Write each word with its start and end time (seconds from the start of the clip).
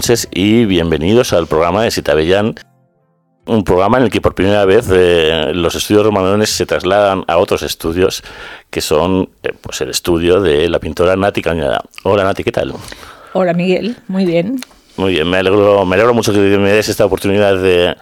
noches 0.00 0.28
y 0.32 0.64
bienvenidos 0.64 1.34
al 1.34 1.46
programa 1.46 1.82
de 1.82 1.90
Sitabellán, 1.90 2.54
un 3.44 3.64
programa 3.64 3.98
en 3.98 4.04
el 4.04 4.10
que 4.10 4.22
por 4.22 4.34
primera 4.34 4.64
vez 4.64 4.88
eh, 4.90 5.52
los 5.52 5.74
estudios 5.74 6.06
romanones 6.06 6.48
se 6.48 6.64
trasladan 6.64 7.22
a 7.28 7.36
otros 7.36 7.62
estudios 7.62 8.22
que 8.70 8.80
son 8.80 9.28
eh, 9.42 9.52
pues 9.60 9.82
el 9.82 9.90
estudio 9.90 10.40
de 10.40 10.70
la 10.70 10.78
pintora 10.78 11.16
Nati 11.16 11.42
Cañada. 11.42 11.82
Hola 12.04 12.24
Nati, 12.24 12.42
¿qué 12.42 12.50
tal? 12.50 12.72
Hola 13.34 13.52
Miguel, 13.52 13.94
muy 14.08 14.24
bien. 14.24 14.58
Muy 14.96 15.12
bien, 15.12 15.28
me 15.28 15.36
alegro, 15.36 15.84
me 15.84 15.96
alegro 15.96 16.14
mucho 16.14 16.32
que 16.32 16.38
me 16.38 16.72
des 16.72 16.88
esta 16.88 17.04
oportunidad 17.04 17.58
de, 17.58 17.94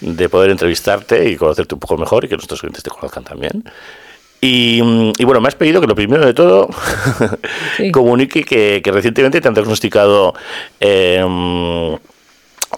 de 0.00 0.28
poder 0.30 0.52
entrevistarte 0.52 1.28
y 1.28 1.36
conocerte 1.36 1.74
un 1.74 1.80
poco 1.80 1.98
mejor 1.98 2.24
y 2.24 2.28
que 2.28 2.34
nuestros 2.36 2.60
clientes 2.60 2.82
te 2.82 2.88
conozcan 2.88 3.24
también. 3.24 3.62
Y, 4.44 4.82
y, 5.18 5.24
bueno, 5.24 5.40
me 5.40 5.46
has 5.46 5.54
pedido 5.54 5.80
que 5.80 5.86
lo 5.86 5.94
primero 5.94 6.26
de 6.26 6.34
todo 6.34 6.68
sí. 7.76 7.92
comunique 7.92 8.42
que, 8.42 8.80
que, 8.82 8.90
recientemente 8.90 9.40
te 9.40 9.46
han 9.46 9.54
diagnosticado 9.54 10.34
eh, 10.80 11.22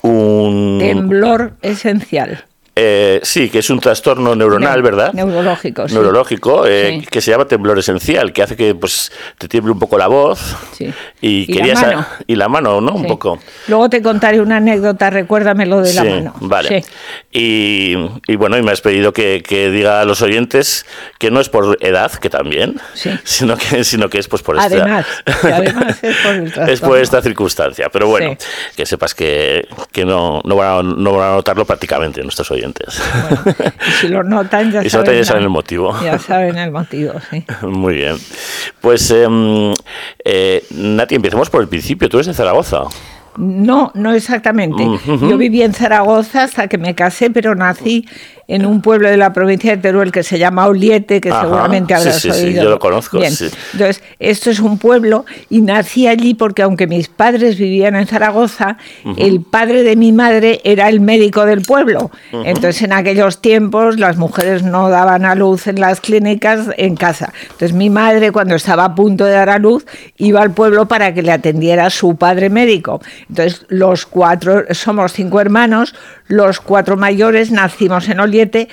un... 0.03 0.79
Temblor 0.79 1.55
esencial. 1.63 2.45
Eh, 2.77 3.21
sí, 3.23 3.51
que 3.51 3.61
es 3.61 3.71
un 3.71 3.79
trastorno 3.79 4.35
neuronal, 4.35 4.79
Ne 4.79 4.83
¿verdad? 4.83 5.13
Neurológico, 5.13 5.87
sí. 5.89 5.95
Neurológico, 5.95 6.67
eh, 6.67 6.99
Sí. 7.01 7.07
que 7.09 7.21
se 7.21 7.31
llama 7.31 7.45
temblor 7.47 7.79
esencial, 7.79 8.33
que 8.33 8.43
hace 8.43 8.57
que 8.57 8.75
pues 8.75 9.13
te 9.39 9.47
tiemble 9.47 9.71
un 9.73 9.79
poco 9.79 9.97
la 9.97 10.09
voz 10.09 10.57
Sí. 10.77 10.93
y, 11.21 11.53
Y 11.57 11.63
la 11.63 11.75
mano. 11.81 12.07
y 12.27 12.35
la 12.35 12.49
mano, 12.49 12.81
¿no? 12.81 12.93
Un 12.95 13.07
poco. 13.07 13.39
Luego 13.69 13.89
te 13.89 14.03
contaré 14.03 14.41
una 14.41 14.57
anécdota, 14.57 15.09
recuérdame 15.11 15.67
lo 15.67 15.83
de 15.83 15.93
la 15.95 16.03
mano. 16.05 16.35
Vale. 16.41 16.83
Sí. 16.83 16.91
Y, 17.31 17.97
y 18.27 18.37
bueno, 18.37 18.59
y 18.59 18.63
me 18.63 18.73
has 18.73 18.81
pedido 18.81 19.13
que, 19.13 19.43
que 19.47 19.71
diga 19.71 20.01
a 20.01 20.05
los 20.05 20.21
oyentes 20.21 20.85
que 21.21 21.31
no 21.31 21.41
es 21.41 21.49
por 21.49 21.79
edad, 21.81 22.11
que 22.13 22.29
también, 22.29 22.81
sino 23.23 23.57
que 23.57 23.85
sino 23.85 24.09
que 24.11 24.19
es 24.19 24.27
pues 24.27 24.43
por 24.43 24.57
esta 24.57 24.67
Además, 24.67 25.07
es 25.27 25.37
por 25.37 26.33
el 26.33 26.53
es 26.71 26.81
por 26.81 26.99
esta 26.99 27.23
circunstancia. 27.23 27.89
Pero 27.89 28.09
bueno, 28.09 28.37
que 28.77 28.85
sepas 28.85 29.15
que, 29.15 29.69
que 29.93 30.05
no, 30.05 30.41
no, 30.45 30.57
van 30.57 30.69
a, 30.79 30.83
no 30.83 31.13
van 31.13 31.31
a 31.31 31.35
notarlo 31.35 31.65
prácticamente 31.65 32.21
nuestros 32.23 32.51
oyentes. 32.51 32.64
Y 32.73 33.91
si 34.01 34.09
lo 34.09 34.23
notan, 34.23 34.73
ya 34.73 34.83
Y 34.85 34.91
si 34.91 34.97
notan, 34.97 35.07
saben, 35.07 35.21
ya 35.21 35.25
saben 35.25 35.43
el 35.43 35.49
motivo. 35.51 35.95
Ya 36.03 36.19
saben 36.19 36.57
el 36.57 36.71
motivo, 36.71 37.13
sí. 37.31 37.45
Muy 37.67 37.95
bien. 37.95 38.17
Pues, 38.81 39.11
em, 39.11 39.73
eh, 40.25 40.65
Nati, 40.71 41.15
empecemos 41.17 41.51
por 41.51 41.63
el 41.63 41.69
principio. 41.69 42.09
Tú 42.09 42.19
eres 42.19 42.29
de 42.29 42.35
Zaragoza. 42.35 42.83
No, 43.37 43.91
no 43.95 44.13
exactamente. 44.13 44.85
Ujú. 44.85 45.29
Yo 45.29 45.37
viví 45.37 45.63
en 45.63 45.75
Zaragoza 45.75 46.45
hasta 46.45 46.69
que 46.69 46.79
me 46.79 46.95
casé, 46.95 47.31
pero 47.31 47.55
nací 47.55 48.07
en 48.49 48.67
un 48.67 48.83
pueblo 48.83 49.09
de 49.09 49.17
la 49.17 49.33
provincia 49.33 49.71
de 49.75 49.83
Teruel 49.83 50.13
que 50.13 50.23
se 50.23 50.39
llama 50.39 50.67
Oliete, 50.67 51.21
que 51.21 51.31
Ajá. 51.31 51.43
seguramente 51.43 51.95
Sí, 51.95 52.01
habrás 52.01 52.21
sí, 52.21 52.31
sí, 52.33 52.45
oído. 52.47 52.63
yo 52.65 52.71
lo 52.71 52.79
conozco, 52.79 53.19
Bien. 53.19 53.33
sí. 53.33 53.49
Entonces, 53.73 54.03
esto 54.19 54.51
es 54.51 54.61
un 54.61 54.79
pueblo 54.79 55.25
y 55.51 55.61
nací 55.63 56.07
allí 56.07 56.35
porque 56.35 56.63
aunque 56.63 56.87
mis 56.87 57.09
padres 57.09 57.57
vivían 57.59 57.97
en 57.97 58.07
Zaragoza, 58.07 58.77
el 59.17 59.41
padre 59.43 59.83
de 59.83 59.97
mi 59.97 60.13
madre 60.13 60.61
era 60.65 60.89
el 60.89 61.01
médico 61.01 61.47
del 61.47 61.63
pueblo. 61.63 62.11
Entonces, 62.33 62.83
en 62.83 62.93
aquellos 62.93 63.41
tiempos 63.41 63.99
las 63.99 64.17
mujeres 64.17 64.63
no 64.63 64.91
daban 64.91 65.25
a 65.25 65.35
luz 65.35 65.67
en 65.67 65.81
las 65.81 66.01
clínicas 66.01 66.69
en 66.77 66.97
casa. 66.97 67.33
Entonces, 67.45 67.73
mi 67.73 67.91
madre 67.91 68.31
cuando 68.33 68.55
estaba 68.55 68.85
a 68.85 68.95
punto 68.95 69.25
de 69.25 69.33
dar 69.33 69.51
a 69.51 69.59
luz 69.59 69.87
iba 70.17 70.43
al 70.43 70.53
pueblo 70.53 70.87
para 70.87 71.15
que 71.15 71.23
le 71.23 71.33
atendiera 71.33 71.89
su 71.91 72.17
padre 72.17 72.51
médico. 72.51 73.01
Entonces, 73.29 73.65
los 73.69 74.07
cuatro, 74.07 74.65
somos 74.73 75.13
cinco 75.13 75.41
hermanos, 75.41 75.95
los 76.27 76.61
cuatro 76.61 76.97
mayores 76.97 77.51
nacimos 77.51 78.09
en 78.09 78.21
Oliete, 78.21 78.69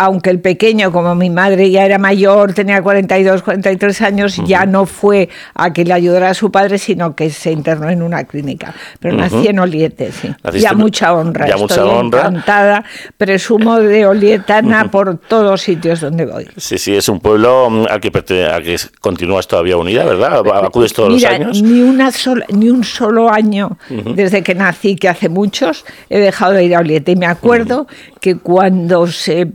aunque 0.00 0.30
el 0.30 0.38
pequeño, 0.40 0.92
como 0.92 1.16
mi 1.16 1.28
madre 1.28 1.70
ya 1.72 1.84
era 1.84 1.98
mayor, 1.98 2.52
tenía 2.54 2.80
42, 2.80 3.42
43 3.42 4.00
años, 4.02 4.36
ya 4.46 4.64
no 4.64 4.86
fue 4.86 5.28
a 5.54 5.72
que 5.72 5.84
le 5.84 5.92
ayudara 5.92 6.30
a 6.30 6.34
su 6.34 6.52
padre, 6.52 6.78
sino 6.78 7.16
que 7.16 7.30
se 7.30 7.50
internó 7.50 7.90
en 7.90 8.02
una 8.02 8.22
clínica. 8.22 8.72
Pero 9.00 9.16
nací 9.16 9.48
en 9.48 9.58
Oliete, 9.58 10.12
sí. 10.12 10.28
Naciste 10.44 10.58
Y 10.64 10.66
a 10.66 10.70
en- 10.70 10.78
mucha 10.78 11.12
honra. 11.12 11.48
y 11.48 11.50
a 11.50 11.54
Estoy 11.56 11.62
mucha 11.62 11.84
honra. 11.84 12.20
encantada. 12.20 12.84
Presumo 13.16 13.80
de 13.80 14.06
Olietana 14.06 14.88
por 14.88 15.18
todos 15.18 15.62
sitios 15.62 16.00
donde 16.00 16.26
voy. 16.26 16.46
Sí, 16.56 16.78
sí, 16.78 16.94
es 16.94 17.08
un 17.08 17.18
pueblo 17.18 17.68
mm, 17.68 17.86
al 17.90 18.00
que, 18.00 18.12
perte- 18.12 18.46
al 18.48 18.62
que 18.62 18.76
continúas 19.00 19.48
todavía 19.48 19.76
unida, 19.76 20.04
¿verdad? 20.04 20.42
Acudes 20.64 20.92
todos 20.92 21.12
Mira, 21.12 21.32
los 21.32 21.40
años. 21.40 21.62
Ni, 21.62 21.80
una 21.82 22.12
sola, 22.12 22.46
ni 22.50 22.68
un 22.70 22.84
solo 22.84 23.28
año 23.30 23.76
desde 24.14 24.44
que 24.44 24.54
nací, 24.54 24.94
que 24.94 25.08
hace 25.08 25.28
muchos, 25.28 25.84
he 26.08 26.20
dejado 26.20 26.52
de 26.52 26.62
ir 26.64 26.76
a 26.76 26.78
Oliete. 26.78 27.10
Y 27.12 27.16
me 27.16 27.26
acuerdo 27.26 27.88
que 28.20 28.36
cuando 28.36 29.06
se, 29.08 29.48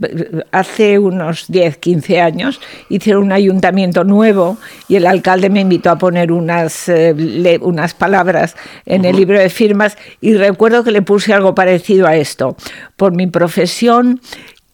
hace 0.52 0.98
unos 0.98 1.46
10, 1.48 1.76
15 1.78 2.20
años 2.20 2.60
hicieron 2.88 3.24
un 3.24 3.32
ayuntamiento 3.32 4.04
nuevo 4.04 4.56
y 4.88 4.96
el 4.96 5.06
alcalde 5.06 5.50
me 5.50 5.60
invitó 5.60 5.90
a 5.90 5.98
poner 5.98 6.32
unas, 6.32 6.88
eh, 6.88 7.14
le- 7.16 7.58
unas 7.58 7.94
palabras 7.94 8.56
en 8.86 9.04
el 9.04 9.16
libro 9.16 9.38
de 9.38 9.48
firmas 9.50 9.96
y 10.20 10.34
recuerdo 10.34 10.84
que 10.84 10.90
le 10.90 11.02
puse 11.02 11.32
algo 11.32 11.54
parecido 11.54 12.06
a 12.06 12.16
esto. 12.16 12.56
Por 12.96 13.12
mi 13.14 13.26
profesión 13.26 14.20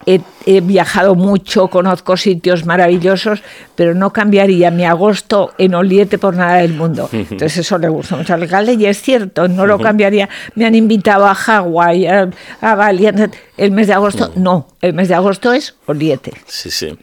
He, 0.07 0.21
he 0.47 0.63
viajado 0.63 1.15
mucho, 1.15 1.69
conozco 1.69 2.17
sitios 2.17 2.65
maravillosos, 2.65 3.43
pero 3.75 3.95
no 3.95 4.13
cambiaría 4.13 4.71
mi 4.71 4.87
agosto 4.87 5.53
en 5.59 5.75
Oliete 5.75 6.17
por 6.17 6.37
nada 6.37 6.57
del 6.57 6.73
mundo. 6.73 7.09
Entonces 7.13 7.59
eso 7.59 7.77
le 7.77 7.89
gusta 7.89 8.17
mucho 8.17 8.33
al 8.33 8.43
alcalde 8.43 8.75
y 8.75 8.87
es 8.87 9.03
cierto, 9.03 9.47
no 9.47 9.67
lo 9.67 9.79
cambiaría. 9.79 10.29
Me 10.55 10.65
han 10.65 10.75
invitado 10.75 11.27
a 11.27 11.35
Hawái, 11.35 12.07
a, 12.07 12.31
a 12.63 12.75
Bali, 12.75 13.09
el 13.57 13.73
mes 13.73 13.89
de 13.89 13.93
agosto, 13.93 14.33
no, 14.37 14.69
el 14.81 14.95
mes 14.95 15.09
de 15.09 15.15
agosto 15.15 15.53
es 15.53 15.75
Oliete. 15.87 16.33
Sí, 16.47 16.71
sí. 16.71 16.97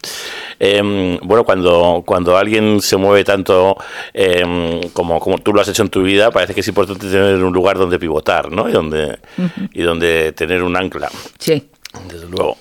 Em, 0.59 1.19
bueno, 1.19 1.43
cuando, 1.43 2.03
cuando 2.05 2.35
alguien 2.35 2.81
se 2.81 2.97
mueve 2.97 3.23
tanto 3.23 3.77
em, 4.13 4.81
como, 4.93 5.19
como 5.19 5.37
tú 5.37 5.53
lo 5.53 5.61
has 5.61 5.67
hecho 5.67 5.83
en 5.83 5.89
tu 5.89 6.01
vida, 6.01 6.31
parece 6.31 6.55
que 6.55 6.61
es 6.61 6.67
importante 6.67 7.07
tener 7.07 7.43
un 7.43 7.53
lugar 7.53 7.77
donde 7.77 7.99
pivotar, 7.99 8.51
¿no? 8.51 8.67
Y 8.67 8.71
donde, 8.71 9.19
y 9.71 9.83
donde 9.83 10.31
tener 10.33 10.63
un 10.63 10.75
ancla. 10.75 11.09
Sí. 11.37 11.69
Desde 12.09 12.27
luego. 12.27 12.57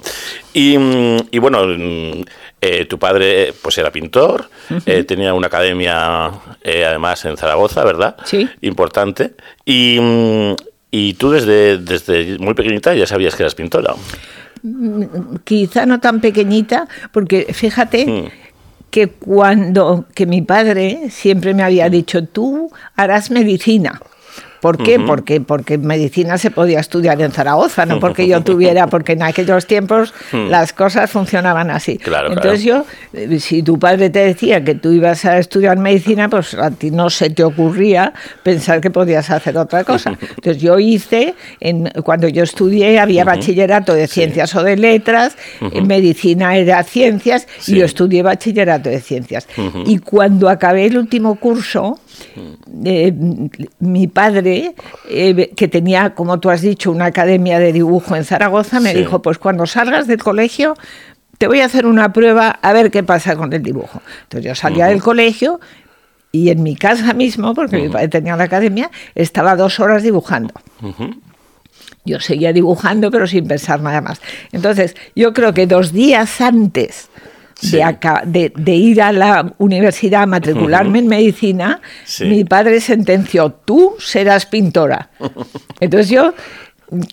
Y, 0.53 0.77
mm, 0.79 1.17
y 1.31 1.39
bueno, 1.39 1.67
mm, 1.67 2.23
eh, 2.61 2.85
tu 2.87 2.99
padre 2.99 3.53
pues 3.61 3.77
era 3.79 3.91
pintor, 3.93 4.49
eh, 4.87 5.05
tenía 5.05 5.35
una 5.35 5.47
academia 5.49 6.31
eh, 6.63 6.85
además 6.85 7.25
en 7.27 7.37
Zaragoza, 7.37 7.85
¿verdad? 7.85 8.17
Sí. 8.25 8.49
Importante. 8.63 9.35
Y, 9.65 9.99
mm, 10.01 10.55
y 10.91 11.15
tú 11.15 11.31
desde, 11.31 11.79
desde 11.79 12.39
muy 12.39 12.55
pequeñita 12.55 12.95
ya 12.95 13.07
sabías 13.07 13.35
que 13.35 13.43
eras 13.43 13.55
pintora. 13.55 13.95
quizá 15.45 15.87
no 15.87 16.01
tan 16.01 16.21
pequeñita, 16.21 16.89
porque 17.13 17.53
fíjate 17.53 18.07
Mm. 18.07 18.29
que 18.91 19.09
cuando 19.09 20.07
que 20.15 20.27
mi 20.27 20.43
padre 20.43 21.11
siempre 21.11 21.55
me 21.55 21.63
había 21.63 21.89
dicho, 21.91 22.25
tú 22.25 22.71
harás 22.97 23.31
medicina. 23.31 24.01
¿Por 24.61 24.79
qué? 24.83 24.99
porque, 25.01 25.41
porque 25.41 25.79
medicina 25.79 26.39
se 26.39 26.51
podía 26.51 26.81
estudiar 26.81 27.21
en 27.21 27.33
Zaragoza, 27.33 27.87
no 27.87 28.01
porque 28.01 28.27
yo 28.27 28.41
tuviera, 28.45 28.87
porque 28.87 29.13
en 29.13 29.23
aquellos 29.23 29.67
tiempos 29.67 30.15
las 30.33 30.73
cosas 30.73 31.11
funcionaban 31.11 31.71
así. 31.71 31.95
Hmm. 31.95 32.05
Claro, 32.05 32.33
Entonces 32.33 32.63
yo, 32.63 32.85
eh, 33.13 33.39
si 33.41 33.63
tu 33.63 33.79
padre 33.79 34.11
te 34.11 34.21
decía 34.21 34.65
que 34.65 34.75
tú 34.75 34.93
ibas 34.93 35.25
a 35.25 35.39
estudiar 35.39 35.79
medicina, 35.79 36.29
pues 36.29 36.55
a 36.55 36.71
ti 36.71 36.91
no 36.91 37.11
se 37.11 37.31
te 37.31 37.45
ocurría 37.45 38.13
pensar 38.43 38.81
que 38.81 38.91
podías 38.91 39.31
hacer 39.31 39.57
otra 39.59 39.85
cosa. 39.85 40.11
Entonces 40.37 40.63
yo 40.63 40.79
hice, 40.79 41.35
en, 41.61 41.91
cuando 42.05 42.29
yo 42.29 42.43
estudié, 42.43 42.99
había 42.99 43.25
bachillerato 43.25 43.95
de 43.95 44.07
ciencias 44.07 44.55
o 44.55 44.63
de 44.63 44.77
letras, 44.77 45.37
en 45.61 45.87
medicina 45.87 46.57
era 46.57 46.83
ciencias, 46.83 47.47
Sí. 47.59 47.75
y 47.75 47.79
yo 47.79 47.85
estudié 47.85 48.23
bachillerato 48.23 48.89
de 48.89 49.01
ciencias. 49.01 49.47
Y 49.87 49.99
cuando 49.99 50.49
acabé 50.49 50.87
el 50.87 50.97
último 50.99 51.37
curso, 51.37 51.99
eh, 52.85 53.13
mi 53.81 54.07
padre, 54.07 54.75
eh, 55.09 55.51
que 55.57 55.69
tenía, 55.69 56.15
como 56.15 56.39
tú 56.41 56.51
has 56.51 56.61
dicho, 56.63 56.91
una 56.91 57.07
academia 57.07 57.59
de 57.59 57.73
dibujo 57.73 58.17
en 58.17 58.25
Zaragoza, 58.25 58.81
me 58.81 58.93
Sí. 58.93 58.99
dijo, 58.99 59.23
pues 59.23 59.39
cuando 59.39 59.67
salgas 59.67 60.07
del 60.07 60.23
colegio, 60.23 60.75
te 61.39 61.47
voy 61.49 61.61
a 61.61 61.67
hacer 61.67 61.87
una 61.87 62.13
prueba 62.13 62.49
a 62.63 62.73
ver 62.73 62.91
qué 62.91 63.03
pasa 63.03 63.37
con 63.37 63.53
el 63.53 63.63
dibujo. 63.63 64.01
Entonces 64.25 64.45
yo 64.49 64.55
salía 64.55 64.87
del 64.87 65.03
colegio 65.03 65.61
y 66.33 66.51
en 66.51 66.63
mi 66.63 66.77
casa 66.77 67.13
mismo, 67.15 67.55
porque 67.55 67.77
mi 67.79 67.89
padre 67.89 68.09
tenía 68.09 68.37
la 68.37 68.45
academia, 68.45 68.91
estaba 69.15 69.55
dos 69.57 69.79
horas 69.81 70.03
dibujando. 70.03 70.55
Yo 72.05 72.21
seguía 72.21 72.53
dibujando, 72.53 73.11
pero 73.11 73.27
sin 73.27 73.49
pensar 73.49 73.81
nada 73.81 74.01
más. 74.01 74.21
Entonces, 74.53 74.95
yo 75.17 75.33
creo 75.33 75.53
que 75.55 75.67
dos 75.67 75.93
días 75.93 76.41
antes 76.41 77.09
Sí. 77.59 77.77
de, 77.77 77.83
aca- 77.83 78.23
de- 78.27 78.53
de 78.55 78.73
ir 78.75 79.01
a 79.01 79.13
la 79.13 79.51
universidad 79.59 80.23
a 80.25 80.27
matricularme 80.27 80.99
en 80.99 81.07
medicina, 81.09 81.81
Sí. 82.05 82.25
mi 82.27 82.45
padre 82.45 82.81
sentenció, 82.81 83.51
tú 83.51 83.95
serás 83.99 84.45
pintora. 84.47 85.09
Entonces 85.81 86.11
yo, 86.11 86.35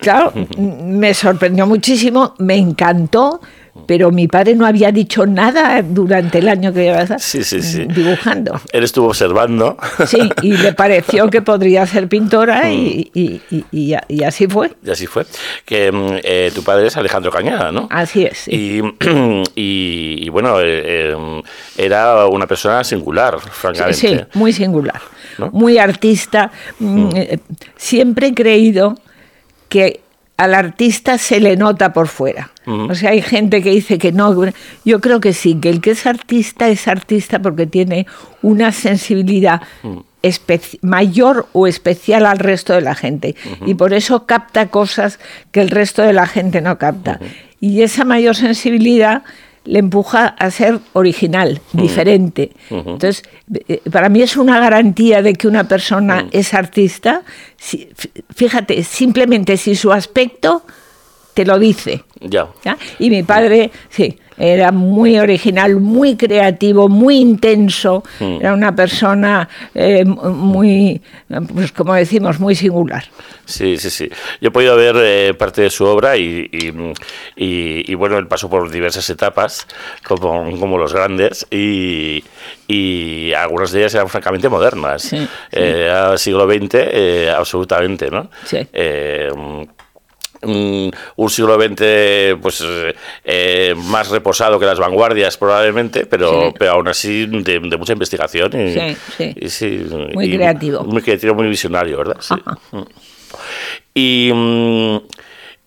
claro, 0.00 0.32
me 0.58 1.14
sorprendió 1.14 1.66
muchísimo, 1.66 2.34
me 2.38 2.56
encantó, 2.56 3.40
pero 3.86 4.10
mi 4.12 4.28
padre 4.28 4.54
no 4.54 4.64
había 4.66 4.92
dicho 4.92 5.26
nada 5.26 5.82
durante 5.82 6.38
el 6.38 6.48
año 6.48 6.72
que 6.72 6.84
llevaba 6.84 7.18
Sí, 7.18 7.42
sí, 7.42 7.60
sí. 7.60 7.84
dibujando. 7.86 8.60
Él 8.72 8.84
estuvo 8.84 9.08
observando. 9.08 9.76
Sí, 10.06 10.30
y 10.42 10.56
le 10.56 10.72
pareció 10.74 11.28
que 11.28 11.42
podría 11.42 11.84
ser 11.86 12.08
pintora 12.08 12.70
y, 12.70 13.10
y- 13.14 13.40
y- 13.72 13.94
y 14.08 14.22
así 14.22 14.46
fue. 14.46 14.70
Y 14.84 14.90
así 14.90 15.06
fue. 15.06 15.26
Que 15.64 15.90
mm, 15.90 16.06
eh, 16.22 16.52
tu 16.54 16.62
padre 16.62 16.86
es 16.86 16.96
Alejandro 16.96 17.30
Cañada, 17.32 17.72
¿no? 17.72 17.88
Así 17.90 18.24
es. 18.24 18.38
sí. 18.38 18.80
Y, 19.56 20.28
bueno, 20.30 20.60
eh, 20.60 21.12
eh, 21.12 21.42
era 21.76 22.26
una 22.26 22.46
persona 22.46 22.84
singular, 22.84 23.38
francamente. 23.40 23.94
Sí, 23.98 24.16
muy 24.34 24.52
singular. 24.52 25.00
¿no? 25.38 25.50
muy 25.50 25.78
artista. 25.78 26.52
Mm, 26.78 27.08
Siempre 27.76 28.28
he 28.28 28.34
creído 28.34 28.96
que 29.68 30.00
al 30.36 30.54
artista 30.54 31.18
se 31.18 31.40
le 31.40 31.56
nota 31.56 31.92
por 31.92 32.08
fuera. 32.08 32.50
O 32.66 32.94
sea, 32.94 33.10
hay 33.10 33.20
gente 33.22 33.62
que 33.62 33.70
dice 33.70 33.98
que 33.98 34.10
no. 34.10 34.34
Yo 34.84 35.00
creo 35.00 35.20
que 35.20 35.32
sí, 35.32 35.56
que 35.56 35.68
el 35.68 35.80
que 35.80 35.92
es 35.92 36.06
artista 36.06 36.68
es 36.68 36.88
artista 36.88 37.40
porque 37.40 37.66
tiene 37.66 38.06
una 38.42 38.72
sensibilidad 38.72 39.62
mayor 40.80 41.46
o 41.52 41.66
especial 41.66 42.26
al 42.26 42.38
resto 42.38 42.72
de 42.72 42.80
la 42.80 42.94
gente. 42.94 43.36
Y 43.66 43.74
por 43.74 43.92
eso 43.92 44.26
capta 44.26 44.68
cosas 44.68 45.18
que 45.52 45.60
el 45.60 45.70
resto 45.70 46.02
de 46.02 46.14
la 46.14 46.26
gente 46.26 46.60
no 46.60 46.78
capta. 46.78 47.20
Y 47.60 47.82
esa 47.82 48.04
mayor 48.04 48.34
sensibilidad 48.34 49.22
le 49.64 49.78
empuja 49.78 50.26
a 50.26 50.50
ser 50.50 50.78
original, 50.92 51.60
diferente. 51.72 52.52
Entonces, 52.70 53.22
eh, 53.68 53.80
para 53.90 54.08
mí 54.08 54.20
es 54.22 54.36
una 54.36 54.60
garantía 54.60 55.22
de 55.22 55.32
que 55.34 55.48
una 55.48 55.66
persona 55.68 56.26
es 56.32 56.52
artista. 56.54 57.22
si- 57.56 57.88
fíjate, 58.34 58.82
simplemente 58.84 59.56
si 59.56 59.74
su 59.74 59.90
aspecto 59.92 60.62
te 61.32 61.44
lo 61.46 61.58
dice. 61.58 62.04
Ya. 62.20 62.48
¿ya? 62.64 62.76
Y 62.98 63.08
mi 63.10 63.22
padre, 63.22 63.70
sí, 63.88 64.18
era 64.36 64.72
muy 64.72 65.18
original, 65.18 65.76
muy 65.80 66.16
creativo, 66.16 66.88
muy 66.88 67.16
intenso. 67.18 68.02
Era 68.20 68.52
una 68.54 68.74
persona 68.74 69.48
eh, 69.74 70.04
muy, 70.04 71.00
pues 71.52 71.72
como 71.72 71.94
decimos, 71.94 72.40
muy 72.40 72.54
singular. 72.54 73.04
Sí, 73.46 73.76
sí, 73.76 73.90
sí. 73.90 74.08
Yo 74.40 74.48
he 74.48 74.50
podido 74.50 74.74
ver 74.76 74.96
eh, 74.98 75.34
parte 75.34 75.62
de 75.62 75.70
su 75.70 75.84
obra 75.84 76.16
y, 76.16 76.48
y, 76.50 76.72
y- 77.36 77.92
y, 77.92 77.94
bueno, 77.94 78.16
él 78.18 78.26
pasó 78.26 78.48
por 78.48 78.70
diversas 78.70 79.08
etapas, 79.10 79.66
como, 80.02 80.58
como 80.58 80.78
los 80.78 80.92
grandes, 80.94 81.46
y, 81.50 82.24
y 82.66 83.32
algunas 83.34 83.70
de 83.72 83.80
ellas 83.80 83.94
eran 83.94 84.08
francamente 84.08 84.48
modernas. 84.48 85.02
Sí, 85.02 85.18
sí. 85.18 85.28
Eh, 85.52 85.90
al 85.90 86.18
siglo 86.18 86.46
XX, 86.46 87.28
absolutamente, 87.36 88.10
¿no? 88.10 88.30
Sí. 88.44 88.58
Eh, 90.46 90.90
un, 91.16 91.30
siglo 91.30 91.54
XX 91.60 92.40
pues 92.40 92.64
eh, 93.24 93.74
más 93.76 94.08
reposado 94.10 94.58
que 94.58 94.66
las 94.66 94.78
vanguardias 94.78 95.36
probablemente, 95.36 96.06
pero, 96.06 96.48
Sí. 96.48 96.54
pero 96.58 96.72
aún 96.72 96.88
así 96.88 97.26
de, 97.26 97.60
de 97.60 97.76
mucha 97.76 97.92
investigación 97.92 98.50
y, 98.60 98.72
Sí, 98.74 98.96
sí. 99.16 99.34
y 99.40 99.48
sí, 99.48 99.86
Muy 100.14 100.26
y 100.26 100.36
creativo. 100.36 100.84
Muy 100.84 101.02
creativo, 101.02 101.34
muy 101.34 101.48
visionario, 101.48 101.98
¿verdad? 101.98 102.16
Y, 103.94 104.30
mm, 104.32 104.96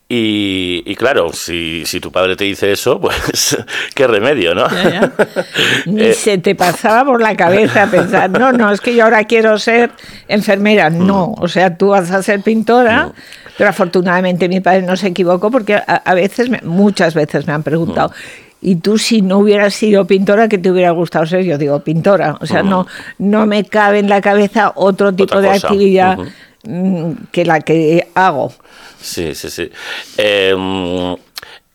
y, 0.10 0.84
y 0.86 0.96
claro, 0.96 1.34
si, 1.34 1.84
si 1.86 2.00
tu 2.00 2.12
padre 2.12 2.36
te 2.38 2.46
dice 2.46 2.72
eso, 2.72 3.00
pues 3.00 3.58
qué 3.96 4.08
remedio, 4.08 4.56
¿no? 4.56 4.70
Ya, 4.70 4.90
ya. 4.90 5.12
Ni 5.86 6.04
Eh, 6.04 6.14
se 6.14 6.38
te 6.38 6.56
pasaba 6.56 7.04
por 7.06 7.22
la 7.22 7.36
cabeza 7.36 7.88
pensar, 7.92 8.30
no, 8.30 8.52
no, 8.54 8.72
es 8.72 8.80
que 8.80 8.96
yo 8.96 9.04
ahora 9.04 9.26
quiero 9.26 9.58
ser 9.60 9.92
enfermera. 10.30 10.90
Mm. 10.90 11.06
No, 11.08 11.34
o 11.38 11.48
sea, 11.50 11.78
tú 11.78 11.90
vas 11.90 12.10
a 12.12 12.24
ser 12.24 12.42
pintora. 12.42 13.12
Pero 13.58 13.70
afortunadamente 13.70 14.48
mi 14.50 14.60
padre 14.62 14.84
no 14.84 14.96
se 14.96 15.08
equivocó 15.08 15.50
porque 15.52 15.76
a, 15.76 15.82
a 15.84 16.14
veces, 16.14 16.50
me- 16.50 16.62
muchas 16.64 17.14
veces 17.14 17.48
me 17.48 17.54
han 17.54 17.64
preguntado, 17.64 18.10
Mm. 18.10 18.14
¿y 18.62 18.76
tú 18.78 18.98
si 18.98 19.22
no 19.22 19.40
hubieras 19.40 19.74
sido 19.74 20.06
pintora, 20.06 20.48
qué 20.48 20.58
te 20.58 20.72
hubiera 20.72 20.92
gustado 20.92 21.26
ser? 21.26 21.44
Yo 21.44 21.58
digo, 21.58 21.80
pintora. 21.82 22.38
O 22.42 22.46
sea, 22.46 22.64
no, 22.64 22.88
no 23.18 23.46
me 23.46 23.64
cabe 23.66 24.00
en 24.00 24.10
la 24.10 24.22
cabeza 24.22 24.72
otro 24.76 25.14
tipo 25.14 25.36
Mm. 25.36 25.38
Otra 25.38 25.52
de 25.54 25.56
cosa. 25.60 25.68
actividad 25.68 26.18
mm, 26.64 27.12
que 27.32 27.46
la 27.46 27.62
que 27.62 28.08
hago. 28.16 28.54
Sí, 29.00 29.36
sí, 29.36 29.50
sí. 29.50 29.70
Eh, 30.18 30.54
mm, 30.58 31.14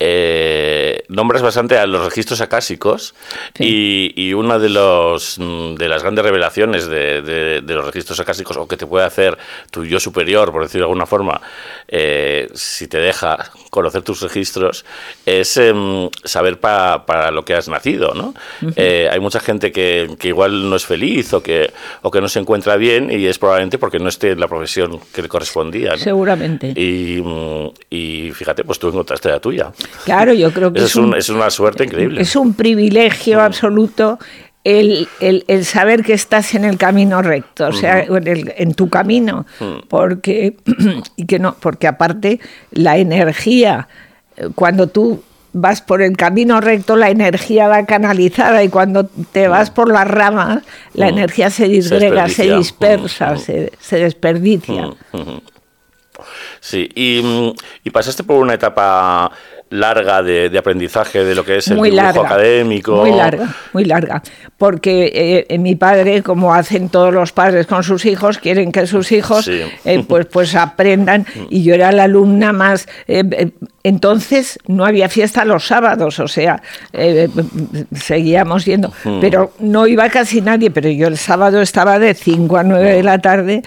eh, 0.04 1.04
nombras 1.08 1.42
bastante 1.42 1.78
a 1.78 1.86
los 1.86 2.04
registros 2.04 2.40
acásicos 2.40 3.14
y, 3.58 4.12
y 4.16 4.34
una 4.34 4.58
de 4.58 4.68
los 4.68 5.38
mm, 5.38 5.74
de 5.76 5.88
las 5.88 6.02
grandes 6.02 6.24
revelaciones 6.24 6.86
de, 6.88 7.22
de- 7.22 7.60
de 7.60 7.74
los 7.74 7.84
registros 7.86 8.18
acásicos 8.18 8.56
o 8.56 8.66
que 8.66 8.76
te 8.76 8.86
puede 8.86 9.04
hacer 9.06 9.38
tu 9.70 9.84
yo 9.84 10.00
superior, 10.00 10.50
por 10.50 10.62
decirlo 10.62 10.86
de 10.86 10.90
alguna 10.90 11.06
forma, 11.06 11.40
eh, 11.86 12.48
si 12.54 12.88
te 12.88 12.98
deja 12.98 13.50
conocer 13.70 14.02
tus 14.02 14.20
registros, 14.22 14.84
es 15.24 15.56
em, 15.56 16.08
saber 16.24 16.58
pa- 16.58 17.06
para 17.06 17.30
lo 17.30 17.44
que 17.44 17.54
has 17.54 17.68
nacido, 17.68 18.12
¿no? 18.14 18.34
Eh, 18.76 19.08
hay 19.10 19.20
mucha 19.20 19.38
gente 19.40 19.70
que, 19.70 20.16
que 20.18 20.28
igual 20.28 20.68
no 20.68 20.74
es 20.76 20.84
feliz 20.84 21.32
o 21.32 21.42
que, 21.42 21.72
o 22.02 22.10
que 22.10 22.20
no 22.20 22.28
se 22.28 22.40
encuentra 22.40 22.76
bien 22.76 23.08
y 23.10 23.26
es 23.26 23.38
probablemente 23.38 23.78
porque 23.78 23.98
no 24.00 24.08
esté 24.08 24.32
en 24.32 24.40
la 24.40 24.48
profesión 24.48 24.98
que 25.14 25.22
le 25.22 25.28
correspondía. 25.28 25.90
¿no? 25.92 25.96
Seguramente. 25.98 26.72
Y, 26.76 27.20
mm, 27.22 27.70
y 27.90 28.30
fíjate, 28.32 28.64
pues 28.64 28.78
tú 28.80 28.88
encontraste 28.88 29.28
la 29.28 29.38
tuya. 29.40 29.70
Claro, 30.04 30.32
yo 30.32 30.52
creo 30.52 30.72
que 30.72 30.80
es 30.80 30.86
es, 30.86 30.96
un- 30.96 31.04
un- 31.06 31.16
es 31.16 31.28
una 31.28 31.50
suerte 31.50 31.84
increíble. 31.84 32.20
Es 32.22 32.34
un 32.36 32.54
privilegio 32.54 33.40
absoluto 33.40 34.18
el, 34.64 35.08
el- 35.20 35.44
el 35.48 35.64
saber 35.64 36.02
que 36.04 36.12
estás 36.12 36.54
en 36.54 36.64
el 36.64 36.76
camino 36.78 37.20
recto, 37.22 37.66
o 37.68 37.72
sea, 37.72 38.00
en, 38.04 38.26
el- 38.28 38.52
en 38.56 38.74
tu 38.74 38.88
camino, 38.88 39.44
porque, 39.88 40.56
y 41.16 41.26
que 41.26 41.38
no, 41.38 41.56
porque 41.58 41.86
aparte 41.88 42.38
la 42.70 42.96
energía, 42.98 43.88
eh, 44.36 44.48
cuando 44.54 44.86
tú 44.86 45.22
vas 45.54 45.82
por 45.82 46.00
el 46.00 46.16
camino 46.16 46.60
recto, 46.62 46.96
la 46.96 47.10
energía 47.10 47.68
va 47.68 47.84
canalizada 47.84 48.62
y 48.64 48.68
cuando 48.70 49.04
te 49.32 49.48
vas 49.48 49.70
por 49.70 49.90
las 49.92 50.06
ramas, 50.08 50.62
la 50.94 51.08
energía 51.08 51.50
se 51.50 51.68
disgrega, 51.68 52.28
se, 52.28 52.56
dispersa, 52.56 53.32
Mm, 53.32 53.34
mm. 53.34 53.38
se, 53.38 53.72
se 53.80 53.96
desperdicia. 53.98 54.86
Mm. 55.12 55.40
Sí, 56.60 56.88
y, 56.94 57.20
mm, 57.22 57.52
y 57.84 57.90
pasaste 57.90 58.22
por 58.22 58.36
una 58.38 58.54
etapa 58.54 59.30
larga 59.72 60.22
de, 60.22 60.48
de 60.50 60.58
aprendizaje 60.58 61.24
de 61.24 61.34
lo 61.34 61.44
que 61.44 61.56
es 61.56 61.68
el 61.68 61.76
muy 61.76 61.90
dibujo 61.90 62.04
larga, 62.06 62.22
académico. 62.22 62.96
Muy 62.96 63.12
larga, 63.12 63.54
muy 63.72 63.84
larga. 63.84 64.22
Porque 64.58 65.46
eh, 65.48 65.58
mi 65.58 65.74
padre, 65.76 66.22
como 66.22 66.54
hacen 66.54 66.88
todos 66.88 67.12
los 67.12 67.32
padres 67.32 67.66
con 67.66 67.82
sus 67.82 68.04
hijos, 68.04 68.38
quieren 68.38 68.70
que 68.70 68.86
sus 68.86 69.10
hijos 69.12 69.44
Sí. 69.46 69.62
eh, 69.84 70.04
pues, 70.06 70.26
pues 70.26 70.54
aprendan. 70.54 71.26
Y 71.50 71.62
yo 71.64 71.74
era 71.74 71.90
la 71.92 72.04
alumna 72.04 72.52
más. 72.52 72.86
eh, 73.08 73.50
entonces 73.84 74.60
no 74.68 74.84
había 74.84 75.08
fiesta 75.08 75.44
los 75.44 75.66
sábados, 75.66 76.20
o 76.20 76.28
sea, 76.28 76.62
seguíamos 77.94 78.64
yendo. 78.64 78.92
Pero 79.20 79.52
no 79.58 79.86
iba 79.86 80.08
casi 80.08 80.40
nadie, 80.40 80.70
pero 80.70 80.88
yo 80.88 81.08
el 81.08 81.18
sábado 81.18 81.60
estaba 81.60 81.98
de 81.98 82.14
5 82.14 82.56
a 82.58 82.62
9 82.62 82.92
de 82.94 83.02
la 83.02 83.18
tarde. 83.18 83.62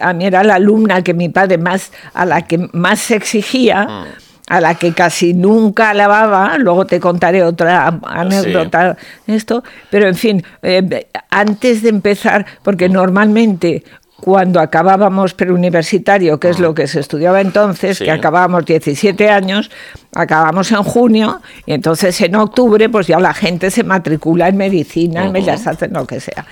A 0.00 0.12
mí 0.12 0.24
era 0.24 0.42
la 0.44 0.54
alumna 0.54 1.02
que 1.02 1.14
mi 1.14 1.28
padre 1.28 1.58
más, 1.58 1.92
a 2.14 2.24
la 2.24 2.42
que 2.46 2.66
más 2.72 3.00
se 3.00 3.16
exigía 3.16 4.06
a 4.48 4.60
la 4.60 4.74
que 4.74 4.92
casi 4.92 5.34
nunca 5.34 5.90
alababa, 5.90 6.58
luego 6.58 6.84
te 6.86 7.00
contaré 7.00 7.42
otra 7.42 7.98
anécdota, 8.04 8.96
esto, 9.26 9.62
pero 9.90 10.08
en 10.08 10.14
fin, 10.14 10.42
eh, 10.62 11.06
antes 11.30 11.82
de 11.82 11.88
empezar, 11.88 12.44
porque 12.62 12.88
normalmente 12.88 13.84
cuando 14.16 14.60
acabábamos 14.60 15.34
preuniversitario, 15.34 16.38
que 16.38 16.50
es 16.50 16.60
lo 16.60 16.74
que 16.74 16.86
se 16.86 17.00
estudiaba 17.00 17.40
entonces, 17.40 17.98
Sí. 17.98 18.04
que 18.04 18.10
acabábamos 18.12 18.64
17 18.64 19.30
años, 19.30 19.70
acabamos 20.14 20.70
en 20.70 20.82
junio, 20.84 21.40
y 21.66 21.72
entonces 21.72 22.20
en 22.20 22.36
octubre 22.36 22.88
pues 22.88 23.06
ya 23.08 23.18
la 23.18 23.34
gente 23.34 23.70
se 23.70 23.82
matricula 23.82 24.48
en 24.48 24.56
medicina, 24.56 25.24
en 25.24 25.32
bellas 25.32 25.66
artes, 25.66 25.90
lo 25.90 26.06
que 26.06 26.20
sea. 26.20 26.46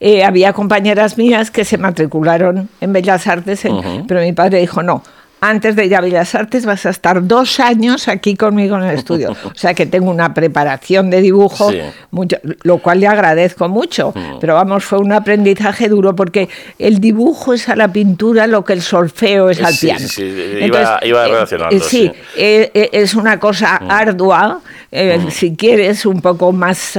Eh, 0.00 0.24
había 0.24 0.52
compañeras 0.52 1.16
mías 1.16 1.52
que 1.52 1.64
se 1.64 1.78
matricularon 1.78 2.68
en 2.80 2.92
Bellas 2.92 3.28
Artes, 3.28 3.64
en- 3.64 4.04
pero 4.08 4.20
mi 4.20 4.32
padre 4.32 4.58
dijo, 4.58 4.82
no, 4.82 5.04
antes 5.42 5.74
de 5.74 5.84
ir 5.86 5.96
a 5.96 6.00
Bellas 6.00 6.34
Artes 6.36 6.64
vas 6.64 6.86
a 6.86 6.90
estar 6.90 7.26
dos 7.26 7.58
años 7.58 8.06
aquí 8.06 8.36
conmigo 8.36 8.76
en 8.76 8.84
el 8.84 8.94
estudio. 8.96 9.32
O 9.44 9.54
sea 9.54 9.74
que 9.74 9.86
tengo 9.86 10.10
una 10.10 10.32
preparación 10.32 11.10
de 11.10 11.20
dibujo, 11.20 11.70
Sí. 11.70 11.80
mucho- 12.12 12.38
lo 12.62 12.78
cual 12.78 13.00
le 13.00 13.08
agradezco 13.08 13.68
mucho. 13.68 14.14
Pero 14.40 14.54
vamos, 14.54 14.84
fue 14.84 14.98
un 14.98 15.12
aprendizaje 15.12 15.88
duro 15.88 16.14
porque 16.14 16.48
el 16.78 17.00
dibujo 17.00 17.52
es 17.54 17.68
a 17.68 17.74
la 17.76 17.88
pintura 17.88 18.46
lo 18.46 18.64
que 18.64 18.72
el 18.74 18.82
solfeo 18.82 19.50
es 19.50 19.60
al 19.62 19.74
Sí, 19.74 19.86
piano. 19.86 20.00
sí, 20.00 20.08
sí, 20.08 20.22
iba- 20.64 21.00
iba 21.02 21.24
eh, 21.26 21.28
relacionando, 21.28 21.76
eh, 21.76 21.80
sí, 21.80 22.10
eh, 22.36 22.70
eh, 22.72 22.90
es 22.92 23.14
una 23.14 23.38
cosa 23.40 23.76
ardua, 23.76 24.60
eh, 24.92 25.18
si 25.30 25.56
quieres, 25.56 26.04
un 26.06 26.20
poco 26.20 26.52
más, 26.52 26.98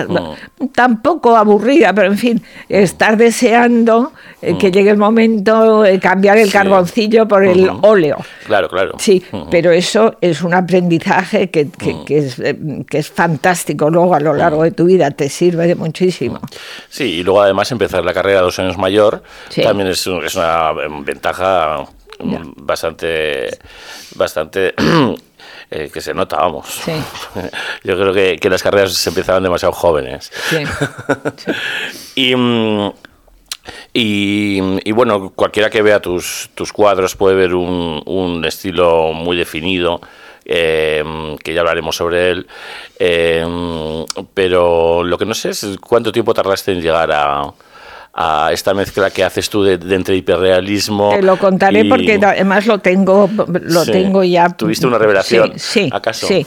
tampoco 0.74 1.38
aburrida, 1.38 1.94
pero 1.94 2.08
en 2.12 2.18
fin, 2.18 2.44
estar 2.68 3.18
deseando 3.18 4.12
eh, 4.42 4.58
que 4.58 4.72
llegue 4.72 4.90
el 4.90 4.98
momento 4.98 5.84
de 5.84 6.00
cambiar 6.00 6.38
el 6.38 6.48
Sí. 6.48 6.52
carboncillo 6.54 7.28
por 7.28 7.46
el 7.46 7.70
óleo. 7.84 8.18
Claro, 8.48 8.68
claro. 8.68 8.94
Sí, 9.00 9.24
pero 9.52 9.72
eso 9.72 10.16
es 10.22 10.42
un 10.42 10.54
aprendizaje 10.54 11.50
que, 11.50 11.70
que- 11.70 12.04
que 12.06 12.18
es, 12.18 12.40
eh, 12.40 12.58
que 12.90 12.98
es 12.98 13.10
fantástico 13.12 13.90
luego 13.90 14.16
a 14.16 14.20
lo 14.20 14.34
largo 14.34 14.64
de 14.64 14.72
tu 14.72 14.86
vida, 14.86 15.12
te 15.12 15.30
sirve 15.30 15.68
de 15.68 15.76
muchísimo. 15.76 16.40
Sí, 16.90 17.04
y 17.06 17.24
luego 17.24 17.42
además 17.44 17.72
empezar 17.72 18.04
la 18.04 18.14
carrera 18.14 18.42
dos 18.42 18.58
años 18.60 18.78
mayor 18.78 19.24
Sí. 19.50 19.62
también 19.62 19.88
es, 19.90 20.06
un- 20.08 20.26
es 20.26 20.36
una 20.36 20.72
ventaja 21.06 21.86
mm, 22.20 22.32
Ya. 22.32 22.42
bastante, 22.58 23.50
bastante 24.16 24.74
eh, 25.72 25.90
que 25.94 26.02
se 26.02 26.14
nota, 26.14 26.38
vamos. 26.38 26.68
Sí. 26.68 26.92
Yo 27.84 27.98
creo 27.98 28.14
que, 28.14 28.38
que 28.38 28.50
las 28.50 28.64
carreras 28.64 28.94
se 28.94 29.10
empezaban 29.10 29.44
demasiado 29.44 29.74
jóvenes. 29.74 30.32
Sí. 30.50 30.64
Y, 32.16 32.36
mm, 32.36 32.92
y, 33.94 34.60
y, 34.88 34.92
bueno, 34.92 35.32
cualquiera 35.32 35.70
que 35.70 35.82
vea 35.82 36.00
tus, 36.00 36.52
tus 36.54 36.72
cuadros 36.72 37.16
puede 37.16 37.36
ver 37.36 37.56
un, 37.56 38.04
un 38.06 38.46
estilo 38.46 39.14
muy 39.14 39.36
definido, 39.36 40.00
eh, 40.46 41.04
que 41.44 41.54
ya 41.54 41.62
hablaremos 41.62 41.96
sobre 41.96 42.32
él. 42.32 42.48
Eh, 43.00 43.46
pero 44.34 45.04
lo 45.04 45.18
que 45.18 45.26
no 45.26 45.34
sé 45.34 45.50
es 45.50 45.66
cuánto 45.82 46.12
tiempo 46.12 46.34
tardaste 46.34 46.72
en 46.72 46.82
llegar 46.82 47.12
a, 47.12 47.54
a 48.16 48.52
esta 48.54 48.74
mezcla 48.76 49.10
que 49.10 49.24
haces 49.24 49.50
tú 49.50 49.64
de, 49.64 49.78
de 49.80 49.96
entre 49.96 50.16
hiperrealismo. 50.16 51.12
Te 51.16 51.24
lo 51.24 51.38
contaré 51.40 51.82
y- 51.82 51.90
porque 51.90 52.20
además 52.24 52.68
lo 52.68 52.78
tengo, 52.80 53.28
lo 53.48 53.86
Sí. 53.86 53.92
tengo 53.92 54.24
ya. 54.24 54.50
¿Tuviste 54.50 54.86
una 54.86 55.00
revelación, 55.00 55.54
Sí, 55.56 55.86
sí, 55.86 55.90
acaso? 55.92 56.28
sí. 56.28 56.46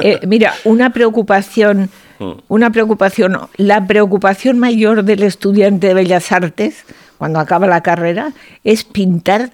Eh, 0.00 0.20
mira, 0.28 0.54
una 0.64 0.90
preocupación, 0.90 1.90
Mm. 2.20 2.32
una 2.48 2.70
preocupación, 2.70 3.38
la 3.56 3.86
preocupación 3.86 4.58
mayor 4.58 5.02
del 5.04 5.22
estudiante 5.24 5.88
de 5.88 5.94
Bellas 5.94 6.30
Artes 6.32 6.84
cuando 7.16 7.40
acaba 7.40 7.66
la 7.66 7.82
carrera 7.82 8.32
es 8.64 8.84
pintar 8.84 9.50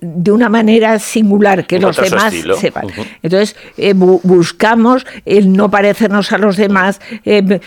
de 0.00 0.30
una 0.32 0.48
manera 0.48 0.98
singular 0.98 1.66
que 1.66 1.78
los 1.80 1.96
demás 2.10 2.32
sepan. 2.56 2.86
Entonces 3.22 3.56
eh, 3.76 3.94
bu- 3.94 4.20
buscamos 4.22 5.04
el 5.24 5.52
no 5.52 5.70
parecernos 5.70 6.30
a 6.32 6.38
los 6.38 6.56
demás. 6.56 7.00
eh, 7.24 7.60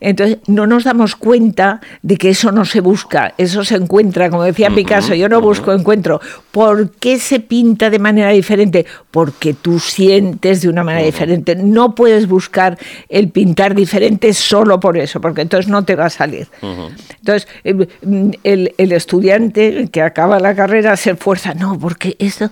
entonces 0.00 0.38
no 0.46 0.66
nos 0.66 0.84
damos 0.84 1.16
cuenta 1.16 1.80
de 2.02 2.16
que 2.16 2.30
eso 2.30 2.52
no 2.52 2.64
se 2.64 2.80
busca, 2.80 3.34
eso 3.38 3.64
se 3.64 3.74
encuentra. 3.76 4.30
Como 4.30 4.44
decía 4.44 4.70
Picasso, 4.70 5.14
yo 5.14 5.28
no 5.28 5.40
busco 5.40 5.72
encuentro. 5.72 6.20
¿Por 6.52 6.90
qué 6.92 7.18
se 7.18 7.40
pinta 7.40 7.90
de 7.90 7.98
manera 7.98 8.30
diferente? 8.30 8.86
Porque 9.10 9.54
tú 9.54 9.78
sientes 9.80 10.62
de 10.62 10.68
una 10.68 10.84
manera 10.84 11.04
diferente. 11.06 11.56
No 11.56 11.94
puedes 11.94 12.28
buscar 12.28 12.78
el 13.08 13.30
pintar 13.30 13.74
diferente 13.74 14.32
solo 14.34 14.78
por 14.80 14.96
eso, 14.98 15.20
porque 15.20 15.42
entonces 15.42 15.68
no 15.70 15.84
te 15.84 15.96
va 15.96 16.06
a 16.06 16.10
salir. 16.10 16.48
Entonces, 16.62 17.48
eh, 17.64 17.74
mm, 17.74 18.30
el, 18.44 18.74
el 18.78 18.92
estudiante 18.92 19.88
que 19.90 20.02
acaba 20.02 20.38
la 20.38 20.54
carrera 20.54 20.96
se 20.96 21.07
esfuerza, 21.12 21.54
no, 21.54 21.78
porque 21.78 22.16
esto, 22.18 22.50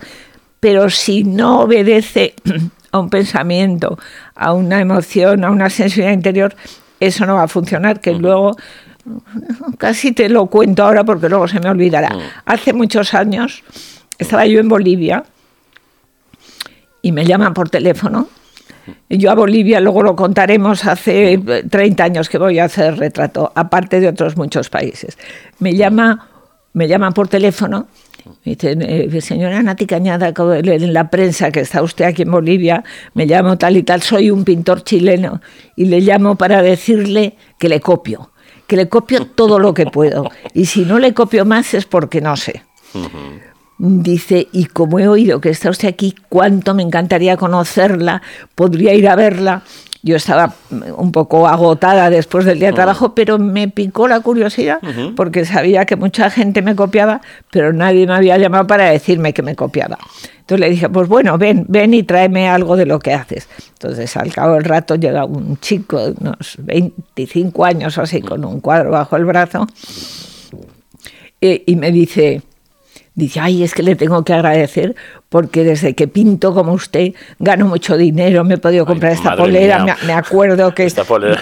pero 0.60 0.90
si 0.90 1.24
no 1.24 1.60
obedece 1.60 2.34
a 2.92 2.98
un 2.98 3.10
pensamiento, 3.10 3.98
a 4.34 4.52
una 4.52 4.80
emoción, 4.80 5.44
a 5.44 5.50
una 5.50 5.70
sensibilidad 5.70 6.14
interior, 6.14 6.56
eso 7.00 7.26
no 7.26 7.34
va 7.34 7.44
a 7.44 7.48
funcionar, 7.48 8.00
que 8.00 8.12
luego 8.12 8.56
casi 9.78 10.12
te 10.12 10.28
lo 10.28 10.46
cuento 10.46 10.84
ahora 10.84 11.04
porque 11.04 11.28
luego 11.28 11.48
se 11.48 11.60
me 11.60 11.68
olvidará. 11.68 12.16
Hace 12.44 12.72
muchos 12.72 13.14
años 13.14 13.62
estaba 14.18 14.46
yo 14.46 14.60
en 14.60 14.68
Bolivia 14.68 15.24
y 17.02 17.12
me 17.12 17.24
llaman 17.24 17.54
por 17.54 17.70
teléfono. 17.70 18.28
Yo 19.08 19.30
a 19.30 19.34
Bolivia, 19.34 19.80
luego 19.80 20.02
lo 20.02 20.14
contaremos, 20.14 20.84
hace 20.84 21.34
eh, 21.34 21.64
30 21.68 22.04
años 22.04 22.28
que 22.28 22.38
voy 22.38 22.58
a 22.58 22.64
hacer 22.64 22.96
retrato, 22.96 23.52
aparte 23.54 24.00
de 24.00 24.08
otros 24.08 24.36
muchos 24.36 24.70
países. 24.70 25.18
Me 25.58 25.74
llama, 25.74 26.28
me 26.72 26.86
llaman 26.86 27.12
por 27.12 27.26
teléfono. 27.26 27.88
Me 28.44 28.54
dicen, 28.54 28.82
eh, 28.82 29.20
señora 29.20 29.62
Nati 29.62 29.86
Cañada, 29.86 30.32
en 30.36 30.92
la 30.92 31.10
prensa 31.10 31.50
que 31.50 31.60
está 31.60 31.82
usted 31.82 32.06
aquí 32.06 32.22
en 32.22 32.30
Bolivia, 32.30 32.82
me 33.14 33.26
llamo 33.26 33.56
tal 33.56 33.76
y 33.76 33.82
tal, 33.82 34.02
soy 34.02 34.30
un 34.30 34.44
pintor 34.44 34.82
chileno 34.82 35.40
y 35.76 35.84
le 35.86 36.00
llamo 36.00 36.36
para 36.36 36.62
decirle 36.62 37.36
que 37.58 37.68
le 37.68 37.80
copio, 37.80 38.30
que 38.66 38.76
le 38.76 38.88
copio 38.88 39.26
todo 39.34 39.58
lo 39.58 39.74
que 39.74 39.86
puedo. 39.86 40.30
Y 40.54 40.66
si 40.66 40.84
no 40.84 40.98
le 40.98 41.14
copio 41.14 41.44
más 41.44 41.74
es 41.74 41.86
porque 41.86 42.20
no 42.20 42.36
sé. 42.36 42.62
Dice, 43.78 44.48
y 44.52 44.66
como 44.66 44.98
he 44.98 45.06
oído 45.06 45.40
que 45.40 45.50
está 45.50 45.68
usted 45.68 45.88
aquí, 45.88 46.14
cuánto 46.28 46.74
me 46.74 46.82
encantaría 46.82 47.36
conocerla, 47.36 48.22
podría 48.54 48.94
ir 48.94 49.06
a 49.08 49.16
verla. 49.16 49.64
Yo 50.06 50.14
estaba 50.14 50.54
mm, 50.70 50.82
un 50.98 51.10
poco 51.10 51.48
agotada 51.48 52.10
después 52.10 52.44
del 52.44 52.60
día 52.60 52.68
de 52.68 52.74
trabajo, 52.74 53.12
pero 53.12 53.40
me 53.40 53.66
picó 53.66 54.06
la 54.06 54.20
curiosidad 54.20 54.78
porque 55.16 55.44
sabía 55.44 55.84
que 55.84 55.96
mucha 55.96 56.30
gente 56.30 56.62
me 56.62 56.76
copiaba, 56.76 57.20
pero 57.50 57.72
nadie 57.72 58.06
me 58.06 58.14
había 58.14 58.38
llamado 58.38 58.68
para 58.68 58.88
decirme 58.88 59.34
que 59.34 59.42
me 59.42 59.56
copiaba. 59.56 59.98
Entonces 60.38 60.60
le 60.60 60.70
dije, 60.70 60.88
pues 60.88 61.08
bueno, 61.08 61.36
ven, 61.38 61.66
ven 61.68 61.92
y 61.92 62.04
tráeme 62.04 62.48
algo 62.48 62.76
de 62.76 62.86
lo 62.86 63.00
que 63.00 63.14
haces. 63.14 63.48
Entonces 63.70 64.16
al 64.16 64.32
cabo 64.32 64.54
del 64.54 64.62
rato 64.62 64.94
llega 64.94 65.24
un 65.24 65.58
chico 65.58 65.98
de 65.98 66.14
unos 66.20 66.56
25 66.60 67.64
años 67.64 67.98
o 67.98 68.02
así, 68.02 68.22
con 68.22 68.44
un 68.44 68.60
cuadro 68.60 68.92
bajo 68.92 69.16
el 69.16 69.24
brazo, 69.24 69.66
eh, 71.40 71.64
y 71.66 71.74
me 71.74 71.90
dice, 71.90 72.42
dice, 73.16 73.40
ay, 73.40 73.64
es 73.64 73.74
que 73.74 73.83
le 73.83 73.96
tengo 73.96 74.22
que 74.22 74.35
agradecer 74.35 74.94
porque 75.29 75.64
desde 75.64 75.94
que 75.94 76.07
pinto 76.07 76.55
como 76.55 76.72
usted 76.72 77.14
gano 77.40 77.66
mucho 77.66 77.96
dinero, 77.96 78.44
me 78.44 78.55
he 78.55 78.59
podido 78.59 78.87
comprar 78.87 79.12
esta 79.12 79.35
polera, 79.35 79.85
me, 79.85 79.94
me 80.07 80.12
acuerdo 80.12 80.72
que 80.74 80.88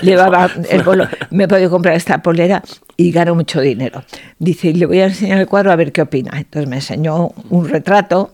llevaba 0.01 0.49
el 0.71 0.83
bolo, 0.83 1.07
me 1.31 1.45
he 1.45 1.49
podido 1.49 1.69
comprar 1.69 1.97
esta 1.97 2.23
polera 2.23 2.63
y 2.97 3.11
gano 3.11 3.35
mucho 3.35 3.61
dinero. 3.61 4.05
Dice, 4.39 4.69
y 4.69 4.75
le 4.75 4.87
voy 4.87 5.01
a 5.01 5.07
enseñar 5.07 5.41
el 5.41 5.49
cuadro 5.49 5.73
a 5.73 5.77
ver 5.77 5.93
qué 5.93 6.03
opina. 6.03 6.31
Entonces 6.39 6.69
me 6.69 6.77
enseñó 6.77 7.33
un 7.51 7.69
retrato 7.69 8.33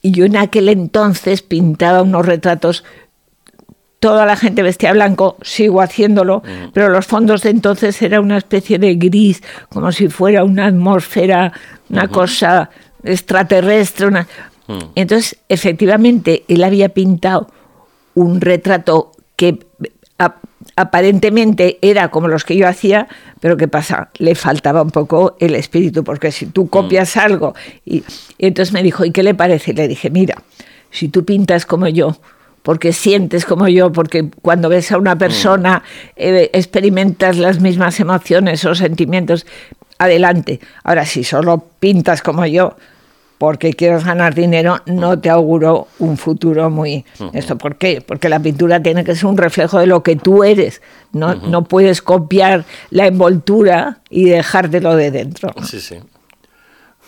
y 0.00 0.12
yo 0.12 0.24
en 0.24 0.36
aquel 0.36 0.70
entonces 0.70 1.42
pintaba 1.42 2.02
unos 2.02 2.24
retratos 2.24 2.84
toda 4.00 4.26
la 4.26 4.36
gente 4.36 4.62
vestía 4.62 4.92
blanco, 4.92 5.36
sigo 5.42 5.80
haciéndolo, 5.80 6.42
pero 6.72 6.88
los 6.88 7.06
fondos 7.06 7.42
de 7.42 7.50
entonces 7.50 8.00
era 8.00 8.20
una 8.20 8.38
especie 8.38 8.78
de 8.78 8.94
gris, 8.94 9.42
como 9.68 9.90
si 9.92 10.08
fuera 10.08 10.44
una 10.44 10.66
atmósfera, 10.66 11.52
una 11.90 12.08
cosa 12.08 12.70
extraterrestre. 13.02 14.06
Una... 14.06 14.28
Entonces, 14.94 15.38
efectivamente, 15.48 16.44
él 16.48 16.62
había 16.62 16.90
pintado 16.90 17.50
un 18.14 18.40
retrato 18.40 19.12
que 19.36 19.66
aparentemente 20.76 21.78
era 21.82 22.10
como 22.10 22.28
los 22.28 22.44
que 22.44 22.56
yo 22.56 22.68
hacía, 22.68 23.08
pero 23.40 23.56
¿qué 23.56 23.66
pasa? 23.66 24.10
Le 24.18 24.34
faltaba 24.34 24.82
un 24.82 24.90
poco 24.90 25.36
el 25.40 25.54
espíritu, 25.56 26.04
porque 26.04 26.30
si 26.30 26.46
tú 26.46 26.68
copias 26.68 27.16
algo, 27.16 27.54
y, 27.84 28.04
y 28.36 28.46
entonces 28.46 28.72
me 28.72 28.82
dijo, 28.82 29.04
¿y 29.04 29.10
qué 29.10 29.24
le 29.24 29.34
parece? 29.34 29.72
Y 29.72 29.74
le 29.74 29.88
dije, 29.88 30.10
mira, 30.10 30.42
si 30.90 31.08
tú 31.08 31.24
pintas 31.24 31.66
como 31.66 31.88
yo, 31.88 32.16
porque 32.68 32.92
sientes 32.92 33.46
como 33.46 33.66
yo, 33.66 33.92
porque 33.92 34.28
cuando 34.42 34.68
ves 34.68 34.92
a 34.92 34.98
una 34.98 35.16
persona 35.16 35.82
eh, 36.16 36.50
experimentas 36.52 37.38
las 37.38 37.60
mismas 37.60 37.98
emociones 37.98 38.62
o 38.66 38.74
sentimientos, 38.74 39.46
adelante. 39.96 40.60
Ahora, 40.84 41.06
si 41.06 41.24
solo 41.24 41.64
pintas 41.80 42.20
como 42.20 42.44
yo, 42.44 42.76
porque 43.38 43.72
quieres 43.72 44.04
ganar 44.04 44.34
dinero, 44.34 44.80
no 44.84 45.18
te 45.18 45.30
auguro 45.30 45.88
un 45.98 46.18
futuro 46.18 46.68
muy... 46.68 47.06
¿Esto 47.32 47.56
por 47.56 47.76
qué? 47.76 48.02
Porque 48.06 48.28
la 48.28 48.38
pintura 48.38 48.82
tiene 48.82 49.02
que 49.02 49.16
ser 49.16 49.24
un 49.24 49.38
reflejo 49.38 49.78
de 49.78 49.86
lo 49.86 50.02
que 50.02 50.16
tú 50.16 50.44
eres. 50.44 50.82
No, 51.12 51.36
no 51.36 51.64
puedes 51.64 52.02
copiar 52.02 52.66
la 52.90 53.06
envoltura 53.06 54.00
y 54.10 54.26
dejártelo 54.26 54.94
de 54.94 55.10
dentro. 55.10 55.54
Sí, 55.64 55.80
sí. 55.80 56.00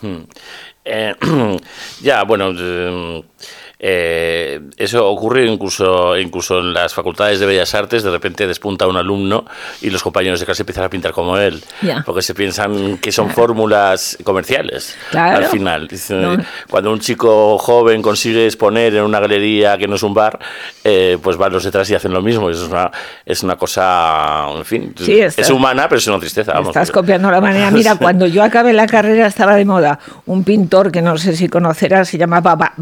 Hmm. 0.00 0.22
Eh, 0.86 1.14
ya, 2.00 2.24
bueno, 2.24 2.52
eh, 2.56 3.22
eh, 3.82 4.60
eso 4.76 5.08
ocurre 5.08 5.46
incluso, 5.46 6.16
incluso 6.18 6.58
en 6.58 6.74
las 6.74 6.92
facultades 6.92 7.40
de 7.40 7.46
Bellas 7.46 7.74
Artes, 7.74 8.02
de 8.02 8.10
repente 8.10 8.46
despunta 8.46 8.86
un 8.86 8.96
alumno 8.96 9.46
y 9.80 9.88
los 9.88 10.02
compañeros 10.02 10.38
de 10.38 10.44
clase 10.46 10.62
empiezan 10.62 10.84
a 10.84 10.90
pintar 10.90 11.12
como 11.12 11.38
él, 11.38 11.62
Ya. 11.80 12.02
porque 12.04 12.20
se 12.20 12.34
piensan 12.34 12.98
que 12.98 13.10
son 13.10 13.30
fórmulas 13.30 14.18
comerciales 14.22 14.96
Claro. 15.10 15.38
al 15.38 15.44
final. 15.46 15.88
No. 16.10 16.36
Cuando 16.68 16.92
un 16.92 17.00
chico 17.00 17.56
joven 17.58 18.02
consigue 18.02 18.44
exponer 18.44 18.94
en 18.94 19.02
una 19.02 19.18
galería 19.18 19.78
que 19.78 19.88
no 19.88 19.94
es 19.96 20.02
un 20.02 20.12
bar, 20.12 20.38
eh, 20.84 21.16
pues 21.22 21.36
van 21.38 21.50
los 21.52 21.64
detrás 21.64 21.88
y 21.90 21.94
hacen 21.94 22.12
lo 22.12 22.20
mismo. 22.20 22.50
Eso 22.50 22.64
es 22.64 22.70
una, 22.70 22.90
es 23.24 23.42
una 23.42 23.56
cosa, 23.56 24.46
en 24.56 24.64
fin, 24.64 24.94
Sí, 24.98 25.20
es 25.20 25.48
humana, 25.50 25.88
pero 25.88 25.98
es 25.98 26.06
una 26.06 26.18
tristeza. 26.18 26.52
Vamos, 26.52 26.68
Estás 26.68 26.90
copiando 26.90 27.30
la 27.30 27.40
manera. 27.40 27.70
Mira, 27.80 27.96
cuando 27.96 28.26
yo 28.26 28.42
acabé 28.42 28.72
la 28.74 28.86
carrera 28.86 29.26
estaba 29.26 29.54
de 29.56 29.64
moda 29.64 29.98
un 30.26 30.44
pintor 30.44 30.92
que 30.92 31.00
no 31.00 31.16
sé 31.16 31.34
si 31.34 31.48
conocerás, 31.48 32.08
se 32.08 32.18
llamaba 32.18 32.54
Ba- 32.54 32.74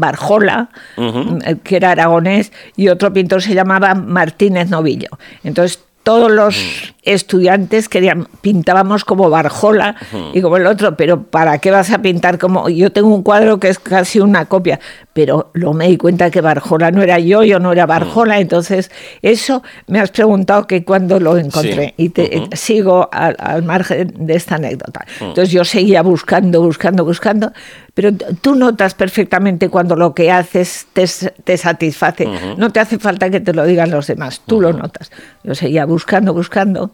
Barjola, 0.97 1.39
eh, 1.45 1.55
que 1.63 1.75
era 1.75 1.91
aragonés, 1.91 2.51
y 2.75 2.89
otro 2.89 3.11
pintor 3.13 3.41
se 3.41 3.53
llamaba 3.53 3.95
Martínez 3.95 4.69
Novillo. 4.69 5.09
Entonces, 5.43 5.79
todos 6.03 6.31
los 6.31 6.55
estudiantes 7.03 7.89
querían, 7.89 8.27
pintábamos 8.41 9.05
como 9.05 9.29
Barjola 9.29 9.95
y 10.33 10.41
como 10.41 10.57
el 10.57 10.67
otro, 10.67 10.97
pero 10.97 11.23
¿para 11.23 11.57
qué 11.59 11.71
vas 11.71 11.91
a 11.91 12.01
pintar 12.01 12.37
como.? 12.37 12.69
Yo 12.69 12.91
tengo 12.91 13.07
un 13.13 13.23
cuadro 13.23 13.59
que 13.59 13.69
es 13.69 13.79
casi 13.79 14.19
una 14.19 14.45
copia, 14.45 14.79
pero 15.13 15.49
luego 15.53 15.73
me 15.73 15.87
di 15.87 15.97
cuenta 15.97 16.29
que 16.29 16.41
Barjola 16.41 16.91
no 16.91 17.01
era 17.01 17.19
yo, 17.19 17.43
yo 17.43 17.59
no 17.59 17.71
era 17.71 17.85
Barjola, 17.85 18.39
entonces 18.39 18.91
eso 19.21 19.63
me 19.87 19.99
has 19.99 20.11
preguntado 20.11 20.67
que 20.67 20.83
cuando 20.83 21.19
lo 21.19 21.37
encontré 21.37 21.69
Sí. 21.69 21.93
y 21.97 22.09
te, 22.09 22.47
sigo 22.53 23.09
al, 23.11 23.35
al 23.39 23.63
margen 23.63 24.13
de 24.17 24.35
esta 24.35 24.55
anécdota. 24.55 25.05
Entonces 25.19 25.51
yo 25.51 25.63
seguía 25.63 26.01
buscando, 26.01 26.61
buscando, 26.61 27.05
buscando, 27.05 27.51
pero 27.93 28.11
tú 28.13 28.55
notas 28.55 28.93
perfectamente 28.95 29.69
cuando 29.69 29.95
lo 29.95 30.13
que 30.13 30.31
haces 30.31 30.87
te, 30.93 31.05
te 31.43 31.57
satisface. 31.57 32.27
No 32.57 32.71
te 32.71 32.79
hace 32.79 32.97
falta 32.97 33.29
que 33.29 33.39
te 33.39 33.53
lo 33.53 33.65
digan 33.65 33.91
los 33.91 34.07
demás, 34.07 34.41
tú 34.45 34.61
lo 34.61 34.73
notas. 34.73 35.11
Yo 35.43 35.53
seguía 35.55 35.85
buscando, 35.85 36.33
buscando. 36.33 36.91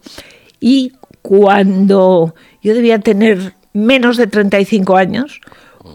Y 0.59 0.93
cuando 1.21 2.35
yo 2.61 2.73
debía 2.73 2.99
tener 2.99 3.53
menos 3.73 4.17
de 4.17 4.27
35 4.27 4.95
años, 4.95 5.41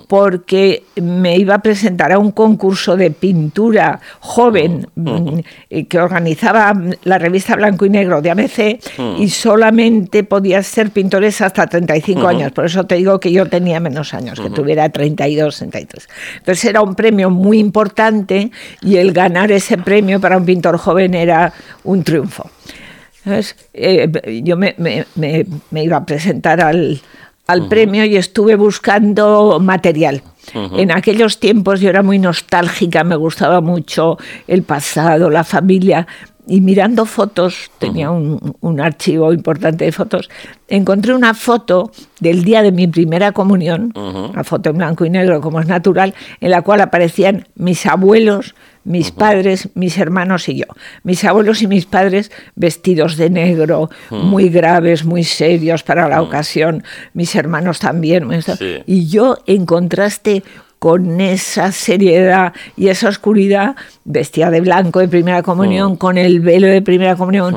porque 0.07 0.85
me 0.97 1.37
iba 1.37 1.55
a 1.55 1.63
presentar 1.63 2.13
a 2.13 2.19
un 2.19 2.33
concurso 2.33 2.97
de 2.97 3.11
pintura 3.11 4.01
joven 4.21 4.87
mm, 4.95 5.39
eh, 5.71 5.87
que 5.87 5.99
organizaba 5.99 6.73
mm, 6.73 6.93
la 7.05 7.19
revista 7.19 7.57
Blanco 7.57 7.87
y 7.87 7.91
Negro 7.91 8.23
de 8.23 8.31
ABC 8.31 8.81
y 9.19 9.29
solamente 9.29 10.25
podías 10.25 10.67
ser 10.67 10.91
pintores 10.91 11.41
hasta 11.41 11.67
35 11.67 12.27
años. 12.27 12.53
Por 12.53 12.67
eso 12.67 12.85
te 12.85 12.97
digo 12.97 13.19
que 13.19 13.33
yo 13.33 13.47
tenía 13.47 13.81
menos 13.81 14.15
años, 14.15 14.39
que 14.41 14.51
tuviera 14.51 14.89
32, 14.89 15.57
33. 15.57 16.09
Entonces 16.39 16.65
era 16.65 16.83
un 16.83 16.95
premio 16.95 17.31
muy 17.31 17.59
importante 17.59 18.51
y 18.83 18.97
el 18.97 19.13
ganar 19.13 19.51
ese 19.51 19.79
premio 19.79 20.21
para 20.21 20.37
un 20.37 20.45
pintor 20.45 20.79
joven 20.79 21.15
era 21.15 21.53
un 21.85 22.03
triunfo. 22.05 22.51
¿Sabes? 23.25 23.57
Eh, 23.75 24.11
yo 24.45 24.57
me, 24.57 24.75
me- 24.79 25.07
me- 25.15 25.47
me 25.71 25.85
iba 25.85 25.97
a 25.99 26.07
presentar 26.07 26.61
al, 26.61 27.01
al 27.47 27.69
premio 27.69 28.05
y 28.05 28.17
estuve 28.17 28.57
buscando 28.57 29.59
material. 29.61 30.23
En 30.55 30.91
aquellos 30.91 31.39
tiempos 31.39 31.81
yo 31.81 31.91
era 31.91 32.03
muy 32.03 32.19
nostálgica, 32.19 33.05
me 33.05 33.15
gustaba 33.17 33.61
mucho 33.61 34.19
el 34.49 34.63
pasado, 34.63 35.31
la 35.31 35.45
familia. 35.45 36.07
Y 36.47 36.61
mirando 36.63 37.05
fotos, 37.05 37.71
tenía 37.79 38.11
un, 38.11 38.57
un 38.61 38.81
archivo 38.81 39.33
importante 39.33 39.85
de 39.85 39.93
fotos, 39.93 40.29
encontré 40.67 41.15
una 41.15 41.35
foto 41.35 41.93
del 42.19 42.43
día 42.43 42.63
de 42.63 42.73
mi 42.73 42.89
primera 42.89 43.31
comunión, 43.31 43.93
una 43.95 44.43
foto 44.43 44.71
en 44.71 44.79
blanco 44.79 45.05
y 45.05 45.11
negro 45.11 45.41
como 45.41 45.61
es 45.61 45.67
natural, 45.69 46.15
en 46.41 46.51
la 46.51 46.63
cual 46.63 46.81
aparecían 46.81 47.47
mis 47.55 47.87
abuelos, 47.87 48.57
mis 48.91 49.13
padres, 49.13 49.69
mis 49.75 49.97
hermanos 49.99 50.49
y 50.49 50.57
yo. 50.57 50.67
Mis 51.05 51.23
abuelos 51.25 51.63
y 51.63 51.69
mis 51.69 51.87
padres 51.87 52.33
vestidos 52.57 53.17
de 53.17 53.31
negro, 53.31 53.89
muy 54.11 54.49
graves, 54.49 55.05
muy 55.05 55.23
serios 55.23 55.85
para 55.85 56.09
la 56.09 56.21
ocasión. 56.21 56.83
Mis 57.15 57.37
hermanos 57.37 57.79
también. 57.79 58.29
Sí. 58.43 58.83
Y 58.87 59.07
yo, 59.07 59.39
en 59.47 59.65
contraste 59.65 60.43
con 60.81 61.21
esa 61.21 61.71
seriedad 61.71 62.53
y 62.77 62.89
esa 62.89 63.09
oscuridad, 63.09 63.77
vestía 64.05 64.51
de 64.51 64.61
blanco 64.61 64.99
de 64.99 65.07
primera 65.07 65.43
comunión, 65.45 65.97
con 65.97 66.19
el 66.19 66.41
velo 66.41 66.67
de 66.67 66.83
primera 66.83 67.15
comunión, 67.15 67.57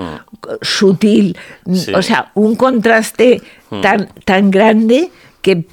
sutil. 0.62 1.36
Sí. 1.74 1.94
O 1.96 2.04
sea, 2.04 2.32
un 2.36 2.56
contraste 2.56 3.42
tan, 3.82 4.08
tan 4.24 4.52
grande 4.52 5.10
que, 5.42 5.66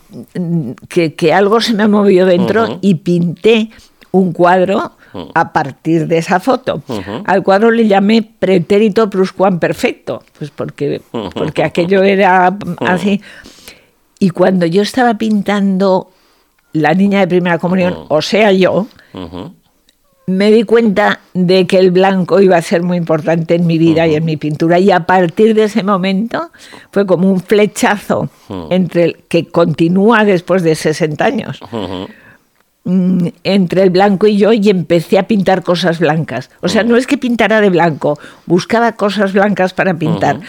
que, 0.88 1.14
que 1.14 1.32
algo 1.34 1.60
se 1.60 1.74
me 1.74 1.86
movió 1.86 2.24
dentro 2.24 2.78
y 2.80 2.94
pinté 2.94 3.70
un 4.10 4.32
cuadro 4.32 4.92
a 5.34 5.52
partir 5.52 6.06
de 6.06 6.18
esa 6.18 6.40
foto. 6.40 6.82
Al 7.26 7.42
cuadro 7.42 7.70
le 7.70 7.86
llamé 7.86 8.22
pretérito 8.22 9.08
pluscuamperfecto, 9.10 10.22
pues 10.38 10.50
porque, 10.50 11.02
porque 11.34 11.62
aquello 11.64 12.02
era 12.02 12.56
así. 12.80 13.20
Y 14.18 14.30
cuando 14.30 14.66
yo 14.66 14.82
estaba 14.82 15.14
pintando 15.14 16.10
la 16.72 16.94
niña 16.94 17.20
de 17.20 17.26
primera 17.28 17.58
comunión, 17.58 18.04
o 18.08 18.22
sea 18.22 18.52
yo, 18.52 18.86
Ujú. 19.14 19.54
me 20.26 20.52
di 20.52 20.62
cuenta 20.62 21.20
de 21.34 21.66
que 21.66 21.78
el 21.78 21.90
blanco 21.90 22.40
iba 22.40 22.56
a 22.56 22.62
ser 22.62 22.82
muy 22.82 22.96
importante 22.98 23.54
en 23.56 23.66
mi 23.66 23.78
vida 23.78 24.06
y 24.06 24.14
en 24.14 24.24
mi 24.24 24.36
pintura. 24.36 24.78
Y 24.78 24.90
a 24.92 25.00
partir 25.06 25.54
de 25.54 25.64
ese 25.64 25.82
momento 25.82 26.50
fue 26.92 27.06
como 27.06 27.28
un 27.28 27.40
flechazo 27.40 28.28
entre 28.68 29.04
el 29.04 29.16
que 29.28 29.48
continúa 29.48 30.24
después 30.24 30.62
de 30.62 30.74
60 30.76 31.24
años. 31.24 31.60
Mm, 32.84 33.26
entre 33.44 33.82
el 33.82 33.90
blanco 33.90 34.26
y 34.26 34.36
yo 34.36 34.52
y 34.52 34.68
empecé 34.70 35.18
a 35.18 35.24
pintar 35.26 35.62
cosas 35.62 35.98
blancas. 35.98 36.50
O 36.60 36.68
sea, 36.68 36.82
no 36.82 36.96
es 36.96 37.06
que 37.06 37.18
pintara 37.18 37.60
de 37.60 37.70
blanco, 37.70 38.18
buscaba 38.46 38.92
cosas 38.92 39.32
blancas 39.32 39.72
para 39.74 39.94
pintar. 39.94 40.40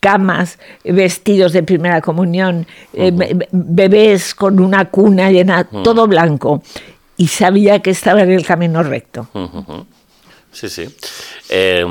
Camas, 0.00 0.58
vestidos 0.82 1.52
de 1.52 1.62
primera 1.62 2.00
comunión, 2.00 2.66
eh, 2.94 3.10
be- 3.14 3.46
bebés 3.52 4.34
con 4.34 4.58
una 4.58 4.86
cuna 4.86 5.30
llena, 5.30 5.64
todo 5.64 6.06
blanco. 6.06 6.62
Y 7.18 7.26
sabía 7.28 7.80
que 7.80 7.90
estaba 7.90 8.22
en 8.22 8.30
el 8.30 8.46
camino 8.46 8.82
recto. 8.82 9.28
Sí, 10.52 10.68
sí. 10.68 10.84
Eh, 11.48 11.84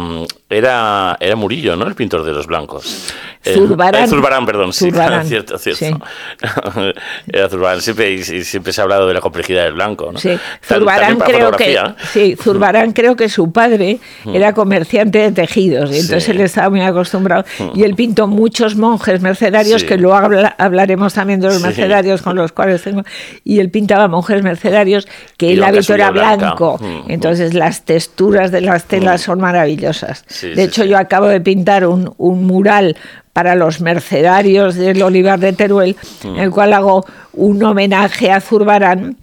era, 0.49 1.15
era 1.19 1.35
Murillo, 1.35 1.75
¿no? 1.75 1.85
El 1.87 1.95
pintor 1.95 2.23
de 2.23 2.33
los 2.33 2.47
blancos. 2.47 3.07
Zurbarán. 3.43 4.03
eh, 4.03 4.07
Zurbarán, 4.07 4.45
perdón, 4.45 4.73
sí. 4.73 4.85
Zurbarán, 4.91 5.25
cierto, 5.25 5.57
cierto. 5.57 5.79
sí. 5.85 5.93
era 7.31 7.49
Zurbarán. 7.49 7.81
Siempre, 7.81 8.11
y, 8.11 8.23
siempre 8.23 8.73
se 8.73 8.81
ha 8.81 8.83
hablado 8.83 9.07
de 9.07 9.13
la 9.13 9.21
complejidad 9.21 9.63
del 9.63 9.73
blanco, 9.73 10.11
¿no? 10.11 10.19
Sí, 10.19 10.37
Zurbarán 10.65 11.17
creo 11.19 11.51
que. 11.51 11.79
Mm. 11.79 11.93
sí, 12.11 12.35
Zurbarán 12.41 12.91
creo 12.93 13.15
que 13.15 13.29
su 13.29 13.51
padre 13.51 13.99
era 14.33 14.53
comerciante 14.53 15.19
de 15.19 15.31
tejidos 15.31 15.91
y 15.91 15.99
entonces 15.99 16.23
Sí. 16.25 16.31
él 16.31 16.41
estaba 16.41 16.69
muy 16.69 16.81
acostumbrado 16.81 17.45
y 17.73 17.83
él 17.83 17.95
pintó 17.95 18.27
muchos 18.27 18.75
monjes 18.75 19.21
mercenarios 19.21 19.81
Sí. 19.81 19.87
que 19.87 19.97
luego 19.97 20.17
habla- 20.17 20.55
hablaremos 20.57 21.13
también 21.13 21.39
de 21.39 21.47
los 21.47 21.57
Sí. 21.57 21.63
mercenarios 21.63 22.21
con 22.21 22.35
los 22.35 22.51
cuales 22.51 22.81
tengo 22.81 23.03
y 23.43 23.59
él 23.59 23.69
pintaba 23.69 24.07
monjes 24.07 24.43
mercenarios 24.43 25.07
que 25.37 25.55
la 25.55 25.67
hábito 25.67 25.93
era 25.93 26.11
blanco 26.11 26.77
Mm, 26.79 27.09
entonces 27.11 27.53
las 27.53 27.85
texturas 27.85 28.48
de 28.51 28.61
las 28.61 28.85
telas 28.85 29.21
son 29.21 29.39
maravillosas 29.39 30.23
Sí, 30.27 30.49
de 30.49 30.63
hecho 30.63 30.83
sí. 30.83 30.89
yo 30.89 30.97
acabo 30.97 31.27
de 31.27 31.41
pintar 31.41 31.85
un, 31.85 32.13
un 32.17 32.45
mural 32.45 32.95
para 33.33 33.55
los 33.55 33.79
mercenarios 33.81 34.75
del 34.75 35.01
Olivar 35.01 35.39
de 35.39 35.53
Teruel, 35.53 35.95
Mm. 36.23 36.27
en 36.35 36.39
el 36.39 36.51
cual 36.51 36.73
hago 36.73 37.05
un 37.33 37.63
homenaje 37.63 38.31
a 38.31 38.41
Zurbarán 38.41 39.15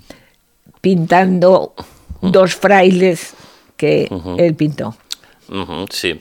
pintando 0.80 1.74
dos 2.22 2.54
frailes 2.54 3.34
que 3.76 4.08
él 4.38 4.54
pintó. 4.54 4.96
Sí. 5.90 6.18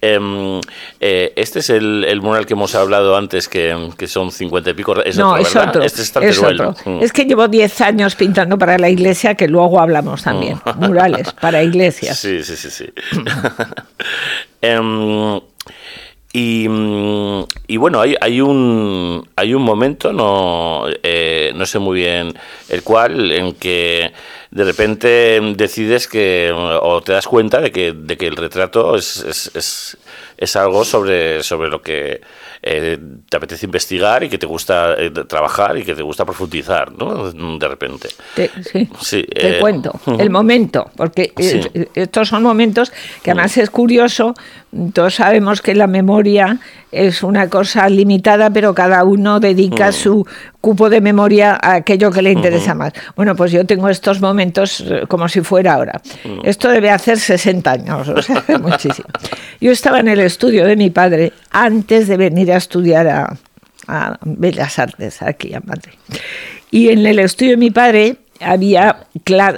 Em, 0.00 0.60
eh, 1.00 1.32
este 1.36 1.60
es 1.60 1.70
el, 1.70 2.04
el 2.04 2.20
mural 2.22 2.46
que 2.46 2.54
hemos 2.54 2.74
hablado 2.74 3.16
antes, 3.16 3.48
que, 3.48 3.90
que 3.96 4.06
son 4.06 4.30
cincuenta 4.32 4.70
y 4.70 4.74
pico. 4.74 5.00
Es 5.02 5.16
no, 5.16 5.32
otro, 5.32 5.42
es 5.42 5.56
otro. 5.56 5.82
Este 5.82 6.02
es, 6.02 6.12
Teruel. 6.12 6.60
otro. 6.60 6.90
Mm. 6.90 7.02
es 7.02 7.12
que 7.12 7.24
llevo 7.24 7.48
10 7.48 7.80
años 7.82 8.14
pintando 8.14 8.58
para 8.58 8.78
la 8.78 8.88
iglesia, 8.88 9.34
que 9.34 9.48
luego 9.48 9.80
hablamos 9.80 10.22
también. 10.22 10.60
Murales 10.76 11.32
para 11.34 11.62
iglesias. 11.62 12.18
Sí, 12.22 12.42
sí, 12.44 12.56
sí, 12.56 12.70
sí. 12.70 12.92
Em, 14.62 15.40
y, 16.32 16.66
mm, 16.68 17.44
y 17.68 17.76
bueno, 17.76 18.00
hay, 18.00 18.14
hay 18.20 18.40
un 18.40 19.28
hay 19.36 19.54
un 19.54 19.62
momento, 19.62 20.12
no, 20.12 20.84
eh, 21.02 21.52
no 21.54 21.66
sé 21.66 21.78
muy 21.78 21.98
bien 22.00 22.32
el 22.68 22.82
cual, 22.82 23.30
en 23.32 23.52
que 23.54 24.12
de 24.50 24.64
repente 24.64 25.40
decides 25.56 26.08
que 26.08 26.50
o 26.54 27.00
te 27.02 27.12
das 27.12 27.26
cuenta 27.26 27.60
de 27.60 27.70
que, 27.70 27.92
de 27.92 28.16
que 28.16 28.26
el 28.26 28.36
retrato 28.36 28.96
es, 28.96 29.18
es, 29.24 29.50
es, 29.54 29.96
es 30.36 30.56
algo 30.56 30.84
sobre, 30.84 31.42
sobre 31.42 31.70
lo 31.70 31.80
que 31.80 32.20
eh, 32.62 32.98
te 33.28 33.36
apetece 33.36 33.64
investigar 33.66 34.22
y 34.24 34.28
que 34.28 34.38
te 34.38 34.46
gusta 34.46 34.94
eh, 34.98 35.10
trabajar 35.10 35.78
y 35.78 35.84
que 35.84 35.94
te 35.94 36.02
gusta 36.02 36.24
profundizar, 36.26 36.92
¿no? 36.92 37.32
De 37.58 37.66
repente. 37.68 38.08
Te, 38.36 38.50
sí, 38.62 38.88
Sí, 39.00 39.22
te 39.24 39.56
eh, 39.56 39.60
cuento 39.60 39.98
el 40.18 40.30
momento, 40.30 40.90
porque 40.96 41.32
Sí. 41.38 41.60
eh, 41.74 41.88
estos 41.94 42.28
son 42.28 42.42
momentos 42.42 42.92
que 43.22 43.30
además 43.30 43.56
es 43.56 43.70
curioso, 43.70 44.34
todos 44.94 45.16
sabemos 45.16 45.60
que 45.60 45.74
la 45.74 45.86
memoria 45.86 46.58
es 46.90 47.22
una 47.22 47.48
cosa 47.48 47.88
limitada, 47.88 48.50
pero 48.50 48.74
cada 48.74 49.04
uno 49.04 49.38
dedica 49.40 49.88
Mm. 49.88 49.92
su 49.92 50.26
cupo 50.60 50.88
de 50.88 51.00
memoria 51.00 51.58
a 51.60 51.74
aquello 51.74 52.10
que 52.10 52.22
le 52.22 52.32
interesa 52.32 52.74
más. 52.74 52.92
Bueno, 53.14 53.36
pues 53.36 53.52
yo 53.52 53.66
tengo 53.66 53.88
estos 53.88 54.20
momentos 54.20 54.80
eh, 54.80 55.02
como 55.08 55.28
si 55.28 55.42
fuera 55.42 55.74
ahora. 55.74 56.00
Mm. 56.24 56.40
Esto 56.44 56.70
debe 56.70 56.90
hacer 56.90 57.18
60 57.18 57.70
años, 57.70 58.08
o 58.08 58.22
sea, 58.22 58.42
muchísimo. 58.60 59.08
Yo 59.60 59.72
estaba 59.72 60.00
en 60.00 60.08
el 60.08 60.20
estudio 60.20 60.66
de 60.66 60.76
mi 60.76 60.90
padre 60.90 61.32
antes 61.50 62.08
de 62.08 62.16
venir 62.16 62.50
a 62.52 62.56
estudiar 62.56 63.08
a, 63.08 63.36
a 63.88 64.18
Bellas 64.24 64.78
Artes 64.78 65.20
aquí 65.22 65.52
a 65.54 65.60
Madrid. 65.60 65.92
Y 66.70 66.88
en 66.88 67.04
el 67.04 67.18
estudio 67.18 67.52
de 67.52 67.56
mi 67.58 67.70
padre 67.70 68.16
había, 68.44 69.06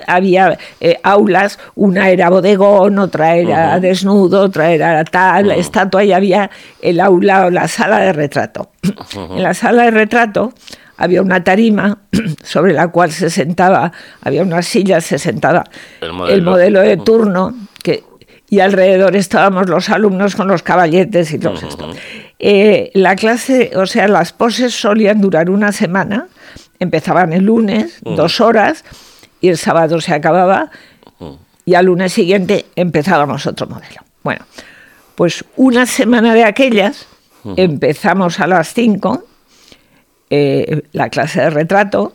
había 0.06 0.58
eh, 0.80 0.98
aulas, 1.02 1.58
una 1.74 2.10
era 2.10 2.30
bodegón, 2.30 2.98
otra 2.98 3.36
era 3.36 3.80
desnudo, 3.80 4.42
otra 4.42 4.70
era 4.70 5.04
tal, 5.04 5.50
estatua, 5.52 6.04
y 6.04 6.12
había 6.12 6.50
el 6.80 7.00
aula 7.00 7.46
o 7.46 7.50
la 7.50 7.68
sala 7.68 8.00
de 8.00 8.12
retrato. 8.12 8.70
En 9.14 9.42
la 9.42 9.54
sala 9.54 9.84
de 9.84 9.90
retrato 9.90 10.52
había 10.96 11.22
una 11.22 11.42
tarima 11.42 11.98
sobre 12.42 12.72
la 12.72 12.88
cual 12.88 13.10
se 13.10 13.30
sentaba, 13.30 13.92
había 14.22 14.42
unas 14.42 14.66
sillas, 14.66 15.04
se 15.04 15.18
sentaba 15.18 15.64
El 16.00 16.08
el 16.08 16.12
modelo. 16.12 16.50
modelo, 16.50 16.80
de 16.80 16.96
turno, 16.98 17.54
que, 17.82 18.04
y 18.48 18.60
alrededor 18.60 19.16
estábamos 19.16 19.68
los 19.68 19.88
alumnos 19.90 20.36
con 20.36 20.48
los 20.48 20.62
caballetes 20.62 21.32
y 21.32 21.38
todo 21.38 21.54
esto. 21.54 21.90
Eh, 22.38 22.90
la 22.94 23.16
clase, 23.16 23.72
o 23.74 23.86
sea, 23.86 24.06
las 24.06 24.32
poses 24.32 24.74
solían 24.74 25.20
durar 25.20 25.50
una 25.50 25.72
semana, 25.72 26.28
empezaban 26.78 27.32
el 27.32 27.44
lunes, 27.44 27.98
dos 28.02 28.40
horas, 28.40 28.84
y 29.40 29.48
el 29.48 29.58
sábado 29.58 30.00
se 30.00 30.14
acababa, 30.14 30.70
y 31.64 31.74
al 31.74 31.86
lunes 31.86 32.12
siguiente 32.12 32.66
empezábamos 32.76 33.46
otro 33.46 33.66
modelo. 33.66 34.02
Bueno, 34.22 34.44
pues 35.14 35.44
una 35.56 35.86
semana 35.86 36.34
de 36.34 36.44
aquellas, 36.44 37.06
empezamos 37.56 38.40
a 38.40 38.46
las 38.46 38.72
5, 38.72 39.24
eh, 40.30 40.82
la 40.92 41.10
clase 41.10 41.42
de 41.42 41.50
retrato, 41.50 42.14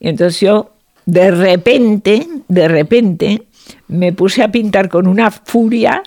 y 0.00 0.08
entonces 0.08 0.40
yo, 0.40 0.72
de 1.06 1.30
repente, 1.30 2.26
de 2.48 2.68
repente, 2.68 3.42
me 3.88 4.12
puse 4.12 4.42
a 4.42 4.50
pintar 4.50 4.88
con 4.88 5.06
una 5.06 5.30
furia, 5.30 6.02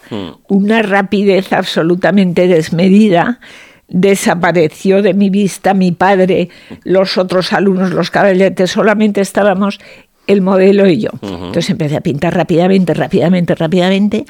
una 0.48 0.82
rapidez 0.82 1.52
absolutamente 1.54 2.48
desmedida. 2.48 3.40
Desapareció 3.92 5.02
de 5.02 5.14
mi 5.14 5.30
vista 5.30 5.74
mi 5.74 5.92
padre, 5.92 6.50
los 6.84 7.18
otros 7.18 7.52
alumnos, 7.54 7.92
los 7.92 8.10
caballetes, 8.10 8.72
solamente 8.72 9.22
estábamos 9.22 9.80
el 10.28 10.42
modelo 10.42 10.88
y 10.88 11.02
yo. 11.02 11.10
Entonces 11.22 11.70
empecé 11.70 11.98
a 11.98 12.02
pintar 12.02 12.34
rápidamente, 12.36 12.94
rápidamente, 12.94 13.54
rápidamente. 13.54 14.26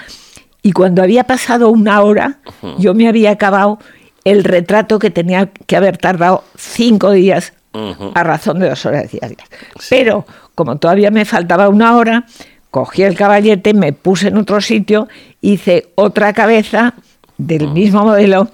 Y 0.63 0.71
cuando 0.71 1.03
había 1.03 1.25
pasado 1.25 1.69
una 1.69 2.01
hora, 2.01 2.39
yo 2.79 2.93
me 2.93 3.07
había 3.07 3.31
acabado 3.31 3.79
el 4.23 4.43
retrato 4.43 4.99
que 4.99 5.09
tenía 5.09 5.51
que 5.65 5.75
haber 5.75 5.97
tardado 5.97 6.43
cinco 6.55 7.11
días 7.11 7.53
a 7.73 8.23
razón 8.23 8.59
de 8.59 8.69
dos 8.69 8.85
horas 8.85 9.11
diarias. 9.11 9.47
Pero 9.89 10.25
como 10.55 10.77
todavía 10.77 11.11
me 11.11 11.25
faltaba 11.25 11.69
una 11.69 11.95
hora, 11.95 12.25
cogí 12.69 13.03
el 13.03 13.15
caballete, 13.15 13.73
me 13.73 13.93
puse 13.93 14.27
en 14.27 14.37
otro 14.37 14.61
sitio, 14.61 15.07
hice 15.41 15.89
otra 15.95 16.33
cabeza 16.33 16.95
del 17.37 17.69
mismo 17.69 18.03
modelo 18.03 18.49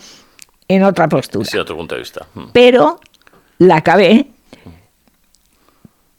en 0.68 0.84
otra 0.84 1.08
postura. 1.08 1.46
Sí, 1.46 1.58
otro 1.58 1.76
punto 1.76 1.96
de 1.96 2.02
vista. 2.02 2.26
Mm. 2.34 2.46
Pero 2.54 3.00
la 3.60 3.78
acabé, 3.78 4.28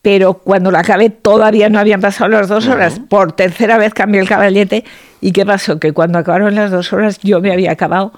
pero 0.03 0.35
cuando 0.35 0.71
la 0.71 0.81
acabé 0.81 1.11
todavía 1.11 1.69
no 1.69 1.79
habían 1.79 2.01
pasado 2.01 2.31
las 2.31 2.49
dos 2.49 2.67
horas. 2.67 3.01
Por 3.09 3.33
tercera 3.33 3.79
vez 3.79 3.95
cambié 3.95 4.21
el 4.21 4.29
caballete. 4.29 4.85
¿Y 5.21 5.33
qué 5.33 5.45
pasó? 5.45 5.79
Que 5.79 5.93
cuando 5.93 6.19
acabaron 6.19 6.55
las 6.55 6.71
dos 6.71 6.93
horas 6.93 7.19
yo 7.23 7.41
me 7.41 7.53
había 7.53 7.73
acabado 7.73 8.13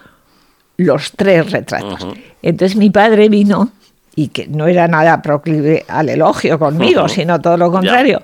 los 0.77 1.13
tres 1.13 1.51
retratos. 1.51 2.07
Entonces 2.43 2.77
mi 2.77 2.91
padre 2.91 3.29
vino 3.29 3.71
y 4.15 4.29
que 4.29 4.47
no 4.47 4.67
era 4.67 4.89
nada 4.89 5.23
proclive 5.23 5.85
al 5.89 6.09
elogio 6.09 6.59
conmigo, 6.59 7.09
sino 7.09 7.41
todo 7.41 7.57
lo 7.57 7.71
contrario. 7.71 8.23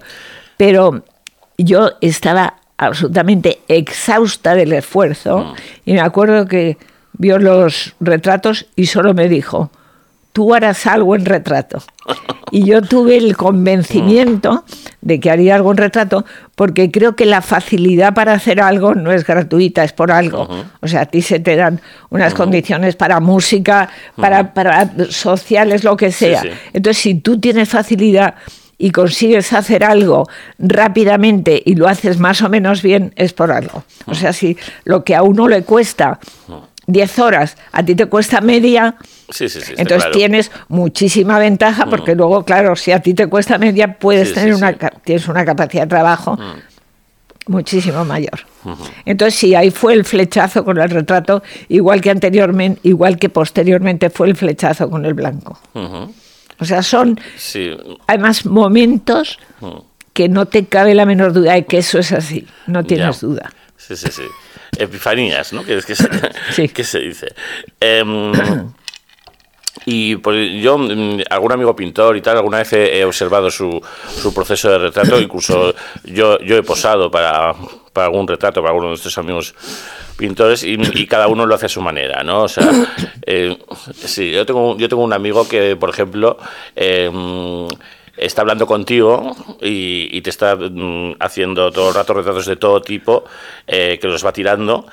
Pero 0.57 1.03
yo 1.59 1.93
estaba 2.01 2.55
absolutamente 2.77 3.61
exhausta 3.69 4.55
del 4.55 4.73
esfuerzo 4.73 5.55
y 5.85 5.93
me 5.93 6.01
acuerdo 6.01 6.47
que 6.47 6.77
vio 7.19 7.39
los 7.39 7.95
retratos 8.01 8.67
y 8.77 8.87
solo 8.87 9.15
me 9.15 9.29
dijo, 9.29 9.71
tú 10.37 10.55
harás 10.55 10.87
algo 10.87 11.17
en 11.17 11.25
retrato. 11.25 11.83
Y 12.51 12.65
yo 12.65 12.83
tuve 12.83 13.17
el 13.17 13.39
convencimiento 13.39 14.65
de 15.01 15.19
que 15.19 15.31
haría 15.31 15.55
algo 15.55 15.71
en 15.71 15.79
retrato 15.79 16.27
porque 16.55 16.91
creo 16.91 17.17
que 17.17 17.25
la 17.25 17.41
facilidad 17.41 18.13
para 18.13 18.35
hacer 18.35 18.61
algo 18.61 18.95
no 18.95 19.13
es 19.13 19.27
gratuita, 19.27 19.83
es 19.83 19.95
por 19.95 20.13
algo. 20.13 20.47
O 20.81 20.89
sea, 20.89 21.01
a 21.01 21.07
ti 21.07 21.23
se 21.23 21.41
te 21.41 21.57
dan 21.57 21.81
unas 22.11 22.35
condiciones 22.35 22.97
para 22.97 23.19
música, 23.19 23.89
para, 24.15 24.53
para 24.53 24.91
sociales, 25.09 25.85
lo 25.85 25.97
que 25.97 26.13
sea. 26.13 26.43
sí. 26.43 26.51
Entonces, 26.75 27.03
si 27.03 27.15
tú 27.15 27.41
tienes 27.41 27.71
facilidad 27.71 28.35
y 28.77 28.91
consigues 28.91 29.55
hacer 29.55 29.85
algo 29.85 30.29
rápidamente 30.59 31.63
y 31.65 31.77
lo 31.77 31.89
haces 31.89 32.19
más 32.19 32.43
o 32.43 32.51
menos 32.51 32.83
bien, 32.83 33.15
es 33.17 33.33
por 33.33 33.51
algo. 33.51 33.85
O 34.05 34.15
sea, 34.15 34.35
si 34.35 34.57
lo 34.85 35.03
que 35.03 35.15
a 35.15 35.23
uno 35.23 35.49
le 35.49 35.63
cuesta 35.63 36.21
10 36.87 37.19
horas, 37.19 37.57
a 37.73 37.83
ti 37.85 37.95
te 37.95 38.07
cuesta 38.07 38.41
media, 38.41 38.97
Sí, 39.31 39.49
sí, 39.49 39.61
sí. 39.61 39.73
está 39.73 39.83
entonces 39.83 40.05
claro. 40.05 40.13
tienes 40.13 40.51
muchísima 40.69 41.39
ventaja 41.39 41.87
porque 41.87 42.15
luego, 42.15 42.45
claro, 42.45 42.77
si 42.77 42.93
a 42.93 43.01
ti 43.01 43.13
te 43.15 43.27
cuesta 43.27 43.59
media, 43.59 43.99
puedes 43.99 44.33
tener 44.33 44.55
una, 44.55 44.73
tienes 45.05 45.27
una 45.29 45.45
capacidad 45.45 45.83
de 45.83 45.89
trabajo 45.89 46.39
muchísimo 47.49 48.05
mayor. 48.05 48.41
Entonces, 49.05 49.39
sí, 49.39 49.55
ahí 49.55 49.71
fue 49.71 49.95
el 49.95 50.05
flechazo 50.05 50.65
con 50.65 50.79
el 50.79 50.91
retrato, 50.91 51.43
igual 51.69 52.01
que 52.01 52.11
anteriormente, 52.11 52.81
igual 52.83 53.19
que 53.19 53.29
posteriormente 53.29 54.11
fue 54.11 54.29
el 54.29 54.37
flechazo 54.37 54.91
con 54.91 55.05
el 55.07 55.15
blanco. 55.15 55.59
O 56.59 56.65
sea, 56.65 56.83
son 56.83 57.21
Sí. 57.37 57.71
además 58.07 58.47
momentos 58.47 59.39
que 60.13 60.29
no 60.29 60.47
te 60.47 60.65
cabe 60.67 60.95
la 60.95 61.05
menor 61.07 61.33
duda 61.33 61.53
de 61.55 61.67
que 61.67 61.79
eso 61.79 61.99
es 61.99 62.11
así, 62.13 62.47
no 62.67 62.83
tienes 62.85 63.21
Ya. 63.21 63.27
duda. 63.27 63.53
Sí, 63.77 63.95
sí, 63.97 64.09
sí. 64.11 64.23
Epifanías, 64.79 65.53
¿no? 65.53 65.65
Que 65.65 65.77
es 65.79 65.87
que 65.87 65.95
se, 65.95 66.09
Sí. 66.51 66.69
que 66.69 66.85
se 66.85 67.01
dice. 67.01 67.35
Em, 67.81 68.33
y 69.85 70.17
pues 70.17 70.63
yo, 70.63 70.79
mm, 70.79 71.23
algún 71.31 71.53
amigo 71.53 71.77
pintor 71.77 72.17
y 72.17 72.21
tal, 72.21 72.37
alguna 72.37 72.59
vez 72.59 72.73
he, 72.73 73.05
observado 73.05 73.51
su, 73.51 73.81
su 74.09 74.35
proceso 74.35 74.71
de 74.71 74.79
retrato, 74.79 75.21
incluso 75.21 75.75
yo, 76.05 76.39
yo 76.41 76.57
he 76.57 76.63
posado 76.63 77.11
para, 77.11 77.55
para 77.93 78.07
algún 78.07 78.27
retrato, 78.27 78.61
para 78.61 78.73
alguno 78.73 78.89
de 78.89 78.95
estos 78.97 79.17
amigos 79.19 79.55
pintores, 80.17 80.65
y, 80.65 80.77
y 80.95 81.07
cada 81.07 81.29
uno 81.29 81.47
lo 81.47 81.55
hace 81.55 81.67
a 81.67 81.69
su 81.69 81.81
manera, 81.81 82.23
¿no? 82.25 82.43
O 82.45 82.49
sea, 82.49 82.69
eh, 83.27 83.57
sí, 83.95 84.33
yo 84.33 84.45
tengo, 84.47 84.77
yo 84.77 84.89
tengo 84.89 85.05
un 85.05 85.13
amigo 85.13 85.47
que, 85.47 85.77
por 85.77 85.91
ejemplo, 85.91 86.39
em, 86.75 87.69
está 88.17 88.43
hablando 88.43 88.67
contigo 88.67 89.35
y, 89.61 90.09
y 90.11 90.21
te 90.23 90.31
está 90.31 90.57
mm, 90.57 91.17
haciendo 91.21 91.71
todo 91.71 91.89
el 91.91 91.95
rato 91.95 92.15
retratos 92.15 92.47
de 92.47 92.57
todo 92.57 92.81
tipo 92.83 93.25
eh, 93.67 93.99
que 94.01 94.09
los 94.09 94.25
va 94.25 94.33
tirando 94.33 94.87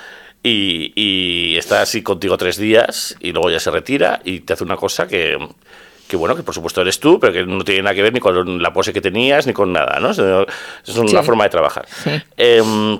y, 0.43 0.91
y 0.95 1.57
está 1.57 1.81
así 1.81 2.01
contigo 2.03 2.35
tres 2.37 2.57
días 2.57 3.15
y 3.19 3.31
luego 3.31 3.49
ya 3.49 3.59
se 3.59 3.71
retira 3.71 4.21
y 4.25 4.41
te 4.41 4.53
hace 4.53 4.63
una 4.65 4.75
cosa 4.75 5.07
que, 5.07 5.37
que 6.07 6.17
bueno, 6.17 6.35
que 6.35 6.43
por 6.43 6.53
supuesto 6.53 6.81
eres 6.81 6.99
tú, 6.99 7.17
pero 7.19 7.31
que 7.31 7.45
no 7.45 7.63
tiene 7.63 7.83
nada 7.83 7.95
que 7.95 8.01
ver 8.01 8.11
ni 8.13 8.19
con 8.19 8.61
la 8.61 8.73
pose 8.73 8.91
que 8.91 8.99
tenías 9.01 9.47
ni 9.47 9.53
con 9.53 9.71
nada, 9.71 9.99
¿no? 10.01 10.11
Es 10.11 10.19
una 10.19 11.21
Sí. 11.21 11.25
forma 11.25 11.45
de 11.45 11.49
trabajar. 11.49 11.85
Sí. 11.87 12.09
Em, 12.35 12.99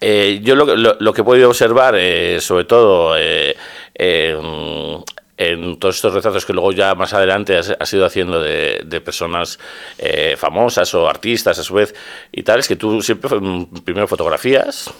eh, 0.00 0.40
yo 0.42 0.54
lo, 0.56 0.66
que- 0.66 0.76
lo, 0.76 0.96
lo 1.00 1.12
que 1.12 1.20
he 1.20 1.24
podido 1.24 1.48
observar, 1.48 1.94
eh, 1.96 2.38
sobre 2.40 2.64
todo 2.64 3.16
eh, 3.18 3.54
em, 3.94 5.02
en 5.40 5.78
todos 5.78 5.96
estos 5.96 6.12
retratos 6.12 6.44
que 6.44 6.52
luego 6.52 6.70
ya 6.70 6.94
más 6.94 7.14
adelante 7.14 7.56
has, 7.56 7.74
has 7.80 7.92
ido 7.94 8.04
haciendo 8.04 8.42
de, 8.42 8.82
de 8.84 9.00
personas 9.00 9.58
eh, 9.96 10.34
famosas 10.36 10.92
o 10.94 11.08
artistas 11.08 11.58
a 11.58 11.62
su 11.62 11.72
vez 11.72 11.94
y 12.30 12.42
tal, 12.42 12.60
es 12.60 12.68
que 12.68 12.76
tú 12.76 13.00
siempre 13.00 13.40
mm, 13.40 13.80
primero 13.82 14.06
fotografías 14.06 14.92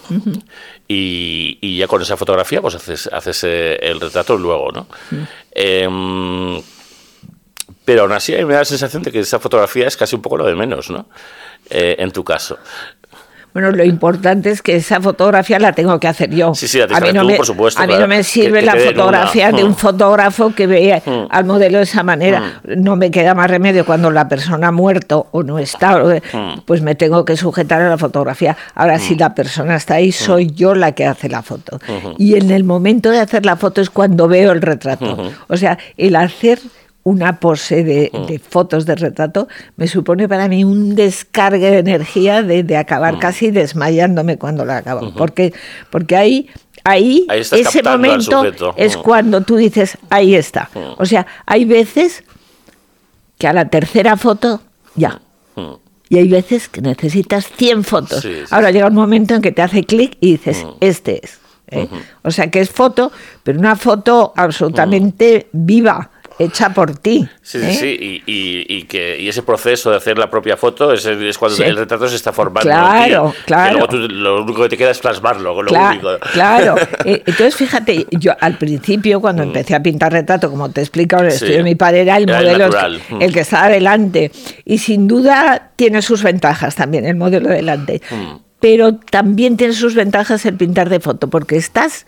y, 0.87 1.59
y 1.61 1.77
ya 1.77 1.87
con 1.87 2.01
esa 2.01 2.17
fotografía 2.17 2.59
pues 2.59 2.73
haces, 2.73 3.07
haces 3.13 3.43
eh, 3.43 3.75
el 3.83 4.01
retrato 4.01 4.35
luego, 4.35 4.71
¿no? 4.71 4.87
Em, 5.51 6.59
pero 7.85 8.01
aún 8.01 8.11
así 8.11 8.33
a 8.33 8.39
mí 8.39 8.45
me 8.45 8.53
da 8.53 8.59
la 8.59 8.65
sensación 8.65 9.03
de 9.03 9.11
que 9.11 9.19
esa 9.19 9.39
fotografía 9.39 9.85
es 9.85 9.95
casi 9.95 10.15
un 10.15 10.23
poco 10.23 10.37
lo 10.37 10.45
de 10.45 10.55
menos, 10.55 10.89
¿no? 10.89 11.05
Eh, 11.69 11.97
en 11.99 12.11
tu 12.11 12.23
caso. 12.23 12.57
Bueno, 13.53 13.71
lo 13.71 13.83
importante 13.83 14.49
es 14.49 14.61
que 14.61 14.75
esa 14.77 15.01
fotografía 15.01 15.59
la 15.59 15.73
tengo 15.73 15.99
que 15.99 16.07
hacer 16.07 16.29
yo. 16.29 16.55
Sí, 16.55 16.67
sí, 16.67 16.77
la 16.77 16.85
a 16.85 16.99
mí 17.01 17.09
no 17.13 17.21
tú, 17.21 17.27
me, 17.27 17.35
por 17.35 17.45
supuesto, 17.45 17.79
A 17.81 17.83
mí 17.83 17.89
claro. 17.89 18.01
no 18.03 18.07
me 18.07 18.23
sirve 18.23 18.59
Que- 18.61 18.65
la 18.65 18.73
una. 18.75 18.81
fotografía 18.85 19.51
de 19.51 19.63
un 19.63 19.71
Mm. 19.71 19.75
fotógrafo 19.75 20.55
que 20.55 20.67
vea 20.67 21.01
Mm. 21.05 21.25
al 21.29 21.45
modelo 21.45 21.77
de 21.79 21.83
esa 21.83 22.01
manera. 22.03 22.61
No 22.63 22.95
me 22.95 23.11
queda 23.11 23.33
más 23.35 23.49
remedio 23.49 23.85
cuando 23.85 24.09
la 24.09 24.29
persona 24.29 24.69
ha 24.69 24.71
muerto 24.71 25.27
o 25.31 25.43
no 25.43 25.59
está, 25.59 25.97
Mm. 25.99 26.61
pues 26.65 26.81
me 26.81 26.95
tengo 26.95 27.25
que 27.25 27.35
sujetar 27.35 27.81
a 27.81 27.89
la 27.89 27.97
fotografía. 27.97 28.55
Ahora, 28.73 28.99
si 28.99 29.15
la 29.15 29.35
persona 29.35 29.75
está 29.75 29.95
ahí, 29.95 30.11
soy 30.13 30.47
yo 30.53 30.73
la 30.73 30.93
que 30.93 31.05
hace 31.05 31.27
la 31.27 31.41
foto. 31.41 31.79
Y 32.17 32.35
en 32.35 32.51
el 32.51 32.63
momento 32.63 33.09
de 33.11 33.19
hacer 33.19 33.45
la 33.45 33.57
foto 33.57 33.81
es 33.81 33.89
cuando 33.89 34.27
veo 34.29 34.51
el 34.53 34.61
retrato. 34.61 35.17
O 35.47 35.57
sea, 35.57 35.77
el 35.97 36.15
hacer 36.15 36.59
una 37.03 37.39
pose 37.39 37.83
de, 37.83 38.11
de 38.27 38.37
fotos 38.39 38.85
de 38.85 38.95
retrato 38.95 39.47
me 39.75 39.87
supone 39.87 40.29
para 40.29 40.47
mí 40.47 40.63
un 40.63 40.93
descargue 40.95 41.71
de 41.71 41.79
energía 41.79 42.43
de, 42.43 42.63
de 42.63 42.77
acabar 42.77 43.17
casi 43.17 43.49
desmayándome 43.51 44.37
cuando 44.37 44.65
la 44.65 44.77
acabo. 44.77 45.11
Porque, 45.15 45.53
porque 45.89 46.15
ahí, 46.15 46.49
ahí, 46.83 47.25
ese 47.29 47.81
momento 47.81 48.43
es 48.77 48.97
Mm. 48.97 49.01
cuando 49.01 49.41
tú 49.41 49.55
dices, 49.55 49.97
ahí 50.09 50.35
está. 50.35 50.69
O 50.97 51.05
sea, 51.05 51.25
hay 51.45 51.65
veces 51.65 52.23
que 53.39 53.47
a 53.47 53.53
la 53.53 53.67
tercera 53.69 54.15
foto, 54.17 54.61
ya. 54.95 55.21
Mm. 55.55 55.73
Y 56.09 56.17
hay 56.17 56.27
veces 56.27 56.67
que 56.69 56.81
necesitas 56.81 57.47
100 57.55 57.83
fotos. 57.83 58.21
Sí, 58.21 58.33
sí, 58.41 58.45
Ahora 58.51 58.69
llega 58.69 58.87
un 58.87 58.93
momento 58.95 59.33
en 59.33 59.41
que 59.41 59.51
te 59.51 59.61
hace 59.61 59.85
clic 59.85 60.17
y 60.19 60.33
dices, 60.33 60.65
este 60.81 61.21
es. 61.25 61.39
¿eh? 61.69 61.87
O 62.21 62.31
sea 62.31 62.51
que 62.51 62.59
es 62.59 62.69
foto, 62.69 63.11
pero 63.43 63.57
una 63.57 63.77
foto 63.77 64.33
absolutamente 64.35 65.47
viva, 65.53 66.11
hecha 66.43 66.69
por 66.73 66.97
ti. 66.97 67.27
Sí, 67.41 67.59
sí, 67.59 67.65
¿eh? 67.65 67.73
sí, 67.73 68.21
y, 68.25 68.31
y- 68.31 68.65
y 68.77 68.83
que, 68.83 69.19
y 69.19 69.27
ese 69.29 69.43
proceso 69.43 69.91
de 69.91 69.97
hacer 69.97 70.17
la 70.17 70.29
propia 70.29 70.57
foto 70.57 70.91
es, 70.93 71.05
es 71.05 71.37
cuando 71.37 71.55
Sí. 71.57 71.63
el 71.63 71.75
retrato 71.77 72.07
se 72.07 72.15
está 72.15 72.31
formando. 72.33 72.69
Claro, 72.69 73.25
en 73.27 73.31
ti, 73.31 73.37
claro. 73.45 73.71
Luego 73.73 73.87
tú, 73.87 73.97
lo 73.97 74.43
único 74.43 74.63
que 74.63 74.69
te 74.69 74.77
queda 74.77 74.91
es 74.91 74.99
plasmarlo, 74.99 75.61
lo 75.61 75.69
Cla- 75.71 75.89
único. 75.91 76.09
Claro, 76.33 76.75
Eh, 77.05 77.23
entonces 77.25 77.55
fíjate, 77.55 78.07
yo 78.11 78.33
al 78.39 78.57
principio 78.57 79.21
cuando 79.21 79.43
empecé 79.43 79.75
a 79.75 79.81
pintar 79.81 80.11
retrato, 80.11 80.49
como 80.49 80.69
te 80.69 80.81
he 80.81 80.83
explicado 80.83 81.23
en 81.23 81.29
el 81.29 81.35
Mm. 81.35 81.37
Sí. 81.37 81.45
estudio 81.45 81.57
de 81.57 81.63
mi 81.63 81.75
padre, 81.75 82.01
era 82.01 82.17
el 82.17 82.23
Era 82.29 82.37
modelo 82.39 82.65
el 82.65 83.01
que, 83.01 83.25
el 83.25 83.33
que 83.33 83.39
estaba 83.41 83.69
delante. 83.69 84.31
Y 84.65 84.77
sin 84.79 85.07
duda 85.07 85.71
tiene 85.75 86.01
sus 86.01 86.23
ventajas 86.23 86.75
también 86.75 87.05
el 87.05 87.15
modelo 87.15 87.49
delante. 87.49 88.01
Mm. 88.09 88.35
Pero 88.59 88.93
también 88.95 89.57
tiene 89.57 89.73
sus 89.73 89.95
ventajas 89.95 90.45
el 90.45 90.55
pintar 90.55 90.89
de 90.89 90.99
foto, 90.99 91.29
porque 91.31 91.57
estás 91.57 92.05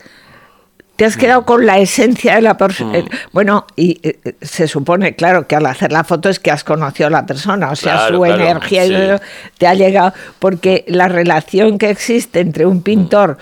te 0.96 1.06
has 1.06 1.18
quedado 1.18 1.44
con 1.46 1.66
la 1.66 1.80
esencia 1.80 2.36
de 2.36 2.42
la 2.42 2.58
persona. 2.58 3.00
Mm. 3.00 3.10
Bueno, 3.32 3.66
y 3.76 4.00
eh, 4.04 4.20
eh, 4.24 4.36
se 4.42 4.68
supone, 4.68 5.16
claro, 5.16 5.48
que 5.48 5.56
al 5.56 5.66
hacer 5.66 5.92
la 5.92 6.04
foto 6.04 6.30
es 6.30 6.40
que 6.40 6.52
has 6.52 6.64
conocido 6.64 7.08
a 7.08 7.10
la 7.10 7.26
persona, 7.26 7.72
o 7.72 7.76
sea, 7.76 7.94
Claro, 7.94 8.18
su 8.18 8.22
claro, 8.24 8.44
energía 8.44 8.86
y 8.86 8.90
sí. 8.90 9.24
te 9.58 9.68
ha 9.68 9.74
llegado, 9.74 10.14
porque 10.40 10.86
la 10.88 11.08
relación 11.08 11.78
que 11.78 11.90
existe 11.90 12.40
entre 12.40 12.66
un 12.66 12.84
pintor 12.84 13.38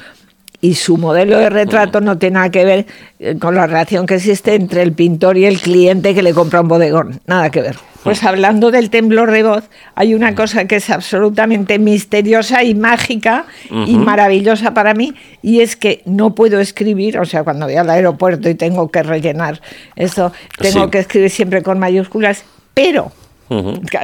y 0.62 0.76
su 0.76 0.98
modelo 0.98 1.38
de 1.40 1.50
retrato 1.50 2.02
no 2.02 2.18
tiene 2.20 2.36
nada 2.36 2.50
que 2.52 2.64
ver 2.64 2.86
eh, 3.20 3.36
con 3.40 3.56
la 3.56 3.66
relación 3.68 4.06
que 4.06 4.16
existe 4.16 4.54
entre 4.54 4.84
el 4.84 4.94
pintor 4.94 5.38
y 5.38 5.46
el 5.46 5.60
cliente 5.60 6.14
que 6.14 6.22
le 6.22 6.34
compra 6.34 6.62
un 6.62 6.68
bodegón, 6.68 7.20
nada 7.26 7.50
que 7.50 7.62
ver. 7.62 7.76
Pues 8.04 8.24
hablando 8.24 8.72
del 8.72 8.90
temblor 8.90 9.30
de 9.30 9.44
voz, 9.44 9.70
hay 9.94 10.16
una 10.16 10.34
cosa 10.34 10.66
que 10.66 10.78
es 10.78 10.90
absolutamente 10.90 11.78
misteriosa 11.78 12.64
y 12.64 12.74
mágica 12.74 13.46
y 13.70 13.96
maravillosa 13.98 14.74
para 14.74 14.96
mí, 14.96 15.14
y 15.44 15.60
es 15.62 15.76
que 15.76 16.02
no 16.06 16.34
puedo 16.34 16.60
escribir, 16.60 17.20
o 17.20 17.26
sea, 17.26 17.44
cuando 17.44 17.68
voy 17.68 17.76
al 17.76 17.90
aeropuerto 17.92 18.50
y 18.50 18.56
tengo 18.56 18.90
que 18.90 19.04
rellenar 19.04 19.62
esto, 19.96 20.32
tengo 20.58 20.86
Sí. 20.86 20.90
que 20.90 20.98
escribir 21.00 21.30
siempre 21.30 21.62
con 21.62 21.78
mayúsculas, 21.78 22.44
pero 22.74 23.12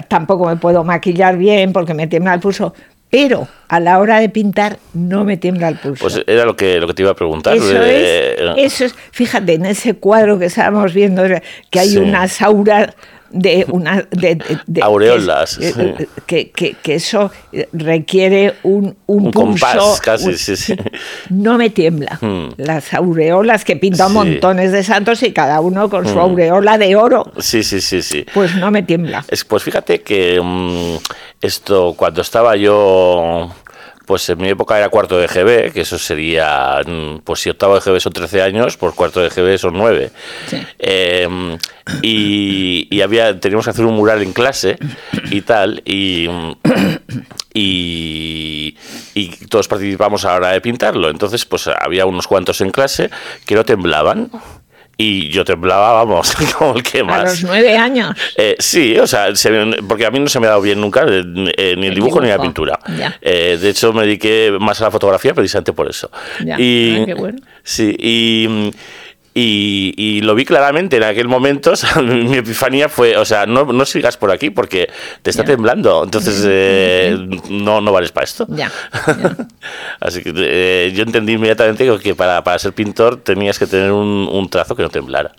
tampoco 0.08 0.46
me 0.46 0.58
puedo 0.58 0.84
maquillar 0.84 1.38
bien 1.38 1.74
porque 1.74 1.93
me 1.96 2.06
tiembla 2.06 2.36
el 2.36 2.39
pulso, 2.39 2.74
pero 3.10 3.48
a 3.70 3.80
la 3.80 4.00
hora 4.00 4.20
de 4.20 4.30
pintar 4.30 4.78
no 4.93 5.24
me 5.24 5.38
tiembla 5.38 5.70
el 5.70 5.78
pulso. 5.78 6.02
Pues 6.04 6.22
era 6.28 6.46
lo 6.46 6.56
que, 6.56 6.80
lo 6.80 6.88
que 6.88 6.93
te 6.93 7.02
iba 7.04 7.12
a 7.12 7.15
preguntar. 7.15 7.56
Eso 7.56 7.82
eh, 7.84 8.36
es, 8.58 8.74
eso 8.74 8.86
es, 8.86 8.96
fíjate, 9.12 9.54
en 9.54 9.65
ese 9.65 9.93
cuadro 9.93 10.38
que 10.39 10.46
estábamos 10.46 10.93
viendo, 10.93 11.24
que 11.70 11.80
hay 11.80 11.89
Sí. 11.89 11.98
unas 11.98 12.41
auras 12.41 12.93
de 13.30 13.66
una 13.70 14.08
de, 14.12 14.36
de- 14.36 14.60
de- 14.66 14.82
Aureolas, 14.82 15.58
que, 15.58 15.72
sí. 15.72 15.80
eh, 15.82 16.08
que, 16.26 16.52
que- 16.52 16.74
que 16.82 16.96
eso 16.96 17.32
requiere 17.74 18.56
un, 18.63 18.96
un, 19.06 19.26
Un 19.28 19.32
pulso 19.32 19.66
compás, 19.68 20.02
casi, 20.02 20.28
un- 20.28 20.38
sí, 20.38 20.56
sí. 20.56 20.76
no 21.30 21.58
me 21.58 21.70
tiembla 21.70 22.18
Mm. 22.22 22.50
las 22.58 22.94
aureolas 22.94 23.63
que 23.66 23.76
pintan 23.76 24.13
montones 24.13 24.72
de 24.72 24.84
santos 24.84 25.22
y 25.24 25.32
cada 25.34 25.60
uno 25.62 25.90
con 25.90 26.08
su 26.08 26.20
aureola 26.20 26.78
de 26.78 26.96
oro 26.96 27.32
Sí, 27.40 27.63
sí, 27.63 27.82
sí, 27.82 28.02
sí. 28.02 28.26
pues 28.34 28.56
no 28.56 28.72
me 28.72 28.84
tiembla 28.84 29.26
Es, 29.30 29.44
pues 29.44 29.63
fíjate 29.63 30.02
que 30.02 30.40
mm, 30.42 30.96
esto, 31.42 31.94
cuando 31.98 32.22
estaba 32.22 32.56
yo, 32.56 33.52
pues 34.08 34.28
en 34.30 34.38
mi 34.38 34.48
época 34.48 34.78
era 34.78 34.88
cuarto 34.88 35.17
de 35.20 35.28
GB, 35.28 35.74
que 35.74 35.82
eso 35.82 36.00
sería, 36.00 36.82
mm, 36.86 37.20
pues 37.26 37.41
si 37.41 37.50
octavo 37.50 37.76
de 37.76 37.82
GB 37.82 38.00
son 38.00 38.13
13 38.13 38.41
años, 38.41 38.78
pues 38.78 38.96
cuarto 38.96 39.20
de 39.20 39.30
GB 39.30 39.58
son 39.60 39.74
9. 39.74 40.12
Sí. 40.48 40.58
Eh, 40.80 41.58
y, 42.02 42.88
y 42.89 43.02
había, 43.02 43.38
teníamos 43.38 43.65
que 43.65 43.72
hacer 43.72 43.86
un 43.86 43.96
mural 43.96 44.22
en 44.22 44.32
clase 44.32 44.78
y 45.30 45.41
tal, 45.41 45.82
y, 45.84 46.30
y, 47.54 48.78
y 49.13 49.28
todos 49.48 49.67
participamos 49.67 50.24
a 50.24 50.30
la 50.30 50.36
hora 50.36 50.52
de 50.52 50.62
pintarlo. 50.62 51.10
Entonces, 51.10 51.46
pues 51.46 51.67
había 51.67 52.06
unos 52.06 52.28
cuantos 52.28 52.62
en 52.62 52.72
clase 52.72 53.10
que 53.46 53.56
no 53.56 53.65
temblaban. 53.65 54.32
Y 55.00 55.30
yo 55.30 55.46
temblaba, 55.46 55.94
vamos, 56.04 56.34
como 56.58 56.76
el 56.78 56.82
que 56.84 57.04
más. 57.04 57.20
a 57.20 57.24
los 57.26 57.44
nueve 57.44 57.78
años 57.78 58.16
Eh, 58.36 58.56
sí, 58.58 58.98
o 58.98 59.06
sea, 59.06 59.36
se- 59.36 59.52
porque 59.88 60.06
a 60.08 60.12
mí 60.12 60.20
no 60.20 60.28
se 60.28 60.40
me 60.40 60.48
ha 60.48 60.50
dado 60.50 60.62
bien 60.62 60.82
nunca 60.82 61.06
eh, 61.08 61.24
eh, 61.56 61.76
ni 61.78 61.86
el 61.86 61.90
El 61.90 61.94
dibujo, 61.96 62.20
ni 62.20 62.30
la 62.30 62.40
pintura. 62.40 62.80
Eh, 63.22 63.58
de 63.62 63.70
hecho, 63.70 63.94
me 63.94 64.02
dediqué 64.04 64.58
más 64.60 64.82
a 64.82 64.86
la 64.86 64.92
fotografía 64.92 65.34
precisamente 65.36 65.72
por 65.74 65.88
eso. 65.88 66.10
Ya, 66.44 66.60
Y, 66.60 66.98
ah, 67.02 67.06
qué 67.06 67.14
bueno. 67.14 67.38
Sí, 67.64 67.96
y, 68.00 68.72
y, 69.39 69.93
y 69.95 70.21
lo 70.21 70.34
vi 70.34 70.45
claramente 70.45 70.97
en 70.97 71.04
aquel 71.04 71.28
momento. 71.28 71.71
o 71.73 71.76
sea, 71.76 72.02
mi 72.02 72.38
epifanía 72.38 72.89
fue, 72.89 73.15
o 73.17 73.23
sea, 73.26 73.45
no, 73.45 73.65
no 73.65 73.86
sigas 73.86 74.17
por 74.17 74.32
aquí 74.32 74.50
porque 74.50 74.89
te 75.21 75.30
está 75.30 75.43
temblando. 75.43 76.04
Entonces, 76.04 76.43
eh, 76.47 77.15
no, 77.52 77.80
no 77.80 77.91
vales 77.91 78.12
para 78.12 78.23
esto. 78.23 78.47
Ya, 78.50 78.71
ya. 79.06 79.38
Así 80.00 80.23
que 80.23 80.34
eh, 80.36 80.91
yo 80.95 81.04
entendí 81.04 81.34
inmediatamente 81.34 81.88
que 82.02 82.15
para, 82.15 82.43
para 82.43 82.58
ser 82.58 82.73
pintor 82.73 83.17
tenías 83.17 83.60
que 83.60 83.67
tener 83.67 83.91
un, 83.91 84.28
un 84.32 84.50
trazo 84.50 84.76
que 84.76 84.82
no 84.82 84.89
temblara, 84.89 85.32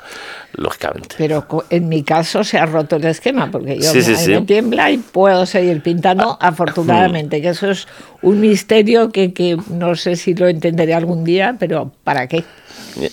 lógicamente. 0.52 1.16
Pero 1.18 1.44
en 1.68 1.88
mi 1.88 2.04
caso 2.04 2.44
se 2.44 2.56
ha 2.56 2.66
roto 2.66 2.96
el 2.96 3.04
esquema, 3.04 3.50
porque 3.50 3.78
yo 3.78 3.90
Sí, 3.90 3.98
me, 3.98 4.02
sí, 4.04 4.12
a 4.12 4.16
mí 4.16 4.24
sí. 4.24 4.30
me 4.30 4.42
tiembla 4.42 4.90
y 4.92 4.98
puedo 4.98 5.44
seguir 5.44 5.82
pintando, 5.82 6.38
Ah, 6.40 6.48
afortunadamente, 6.48 7.42
que 7.42 7.48
eso 7.48 7.68
es 7.68 7.88
un 8.22 8.40
misterio 8.40 9.11
que, 9.11 9.32
que 9.32 9.56
no 9.70 9.96
sé 9.96 10.14
si 10.14 10.34
lo 10.34 10.46
entenderé 10.46 10.94
algún 10.94 11.24
día, 11.24 11.56
pero 11.58 11.90
¿para 12.04 12.28
qué? 12.28 12.44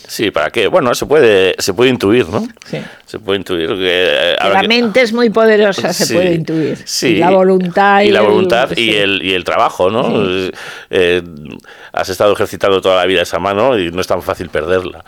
Sí, 0.08 0.32
¿para 0.32 0.50
qué? 0.50 0.68
Bueno, 0.68 0.96
se 0.96 1.06
puede, 1.06 1.56
se 1.60 1.74
puede 1.74 1.92
intuir, 1.92 2.28
¿no? 2.30 2.48
Sí. 2.66 2.80
Se 3.06 3.20
puede 3.20 3.38
intuir 3.40 3.68
que... 3.70 3.76
eh, 4.32 4.36
Que 4.42 4.50
la 4.50 4.62
que- 4.62 4.68
mente 4.68 5.02
es 5.02 5.14
muy 5.14 5.30
poderosa, 5.30 5.94
se 5.94 6.06
Sí, 6.08 6.14
puede 6.16 6.34
intuir. 6.34 6.78
sí. 6.86 7.08
Y 7.10 7.16
la 7.18 7.30
voluntad. 7.30 8.02
Y 8.02 8.10
la 8.10 8.22
el- 8.22 8.26
voluntad 8.26 8.72
y, 8.72 8.76
sí. 8.76 8.96
el, 8.96 9.22
y 9.24 9.34
el 9.34 9.44
trabajo, 9.44 9.92
¿no? 9.92 10.24
Eh, 10.28 10.52
eh, 10.90 11.22
has 11.94 12.10
estado 12.10 12.34
ejercitando 12.34 12.82
toda 12.82 12.96
la 12.98 13.06
vida 13.06 13.22
esa 13.22 13.38
mano 13.40 13.78
y 13.78 13.92
no 13.92 14.02
es 14.02 14.08
tan 14.08 14.22
fácil 14.24 14.50
perderla. 14.50 15.04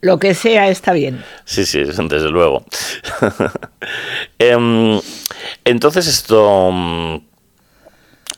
Lo 0.00 0.18
que 0.18 0.34
sea 0.34 0.68
está 0.68 0.92
bien. 0.94 1.22
Sí, 1.44 1.66
sí, 1.66 1.80
desde 1.84 2.30
luego. 2.30 2.64
Em, 4.38 4.98
entonces 5.64 6.06
esto... 6.06 7.22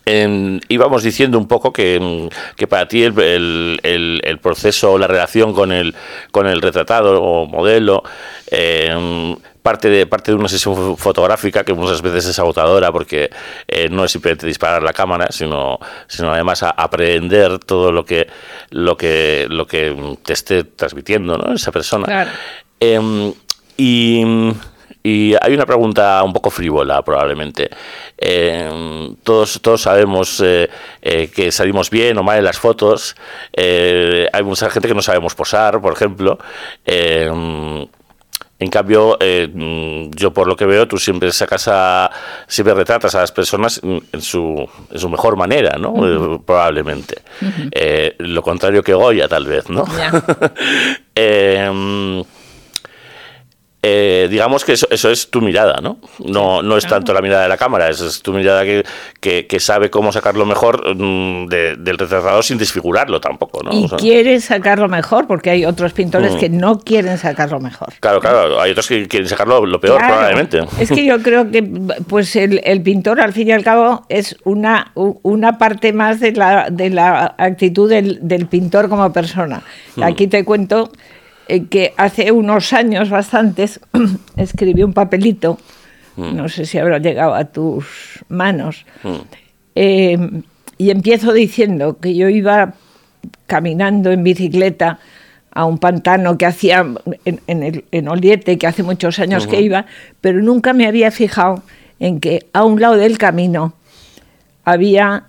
em, 0.07 0.61
íbamos 0.69 1.03
diciendo 1.03 1.38
un 1.38 1.47
poco 1.49 1.73
que, 1.73 1.99
mm, 2.01 2.55
que 2.57 2.67
para 2.67 2.87
ti 2.88 3.03
el, 3.05 3.19
el- 3.21 3.81
el- 3.83 4.21
el 4.25 4.38
proceso, 4.38 4.99
la 4.99 5.07
relación 5.07 5.53
con 5.53 5.73
el, 5.73 5.95
con 6.31 6.47
el 6.47 6.61
retratado 6.62 7.23
o 7.23 7.47
modelo, 7.47 8.03
em, 8.51 9.37
parte, 9.62 9.88
de, 9.88 10.07
parte 10.07 10.33
de 10.33 10.37
una 10.37 10.49
sesión 10.49 10.75
fo- 10.75 10.97
fotográfica 10.97 11.62
que 11.65 11.73
muchas 11.73 12.03
veces 12.03 12.27
es 12.27 12.38
agotadora 12.38 12.91
porque 12.91 13.31
eh, 13.69 13.88
no 13.88 14.05
es 14.05 14.11
simplemente 14.11 14.47
disparar 14.47 14.83
la 14.83 14.93
cámara, 14.93 15.29
sino, 15.31 15.79
sino 16.09 16.33
además 16.33 16.62
a- 16.65 16.71
aprender 16.71 17.59
todo 17.61 17.93
lo 17.93 18.05
que, 18.05 18.27
lo, 18.71 18.97
que, 18.97 19.47
lo 19.49 19.67
que 19.67 20.17
te 20.25 20.33
esté 20.33 20.65
transmitiendo 20.65 21.38
¿no? 21.38 21.55
esa 21.55 21.71
persona. 21.71 22.07
Claro. 22.07 22.31
Em, 22.81 23.33
y, 23.77 24.25
y 25.03 25.35
hay 25.41 25.55
una 25.55 25.67
pregunta 25.67 26.23
un 26.23 26.33
poco 26.33 26.51
frívola, 26.51 27.03
probablemente. 27.03 27.71
Em, 28.17 29.17
todos, 29.25 29.61
todos 29.61 29.83
sabemos 29.83 30.41
eh, 30.41 30.71
eh, 31.01 31.29
que 31.35 31.51
salimos 31.51 31.91
bien 31.91 32.17
o 32.19 32.23
mal 32.23 32.38
en 32.38 32.45
las 32.45 32.59
fotos. 32.59 33.17
Eh, 33.53 34.29
hay 34.33 34.43
mucha 34.45 34.71
gente 34.71 34.88
que 34.88 34.95
no 34.95 35.03
sabemos 35.03 35.35
posar, 35.35 35.81
por 35.81 35.93
ejemplo. 35.93 36.38
Em, 36.85 37.87
en 38.61 38.71
cambio, 38.71 39.19
yo 39.19 40.33
por 40.33 40.47
lo 40.47 40.55
que 40.55 40.65
veo, 40.67 40.87
tú 40.87 40.97
siempre 40.97 41.33
sacas 41.33 41.67
a, 41.67 42.09
siempre 42.47 42.75
retratas 42.75 43.12
a 43.17 43.21
las 43.23 43.33
personas 43.33 43.81
en 43.83 44.23
su, 44.23 44.69
en 44.88 44.99
su 45.01 45.09
mejor 45.09 45.35
manera, 45.35 45.79
¿no? 45.79 45.93
Probablemente. 46.47 47.23
Eh, 47.73 48.15
lo 48.19 48.41
contrario 48.41 48.85
que 48.85 48.95
Goya, 48.95 49.27
tal 49.27 49.47
vez, 49.47 49.69
¿no? 49.69 49.85
Ya. 49.99 50.23
Eh, 53.85 54.29
digamos 54.31 54.64
que 54.64 54.75
eso, 54.75 54.87
eso 54.90 55.11
es 55.11 55.29
tu 55.29 55.40
mirada, 55.40 55.81
¿no? 55.83 55.99
No, 56.21 56.62
no 56.62 56.77
es 56.77 56.87
tanto 56.87 57.12
la 57.12 57.21
mirada 57.21 57.42
de 57.42 57.49
la 57.49 57.57
cámara, 57.57 57.88
es 57.90 58.23
tu 58.23 58.33
mirada 58.33 58.62
que, 58.62 58.85
que, 59.21 59.49
que 59.49 59.59
sabe 59.59 59.90
cómo 59.90 60.12
sacarlo 60.12 60.47
mejor 60.47 60.95
mm, 60.95 61.47
de- 61.49 61.75
del 61.77 61.99
retratado 61.99 62.43
sin 62.45 62.59
desfigurarlo 62.59 63.20
tampoco, 63.20 63.61
¿no? 63.64 63.72
Y 63.72 63.87
O 63.87 63.89
sea, 63.89 63.99
quiere 63.99 64.41
sacarlo 64.41 64.89
mejor, 64.89 65.26
porque 65.26 65.51
hay 65.51 65.64
otros 65.64 65.93
pintores 65.95 66.35
Mm. 66.35 66.39
que 66.39 66.49
no 66.49 66.78
quieren 66.78 67.18
sacarlo 67.18 67.59
mejor. 67.59 67.89
Claro, 67.99 68.20
claro, 68.20 68.61
hay 68.61 68.70
otros 68.70 68.87
que 68.87 69.09
quieren 69.09 69.28
sacarlo 69.28 69.66
lo 69.66 69.80
peor, 69.80 69.99
Claro. 69.99 70.14
probablemente. 70.14 70.61
Es 70.78 70.89
que 70.89 71.05
yo 71.05 71.20
creo 71.20 71.51
que 71.51 71.64
pues 72.09 72.37
el, 72.37 72.61
el 72.62 72.83
pintor, 72.83 73.20
al 73.20 73.33
fin 73.33 73.49
y 73.49 73.53
al 73.53 73.64
cabo, 73.64 74.07
es 74.09 74.37
una, 74.45 74.93
una 74.95 75.59
parte 75.59 75.93
más 75.93 76.20
de 76.20 76.30
la, 76.30 76.68
de 76.70 76.89
la 76.91 77.35
actitud 77.37 77.91
del, 77.91 78.20
del 78.22 78.47
pintor 78.47 78.89
como 78.89 79.12
persona. 79.12 79.64
Hmm. 79.97 80.05
Aquí 80.05 80.28
te 80.28 80.45
cuento 80.45 80.93
eh, 81.49 81.66
que 81.66 81.95
hace 81.97 82.32
unos 82.32 82.72
años 82.72 83.11
bastantes 83.11 83.80
escribí 84.36 84.82
un 84.82 84.93
papelito, 84.93 85.59
Hmm. 86.16 86.36
no 86.36 86.49
sé 86.49 86.66
si 86.66 86.78
habrá 86.78 86.99
llegado 86.99 87.34
a 87.34 87.47
tus 87.47 87.86
manos, 88.28 88.84
eh, 89.74 90.43
y 90.76 90.90
empiezo 90.90 91.32
diciendo 91.32 91.99
que 91.99 92.14
yo 92.14 92.28
iba 92.28 92.74
caminando 93.47 94.11
en 94.11 94.22
bicicleta 94.22 94.99
a 95.51 95.64
un 95.64 95.78
pantano 95.78 96.36
que 96.36 96.47
hacía 96.47 96.84
en, 97.24 97.40
en, 97.47 97.62
el, 97.62 97.84
en 97.93 98.09
Oliete, 98.09 98.59
que 98.59 98.66
hace 98.66 98.82
muchos 98.82 99.18
años 99.18 99.47
que 99.47 99.61
iba, 99.62 99.86
pero 100.20 100.43
nunca 100.43 100.72
me 100.72 100.86
había 100.86 101.11
fijado 101.11 101.62
en 101.99 102.20
que 102.20 102.47
a 102.53 102.64
un 102.64 102.80
lado 102.80 102.97
del 102.97 103.16
camino 103.16 103.74
había 104.64 105.24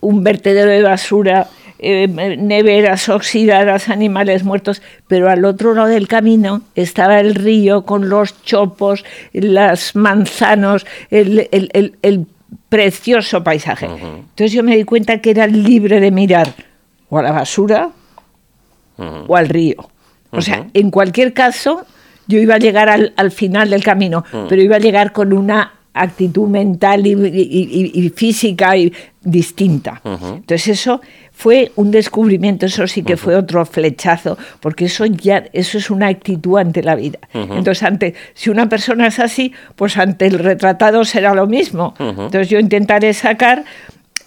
un 0.00 0.22
vertedero 0.22 0.70
de 0.70 0.82
basura, 0.82 1.48
eh, 1.78 2.06
neveras 2.08 3.08
oxidadas, 3.08 3.88
animales 3.88 4.44
muertos, 4.44 4.80
pero 5.08 5.28
al 5.28 5.44
otro 5.44 5.74
lado 5.74 5.88
del 5.88 6.06
camino 6.08 6.62
estaba 6.74 7.20
el 7.20 7.34
río 7.34 7.84
con 7.84 8.08
los 8.08 8.42
chopos, 8.42 9.04
las 9.32 9.94
manzanos, 9.96 10.86
el, 11.10 11.48
el- 11.52 11.70
el- 11.72 11.94
el 12.02 12.26
precioso 12.68 13.42
paisaje. 13.44 13.86
Entonces 13.86 14.52
yo 14.52 14.62
me 14.62 14.76
di 14.76 14.84
cuenta 14.84 15.18
que 15.20 15.30
era 15.30 15.46
libre 15.46 16.00
de 16.00 16.10
mirar 16.10 16.54
o 17.08 17.18
a 17.18 17.22
la 17.22 17.32
basura 17.32 17.90
o 19.28 19.36
al 19.36 19.48
río. 19.48 19.88
O 20.30 20.40
sea, 20.40 20.66
en 20.74 20.90
cualquier 20.90 21.32
caso, 21.32 21.84
yo 22.26 22.38
iba 22.38 22.54
a 22.54 22.58
llegar 22.58 22.88
al, 22.88 23.12
al 23.16 23.30
final 23.30 23.70
del 23.70 23.82
camino, 23.84 24.24
pero 24.48 24.62
iba 24.62 24.76
a 24.76 24.80
llegar 24.80 25.12
con 25.12 25.32
una 25.32 25.72
actitud 25.92 26.48
mental 26.48 27.06
y, 27.06 27.12
y- 27.12 27.92
y- 27.94 28.04
y 28.06 28.10
física 28.10 28.76
y 28.76 28.92
distinta. 29.22 30.00
Entonces 30.04 30.68
eso 30.68 31.00
fue 31.36 31.72
un 31.74 31.90
descubrimiento, 31.90 32.66
eso 32.66 32.86
sí 32.86 33.02
que 33.02 33.16
fue 33.16 33.34
otro 33.34 33.66
flechazo, 33.66 34.38
porque 34.60 34.84
eso 34.84 35.04
ya 35.04 35.44
eso 35.52 35.78
es 35.78 35.90
una 35.90 36.06
actitud 36.06 36.58
ante 36.58 36.82
la 36.82 36.94
vida. 36.94 37.18
Entonces 37.32 37.82
ante 37.82 38.14
si 38.34 38.50
una 38.50 38.68
persona 38.68 39.08
es 39.08 39.18
así, 39.18 39.52
pues 39.74 39.98
ante 39.98 40.26
el 40.26 40.38
retratado 40.38 41.04
será 41.04 41.34
lo 41.34 41.46
mismo. 41.46 41.94
Entonces 41.98 42.48
yo 42.48 42.60
intentaré 42.60 43.12
sacar 43.12 43.64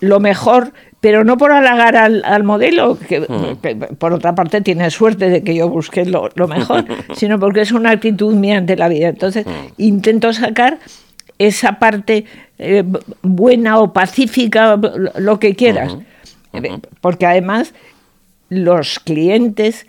lo 0.01 0.19
mejor, 0.19 0.73
pero 0.99 1.23
no 1.23 1.37
por 1.37 1.53
halagar 1.53 1.95
al, 1.95 2.23
al 2.25 2.43
modelo, 2.43 2.99
que, 2.99 3.25
que 3.61 3.75
por 3.75 4.11
otra 4.11 4.35
parte 4.35 4.59
tiene 4.59 4.91
suerte 4.91 5.29
de 5.29 5.43
que 5.43 5.55
yo 5.55 5.69
busque 5.69 6.05
lo, 6.05 6.29
lo 6.35 6.47
mejor, 6.47 6.85
sino 7.15 7.39
porque 7.39 7.61
es 7.61 7.71
una 7.71 7.91
actitud 7.91 8.35
mía 8.35 8.57
ante 8.57 8.75
la 8.75 8.89
vida. 8.89 9.07
Entonces 9.07 9.45
intento 9.77 10.33
sacar 10.33 10.79
esa 11.39 11.79
parte 11.79 12.25
eh, 12.57 12.83
buena 13.21 13.79
o 13.79 13.93
pacífica, 13.93 14.77
lo 15.15 15.39
que 15.39 15.55
quieras. 15.55 15.95
Eh, 16.53 16.79
Porque 17.01 17.25
además 17.25 17.73
los 18.49 18.99
clientes 18.99 19.85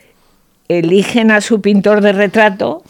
eligen 0.69 1.31
a 1.31 1.41
su 1.41 1.63
pintor 1.63 2.03
de 2.03 2.13
retrato 2.13 2.83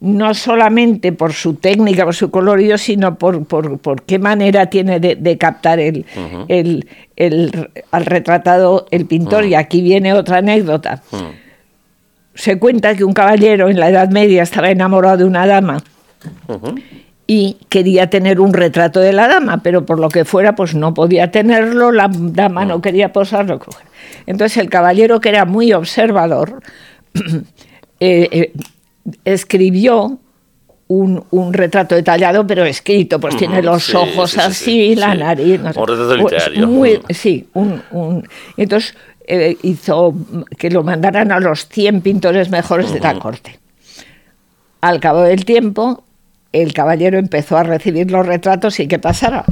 no 0.00 0.34
solamente 0.34 1.12
por 1.12 1.32
su 1.32 1.54
técnica, 1.54 2.04
por 2.04 2.14
su 2.14 2.30
colorido, 2.30 2.76
sino 2.76 3.14
por, 3.16 3.46
por, 3.46 3.78
por 3.78 4.02
qué 4.02 4.18
manera 4.18 4.66
tiene 4.66 5.00
de, 5.00 5.14
de 5.16 5.38
captar 5.38 5.80
el, 5.80 6.04
el- 6.48 6.86
el- 7.16 7.70
al 7.90 8.04
retratado 8.04 8.86
el 8.90 9.06
pintor. 9.06 9.44
Y 9.46 9.54
aquí 9.54 9.80
viene 9.80 10.12
otra 10.12 10.38
anécdota. 10.38 11.02
se 12.34 12.58
cuenta 12.58 12.94
que 12.96 13.04
un 13.04 13.12
caballero 13.14 13.68
en 13.70 13.78
la 13.80 13.88
Edad 13.88 14.10
Media 14.10 14.42
estaba 14.42 14.70
enamorado 14.70 15.18
de 15.18 15.24
una 15.24 15.46
dama 15.46 15.82
y 17.26 17.56
quería 17.68 18.10
tener 18.10 18.40
un 18.40 18.52
retrato 18.52 19.00
de 19.00 19.12
la 19.12 19.28
dama, 19.28 19.62
pero 19.62 19.86
por 19.86 19.98
lo 19.98 20.08
que 20.08 20.24
fuera, 20.24 20.54
pues 20.54 20.74
no 20.74 20.92
podía 20.92 21.30
tenerlo, 21.30 21.92
la 21.92 22.10
dama 22.12 22.64
no 22.64 22.80
quería 22.82 23.12
posarlo. 23.12 23.60
Entonces 24.26 24.58
el 24.58 24.68
caballero, 24.68 25.20
que 25.20 25.28
era 25.28 25.44
muy 25.44 25.72
observador, 25.72 26.62
eh, 28.00 28.28
eh, 28.30 28.52
escribió 29.24 30.18
un, 30.88 31.24
un, 31.30 31.52
retrato 31.54 31.94
detallado, 31.94 32.46
pero 32.46 32.64
escrito, 32.64 33.18
pues 33.18 33.36
tiene 33.36 33.62
los 33.62 33.84
sí, 33.84 33.96
ojos 33.96 34.32
sí, 34.32 34.36
sí, 34.36 34.42
así, 34.46 34.64
sí, 34.64 34.94
la 34.96 35.14
nariz. 35.14 35.60
no 35.60 35.72
sé. 35.72 35.80
Un 35.80 35.86
retrato 35.86 36.08
Pues 36.20 36.32
literario. 36.32 36.66
muy- 36.66 37.00
sí, 37.10 37.48
un, 37.54 37.82
un- 37.92 38.28
entonces 38.56 38.94
eh, 39.26 39.56
hizo 39.62 40.14
que 40.58 40.70
lo 40.70 40.82
mandaran 40.82 41.32
a 41.32 41.40
los 41.40 41.66
100 41.68 42.02
pintores 42.02 42.50
mejores 42.50 42.92
de 42.92 43.00
la 43.00 43.18
corte. 43.18 43.58
Al 44.80 44.98
cabo 45.00 45.22
del 45.22 45.44
tiempo, 45.44 46.02
el 46.52 46.72
caballero 46.72 47.18
empezó 47.18 47.56
a 47.56 47.62
recibir 47.62 48.10
los 48.10 48.26
retratos 48.26 48.78
y 48.80 48.88
¿qué 48.88 48.98
pasara? 48.98 49.44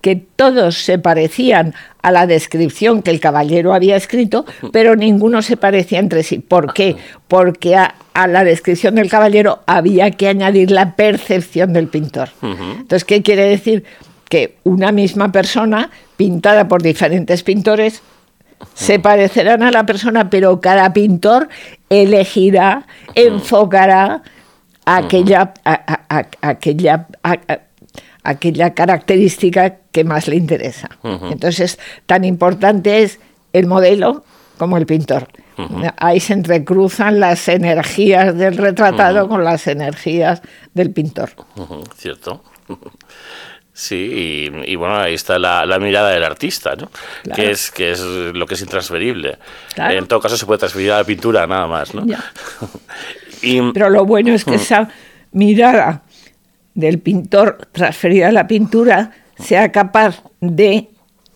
Que 0.00 0.16
todos 0.16 0.84
se 0.84 0.98
parecían 0.98 1.74
a 2.02 2.10
la 2.12 2.26
descripción 2.26 3.02
que 3.02 3.10
el 3.10 3.20
caballero 3.20 3.74
había 3.74 3.96
escrito, 3.96 4.44
pero 4.72 4.94
ninguno 4.96 5.42
se 5.42 5.56
parecía 5.56 5.98
entre 5.98 6.22
sí. 6.22 6.38
¿Por 6.38 6.72
qué? 6.72 6.96
Porque 7.26 7.76
a, 7.76 7.94
a 8.14 8.26
la 8.26 8.44
descripción 8.44 8.94
del 8.94 9.10
caballero 9.10 9.60
había 9.66 10.10
que 10.12 10.28
añadir 10.28 10.70
la 10.70 10.94
percepción 10.94 11.72
del 11.72 11.88
pintor. 11.88 12.30
Entonces, 12.42 13.04
¿qué 13.04 13.22
quiere 13.22 13.44
decir? 13.44 13.84
Que 14.28 14.56
una 14.64 14.92
misma 14.92 15.32
persona, 15.32 15.90
pintada 16.16 16.68
por 16.68 16.82
diferentes 16.82 17.42
pintores, 17.42 18.02
se 18.74 18.98
parecerán 18.98 19.62
a 19.62 19.70
la 19.70 19.86
persona, 19.86 20.30
pero 20.30 20.60
cada 20.60 20.92
pintor 20.92 21.48
elegirá, 21.90 22.86
enfocará 23.14 24.22
aquella, 24.96 25.54
a- 25.64 25.72
a- 26.08 26.18
a- 26.18 26.28
aquella, 26.50 27.06
aquella 28.22 28.74
característica 28.74 29.76
que 29.92 30.04
más 30.04 30.28
le 30.28 30.36
interesa. 30.36 30.88
Entonces, 31.02 31.78
tan 32.06 32.24
importante 32.24 33.02
es 33.02 33.20
el 33.52 33.66
modelo 33.66 34.24
como 34.58 34.76
el 34.76 34.86
pintor. 34.86 35.28
Ahí 35.96 36.20
se 36.20 36.34
entrecruzan 36.34 37.18
las 37.20 37.48
energías 37.48 38.36
del 38.36 38.56
retratado 38.56 39.28
con 39.28 39.42
las 39.44 39.66
energías 39.66 40.40
del 40.74 40.92
pintor. 40.92 41.30
Cierto. 41.96 42.42
Sí, 43.80 43.94
y, 43.94 44.72
y 44.72 44.74
bueno, 44.74 44.96
ahí 44.96 45.14
está 45.14 45.38
la, 45.38 45.64
la 45.64 45.78
mirada 45.78 46.10
del 46.10 46.24
artista, 46.24 46.74
¿no? 46.74 46.90
Claro. 47.22 47.36
Que, 47.40 47.52
es, 47.52 47.70
que 47.70 47.92
es 47.92 48.00
lo 48.00 48.44
que 48.44 48.54
es 48.54 48.60
intransferible. 48.62 49.38
Claro. 49.72 49.94
En 49.96 50.08
todo 50.08 50.18
caso 50.18 50.36
se 50.36 50.46
puede 50.46 50.58
transferir 50.58 50.90
a 50.90 50.96
la 50.98 51.04
pintura 51.04 51.46
nada 51.46 51.68
más, 51.68 51.94
¿no? 51.94 52.04
Ya. 52.04 52.18
y, 53.42 53.60
Pero 53.72 53.90
lo 53.90 54.04
bueno 54.04 54.32
es 54.32 54.44
que 54.44 54.56
esa 54.56 54.88
mirada 55.32 56.02
del 56.74 56.98
pintor 56.98 57.68
transferida 57.72 58.28
a 58.28 58.32
la 58.32 58.46
pintura 58.46 59.10
sea 59.38 59.72
capaz 59.72 60.22
de 60.40 60.88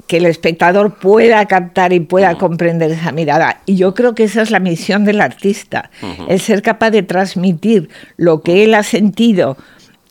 que 0.07 0.19
el 0.19 0.27
espectador 0.27 0.99
pueda 0.99 1.45
captar 1.47 1.93
y 1.93 2.01
pueda 2.01 2.37
comprender 2.37 2.91
esa 2.91 3.13
mirada. 3.13 3.63
Y 3.67 3.77
yo 3.77 3.95
creo 3.95 4.15
que 4.15 4.25
esa 4.25 4.43
es 4.43 4.51
la 4.51 4.61
misión 4.61 5.05
del 5.05 5.21
artista, 5.21 5.91
el 6.29 6.39
ser 6.41 6.63
capaz 6.63 6.91
de 6.91 7.03
transmitir 7.03 7.89
lo 8.17 8.43
que 8.43 8.65
él 8.65 8.75
ha 8.75 8.83
sentido 8.83 9.57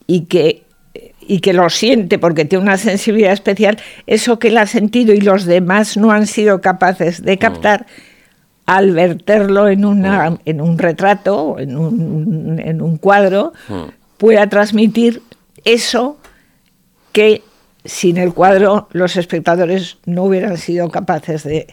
y 0.06 0.22
que, 0.22 0.64
y 1.20 1.40
que 1.40 1.52
lo 1.52 1.70
siente 1.70 2.18
porque 2.18 2.44
tiene 2.44 2.64
una 2.64 2.78
sensibilidad 2.78 3.32
especial, 3.32 3.78
eso 4.06 4.38
que 4.38 4.48
él 4.48 4.58
ha 4.58 4.66
sentido 4.66 5.14
y 5.14 5.20
los 5.20 5.44
demás 5.44 5.96
no 5.96 6.10
han 6.10 6.26
sido 6.26 6.60
capaces 6.60 7.22
de 7.22 7.38
captar 7.38 7.86
al 8.66 8.92
verterlo 8.92 9.68
en, 9.68 9.84
una, 9.84 10.38
en 10.44 10.60
un 10.60 10.78
retrato, 10.78 11.56
en 11.58 11.76
un, 11.76 12.60
en 12.64 12.80
un 12.80 12.96
cuadro, 12.96 13.52
pueda 14.18 14.48
transmitir 14.48 15.22
eso 15.64 16.16
que 17.12 17.42
sin 17.84 18.16
el 18.16 18.32
cuadro 18.32 18.88
los 18.92 19.16
espectadores 19.16 19.98
no 20.06 20.24
hubieran 20.24 20.56
sido 20.56 20.88
capaces 20.90 21.42
de... 21.44 21.66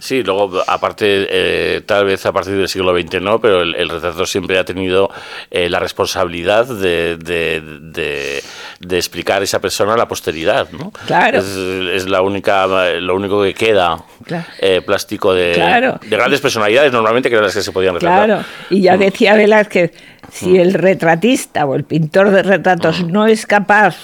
Sí, 0.00 0.24
luego, 0.24 0.50
aparte, 0.66 1.28
eh, 1.30 1.80
tal 1.82 2.06
vez 2.06 2.26
a 2.26 2.32
partir 2.32 2.56
del 2.56 2.66
siglo 2.68 2.92
XX 2.98 3.20
no, 3.22 3.40
pero 3.40 3.62
el, 3.62 3.76
el 3.76 3.88
retrato 3.88 4.26
siempre 4.26 4.58
ha 4.58 4.64
tenido 4.64 5.10
eh, 5.52 5.68
la 5.70 5.78
responsabilidad 5.78 6.66
de, 6.66 7.16
de, 7.16 7.60
de- 7.82 8.42
de 8.80 8.96
explicar 8.98 9.42
esa 9.42 9.58
persona 9.60 9.94
a 9.94 9.96
la 9.96 10.06
posteridad, 10.06 10.68
¿no? 10.70 10.90
Claro. 11.06 11.38
Es, 11.38 11.46
es 11.46 12.08
la 12.08 12.20
única, 12.22 12.66
lo 13.00 13.14
único 13.16 13.42
que 13.42 13.54
queda 13.54 14.02
Claro. 14.24 14.44
eh, 14.60 14.82
plástico 14.84 15.32
de, 15.32 15.52
Claro. 15.54 15.98
de 16.02 16.16
grandes 16.16 16.40
personalidades, 16.40 16.92
normalmente 16.92 17.28
que 17.30 17.36
eran 17.36 17.46
las 17.46 17.54
que 17.54 17.62
se 17.62 17.72
podían 17.72 17.94
retratar. 17.94 18.26
Claro, 18.26 18.44
y 18.70 18.82
ya 18.82 18.96
decía 18.96 19.34
Velázquez, 19.34 19.92
si 20.30 20.58
el 20.58 20.74
retratista 20.74 21.64
o 21.64 21.74
el 21.74 21.84
pintor 21.84 22.30
de 22.30 22.42
retratos 22.42 23.02
no 23.04 23.26
es 23.26 23.46
capaz 23.46 23.96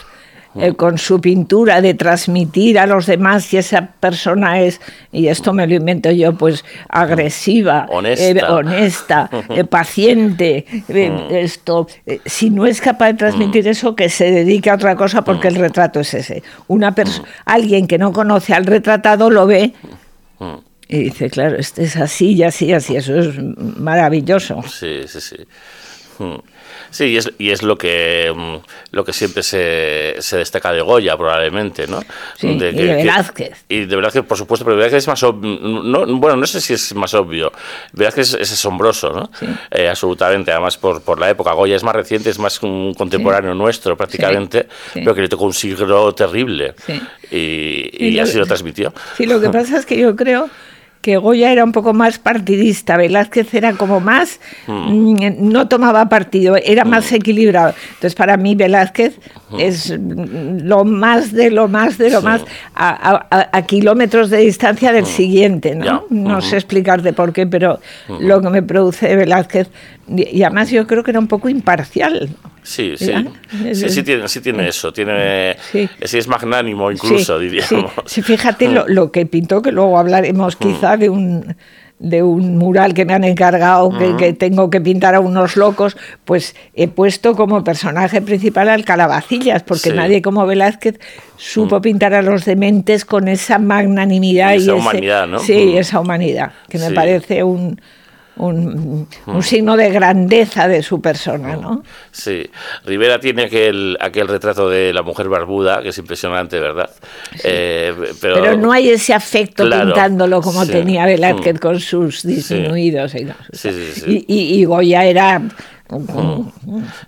eh, 0.54 0.74
con 0.74 0.98
su 0.98 1.20
pintura 1.20 1.80
de 1.80 1.94
transmitir 1.94 2.78
a 2.78 2.86
los 2.86 3.06
demás 3.06 3.44
si 3.44 3.56
esa 3.56 3.86
persona 4.00 4.60
es, 4.60 4.80
y 5.10 5.28
esto 5.28 5.52
me 5.52 5.66
lo 5.66 5.74
invento 5.74 6.10
yo, 6.10 6.34
pues 6.34 6.64
agresiva, 6.88 7.86
Honesta. 7.90 8.24
eh, 8.24 8.42
honesta, 8.48 9.30
eh, 9.50 9.64
paciente, 9.64 10.66
eh, 10.88 11.28
esto, 11.30 11.86
eh, 12.06 12.20
si 12.26 12.50
no 12.50 12.66
es 12.66 12.80
capaz 12.80 13.06
de 13.08 13.14
transmitir 13.14 13.66
eso, 13.68 13.94
que 13.94 14.08
se 14.08 14.30
dedique 14.30 14.70
a 14.70 14.74
otra 14.74 14.96
cosa 14.96 15.22
porque 15.22 15.48
el 15.48 15.56
retrato 15.56 16.00
es 16.00 16.14
ese. 16.14 16.42
Una 16.68 16.94
alguien 17.44 17.86
que 17.86 17.98
no 17.98 18.12
conoce 18.12 18.54
al 18.54 18.66
retratado 18.66 19.30
lo 19.30 19.46
ve 19.46 19.72
y 20.88 21.04
dice, 21.04 21.30
claro, 21.30 21.56
este 21.56 21.84
es 21.84 21.96
así 21.96 22.34
y 22.34 22.42
así, 22.42 22.72
así, 22.72 22.96
eso 22.96 23.18
es 23.18 23.38
maravilloso. 23.78 24.62
Sí, 24.68 25.00
sí, 25.06 25.20
sí. 25.20 25.36
Mm. 26.22 26.38
Sí, 26.90 27.04
y 27.06 27.16
es, 27.16 27.30
y 27.38 27.50
es 27.50 27.62
lo 27.62 27.76
que 27.78 28.30
mm, 28.34 28.56
lo 28.94 29.02
que 29.04 29.12
siempre 29.14 29.42
se, 29.42 30.16
se 30.18 30.36
destaca 30.36 30.72
de 30.72 30.82
Goya, 30.82 31.16
probablemente, 31.16 31.86
¿no? 31.86 32.00
Sí, 32.36 32.48
y 32.48 32.58
de 32.58 32.70
Velázquez. 32.72 33.64
y 33.68 33.86
de 33.86 33.96
Velázquez, 33.96 34.24
por 34.26 34.36
supuesto, 34.36 34.64
pero 34.64 34.76
Velázquez 34.76 34.98
es 34.98 35.08
más 35.08 35.22
obvio. 35.22 35.58
No, 35.58 36.06
bueno, 36.18 36.36
no 36.36 36.46
sé 36.46 36.60
si 36.60 36.74
es 36.74 36.94
más 36.94 37.14
obvio. 37.14 37.50
Velázquez 37.92 38.34
es, 38.34 38.40
es 38.42 38.52
asombroso, 38.52 39.10
¿no? 39.10 39.30
Sí. 39.38 39.46
Eh, 39.70 39.88
absolutamente, 39.88 40.50
además 40.52 40.76
por, 40.76 41.00
por 41.02 41.18
la 41.18 41.30
época. 41.30 41.52
Goya 41.52 41.76
es 41.76 41.82
más 41.82 41.94
reciente, 41.96 42.28
es 42.30 42.38
más 42.38 42.62
un 42.62 42.92
contemporáneo 42.94 43.54
nuestro, 43.54 43.96
prácticamente, 43.96 44.68
pero 44.92 45.14
que 45.14 45.22
le 45.22 45.28
tocó 45.28 45.44
un 45.46 45.54
siglo 45.54 46.14
terrible. 46.14 46.74
Y, 47.30 47.36
Y 47.36 48.06
y 48.08 48.10
lo- 48.12 48.22
así 48.24 48.36
lo 48.38 48.46
transmitió. 48.46 48.92
Sí, 49.16 49.24
lo 49.26 49.40
que 49.40 49.48
pasa 49.50 49.78
es 49.78 49.86
que 49.86 49.96
yo 49.98 50.14
creo 50.16 50.50
que 51.02 51.16
Goya 51.18 51.52
era 51.52 51.64
un 51.64 51.72
poco 51.72 51.92
más 51.92 52.18
partidista, 52.18 52.96
Velázquez 52.96 53.52
era 53.54 53.72
como 53.74 54.00
más, 54.00 54.40
mm, 54.68 55.16
no 55.40 55.68
tomaba 55.68 56.08
partido, 56.08 56.56
era 56.56 56.84
más 56.84 57.10
equilibrado. 57.12 57.74
Entonces, 57.88 58.14
para 58.14 58.36
mí, 58.36 58.54
Velázquez 58.54 59.18
es 59.58 59.90
mm, 59.98 60.60
lo 60.62 60.84
más 60.84 61.32
de 61.32 61.50
lo 61.50 61.68
más 61.68 61.98
de 61.98 62.10
lo 62.10 62.20
Sí. 62.20 62.24
más 62.24 62.44
a, 62.74 62.88
a- 62.88 63.26
a- 63.30 63.48
a 63.52 63.62
kilómetros 63.62 64.30
de 64.30 64.38
distancia 64.38 64.92
del 64.92 65.04
siguiente, 65.06 65.74
¿no? 65.74 66.04
No 66.08 66.38
Ujú. 66.38 66.42
sé 66.48 66.56
explicarte 66.56 67.12
por 67.12 67.32
qué, 67.32 67.46
pero 67.46 67.80
lo 68.20 68.40
que 68.40 68.48
me 68.50 68.62
produce 68.62 69.14
Velázquez, 69.16 69.68
y 70.08 70.38
y 70.38 70.42
además 70.44 70.70
yo 70.70 70.86
creo 70.86 71.02
que 71.02 71.10
era 71.10 71.20
un 71.20 71.26
poco 71.28 71.48
imparcial. 71.48 72.30
Sí, 72.62 72.94
sí. 72.96 73.06
¿Ya? 73.06 73.24
Sí, 73.74 73.88
sí 73.88 74.02
tiene, 74.02 74.28
sí 74.28 74.40
tiene 74.40 74.68
eso. 74.68 74.92
Tiene, 74.92 75.56
Sí. 75.72 75.88
es 76.00 76.28
magnánimo 76.28 76.90
incluso, 76.90 77.38
sí, 77.40 77.44
diríamos. 77.48 77.90
Sí, 78.06 78.22
fíjate 78.22 78.68
lo, 78.68 78.86
lo 78.88 79.10
que 79.10 79.26
pintó, 79.26 79.62
que 79.62 79.72
luego 79.72 79.98
hablaremos 79.98 80.56
quizá 80.56 80.96
de 80.96 81.10
un 81.10 81.56
de 81.98 82.20
un 82.20 82.58
mural 82.58 82.94
que 82.94 83.04
me 83.04 83.14
han 83.14 83.22
encargado 83.22 83.96
que, 83.96 84.16
que 84.16 84.32
tengo 84.32 84.70
que 84.70 84.80
pintar 84.80 85.14
a 85.14 85.20
unos 85.20 85.56
locos, 85.56 85.96
pues 86.24 86.56
he 86.74 86.88
puesto 86.88 87.36
como 87.36 87.62
personaje 87.62 88.20
principal 88.20 88.68
al 88.70 88.84
Calabacillas, 88.84 89.62
porque 89.62 89.90
Sí. 89.90 89.94
nadie 89.96 90.20
como 90.20 90.44
Velázquez 90.44 90.98
supo 91.36 91.80
pintar 91.80 92.12
a 92.14 92.22
los 92.22 92.44
dementes 92.44 93.04
con 93.04 93.28
esa 93.28 93.60
magnanimidad 93.60 94.50
Y 94.50 94.54
y, 94.54 94.56
esa 94.56 94.72
ese- 94.72 94.80
humanidad, 94.80 95.28
¿no? 95.28 95.38
Sí, 95.38 95.74
Mm. 95.74 95.78
esa 95.78 96.00
humanidad, 96.00 96.50
que 96.68 96.78
me 96.78 96.88
Sí. 96.88 96.92
parece 96.94 97.44
un, 97.44 97.80
un, 98.36 99.06
Mm. 99.26 99.40
signo 99.42 99.76
de 99.76 99.90
grandeza 99.90 100.66
de 100.68 100.82
su 100.82 101.00
persona, 101.00 101.56
¿no? 101.56 101.82
Sí, 102.10 102.48
Rivera 102.84 103.20
tiene 103.20 103.44
aquel, 103.44 103.96
aquel 104.00 104.26
retrato 104.28 104.68
de 104.70 104.92
la 104.92 105.02
mujer 105.02 105.28
barbuda, 105.28 105.82
que 105.82 105.90
es 105.90 105.98
impresionante, 105.98 106.58
¿verdad? 106.58 106.90
Eh, 107.44 107.92
pero, 108.20 108.34
Pero 108.42 108.56
no 108.56 108.72
hay 108.72 108.88
ese 108.90 109.12
afecto 109.14 109.64
Claro, 109.66 109.86
pintándolo 109.86 110.40
como 110.40 110.64
sí. 110.64 110.72
tenía 110.72 111.04
Velázquez 111.06 111.54
Mm. 111.56 111.58
con 111.58 111.80
sus 111.80 112.22
disminuidos. 112.22 113.14
y 113.14 113.24
no. 113.24 113.34
Sí, 113.52 113.70
sí, 113.70 114.00
sí. 114.00 114.24
Y, 114.26 114.34
y- 114.34 114.60
y 114.60 114.64
Goya 114.64 115.04
era 115.04 115.42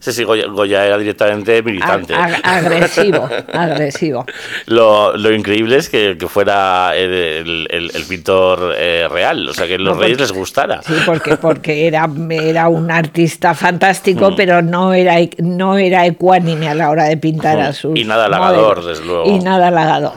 Sí, 0.01 0.13
sí, 0.13 0.25
Goya, 0.25 0.47
Goya 0.49 0.85
era 0.87 0.99
directamente 0.99 1.63
militante. 1.63 2.15
Ag- 2.15 2.43
ag- 2.43 2.67
agresivo, 2.67 3.29
agresivo. 3.53 4.27
Lo, 4.67 5.17
lo 5.17 5.33
increíble 5.33 5.77
es 5.77 5.89
que, 5.89 6.17
que 6.19 6.29
fuera 6.29 6.93
el, 6.97 7.67
el- 7.71 8.05
pintor 8.09 8.75
eh, 8.77 9.09
real, 9.11 9.49
o 9.49 9.55
sea, 9.55 9.67
que 9.67 9.79
los 9.79 9.97
No, 9.97 10.03
reyes 10.03 10.19
porque- 10.19 10.33
les 10.33 10.39
gustara. 10.39 10.83
Sí, 10.83 10.93
porque, 11.07 11.37
porque 11.37 11.87
era, 11.87 12.09
era 12.31 12.69
un 12.69 12.91
artista 12.91 13.55
fantástico, 13.55 14.31
Mm. 14.33 14.37
pero 14.37 14.63
no 14.63 14.93
era, 14.93 15.17
no 15.39 15.79
era 15.79 16.05
ecuánime 16.07 16.69
a 16.69 16.75
la 16.75 16.91
hora 16.91 17.05
de 17.05 17.17
pintar 17.17 17.61
a 17.61 17.71
Mm. 17.71 17.73
sus. 17.75 17.99
Y 17.99 18.05
nada 18.05 18.27
halagador, 18.27 18.77
modelos. 18.79 18.87
desde 18.87 19.05
luego. 19.07 19.31
Y 19.31 19.39
nada 19.41 19.69
halagador. 19.69 20.13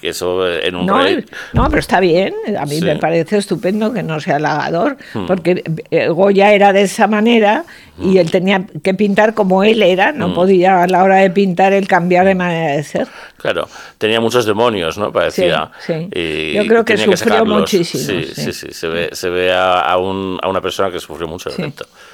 Que 0.00 0.08
eso 0.10 0.46
eh, 0.46 0.66
en 0.68 0.76
un 0.76 0.86
No, 0.86 1.02
rey. 1.02 1.24
no, 1.54 1.66
pero 1.68 1.80
está 1.80 2.00
bien. 2.00 2.34
A 2.58 2.66
mí 2.66 2.76
Sí. 2.76 2.84
me 2.84 2.96
parece 2.96 3.38
estupendo 3.38 3.92
que 3.92 4.02
no 4.02 4.20
sea 4.20 4.36
halagador, 4.36 4.96
porque 5.26 5.62
eh, 5.90 6.08
Goya 6.08 6.52
era 6.52 6.72
de 6.72 6.82
esa 6.82 7.06
manera 7.06 7.61
Hmm. 7.98 8.10
y 8.12 8.18
él 8.18 8.30
tenía 8.30 8.64
que 8.82 8.94
pintar 8.94 9.34
como 9.34 9.62
él 9.64 9.82
era. 9.82 10.12
No 10.12 10.32
podía 10.34 10.82
a 10.82 10.86
la 10.86 11.02
hora 11.04 11.16
de 11.16 11.30
pintar 11.30 11.72
él 11.72 11.86
cambiar 11.86 12.26
de 12.26 12.34
manera 12.34 12.76
de 12.76 12.82
ser. 12.84 13.08
Claro, 13.36 13.68
tenía 13.98 14.20
muchos 14.20 14.46
demonios, 14.46 14.96
¿no? 14.98 15.12
Parecía. 15.12 15.70
Sí, 15.84 15.92
sí. 15.94 16.18
Y 16.18 16.52
Yo 16.54 16.66
creo 16.66 16.84
que 16.84 16.96
sufrió 16.96 17.44
muchísimo, 17.44 18.02
Sí, 18.04 18.24
sí. 18.34 18.42
sí, 18.44 18.52
sí. 18.52 18.66
Se 18.72 18.88
ve, 18.88 19.10
se 19.12 19.28
ve 19.30 19.52
a, 19.52 19.80
a 19.80 19.96
un- 19.98 20.38
a 20.42 20.48
una 20.48 20.60
persona 20.60 20.90
que 20.90 21.00
sufrió 21.00 21.26
mucho. 21.28 21.50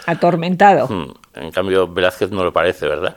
Atormentado. 0.07 0.88
Mm. 0.88 1.12
En 1.34 1.51
cambio, 1.53 1.86
Velázquez 1.86 2.30
no 2.30 2.42
lo 2.44 2.53
parece, 2.53 2.86
¿verdad? 2.88 3.14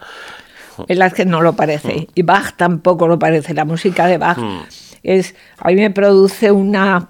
Velázquez 0.88 1.26
no 1.28 1.42
lo 1.42 1.54
parece 1.54 1.94
Hmm. 1.94 2.06
y 2.16 2.22
Bach 2.24 2.54
tampoco 2.58 3.08
lo 3.08 3.18
parece. 3.20 3.54
La 3.54 3.66
música 3.66 4.08
de 4.08 4.18
Bach 4.18 4.38
es 5.04 5.36
a 5.58 5.68
mí 5.70 5.76
me 5.76 5.90
produce 5.92 6.52
una 6.52 7.08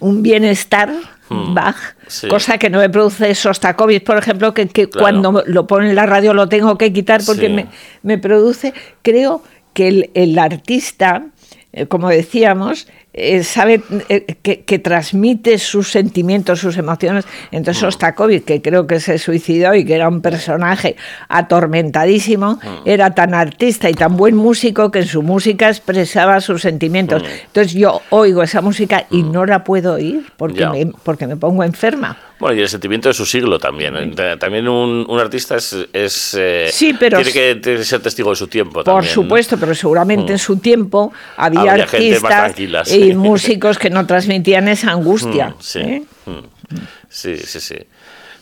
un 0.00 0.22
bienestar 0.22 0.90
Bach, 1.30 1.76
Hmm. 1.76 2.04
Sí. 2.08 2.28
cosa 2.28 2.56
que 2.58 2.70
no 2.70 2.78
me 2.78 2.88
produce 2.88 3.34
Sostakovich, 3.34 4.02
por 4.04 4.16
ejemplo, 4.16 4.54
que, 4.54 4.66
que 4.68 4.88
Claro. 4.88 5.02
cuando 5.22 5.42
lo 5.46 5.66
pone 5.66 5.90
en 5.90 5.94
la 5.96 6.06
radio 6.06 6.32
lo 6.34 6.48
tengo 6.48 6.78
que 6.78 6.92
quitar 6.92 7.20
porque 7.24 7.46
Sí. 7.48 7.52
me, 7.52 7.66
me 8.02 8.18
produce, 8.18 8.72
creo 9.02 9.42
que 9.74 9.88
el, 9.88 10.10
el 10.14 10.38
artista, 10.38 11.26
eh, 11.72 11.86
como 11.86 12.08
decíamos, 12.08 12.88
eh, 13.18 13.44
sabe 13.44 13.82
eh, 14.08 14.36
que, 14.42 14.62
que 14.62 14.78
transmite 14.78 15.58
sus 15.58 15.90
sentimientos, 15.90 16.60
sus 16.60 16.76
emociones. 16.76 17.24
Entonces 17.50 17.80
Sostakovich, 17.80 18.44
que 18.44 18.62
creo 18.62 18.86
que 18.86 19.00
se 19.00 19.18
suicidó 19.18 19.74
y 19.74 19.84
que 19.84 19.94
era 19.94 20.08
un 20.08 20.20
personaje 20.20 20.96
atormentadísimo, 21.28 22.58
era 22.84 23.14
tan 23.14 23.34
artista 23.34 23.90
y 23.90 23.94
tan 23.94 24.16
buen 24.16 24.36
músico 24.36 24.90
que 24.90 25.00
en 25.00 25.06
su 25.06 25.22
música 25.22 25.68
expresaba 25.68 26.40
sus 26.40 26.62
sentimientos. 26.62 27.22
Entonces 27.46 27.74
yo 27.74 28.00
oigo 28.10 28.42
esa 28.42 28.60
música 28.60 29.06
y 29.10 29.22
no 29.22 29.46
la 29.46 29.64
puedo 29.64 29.94
oír 29.94 30.24
porque, 30.36 30.66
me, 30.66 30.86
porque 31.02 31.26
me 31.26 31.36
pongo 31.36 31.64
enferma. 31.64 32.16
Bueno, 32.38 32.56
y 32.56 32.62
el 32.62 32.68
sentimiento 32.68 33.08
de 33.08 33.14
su 33.14 33.26
siglo 33.26 33.58
también. 33.58 33.96
Eh, 34.16 34.36
También 34.38 34.68
un, 34.68 35.04
un 35.08 35.18
artista 35.20 35.56
es. 35.56 35.74
es, 35.92 36.36
eh, 36.38 36.68
Sí, 36.72 36.94
pero- 36.98 37.18
Tiene 37.18 37.32
que, 37.32 37.54
tiene 37.56 37.78
que 37.78 37.84
ser 37.84 38.00
testigo 38.00 38.30
de 38.30 38.36
su 38.36 38.46
tiempo 38.46 38.74
Por 38.74 38.84
también. 38.84 39.12
supuesto, 39.12 39.56
pero 39.58 39.74
seguramente 39.74 40.32
en 40.32 40.38
su 40.38 40.58
tiempo 40.58 41.12
había 41.36 41.76
más 41.76 41.94
artistas 41.94 42.88
sí. 42.88 43.10
y 43.10 43.14
músicos 43.14 43.78
que 43.78 43.90
no 43.90 44.06
transmitían 44.06 44.68
esa 44.68 44.92
angustia. 44.92 45.48
Mm, 45.48 45.54
sí. 45.60 45.78
¿eh? 45.80 46.02
Mm. 46.26 46.76
sí, 47.08 47.36
sí, 47.38 47.60
sí. 47.60 47.76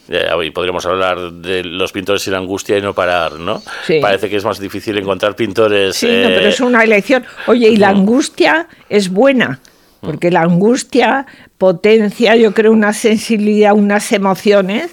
Y 0.09 0.51
podríamos 0.51 0.87
hablar 0.87 1.33
de 1.33 1.65
los 1.65 1.91
pintores 1.91 2.23
sin 2.23 2.35
angustia 2.35 2.79
y 2.79 2.81
no 2.83 2.95
parar, 2.95 3.33
¿no? 3.41 3.61
Sí. 3.87 3.99
Parece 4.01 4.31
que 4.31 4.37
es 4.37 4.45
más 4.45 4.61
difícil 4.61 4.97
encontrar 4.99 5.35
pintores. 5.35 5.97
Sí, 5.97 6.07
no, 6.07 6.29
pero 6.29 6.47
es 6.47 6.61
una 6.61 6.85
elección. 6.85 7.25
Oye, 7.47 7.69
y 7.71 7.77
la 7.77 7.89
angustia 7.89 8.69
es 8.89 9.09
buena, 9.11 9.59
porque 10.01 10.31
la 10.31 10.43
angustia 10.43 11.27
potencia, 11.59 12.37
yo 12.37 12.53
creo, 12.55 12.73
una 12.73 12.93
sensibilidad, 12.93 13.73
unas 13.75 14.13
emociones 14.13 14.91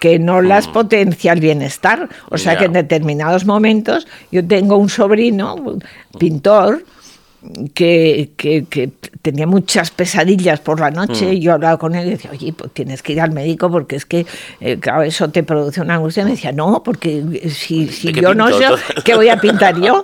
que 0.00 0.18
no 0.18 0.42
las 0.42 0.68
potencia 0.68 1.32
el 1.32 1.40
bienestar. 1.40 2.08
O 2.30 2.36
sea 2.38 2.52
que 2.58 2.64
en 2.66 2.72
determinados 2.74 3.46
momentos 3.46 4.06
yo 4.30 4.46
tengo 4.46 4.76
un 4.76 4.88
sobrino, 4.88 5.54
un 5.54 5.82
pintor, 6.18 6.84
que, 7.74 8.30
que- 8.36 8.64
que 8.68 8.90
tenía 9.22 9.46
muchas 9.46 9.90
pesadillas 9.92 10.58
por 10.60 10.80
la 10.80 10.90
noche 10.90 11.32
y 11.34 11.40
yo 11.40 11.52
hablaba 11.52 11.78
con 11.78 11.94
él 11.94 12.08
y 12.08 12.10
decía, 12.10 12.30
oye, 12.32 12.52
pues 12.52 12.72
tienes 12.72 13.02
que 13.02 13.12
ir 13.12 13.20
al 13.20 13.30
médico 13.30 13.70
porque 13.70 13.96
es 13.96 14.04
que, 14.04 14.26
eh, 14.60 14.78
claro, 14.80 15.02
eso 15.02 15.28
te 15.30 15.42
produce 15.44 15.80
una 15.80 15.94
angustia. 15.94 16.22
Y 16.22 16.24
me 16.24 16.30
decía, 16.32 16.50
no, 16.52 16.82
porque 16.82 17.22
eh, 17.42 17.50
si, 17.50 17.86
si 17.88 18.08
¿De 18.08 18.14
qué 18.14 18.20
yo 18.20 18.34
no 18.34 18.48
sé? 18.48 18.64
¿qué 19.04 19.14
voy 19.14 19.28
a 19.28 19.40
pintar 19.40 19.80
yo? 19.80 20.02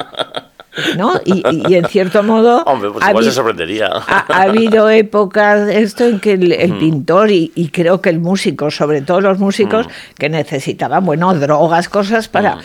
¿No? 0.97 1.21
Y, 1.25 1.43
y- 1.69 1.75
en 1.75 1.85
cierto 1.87 2.23
modo... 2.23 2.63
Hombre, 2.67 2.91
pues 2.91 3.05
ha 3.05 3.23
se 3.23 3.31
sorprendería. 3.33 3.89
Ha, 3.89 4.25
ha 4.29 4.43
habido 4.43 4.89
épocas 4.91 5.69
esto 5.69 6.05
en 6.07 6.19
que 6.19 6.33
el, 6.33 6.53
el 6.53 6.79
pintor 6.79 7.31
y, 7.31 7.53
y 7.55 7.69
creo 7.69 8.01
que 8.01 8.09
el 8.11 8.21
músico, 8.21 8.71
sobre 8.71 9.03
todo 9.03 9.21
los 9.21 9.39
músicos, 9.39 9.87
que 10.19 10.29
necesitaban, 10.31 11.05
bueno, 11.05 11.35
drogas, 11.35 11.89
cosas 11.89 12.29
para, 12.29 12.59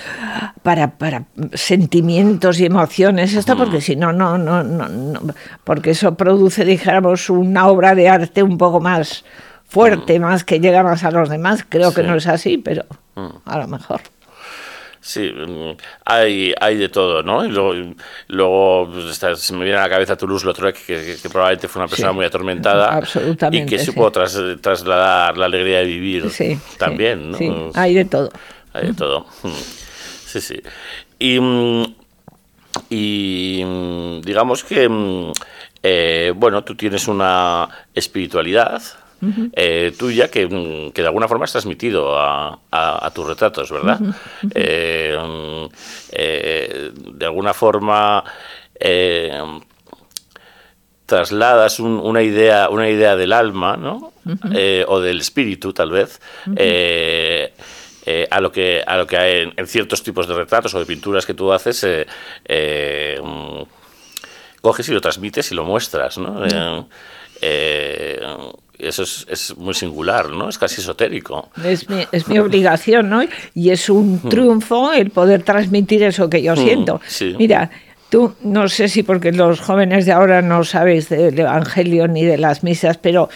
para, 0.64 0.92
para 0.98 1.26
sentimientos 1.54 2.60
y 2.60 2.66
emociones, 2.66 3.34
esto, 3.34 3.58
porque 3.58 3.82
si 3.82 3.96
no, 3.96 4.14
no, 4.14 4.38
no, 4.38 4.64
no, 4.64 5.20
porque 5.64 5.92
eso 5.92 6.16
produce, 6.16 6.64
dijéramos, 6.66 7.30
una 7.30 7.68
obra 7.68 7.94
de 7.94 8.08
arte 8.10 8.42
un 8.42 8.58
poco 8.58 8.80
más 8.80 9.26
fuerte, 9.68 10.20
más 10.20 10.44
que 10.46 10.60
llega 10.62 10.82
más 10.82 11.04
a 11.04 11.12
los 11.12 11.28
demás. 11.30 11.66
Creo 11.68 11.94
que 11.94 12.04
no 12.04 12.16
es 12.16 12.26
así, 12.28 12.58
pero 12.58 12.86
a 13.46 13.58
lo 13.60 13.68
mejor. 13.68 14.00
Sí, 15.08 15.32
mm, 15.32 15.78
hay, 16.04 16.54
hay 16.60 16.76
de 16.76 16.90
todo, 16.90 17.24
¿no? 17.24 17.46
Y 17.46 17.50
luego, 17.50 17.74
luego 18.28 18.90
pues, 18.92 19.06
está- 19.06 19.38
se 19.38 19.54
me 19.54 19.64
viene 19.64 19.80
a 19.80 19.84
la 19.84 19.90
cabeza 19.90 20.18
Toulouse-Lautrec, 20.18 20.76
que, 20.86 21.06
que- 21.06 21.16
que 21.22 21.30
probablemente 21.30 21.70
fue 21.70 21.82
una 21.82 21.88
persona 21.88 22.10
Sí, 22.10 22.16
muy 22.18 22.26
atormentada. 22.26 22.94
absolutamente, 22.94 23.66
Y 23.66 23.70
que 23.70 23.80
sí. 23.80 23.86
supo 23.86 24.12
tras- 24.12 24.60
trasladar 24.62 25.38
la 25.38 25.46
alegría 25.46 25.78
de 25.80 25.86
vivir 25.86 26.30
Sí, 26.30 26.60
también, 26.78 27.32
¿no? 27.32 27.38
sí, 27.38 27.50
hay 27.76 27.94
de 27.94 28.04
todo. 28.04 28.30
Hay 28.74 28.88
de 28.88 28.94
todo. 28.94 29.26
Sí, 30.28 30.42
sí. 30.42 30.62
Y, 31.20 31.40
mm, 31.40 31.86
y 32.90 33.64
mm, 33.66 34.22
digamos 34.24 34.66
que, 34.66 34.90
eh, 35.84 36.34
bueno, 36.36 36.66
tú 36.66 36.76
tienes 36.76 37.08
una 37.08 37.70
espiritualidad 37.96 38.82
eh, 39.54 39.94
tuya 39.98 40.30
que, 40.30 40.46
mm, 40.48 40.92
que 40.92 41.02
de 41.02 41.08
alguna 41.08 41.28
forma 41.28 41.46
has 41.46 41.52
transmitido 41.52 42.18
a, 42.20 42.60
a- 42.72 43.06
a 43.08 43.12
tus 43.12 43.26
retratos, 43.28 43.72
¿verdad? 43.72 44.00
Eh, 44.56 45.18
mm, 45.20 45.66
eh, 46.12 46.92
de 47.14 47.26
alguna 47.26 47.54
forma... 47.54 48.24
eh, 48.80 49.42
trasladas 51.06 51.80
un- 51.80 52.00
una 52.04 52.22
idea 52.22 52.68
una 52.70 52.90
idea 52.90 53.16
del 53.16 53.32
alma 53.32 53.78
¿no? 53.78 54.12
Eh, 54.54 54.84
o 54.90 55.00
del 55.00 55.22
espíritu 55.22 55.72
tal 55.72 55.90
vez 55.92 56.20
eh, 56.58 57.54
eh, 58.06 58.28
a 58.30 58.42
lo 58.42 58.52
que 58.52 58.84
a 58.86 58.98
lo 58.98 59.08
que 59.08 59.16
hay 59.18 59.42
en, 59.44 59.54
en 59.56 59.68
ciertos 59.68 60.04
tipos 60.04 60.28
de 60.28 60.34
retratos 60.34 60.74
o 60.76 60.80
de 60.80 60.86
pinturas 60.86 61.26
que 61.26 61.34
tú 61.34 61.54
haces 61.54 61.86
mm, 63.24 63.62
coges 64.62 64.90
y 64.90 64.92
lo 64.94 65.00
transmites 65.00 65.50
y 65.52 65.56
lo 65.56 65.64
muestras 65.64 66.18
¿no? 66.18 66.44
Eh, 67.42 68.20
eso 68.80 69.04
es, 69.04 69.26
es 69.30 69.58
muy 69.58 69.74
singular 69.74 70.30
no 70.30 70.50
es 70.50 70.58
casi 70.58 70.82
esotérico 70.82 71.50
Es 71.64 71.90
mi, 71.90 72.06
es 72.12 72.28
mi 72.28 72.38
obligación, 72.40 73.10
¿no? 73.10 73.24
Y 73.54 73.72
es 73.72 73.90
un 73.90 74.20
triunfo 74.30 74.94
el 74.94 75.10
poder 75.10 75.44
transmitir 75.44 76.04
eso 76.04 76.30
que 76.30 76.42
yo 76.42 76.56
siento. 76.56 77.02
sí. 77.08 77.36
Mira, 77.38 77.72
tú 78.10 78.34
no 78.42 78.68
sé 78.70 78.88
si 78.88 79.04
porque 79.04 79.32
los 79.32 79.60
jóvenes 79.60 80.06
de 80.06 80.12
ahora 80.12 80.42
no 80.42 80.64
sabéis 80.64 81.10
del 81.10 81.38
Evangelio 81.40 82.08
ni 82.08 82.24
de 82.24 82.38
las 82.38 82.64
misas, 82.64 82.98
pero 82.98 83.30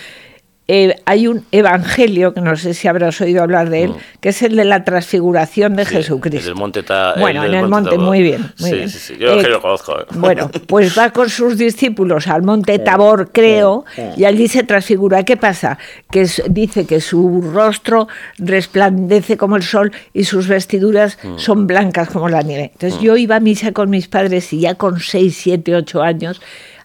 eh, 0.68 0.96
hay 1.06 1.28
un 1.28 1.46
Evangelio, 1.52 2.34
que 2.34 2.40
no 2.40 2.56
sé 2.56 2.74
si 2.74 2.88
habrás 2.88 3.20
oído 3.20 3.44
hablar 3.44 3.70
de 3.70 3.84
él, 3.86 3.94
que 4.22 4.30
es 4.30 4.42
el 4.42 4.56
de 4.56 4.64
la 4.64 4.84
transfiguración 4.86 5.76
de 5.76 5.84
Sí, 5.86 5.96
Jesucristo. 5.96 6.40
el 6.40 6.46
del 6.46 6.56
monte 6.56 6.84
Ta- 6.84 7.16
bueno, 7.20 7.44
el 7.44 7.54
en 7.54 7.60
el 7.62 7.68
monte 7.68 7.98
muy 7.98 8.22
bien. 8.22 8.54
Muy 8.60 8.70
Sí, 8.70 8.76
bien. 8.76 8.90
sí, 8.90 9.00
sí, 9.00 9.14
yo 9.20 9.38
que 9.40 9.50
lo 9.50 9.62
conozco, 9.62 10.00
eh. 10.00 10.06
Bueno, 10.16 10.50
pues 10.68 10.98
va 10.98 11.10
con 11.12 11.30
sus 11.30 11.58
discípulos 11.58 12.28
al 12.28 12.44
monte 12.44 12.80
Tabor, 12.80 13.32
creo, 13.34 13.84
y 14.16 14.24
allí 14.26 14.48
se 14.48 14.64
transfigura. 14.64 15.24
¿Qué 15.24 15.36
pasa? 15.36 15.78
Que 16.10 16.22
es- 16.22 16.42
dice 16.48 16.86
que 16.86 17.02
su 17.02 17.42
rostro 17.42 18.08
resplandece 18.38 19.38
como 19.38 19.56
el 19.58 19.64
sol 19.64 19.92
y 20.14 20.24
sus 20.26 20.48
vestiduras 20.48 21.18
Mm. 21.24 21.38
son 21.38 21.68
blancas 21.68 22.10
como 22.10 22.30
la 22.30 22.42
nieve. 22.44 22.72
Entonces 22.74 23.00
yo 23.02 23.18
iba 23.18 23.38
a 23.38 23.40
misa 23.40 23.72
con 23.72 23.90
mis 23.90 24.08
padres 24.08 24.52
y 24.54 24.60
ya 24.62 24.76
con 24.76 25.00
6, 25.00 25.36
7, 25.38 25.76
8 25.76 26.02
años, 26.02 26.42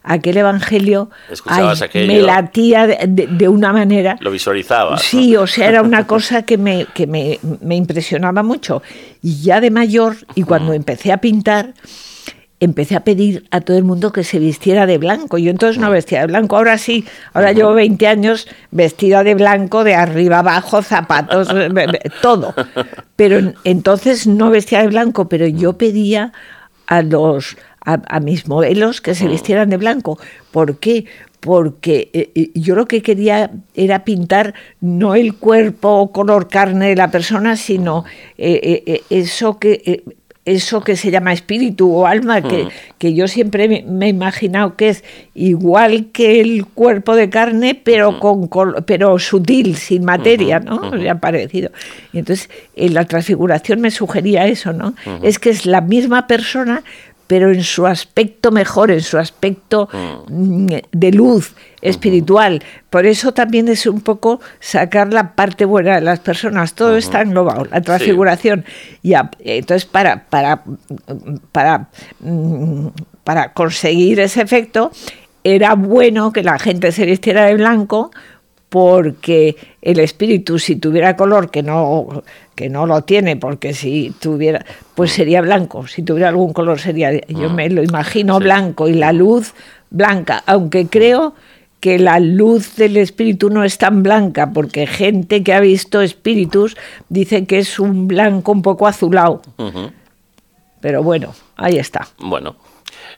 aquel 0.07 0.37
evangelio 0.37 1.09
Escuchabas 1.29 1.81
ay, 1.81 1.85
aquello. 1.87 2.07
me 2.13 2.21
latía 2.21 2.87
de, 2.87 2.97
de- 3.07 3.27
de 3.27 3.47
una 3.49 3.73
manera. 3.73 4.17
lo 4.19 4.31
visualizabas 4.31 4.91
¿no? 4.91 4.97
Sí, 4.97 5.35
o 5.35 5.47
sea, 5.47 5.67
era 5.67 5.81
una 5.81 6.07
cosa 6.07 6.43
que 6.43 6.57
me, 6.57 6.85
que 6.93 7.07
me, 7.07 7.39
me 7.61 7.75
impresionaba 7.75 8.43
mucho. 8.43 8.81
Y 9.21 9.41
ya 9.41 9.59
de 9.61 9.71
mayor, 9.71 10.15
y 10.35 10.43
cuando 10.43 10.73
empecé 10.73 11.11
a 11.11 11.17
pintar, 11.17 11.73
empecé 12.59 12.95
a 12.95 13.01
pedir 13.03 13.47
a 13.51 13.61
todo 13.61 13.77
el 13.77 13.83
mundo 13.83 14.11
que 14.11 14.23
se 14.23 14.39
vistiera 14.39 14.87
de 14.87 14.97
blanco. 14.97 15.37
Yo 15.37 15.51
entonces 15.51 15.77
no 15.79 15.91
vestía 15.91 16.21
de 16.21 16.27
blanco, 16.27 16.57
ahora 16.57 16.77
sí, 16.79 17.05
ahora 17.33 17.51
llevo 17.51 17.73
20 17.73 18.07
años 18.07 18.47
vestida 18.71 19.23
de 19.23 19.35
blanco, 19.35 19.83
de 19.83 19.93
arriba 19.93 20.39
abajo, 20.39 20.81
zapatos, 20.81 21.49
todo. 22.21 22.55
Pero 23.15 23.37
en- 23.37 23.55
entonces 23.63 24.25
no 24.25 24.49
vestía 24.49 24.81
de 24.81 24.87
blanco, 24.87 25.29
pero 25.29 25.45
yo 25.45 25.73
pedía 25.73 26.33
a 26.87 27.01
los 27.03 27.57
a, 27.87 28.01
a 28.07 28.19
mis 28.19 28.47
modelos 28.47 29.01
que 29.01 29.15
se 29.15 29.27
vistieran 29.27 29.69
de 29.69 29.77
blanco. 29.77 30.19
¿Por 30.51 30.77
qué? 30.77 31.05
porque 31.39 32.09
eh, 32.13 32.49
yo 32.55 32.75
lo 32.75 32.87
que 32.87 33.01
quería 33.01 33.51
era 33.75 34.03
pintar 34.03 34.55
no 34.81 35.15
el 35.15 35.35
cuerpo 35.35 36.11
color 36.11 36.49
carne 36.49 36.89
de 36.89 36.95
la 36.95 37.11
persona, 37.11 37.55
sino 37.55 38.05
eh, 38.37 38.83
eh, 38.85 39.01
eso 39.09 39.59
que 39.59 40.03
eso 40.47 40.79
que 40.81 40.95
se 40.95 41.11
llama 41.11 41.33
espíritu 41.33 41.93
o 41.93 42.07
alma, 42.07 42.41
que, 42.41 42.63
Mm. 42.63 42.69
que 42.97 43.13
yo 43.13 43.27
siempre 43.27 43.83
me, 43.85 44.05
he 44.05 44.09
imaginado 44.09 44.77
que 44.77 44.87
es 44.89 45.03
igual 45.35 46.07
que 46.13 46.39
el 46.39 46.65
cuerpo 46.65 47.17
de 47.17 47.29
carne, 47.29 47.75
pero 47.75 48.17
con 48.19 48.47
pero 48.85 49.19
sutil, 49.19 49.75
sin 49.75 50.05
materia, 50.05 50.61
¿no? 50.61 50.77
O 50.89 50.97
sea, 50.97 51.19
parecido. 51.19 51.71
Y 52.13 52.19
entonces 52.19 52.49
en 52.77 52.93
la 52.93 53.03
transfiguración 53.03 53.81
me 53.81 53.91
sugería 53.91 54.47
eso, 54.47 54.71
¿no? 54.71 54.95
Es 55.21 55.37
que 55.37 55.49
es 55.49 55.65
la 55.65 55.81
misma 55.81 56.27
persona, 56.27 56.81
pero 57.27 57.51
en 57.51 57.63
su 57.63 57.85
aspecto 57.85 58.51
mejor, 58.51 58.89
en 58.91 59.01
su 59.01 59.17
aspecto 59.17 59.89
mm, 60.27 60.67
de 60.91 61.11
luz 61.11 61.53
espiritual. 61.81 62.63
Por 62.89 63.05
eso 63.05 63.33
también 63.33 63.67
es 63.67 63.85
un 63.85 64.01
poco 64.01 64.39
sacar 64.59 65.13
la 65.13 65.35
parte 65.35 65.65
buena 65.65 65.95
de 65.95 66.01
las 66.01 66.19
personas. 66.19 66.73
Todo 66.73 66.97
está 66.97 67.21
englobado, 67.21 67.65
la 67.65 67.81
transfiguración. 67.81 68.65
Entonces, 69.03 69.85
para, 69.85 70.25
para, 70.25 70.63
para, 71.51 71.89
mm, 72.21 72.87
para 73.23 73.53
conseguir 73.53 74.19
ese 74.19 74.41
efecto, 74.41 74.91
era 75.43 75.75
bueno 75.75 76.31
que 76.31 76.43
la 76.43 76.59
gente 76.59 76.91
se 76.91 77.05
vistiera 77.05 77.45
de 77.45 77.55
blanco 77.55 78.11
porque 78.69 79.55
el 79.81 79.99
espíritu 79.99 80.59
si 80.59 80.75
tuviera 80.75 81.15
color 81.15 81.49
que 81.49 81.63
no 81.63 82.23
que 82.53 82.69
no 82.69 82.85
lo 82.85 83.03
tiene 83.03 83.37
porque 83.37 83.73
si 83.73 84.13
tuviera 84.19 84.65
pues 84.95 85.11
sería 85.13 85.41
blanco. 85.41 85.87
Si 85.87 86.03
tuviera 86.03 86.29
algún 86.29 86.53
color 86.53 86.79
sería 86.79 87.11
yo 87.27 87.49
me 87.49 87.69
lo 87.69 87.83
imagino 87.83 88.37
Sí. 88.37 88.43
blanco 88.43 88.87
y 88.87 88.93
la 88.93 89.13
luz 89.13 89.53
blanca. 89.89 90.43
Aunque 90.45 90.87
creo 90.87 91.33
que 91.79 91.99
la 91.99 92.19
luz 92.19 92.75
del 92.75 92.97
espíritu 92.97 93.49
no 93.49 93.63
es 93.63 93.77
tan 93.77 94.03
blanca 94.03 94.51
porque 94.51 94.87
gente 94.87 95.43
que 95.43 95.53
ha 95.53 95.59
visto 95.59 96.01
espíritus 96.01 96.75
dice 97.07 97.45
que 97.45 97.59
es 97.59 97.79
un 97.79 98.07
blanco 98.07 98.51
un 98.51 98.63
poco 98.63 98.87
azulado. 98.87 99.41
Pero 100.81 101.03
bueno 101.03 101.33
ahí 101.55 101.77
está. 101.77 102.07
Bueno, 102.19 102.55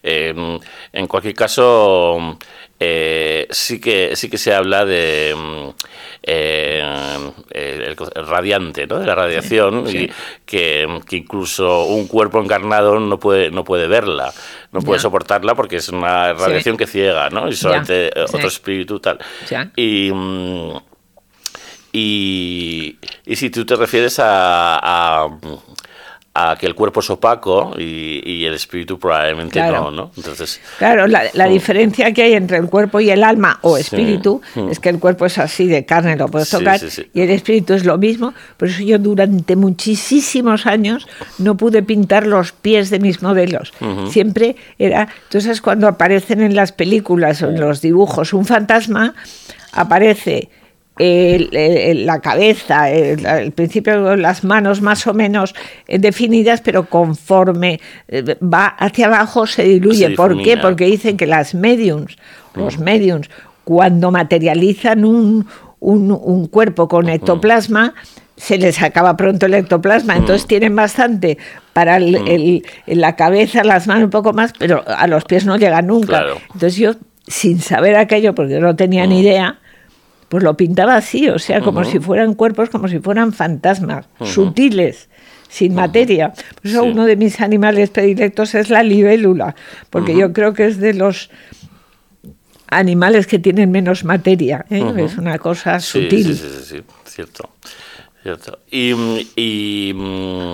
eh, 0.04 0.60
en 0.94 1.08
cualquier 1.08 1.34
caso, 1.36 2.38
eh, 2.80 3.48
sí 3.50 3.80
que 3.82 4.16
sí 4.16 4.30
que 4.30 4.38
se 4.38 4.54
habla 4.54 4.86
de 4.86 5.36
mm, 5.36 5.70
eh, 6.24 6.84
el, 7.52 7.96
radiante, 8.26 8.88
¿no? 8.88 9.00
De 9.00 9.06
la 9.06 9.16
radiación 9.16 9.86
y 9.88 10.10
que, 10.46 10.88
que 11.08 11.18
incluso 11.18 11.86
un 11.86 12.08
cuerpo 12.08 12.40
encarnado 12.42 13.00
no 13.00 13.20
puede 13.20 13.52
no 13.52 13.64
puede 13.64 13.88
verla, 13.88 14.32
no 14.72 14.82
puede 14.82 15.00
Ya. 15.00 15.04
soportarla 15.04 15.56
porque 15.56 15.78
es 15.78 15.90
una 15.90 16.34
radiación 16.34 16.78
que 16.78 16.88
ciega, 16.88 17.30
¿no? 17.30 17.48
Y 17.50 17.56
solamente 17.56 18.08
eh, 18.08 18.26
otro 18.32 18.48
espíritu 18.48 19.00
tal. 19.00 19.20
Ya. 19.50 19.72
Y 19.76 20.12
y, 21.92 22.98
y 23.26 23.36
si 23.36 23.50
tú 23.50 23.66
te 23.66 23.76
refieres 23.76 24.20
a, 24.20 24.78
a, 25.24 25.28
a 26.42 26.56
que 26.56 26.66
el 26.68 26.76
cuerpo 26.76 27.02
es 27.02 27.10
opaco 27.10 27.74
y, 27.78 28.22
y 28.26 28.46
el 28.46 28.54
espíritu 28.54 28.98
probablemente 29.00 29.60
Claro. 29.60 29.84
no, 29.86 29.92
¿no? 29.92 30.12
Entonces, 30.16 30.62
Claro, 30.78 31.08
la, 31.08 31.24
la 31.34 31.48
diferencia 31.48 32.14
que 32.14 32.24
hay 32.24 32.34
entre 32.34 32.58
el 32.58 32.68
cuerpo 32.68 33.00
y 33.00 33.10
el 33.10 33.24
alma 33.24 33.60
o 33.62 33.76
Sí. 33.76 33.82
espíritu 33.82 34.42
Mm. 34.56 34.70
es 34.70 34.80
que 34.80 34.90
el 34.90 35.00
cuerpo 35.00 35.26
es 35.26 35.38
así 35.38 35.68
de 35.68 35.86
carne, 35.86 36.16
lo 36.16 36.28
puedes 36.28 36.48
Sí, 36.50 36.58
tocar, 36.58 36.80
sí, 36.80 37.10
y 37.14 37.22
el 37.22 37.30
espíritu 37.32 37.74
es 37.74 37.84
lo 37.86 37.98
mismo. 37.98 38.34
Por 38.58 38.70
eso 38.70 38.82
yo 38.84 38.98
durante 39.00 39.56
muchísimos 39.56 40.66
años 40.66 41.08
no 41.38 41.58
pude 41.58 41.84
pintar 41.84 42.26
los 42.28 42.52
pies 42.52 42.90
de 42.90 43.00
mis 43.00 43.22
modelos. 43.22 43.74
Siempre 44.10 44.56
era. 44.78 45.08
Entonces, 45.24 45.62
cuando 45.62 45.88
aparecen 45.88 46.42
en 46.42 46.56
las 46.56 46.72
películas 46.72 47.42
o 47.42 47.50
en 47.50 47.60
los 47.60 47.82
dibujos 47.82 48.34
un 48.34 48.46
fantasma, 48.46 49.14
aparece. 49.74 50.50
El- 51.00 51.50
el- 51.56 52.06
la 52.06 52.20
cabeza, 52.22 52.90
el, 52.92 53.26
al 53.26 53.52
principio 53.52 54.16
las 54.16 54.44
manos 54.44 54.82
más 54.82 55.08
o 55.08 55.14
menos 55.14 55.56
eh, 55.88 55.98
definidas, 56.00 56.62
pero 56.62 56.86
conforme 56.90 57.80
eh, 58.08 58.36
va 58.42 58.68
hacia 58.68 59.08
abajo 59.08 59.48
se 59.48 59.64
diluye. 59.64 60.08
Se 60.10 60.16
¿Por 60.16 60.42
qué? 60.44 60.58
Porque 60.58 60.86
dicen 60.86 61.18
que 61.18 61.26
las 61.26 61.56
mediums, 61.56 62.18
los 62.54 62.78
mediums, 62.80 63.30
cuando 63.64 64.12
materializan 64.12 65.06
un, 65.06 65.48
un- 65.80 66.12
un 66.12 66.48
cuerpo 66.48 66.88
con 66.88 67.08
ectoplasma, 67.10 67.94
se 68.36 68.58
les 68.58 68.82
acaba 68.82 69.18
pronto 69.18 69.46
el 69.48 69.54
ectoplasma, 69.54 70.16
entonces 70.16 70.48
tienen 70.48 70.76
bastante 70.76 71.38
para 71.74 71.98
el- 71.98 72.16
el- 72.28 72.64
la 72.88 73.16
cabeza, 73.16 73.64
las 73.64 73.86
manos 73.88 74.06
un 74.06 74.10
poco 74.10 74.34
más, 74.34 74.54
pero 74.58 74.84
a 74.88 75.08
los 75.08 75.24
pies 75.26 75.46
no 75.46 75.58
llegan 75.58 75.88
nunca. 75.88 76.08
Claro. 76.08 76.38
Entonces 76.54 76.76
yo, 76.78 76.94
sin 77.28 77.60
saber 77.60 77.96
aquello, 77.96 78.34
porque 78.36 78.54
yo 78.54 78.60
no 78.62 78.76
tenía 78.76 79.06
ni 79.08 79.20
idea, 79.22 79.60
pues 80.30 80.44
lo 80.44 80.56
pintaba 80.56 80.96
así, 80.96 81.28
o 81.30 81.40
sea, 81.40 81.60
como 81.62 81.84
si 81.84 82.00
fueran 82.00 82.34
cuerpos, 82.36 82.70
como 82.70 82.88
si 82.88 83.00
fueran 83.00 83.34
fantasmas, 83.34 84.06
sutiles, 84.24 85.10
sin 85.50 85.74
materia. 85.76 86.32
Por 86.32 86.68
eso 86.72 86.84
Sí. 86.84 86.90
uno 86.90 87.06
de 87.06 87.16
mis 87.16 87.42
animales 87.42 87.90
predilectos 87.90 88.54
es 88.56 88.70
la 88.70 88.84
libélula, 88.84 89.56
porque 89.90 90.16
yo 90.16 90.32
creo 90.32 90.54
que 90.54 90.66
es 90.68 90.78
de 90.78 90.94
los 90.94 91.30
animales 92.70 93.26
que 93.26 93.40
tienen 93.40 93.72
menos 93.72 94.04
materia, 94.04 94.66
¿eh? 94.70 94.94
es 94.98 95.18
una 95.18 95.40
cosa 95.40 95.80
sí, 95.80 96.04
sutil. 96.04 96.26
sí, 96.26 96.34
sí, 96.36 96.48
sí, 96.50 96.64
sí, 96.78 96.84
cierto. 97.06 97.50
cierto. 98.22 98.60
Y, 98.70 98.92
y, 99.36 99.94
mm, 99.96 100.54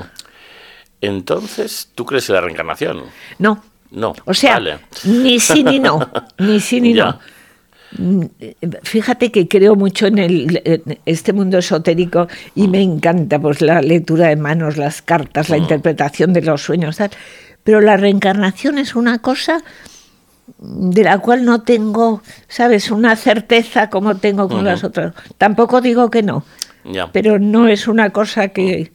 entonces, 1.01 1.89
¿tú 1.93 2.05
crees 2.05 2.29
en 2.29 2.35
la 2.35 2.41
reencarnación? 2.41 3.03
No, 3.39 3.61
No. 3.91 4.13
o 4.25 4.33
sea, 4.33 4.53
vale. 4.53 4.79
ni 5.03 5.39
sí 5.39 5.63
ni 5.63 5.79
no, 5.79 5.99
ni 6.39 6.59
sí 6.61 6.79
ni 6.79 6.93
Ya. 6.93 7.05
no. 7.05 7.19
Mm, 7.97 8.25
Fíjate 8.83 9.31
que 9.31 9.47
creo 9.47 9.75
mucho 9.75 10.07
en, 10.07 10.17
el, 10.17 10.61
en 10.65 10.99
este 11.05 11.33
mundo 11.33 11.57
esotérico 11.57 12.27
y 12.55 12.67
me 12.67 12.81
encanta 12.81 13.39
pues 13.39 13.61
la 13.61 13.81
lectura 13.81 14.27
de 14.27 14.35
manos, 14.35 14.77
las 14.77 15.01
cartas, 15.01 15.49
la 15.49 15.57
interpretación 15.57 16.33
de 16.33 16.41
los 16.41 16.61
sueños, 16.61 16.97
tal. 16.97 17.11
Pero 17.63 17.81
la 17.81 17.97
reencarnación 17.97 18.77
es 18.77 18.95
una 18.95 19.19
cosa 19.19 19.63
de 20.57 21.03
la 21.03 21.17
cual 21.19 21.45
no 21.45 21.63
tengo, 21.63 22.21
¿sabes?, 22.47 22.91
una 22.91 23.15
certeza 23.15 23.89
como 23.89 24.17
tengo 24.17 24.47
con 24.47 24.63
las 24.63 24.83
otras. 24.83 25.13
Tampoco 25.37 25.81
digo 25.81 26.09
que 26.11 26.21
no, 26.21 26.45
pero 27.11 27.39
no 27.39 27.67
es 27.67 27.87
una 27.87 28.11
cosa 28.11 28.49
que... 28.49 28.91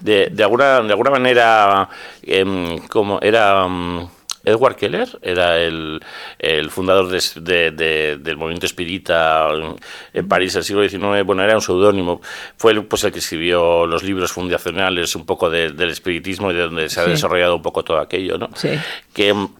De, 0.00 0.30
de 0.32 0.42
alguna, 0.42 0.80
de 0.80 0.90
alguna 0.90 1.10
manera, 1.10 1.88
em, 2.22 2.78
como 2.88 3.20
era 3.20 3.66
mm, 3.68 4.08
Edward 4.44 4.76
Keller, 4.76 5.08
era 5.22 5.58
el, 5.58 6.00
el 6.38 6.70
fundador 6.70 7.08
de- 7.08 7.20
de- 7.40 7.70
de- 7.72 8.16
del 8.18 8.36
movimiento 8.36 8.66
espírita 8.66 9.48
en, 9.52 9.76
en 10.14 10.28
París 10.28 10.54
del 10.54 10.64
siglo 10.64 10.88
XIX, 10.88 11.24
bueno, 11.24 11.42
era 11.42 11.54
un 11.54 11.60
seudónimo, 11.62 12.20
fue 12.56 12.72
el, 12.72 12.84
pues, 12.84 13.04
el 13.04 13.12
que 13.12 13.18
escribió 13.18 13.86
los 13.86 14.02
libros 14.02 14.32
fundacionales 14.32 15.14
un 15.16 15.26
poco 15.26 15.50
de- 15.50 15.70
del 15.72 15.90
espiritismo 15.90 16.50
y 16.50 16.54
de 16.54 16.62
donde 16.62 16.88
se 16.88 17.00
ha 17.00 17.04
Sí. 17.04 17.10
desarrollado 17.10 17.56
un 17.56 17.62
poco 17.62 17.84
todo 17.84 17.98
aquello, 17.98 18.38
¿no? 18.38 18.48
Sí. 18.54 18.70
Que 19.12 19.32
mm, 19.34 19.54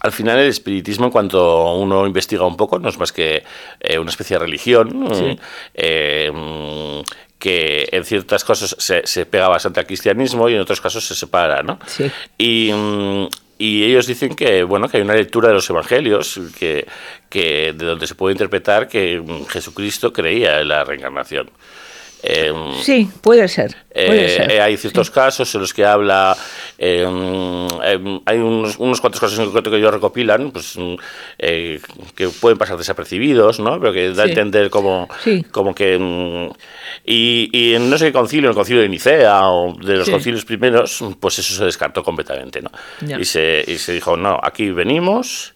al 0.00 0.12
final 0.12 0.38
el 0.38 0.48
espiritismo, 0.48 1.06
en 1.06 1.12
cuanto 1.12 1.74
uno 1.74 2.06
investiga 2.06 2.44
un 2.46 2.56
poco, 2.56 2.78
no 2.78 2.88
es 2.88 2.98
más 2.98 3.12
que 3.12 3.42
eh, 3.80 3.98
una 3.98 4.10
especie 4.10 4.36
de 4.38 4.44
religión 4.44 5.08
Sí. 5.14 5.38
eh, 5.74 6.30
mm, 6.32 7.00
que 7.38 7.88
en 7.92 8.04
ciertas 8.04 8.42
cosas 8.44 8.74
se, 8.78 9.06
se 9.06 9.26
pega 9.26 9.48
bastante 9.48 9.80
al 9.80 9.86
cristianismo 9.86 10.48
y 10.48 10.54
en 10.54 10.60
otros 10.60 10.80
casos 10.80 11.06
se 11.06 11.14
separa, 11.14 11.62
¿no? 11.62 11.78
Sí. 11.86 12.10
Y, 12.38 12.72
mm, 12.72 13.26
y 13.58 13.84
ellos 13.84 14.06
dicen 14.06 14.34
que 14.34 14.62
bueno 14.62 14.88
que 14.88 14.96
hay 14.96 15.02
una 15.02 15.14
lectura 15.14 15.48
de 15.48 15.54
los 15.54 15.68
evangelios 15.70 16.40
que, 16.58 16.86
que 17.28 17.72
de 17.72 17.86
donde 17.86 18.06
se 18.06 18.14
puede 18.14 18.32
interpretar 18.32 18.88
que 18.88 19.20
mm, 19.20 19.46
Jesucristo 19.46 20.12
creía 20.12 20.60
en 20.60 20.68
la 20.68 20.84
reencarnación. 20.84 21.50
Eh, 22.26 22.52
Sí, 22.82 23.08
puede 23.20 23.46
ser. 23.48 23.76
Puede 23.92 24.24
eh, 24.24 24.28
ser. 24.30 24.50
eh, 24.50 24.60
hay 24.62 24.76
ciertos 24.78 25.10
casos 25.10 25.54
en 25.54 25.60
los 25.60 25.74
que 25.74 25.84
habla, 25.84 26.34
eh, 26.78 27.06
mm, 27.06 27.66
eh, 27.84 28.20
hay 28.24 28.38
unos, 28.38 28.76
unos 28.78 29.00
cuantos 29.00 29.20
casos 29.20 29.38
en 29.38 29.44
concreto 29.44 29.70
que 29.70 29.76
ellos 29.76 29.92
recopilan, 29.92 30.50
pues 30.50 30.76
mm, 30.78 30.94
eh, 31.38 31.80
que 32.16 32.28
pueden 32.28 32.56
pasar 32.56 32.78
desapercibidos, 32.78 33.60
¿no? 33.60 33.78
Pero 33.78 33.92
que 33.92 34.10
da 34.12 34.22
a 34.22 34.26
entender 34.26 34.70
como, 34.70 35.06
Sí. 35.22 35.44
como 35.50 35.74
que... 35.74 35.98
mm, 35.98 36.50
y, 37.04 37.50
y 37.52 37.74
en 37.74 37.90
no 37.90 37.98
sé 37.98 38.06
qué 38.06 38.12
concilio, 38.12 38.46
en 38.48 38.52
el 38.52 38.56
concilio 38.56 38.80
de 38.82 38.88
Nicea 38.88 39.48
o 39.50 39.74
de 39.74 39.96
los 39.98 40.08
concilios 40.08 40.44
primeros, 40.46 41.04
pues 41.20 41.38
eso 41.38 41.54
se 41.54 41.64
descartó 41.66 42.02
completamente, 42.02 42.62
¿no? 42.62 42.70
Ya. 43.02 43.18
Y, 43.20 43.24
se, 43.26 43.62
y 43.66 43.76
se 43.76 43.92
dijo, 43.92 44.16
no, 44.16 44.40
aquí 44.42 44.70
venimos 44.70 45.52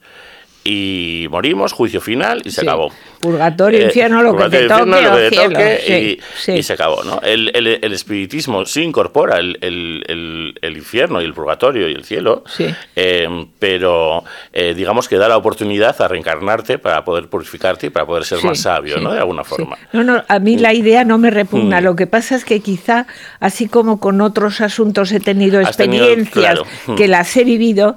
y 0.64 1.27
morimos, 1.31 1.73
juicio 1.73 2.01
final 2.03 2.43
y 2.45 2.51
se 2.51 2.61
Sí. 2.61 2.66
acabó. 2.66 2.93
Purgatorio, 3.21 3.85
infierno, 3.87 4.23
lo 4.23 4.37
que 4.37 4.49
te 4.49 4.64
Eh, 4.64 4.69
toque, 4.69 4.83
infierno, 4.83 5.01
lo 5.11 5.16
que 5.16 5.31
te 5.31 5.37
toque, 5.37 6.19
y, 6.57 6.62
se 6.62 6.73
acabó, 6.73 7.03
¿no? 7.03 7.21
El, 7.23 7.51
el- 7.55 7.79
el 7.83 7.93
espiritismo 7.93 8.64
sí 8.64 8.83
incorpora 8.83 9.39
el, 9.39 10.55
infierno 10.62 11.21
y 11.21 11.25
el 11.25 11.35
purgatorio 11.35 11.89
y 11.89 11.93
el 11.95 12.05
cielo, 12.05 12.45
Sí. 12.47 12.66
eh, 12.97 13.29
pero 13.59 14.25
eh, 14.53 14.75
digamos 14.75 15.09
que 15.09 15.16
da 15.16 15.29
la 15.29 15.37
oportunidad 15.37 16.01
a 16.01 16.09
reencarnarte 16.09 16.79
para 16.79 17.05
poder 17.05 17.29
purificarte 17.29 17.87
y 17.89 17.91
para 17.91 18.07
poder 18.07 18.25
ser 18.25 18.39
Sí, 18.39 18.47
más 18.47 18.61
sabio, 18.61 18.99
sí, 18.99 19.03
¿no? 19.05 19.12
De 19.12 19.19
alguna 19.19 19.45
forma. 19.45 19.77
No, 19.93 20.05
no, 20.05 20.23
a 20.29 20.39
mí 20.39 20.57
la 20.57 20.73
idea 20.73 21.05
no 21.05 21.19
me 21.19 21.31
repugna. 21.31 21.81
Mm. 21.81 21.85
Lo 21.85 21.97
que 21.97 22.07
pasa 22.07 22.37
es 22.37 22.45
que 22.45 22.61
quizá, 22.61 23.07
así 23.41 23.69
como 23.69 23.99
con 24.01 24.21
otros 24.21 24.61
asuntos 24.61 25.11
he 25.12 25.21
tenido 25.21 25.61
experiencias 25.61 26.31
claro. 26.33 26.64
Mm. 26.87 26.95
que 26.95 27.09
las 27.09 27.37
he 27.37 27.45
vivido, 27.45 27.97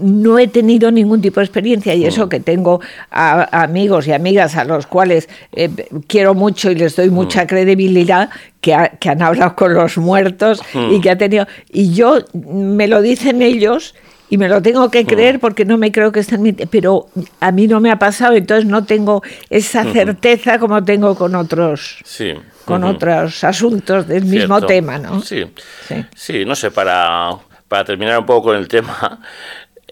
no 0.00 0.38
he 0.38 0.48
tenido 0.48 0.90
ningún 0.90 1.20
tipo 1.20 1.40
de 1.40 1.44
experiencia 1.46 1.94
y 1.94 2.04
eso 2.04 2.28
que 2.28 2.40
tengo 2.40 2.80
a, 3.10 3.48
a 3.56 3.62
amigos 3.64 4.06
y 4.06 4.12
amigas 4.12 4.56
a 4.56 4.64
los 4.64 4.86
cuales 4.86 5.28
eh, 5.52 5.70
quiero 6.06 6.34
mucho 6.34 6.70
y 6.70 6.74
les 6.74 6.96
doy 6.96 7.10
mucha 7.10 7.46
credibilidad, 7.46 8.30
que, 8.60 8.74
ha- 8.74 8.88
que 8.88 9.08
han 9.10 9.22
hablado 9.22 9.54
con 9.56 9.74
los 9.74 9.98
muertos 9.98 10.60
y 10.90 11.00
que 11.00 11.10
ha 11.10 11.18
tenido... 11.18 11.46
Y 11.70 11.92
yo, 11.92 12.18
me 12.34 12.86
lo 12.88 13.02
dicen 13.02 13.42
ellos 13.42 13.94
y 14.30 14.38
me 14.38 14.48
lo 14.48 14.62
tengo 14.62 14.90
que 14.90 15.04
creer 15.04 15.40
porque 15.40 15.64
no 15.66 15.76
me 15.76 15.92
creo 15.92 16.10
que 16.10 16.20
estén 16.20 16.56
pero 16.70 17.08
a 17.40 17.52
mí 17.52 17.66
no 17.66 17.80
me 17.80 17.90
ha 17.90 17.98
pasado, 17.98 18.34
entonces 18.34 18.64
no 18.64 18.84
tengo 18.84 19.22
esa 19.50 19.84
certeza 19.92 20.58
como 20.58 20.82
tengo 20.84 21.14
con 21.16 21.34
otros 21.34 21.98
Sí. 22.04 22.32
con 22.64 22.82
otros 22.84 23.44
asuntos 23.44 24.08
del 24.08 24.24
mismo 24.24 24.62
tema, 24.62 24.96
¿no? 24.98 25.20
Sí. 25.20 25.44
Sí. 25.86 25.96
Sí, 26.14 26.44
no 26.46 26.54
sé, 26.54 26.70
para, 26.70 27.32
para 27.68 27.84
terminar 27.84 28.18
un 28.20 28.24
poco 28.24 28.44
con 28.48 28.56
el 28.56 28.68
tema, 28.68 29.20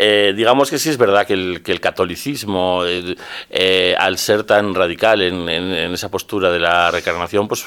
eh, 0.02 0.32
digamos 0.34 0.70
que 0.70 0.78
sí 0.78 0.88
es 0.88 0.96
verdad 0.96 1.26
que 1.26 1.34
el, 1.34 1.62
que 1.62 1.72
el 1.72 1.80
catolicismo, 1.80 2.84
el, 2.84 3.18
eh, 3.50 3.94
al 3.98 4.16
ser 4.18 4.44
tan 4.44 4.74
radical 4.74 5.20
en, 5.22 5.48
en- 5.48 5.72
en 5.74 5.92
esa 5.94 6.10
postura 6.10 6.50
de 6.50 6.58
la 6.58 6.90
reencarnación, 6.90 7.48
pues 7.48 7.64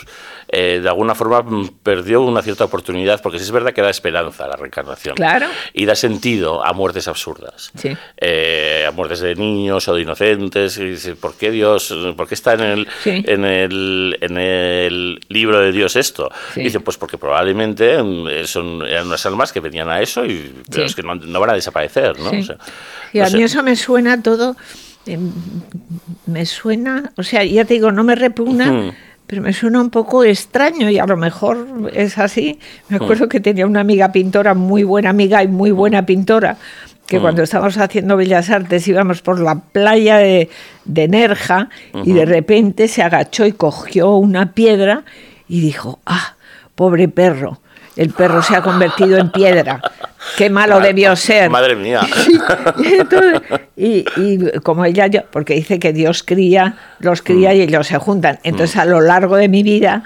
eh, 0.48 0.80
de 0.82 0.90
alguna 0.90 1.16
forma 1.16 1.44
perdió 1.84 2.22
una 2.22 2.42
cierta 2.42 2.66
oportunidad, 2.66 3.22
porque 3.22 3.38
sí 3.40 3.44
es 3.46 3.52
verdad 3.52 3.74
que 3.74 3.82
da 3.82 3.90
esperanza 3.90 4.46
a 4.46 4.48
la 4.50 4.56
reencarnación. 4.56 5.16
Claro. 5.16 5.48
Y 5.74 5.86
da 5.86 5.96
sentido 5.96 6.64
a 6.66 6.74
muertes 6.74 7.08
absurdas. 7.08 7.72
Sí. 7.76 7.96
Eh, 8.18 8.86
a 8.88 8.92
muertes 8.92 9.20
de 9.22 9.36
niños 9.36 9.88
o 9.88 9.96
de 9.96 10.02
inocentes. 10.02 10.78
Y 10.78 10.86
dice, 10.92 11.16
¿Por 11.16 11.36
qué 11.36 11.50
Dios? 11.52 11.94
¿Por 12.16 12.28
qué 12.28 12.36
está 12.36 12.54
en 12.54 12.62
el, 12.62 12.88
Sí. 13.04 13.24
en 13.28 13.46
el, 13.46 14.18
en 14.22 14.38
el 14.38 15.20
libro 15.30 15.60
de 15.60 15.72
Dios 15.72 15.96
esto? 15.96 16.30
Sí. 16.54 16.62
Dicen, 16.62 16.82
pues 16.84 16.98
porque 16.98 17.18
probablemente 17.18 18.02
mm, 18.02 18.46
son, 18.46 18.86
eran 18.86 19.08
unas 19.08 19.26
almas 19.26 19.52
que 19.52 19.60
venían 19.60 19.90
a 19.90 20.02
eso, 20.02 20.26
y, 20.26 20.54
pero 20.72 20.86
es 20.86 20.96
que 20.96 21.04
no, 21.04 21.16
no 21.16 21.40
van 21.40 21.50
a 21.52 21.54
desaparecer, 21.54 22.20
¿no? 22.20 22.23
Sí. 22.30 22.40
O 22.40 22.44
sea, 22.44 22.58
y 23.14 23.18
no 23.20 23.24
a 23.26 23.28
sé. 23.28 23.38
mí 23.38 23.44
eso 23.44 23.64
me 23.64 23.76
suena 23.76 24.22
todo, 24.22 24.56
eh, 25.06 25.20
me 26.26 26.46
suena, 26.46 27.12
o 27.18 27.24
sea, 27.24 27.44
ya 27.44 27.66
te 27.66 27.76
digo, 27.76 27.92
no 27.92 28.04
me 28.04 28.16
repugna, 28.16 28.94
pero 29.28 29.42
me 29.42 29.54
suena 29.54 29.82
un 29.82 29.90
poco 29.90 30.24
extraño 30.24 30.90
y 30.90 31.00
a 31.00 31.06
lo 31.06 31.18
mejor 31.18 31.92
es 31.94 32.18
así. 32.18 32.60
Me 32.90 32.98
acuerdo 32.98 33.28
que 33.30 33.40
tenía 33.40 33.66
una 33.66 33.82
amiga 33.82 34.12
pintora, 34.12 34.54
muy 34.54 34.84
buena 34.84 35.10
amiga 35.10 35.44
y 35.44 35.48
muy 35.48 35.72
buena 35.72 36.06
pintora, 36.06 36.58
que 37.08 37.20
cuando 37.20 37.44
estábamos 37.44 37.78
haciendo 37.78 38.16
Bellas 38.18 38.50
Artes 38.50 38.88
íbamos 38.88 39.22
por 39.22 39.40
la 39.40 39.60
playa 39.60 40.18
de, 40.18 40.50
de 40.86 41.08
Nerja 41.08 41.70
y 42.06 42.14
de 42.14 42.26
repente 42.26 42.88
se 42.88 43.04
agachó 43.04 43.46
y 43.46 43.52
cogió 43.52 44.16
una 44.16 44.54
piedra 44.54 45.04
y 45.48 45.60
dijo, 45.60 46.00
ah, 46.06 46.36
pobre 46.76 47.08
perro. 47.08 47.60
El 47.96 48.10
perro 48.10 48.42
se 48.42 48.56
ha 48.56 48.62
convertido 48.62 49.18
en 49.18 49.32
piedra. 49.32 49.82
Qué 50.38 50.50
malo 50.50 50.80
debió 50.80 51.16
ser. 51.16 51.50
Madre 51.50 51.76
mía. 51.76 52.02
Y, 52.84 52.94
entonces- 52.96 53.42
y- 53.76 54.06
y 54.18 54.60
como 54.64 54.86
ella, 54.86 55.08
yo, 55.08 55.22
porque 55.32 55.54
dice 55.56 55.80
que 55.80 55.94
Dios 55.94 56.24
cría, 56.24 56.76
los 57.00 57.22
cría 57.22 57.54
y 57.54 57.62
ellos 57.62 57.88
se 57.88 57.98
juntan. 57.98 58.40
Entonces, 58.44 58.78
a 58.78 58.86
lo 58.86 59.02
largo 59.02 59.36
de 59.36 59.48
mi 59.50 59.64
vida 59.64 60.04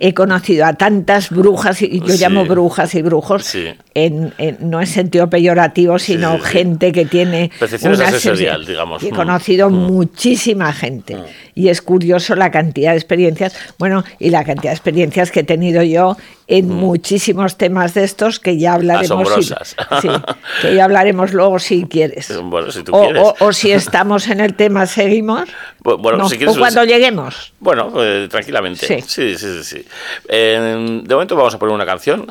he 0.00 0.14
conocido 0.14 0.66
a 0.66 0.72
tantas 0.74 1.30
brujas, 1.30 1.80
y 1.82 2.00
yo 2.00 2.14
Sí. 2.14 2.18
llamo 2.22 2.44
brujas 2.44 2.94
y 2.96 3.02
brujos, 3.02 3.44
Sí. 3.44 3.68
en, 3.94 4.32
en- 4.38 4.58
no 4.68 4.80
en 4.80 4.86
sentido 4.88 5.30
peyorativo, 5.30 5.98
sino 5.98 6.36
sí, 6.38 6.42
gente 6.44 6.90
que 6.92 7.04
tiene. 7.06 7.50
Una 7.60 7.68
sensorial, 8.10 8.62
sensi- 8.62 8.66
digamos. 8.66 9.02
y 9.02 9.08
He 9.08 9.12
Mm. 9.12 9.16
conocido 9.16 9.70
muchísima 9.70 10.72
gente. 10.72 11.16
Y 11.60 11.68
es 11.68 11.82
curioso 11.82 12.34
la 12.36 12.50
cantidad 12.50 12.92
de 12.92 12.96
experiencias, 12.96 13.54
bueno, 13.78 14.02
y 14.18 14.30
la 14.30 14.44
cantidad 14.44 14.70
de 14.70 14.76
experiencias 14.76 15.30
que 15.30 15.40
he 15.40 15.44
tenido 15.44 15.82
yo 15.82 16.16
en 16.46 16.70
muchísimos 16.70 17.58
temas 17.58 17.92
de 17.92 18.04
estos 18.04 18.40
que 18.40 18.56
ya 18.58 18.72
hablaremos. 18.72 19.28
si- 19.44 19.52
sí, 20.00 20.08
que 20.62 20.74
ya 20.74 20.84
hablaremos 20.84 21.34
luego 21.34 21.58
si 21.58 21.84
quieres. 21.84 22.32
Bueno, 22.44 22.70
si 22.72 22.82
tú 22.82 22.96
o, 22.96 23.02
quieres. 23.02 23.22
o- 23.22 23.34
o 23.40 23.52
si 23.52 23.72
estamos 23.72 24.26
en 24.28 24.40
el 24.40 24.54
tema, 24.54 24.86
seguimos. 24.86 25.50
Bu- 25.84 26.00
bueno, 26.00 26.16
No, 26.16 26.28
si 26.30 26.38
quieres, 26.38 26.56
o 26.56 26.58
cuando 26.58 26.82
lleguemos. 26.84 27.52
Bueno, 27.60 27.92
eh, 27.98 28.26
tranquilamente. 28.30 28.86
Sí. 28.86 29.02
Sí, 29.06 29.36
sí, 29.36 29.62
sí. 29.62 29.64
sí. 29.64 29.84
Eh, 30.28 31.02
de 31.04 31.14
momento 31.14 31.36
vamos 31.36 31.54
a 31.54 31.58
poner 31.58 31.74
una 31.74 31.84
canción 31.84 32.26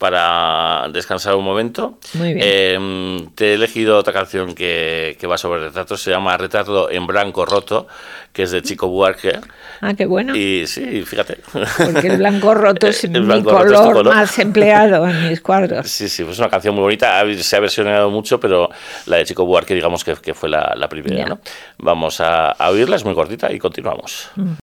para 0.00 0.88
descansar 0.94 1.34
un 1.34 1.44
momento. 1.44 1.98
Muy 2.14 2.32
bien. 2.32 2.46
Eh, 2.48 3.28
te 3.34 3.50
he 3.50 3.54
elegido 3.54 3.98
otra 3.98 4.14
canción 4.14 4.54
que, 4.54 5.14
que 5.20 5.26
va 5.26 5.36
sobre 5.36 5.60
retratos, 5.60 6.00
se 6.00 6.10
llama 6.10 6.34
Retrato 6.38 6.90
en 6.90 7.06
blanco 7.06 7.44
roto, 7.44 7.86
que 8.32 8.44
es 8.44 8.50
de 8.50 8.62
Chico 8.62 8.88
Buarque. 8.88 9.38
Ah, 9.82 9.92
qué 9.92 10.06
bueno. 10.06 10.34
Y 10.34 10.66
sí, 10.66 11.02
fíjate. 11.02 11.40
Porque 11.52 12.06
el 12.06 12.16
blanco 12.16 12.54
roto 12.54 12.86
es 12.86 13.04
El 13.04 13.10
mi 13.10 13.20
blanco 13.20 13.50
roto 13.50 13.64
color, 13.64 13.74
es 13.74 13.92
color. 13.92 14.14
más 14.14 14.38
empleado 14.38 15.06
en 15.06 15.28
mis 15.28 15.40
cuadros. 15.42 15.86
Sí, 15.86 16.08
sí, 16.08 16.22
pues 16.24 16.36
es 16.36 16.38
una 16.38 16.48
canción 16.48 16.74
muy 16.74 16.82
bonita. 16.82 17.22
Se 17.42 17.56
ha 17.56 17.60
versionado 17.60 18.08
mucho, 18.08 18.40
pero 18.40 18.70
la 19.04 19.18
de 19.18 19.26
Chico 19.26 19.44
Buarque, 19.44 19.74
digamos 19.74 20.02
que, 20.02 20.14
que 20.14 20.32
fue 20.32 20.48
la, 20.48 20.72
la 20.76 20.88
primera. 20.88 21.26
¿no? 21.26 21.40
Vamos 21.76 22.22
a, 22.22 22.52
a 22.52 22.70
oírla, 22.70 22.96
es 22.96 23.04
muy 23.04 23.14
cortita 23.14 23.52
y 23.52 23.58
continuamos. 23.58 24.30
Já 24.34 24.59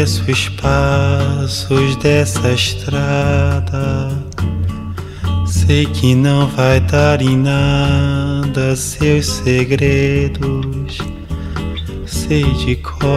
conheço 0.00 0.30
espaços 0.30 1.96
dessa 1.96 2.50
estrada. 2.52 4.08
Sei 5.46 5.84
que 5.84 6.14
não 6.14 6.46
vai 6.46 6.80
dar 6.80 7.20
em 7.20 7.36
nada 7.36 8.74
seus 8.76 9.26
segredos. 9.26 10.98
Sei 12.06 12.44
de 12.44 12.76
cor. 12.76 13.10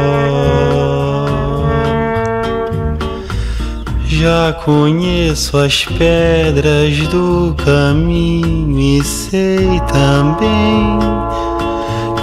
Já 4.05 4.51
conheço 4.51 5.57
as 5.57 5.85
pedras 5.85 6.97
do 7.07 7.55
caminho 7.63 8.77
e 8.77 9.03
sei 9.05 9.79
também 9.89 10.99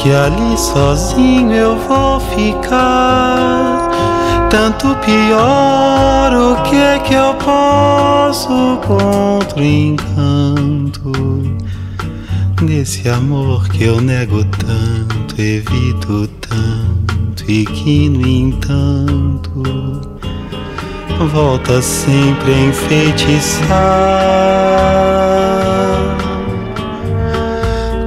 que 0.03 0.13
ali 0.13 0.59
sozinho 0.59 1.53
eu 1.53 1.79
vou 1.79 2.21
ficar. 2.21 3.70
Tanto 4.51 4.97
pior, 4.97 6.33
o 6.35 6.63
que 6.65 6.75
é 6.75 6.99
que 6.99 7.15
eu 7.15 7.33
posso 7.35 8.81
contra 8.85 9.61
o 9.61 9.65
encanto 9.65 11.13
desse 12.61 13.09
amor 13.09 13.69
que 13.69 13.85
eu 13.85 14.01
nego 14.01 14.45
tanto, 14.45 15.41
evito 15.41 16.29
tanto 16.41 17.45
e 17.49 17.65
que 17.65 18.09
no 18.09 18.27
entanto 18.27 19.63
volta 21.33 21.81
sempre 21.81 22.53
a 22.53 22.59
enfeitiçar 22.59 23.69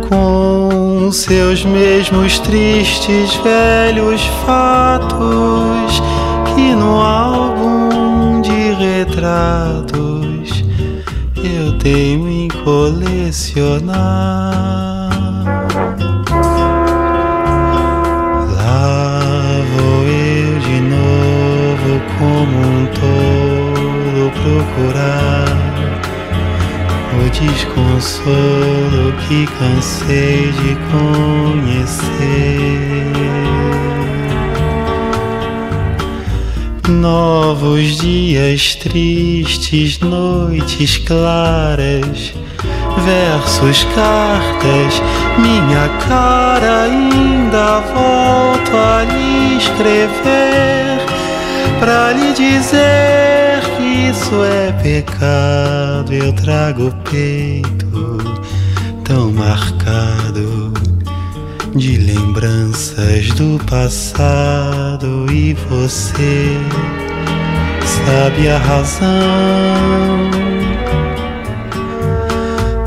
com 0.10 1.10
seus 1.10 1.64
mesmos 1.64 2.38
tristes 2.40 3.34
velhos 3.36 4.22
fatos 4.46 6.04
que 6.56 6.76
no 6.76 7.00
álbum 7.02 8.42
de 8.42 8.74
retratos 8.74 10.64
eu 11.44 11.78
teimo 11.80 12.28
em 12.28 12.48
colecionar. 12.64 13.94
Lá 18.56 19.62
vou 19.76 20.04
eu 20.04 20.60
de 20.60 20.80
novo 20.82 22.02
como 22.20 22.56
um 22.60 22.86
tolo 23.00 24.32
procurar 24.44 25.64
o 27.14 27.22
desconsolo 27.30 29.04
que 29.28 29.40
cansei 29.58 30.52
de 30.52 30.72
conhecer. 30.92 32.04
Novos 36.90 37.98
dias 37.98 38.76
tristes, 38.76 40.00
noites 40.00 40.98
claras, 40.98 42.34
versos, 43.06 43.84
cartas, 43.96 45.02
minha 45.38 45.88
cara 46.08 46.84
ainda 46.84 47.80
volto 47.94 48.76
a 48.76 49.04
lhe 49.06 49.58
escrever 49.58 51.00
pra 51.80 52.12
lhe 52.12 52.34
dizer 52.34 53.62
que 53.78 54.10
isso 54.10 54.44
é 54.44 54.72
pecado. 54.84 56.14
Eu 56.14 56.34
trago 56.34 56.88
o 56.88 56.92
peito 57.10 58.20
tão 59.06 59.32
marcado 59.32 60.74
de 61.76 61.98
lembranças 61.98 63.30
do 63.32 63.58
passado 63.66 65.26
e 65.32 65.54
você 65.54 66.58
sabe 67.84 68.48
a 68.48 68.58
razão. 68.60 69.10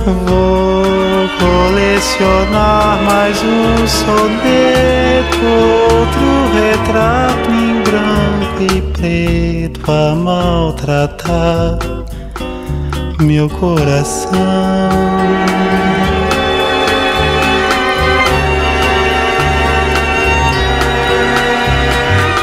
Vou 0.05 1.29
colecionar 1.41 3.03
mais 3.03 3.37
um 3.43 3.87
soneto, 3.87 5.47
outro 5.91 6.29
retrato 6.55 7.51
em 7.51 7.83
branco 7.83 8.63
e 8.73 8.83
preto 8.93 9.91
a 9.91 10.15
maltratar 10.15 11.79
meu 13.19 13.49
coração. 13.49 14.37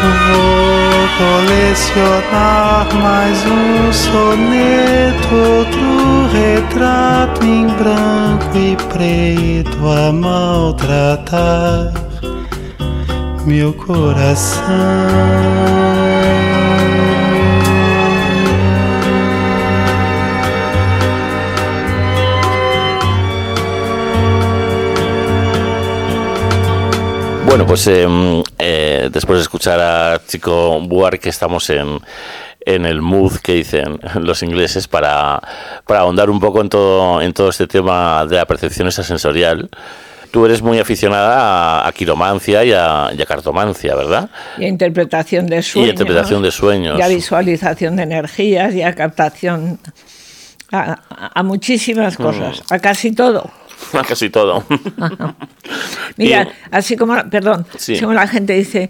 Vou 0.03 1.07
colecionar 1.17 2.93
mais 2.95 3.45
um 3.45 3.93
soneto, 3.93 5.35
outro 5.35 6.27
retrato 6.33 7.45
em 7.45 7.67
branco 7.67 8.57
e 8.57 8.75
preto 8.91 9.87
a 9.87 10.11
maltratar 10.11 11.93
meu 13.45 13.73
coração. 13.73 14.63
Bueno, 27.45 27.65
pues 27.65 27.85
em, 27.87 28.43
eh, 29.05 29.09
después 29.11 29.37
de 29.39 29.43
escuchar 29.43 29.79
a 29.79 30.21
Chico 30.27 30.79
Buarque, 30.81 31.29
estamos 31.29 31.69
en, 31.69 31.99
en 32.65 32.85
el 32.85 33.01
mood 33.01 33.37
que 33.37 33.53
dicen 33.55 33.99
los 34.21 34.43
ingleses 34.43 34.87
para, 34.87 35.41
para 35.85 36.01
ahondar 36.01 36.29
un 36.29 36.39
poco 36.39 36.61
en 36.61 36.69
todo, 36.69 37.21
en 37.21 37.33
todo 37.33 37.49
este 37.49 37.67
tema 37.67 38.25
de 38.25 38.37
la 38.37 38.45
percepción 38.45 38.87
esa 38.87 39.03
sensorial. 39.03 39.69
Tú 40.31 40.45
eres 40.47 40.63
muy 40.63 40.79
aficionada 40.79 41.81
a, 41.81 41.87
a 41.87 41.91
quiromancia 41.91 42.63
y 42.63 42.71
a, 42.73 43.11
y 43.15 43.21
a 43.21 43.25
cartomancia, 43.27 43.93
¿verdad? 43.93 44.29
Y 44.57 44.63
a 44.65 44.67
interpretación 44.67 45.45
de 45.45 45.61
sueños. 45.61 45.85
Y 45.87 45.89
a 45.89 45.93
interpretación 45.93 46.41
de 46.41 46.51
sueños. 46.51 46.97
Y 46.97 47.01
a 47.03 47.07
visualización 47.07 47.95
de 47.97 48.03
energías 48.03 48.73
y 48.73 48.81
a 48.81 48.95
captación. 48.95 49.79
A, 50.71 50.93
a- 51.07 51.31
a 51.39 51.43
muchísimas 51.43 52.17
Mm. 52.17 52.23
cosas, 52.23 52.63
a 52.71 52.79
casi 52.79 53.11
todo. 53.11 53.51
Casi 54.07 54.29
todo. 54.29 54.63
Mira, 56.17 56.43
Y- 56.43 56.47
así 56.75 56.95
como, 56.95 57.15
perdón, 57.29 57.65
Sí. 57.77 57.93
así 57.93 58.01
como 58.01 58.13
la 58.13 58.27
gente 58.27 58.53
dice, 58.53 58.89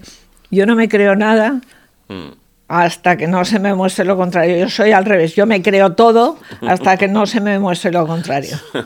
yo 0.51 0.65
no 0.65 0.75
me 0.75 0.87
creo 0.89 1.15
nada 1.15 1.61
Mm. 2.09 2.29
hasta 2.67 3.15
que 3.17 3.27
no 3.27 3.45
se 3.45 3.59
me 3.59 3.73
muestre 3.73 4.03
lo 4.05 4.17
contrario. 4.17 4.57
Yo 4.57 4.69
soy 4.69 4.91
al 4.91 5.05
revés, 5.05 5.35
yo 5.35 5.45
me 5.45 5.61
creo 5.61 5.93
todo 5.93 6.37
hasta 6.67 6.97
que 6.97 7.07
no 7.07 7.25
se 7.25 7.39
me 7.41 7.59
muestre 7.59 7.91
lo 7.91 8.05
contrario. 8.07 8.57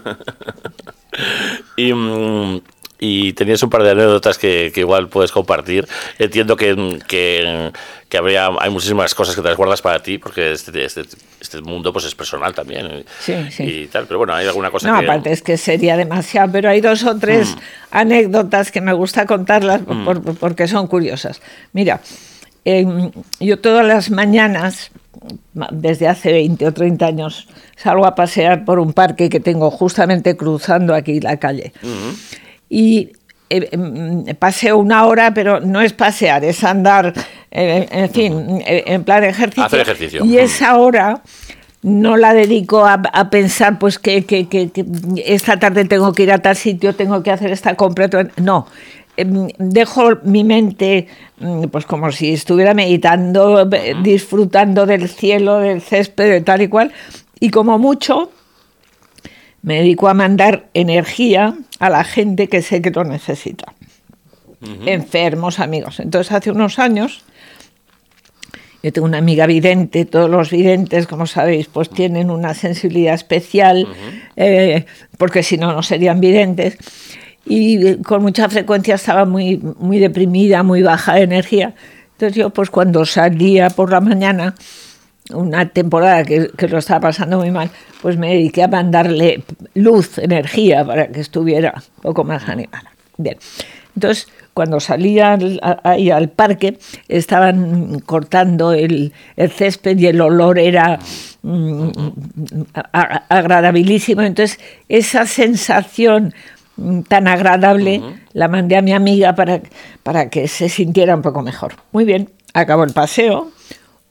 Y, 1.77 1.93
mm, 1.93 2.61
y 2.99 3.33
tenías 3.33 3.61
un 3.63 3.69
par 3.69 3.83
de 3.83 3.91
anécdotas 3.91 4.37
que, 4.37 4.71
que 4.73 4.79
igual 4.81 5.07
puedes 5.07 5.31
compartir. 5.31 5.87
Entiendo 6.17 6.55
que, 6.55 6.99
que, 7.07 7.71
que 8.09 8.17
habría, 8.17 8.49
hay 8.59 8.69
muchísimas 8.71 9.13
cosas 9.13 9.35
que 9.35 9.41
te 9.41 9.47
las 9.49 9.57
guardas 9.57 9.81
para 9.81 10.01
ti, 10.01 10.17
porque 10.17 10.51
este, 10.53 10.83
este, 10.83 11.03
este 11.39 11.61
mundo 11.61 11.93
pues 11.93 12.05
es 12.05 12.15
personal 12.15 12.53
también. 12.55 13.05
Sí, 13.19 13.33
sí. 13.51 13.63
Y 13.63 13.87
tal, 13.87 14.07
pero 14.07 14.17
bueno, 14.17 14.33
hay 14.33 14.47
alguna 14.47 14.71
cosa 14.71 14.91
No, 14.91 14.99
que... 14.99 15.05
aparte 15.05 15.31
es 15.31 15.41
que 15.43 15.57
sería 15.57 15.95
demasiado, 15.95 16.51
pero 16.51 16.69
hay 16.69 16.81
dos 16.81 17.03
o 17.03 17.15
tres 17.17 17.55
Mm. 17.55 17.59
anécdotas 17.91 18.71
que 18.71 18.81
me 18.81 18.93
gusta 18.93 19.25
contarlas 19.25 19.81
por- 19.83 20.23
por- 20.23 20.35
porque 20.37 20.67
son 20.67 20.87
curiosas. 20.87 21.41
Mira, 21.73 22.01
em, 22.65 23.11
yo 23.39 23.59
todas 23.59 23.85
las 23.85 24.09
mañanas, 24.09 24.89
ma- 25.53 25.69
desde 25.71 26.07
hace 26.07 26.31
20 26.31 26.65
o 26.65 26.73
30 26.73 27.05
años, 27.05 27.47
salgo 27.75 28.05
a 28.07 28.15
pasear 28.15 28.65
por 28.65 28.79
un 28.79 28.91
parque 28.93 29.29
que 29.29 29.39
tengo 29.39 29.69
justamente 29.69 30.35
cruzando 30.35 30.95
aquí 30.95 31.19
la 31.19 31.37
calle. 31.37 31.73
Y 32.69 33.11
eh, 33.49 33.69
em, 33.71 34.25
paseo 34.35 34.77
una 34.77 35.05
hora, 35.05 35.33
pero 35.33 35.59
no 35.59 35.81
es 35.81 35.93
pasear, 35.93 36.43
es 36.43 36.63
andar, 36.63 37.13
eh, 37.51 37.87
en 37.91 38.09
fin, 38.09 38.61
eh, 38.65 38.83
en 38.87 39.03
plan 39.03 39.23
ejercicio. 39.23 39.63
Hacer 39.63 39.79
ejercicio. 39.81 40.25
Y 40.25 40.37
esa 40.37 40.77
hora 40.77 41.21
no 41.83 42.17
la 42.17 42.33
dedico 42.33 42.85
a, 42.85 42.93
a 43.13 43.29
pensar 43.29 43.79
pues 43.79 43.99
que, 43.99 44.25
que- 44.25 44.47
que- 44.49 44.69
que 44.71 44.83
esta 45.25 45.57
tarde 45.59 45.85
tengo 45.85 46.11
que 46.11 46.23
ir 46.23 46.31
a 46.31 46.39
tal 46.39 46.55
sitio, 46.57 46.93
tengo 46.95 47.23
que 47.23 47.31
hacer 47.31 47.51
esta 47.51 47.75
compra. 47.75 48.09
No, 48.37 48.67
Em, 49.19 49.47
dejo 49.57 50.17
mi 50.25 50.43
mente 50.43 51.07
mm, 51.39 51.63
pues 51.71 51.85
como 51.87 52.11
si 52.11 52.33
estuviera 52.33 52.75
meditando, 52.75 53.67
disfrutando 54.03 54.85
del 54.85 55.09
cielo, 55.09 55.57
del 55.57 55.81
césped, 55.81 56.29
de 56.29 56.41
tal 56.41 56.61
y 56.61 56.67
cual, 56.67 56.91
y 57.39 57.49
como 57.49 57.79
mucho 57.79 58.29
me 59.67 59.79
dedico 59.79 60.07
a 60.07 60.13
mandar 60.13 60.69
energía 60.73 61.53
a 61.79 61.89
la 61.89 62.05
gente 62.05 62.47
que 62.47 62.61
sé 62.61 62.81
que 62.81 62.89
lo 62.89 63.03
necesita. 63.03 63.73
Enfermos, 64.85 65.59
amigos. 65.59 65.99
Entonces 65.99 66.31
hace 66.31 66.51
unos 66.51 66.79
años 66.79 67.25
yo 68.81 68.93
tengo 68.93 69.05
una 69.05 69.17
amiga 69.17 69.45
vidente, 69.45 70.05
todos 70.05 70.29
los 70.29 70.51
videntes, 70.51 71.05
como 71.05 71.27
sabéis, 71.27 71.67
pues 71.67 71.89
tienen 71.89 72.31
una 72.31 72.53
sensibilidad 72.53 73.13
especial, 73.13 73.85
eh, 74.37 74.85
porque 75.17 75.43
si 75.43 75.57
no, 75.57 75.73
no 75.73 75.83
serían 75.83 76.21
videntes. 76.21 76.77
Y 77.45 77.95
con 78.03 78.21
mucha 78.21 78.47
frecuencia 78.47 78.95
estaba 78.95 79.25
muy, 79.25 79.57
muy 79.57 79.99
deprimida, 79.99 80.63
muy 80.63 80.81
baja 80.81 81.15
de 81.15 81.23
energía. 81.23 81.75
Entonces 82.13 82.37
yo, 82.37 82.51
pues 82.51 82.69
cuando 82.69 83.05
salía 83.05 83.69
por 83.69 83.91
la 83.91 83.99
mañana, 83.99 84.55
una 85.33 85.67
temporada 85.69 86.23
que, 86.23 86.49
que 86.57 86.67
lo 86.67 86.77
estaba 86.77 87.01
pasando 87.01 87.37
muy 87.39 87.51
mal, 87.51 87.69
pues 88.01 88.17
me 88.17 88.29
dediqué 88.29 88.63
a 88.63 88.67
mandarle 88.67 89.43
luz, 89.73 90.17
energía, 90.17 90.85
para 90.85 91.07
que 91.07 91.19
estuviera 91.19 91.73
un 91.97 92.01
poco 92.01 92.23
más 92.23 92.47
animada. 92.47 92.91
Bien, 93.17 93.37
entonces 93.95 94.27
cuando 94.53 94.79
salía 94.79 95.33
al- 95.33 95.59
ahí 95.83 96.09
al 96.09 96.29
parque, 96.29 96.77
estaban 97.07 97.99
cortando 97.99 98.73
el, 98.73 99.11
el 99.35 99.51
césped 99.51 99.97
y 99.99 100.07
el 100.07 100.19
olor 100.21 100.57
era 100.59 100.99
mm, 101.43 101.89
a- 102.73 103.23
agradabilísimo. 103.29 104.21
Entonces 104.21 104.59
esa 104.89 105.25
sensación 105.25 106.33
mm, 106.77 107.01
tan 107.01 107.27
agradable 107.27 108.01
la 108.33 108.47
mandé 108.47 108.77
a 108.77 108.81
mi 108.81 108.93
amiga 108.93 109.35
para, 109.35 109.61
para 110.03 110.29
que 110.29 110.47
se 110.47 110.69
sintiera 110.69 111.15
un 111.15 111.21
poco 111.21 111.41
mejor. 111.41 111.73
Muy 111.91 112.05
bien, 112.05 112.29
acabó 112.53 112.83
el 112.83 112.93
paseo, 112.93 113.51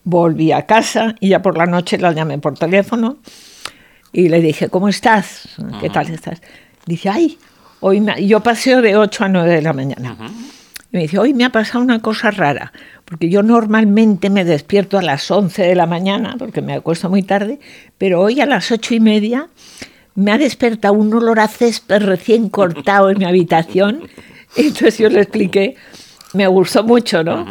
volví 0.06 0.52
a 0.52 0.66
casa 0.66 1.16
y 1.20 1.30
ya 1.30 1.42
por 1.42 1.58
la 1.58 1.66
noche 1.66 1.98
la 1.98 2.12
llamé 2.12 2.38
por 2.38 2.56
teléfono 2.56 3.18
y 4.12 4.28
le 4.28 4.40
dije, 4.40 4.68
¿cómo 4.68 4.88
estás? 4.88 5.56
¿Qué 5.80 5.90
tal 5.90 6.08
estás? 6.08 6.40
Dice, 6.86 7.10
ay, 7.10 7.38
hoy 7.80 8.00
me 8.00 8.12
ha-". 8.12 8.20
yo 8.20 8.40
paseo 8.40 8.80
de 8.80 8.96
8 8.96 9.24
a 9.24 9.28
9 9.28 9.52
de 9.52 9.62
la 9.62 9.72
mañana. 9.72 10.16
Y 10.92 10.96
me 10.96 11.02
dice, 11.02 11.18
hoy 11.18 11.34
me 11.34 11.44
ha 11.44 11.50
pasado 11.50 11.82
una 11.82 12.00
cosa 12.00 12.30
rara, 12.30 12.72
porque 13.04 13.28
yo 13.28 13.42
normalmente 13.42 14.30
me 14.30 14.44
despierto 14.44 14.96
a 14.96 15.02
las 15.02 15.28
11 15.28 15.60
de 15.62 15.74
la 15.74 15.86
mañana, 15.86 16.36
porque 16.38 16.62
me 16.62 16.74
acuesto 16.74 17.10
muy 17.10 17.24
tarde, 17.24 17.58
pero 17.98 18.20
hoy 18.20 18.40
a 18.40 18.46
las 18.46 18.70
ocho 18.70 18.94
y 18.94 19.00
media 19.00 19.48
me 20.14 20.30
ha 20.30 20.38
despertado 20.38 20.94
un 20.94 21.12
olor 21.12 21.40
a 21.40 21.48
césped 21.48 22.00
recién 22.02 22.48
cortado 22.48 23.10
en 23.10 23.18
mi 23.18 23.24
habitación. 23.24 24.02
Entonces 24.54 24.98
yo 24.98 25.08
le 25.08 25.22
expliqué, 25.22 25.74
me 26.32 26.46
gustó 26.46 26.84
mucho, 26.84 27.24
¿no? 27.24 27.44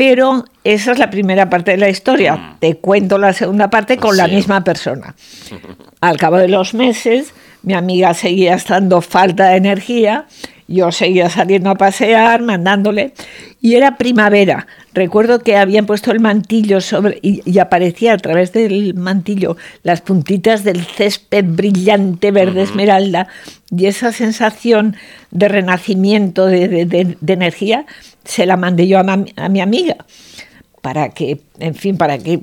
Pero 0.00 0.46
esa 0.64 0.92
es 0.92 0.98
la 0.98 1.10
primera 1.10 1.50
parte 1.50 1.72
de 1.72 1.76
la 1.76 1.90
historia. 1.90 2.56
Te 2.58 2.78
cuento 2.78 3.18
la 3.18 3.34
segunda 3.34 3.68
parte 3.68 3.98
con 3.98 4.16
la 4.16 4.28
misma 4.28 4.64
persona. 4.64 5.14
Al 6.00 6.16
cabo 6.16 6.38
de 6.38 6.48
los 6.48 6.72
meses, 6.72 7.34
mi 7.62 7.74
amiga 7.74 8.14
seguía 8.14 8.54
estando 8.54 9.02
falta 9.02 9.50
de 9.50 9.56
energía, 9.56 10.24
yo 10.76 10.92
seguía 10.92 11.28
saliendo 11.28 11.68
a 11.70 11.74
pasear, 11.74 12.42
mandándole, 12.42 13.12
y 13.60 13.74
era 13.74 13.96
primavera. 13.98 14.66
Recuerdo 14.94 15.40
que 15.40 15.56
habían 15.56 15.84
puesto 15.86 16.12
el 16.12 16.20
mantillo 16.20 16.80
sobre 16.80 17.18
y, 17.22 17.42
y 17.44 17.58
aparecía 17.58 18.12
a 18.12 18.18
través 18.18 18.52
del 18.52 18.94
mantillo 18.94 19.56
las 19.82 20.00
puntitas 20.00 20.62
del 20.64 20.84
césped 20.84 21.44
brillante 21.44 22.30
verde 22.30 22.62
esmeralda 22.62 23.26
y 23.70 23.86
esa 23.86 24.12
sensación 24.12 24.96
de 25.30 25.48
renacimiento 25.48 26.46
de, 26.46 26.68
de- 26.68 26.86
de- 26.86 27.16
de 27.20 27.32
energía 27.32 27.84
se 28.24 28.46
la 28.46 28.56
mandé 28.56 28.86
yo 28.86 28.98
a, 28.98 29.02
ma- 29.02 29.24
a 29.36 29.48
mi 29.48 29.60
amiga 29.60 29.96
para 30.82 31.10
que, 31.10 31.40
en 31.58 31.74
fin, 31.74 31.96
para 31.98 32.16
que, 32.18 32.40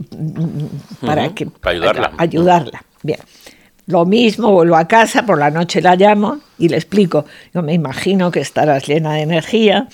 para 1.06 1.26
Ujú, 1.28 1.34
que 1.36 1.46
para 1.48 1.72
ayudarla. 1.76 2.12
ayudarla. 2.18 2.84
Bien. 3.04 3.20
Lo 3.88 4.06
mismo, 4.06 4.52
vuelvo 4.52 4.76
a 4.76 4.88
casa, 4.88 5.26
por 5.26 5.40
la 5.40 5.50
noche 5.50 5.82
la 5.82 5.96
llamo 5.96 6.40
y 6.60 6.68
le 6.68 6.76
explico. 6.76 7.26
Yo 7.54 7.62
me 7.64 7.74
imagino 7.74 8.32
que 8.32 8.42
estarás 8.42 8.86
llena 8.86 9.14
de 9.14 9.22
energía, 9.22 9.88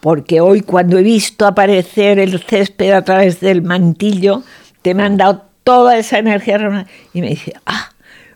porque 0.00 0.40
hoy 0.40 0.62
cuando 0.62 0.98
he 0.98 1.04
visto 1.04 1.46
aparecer 1.46 2.18
el 2.18 2.40
césped 2.40 2.90
a 2.90 3.02
través 3.02 3.38
del 3.38 3.62
mantillo, 3.62 4.42
te 4.82 4.92
me 4.92 5.04
han 5.04 5.16
dado 5.16 5.44
toda 5.62 5.96
esa 5.98 6.18
energía. 6.18 6.86
Y 7.14 7.20
me 7.20 7.28
dice, 7.28 7.54
ah, 7.64 7.90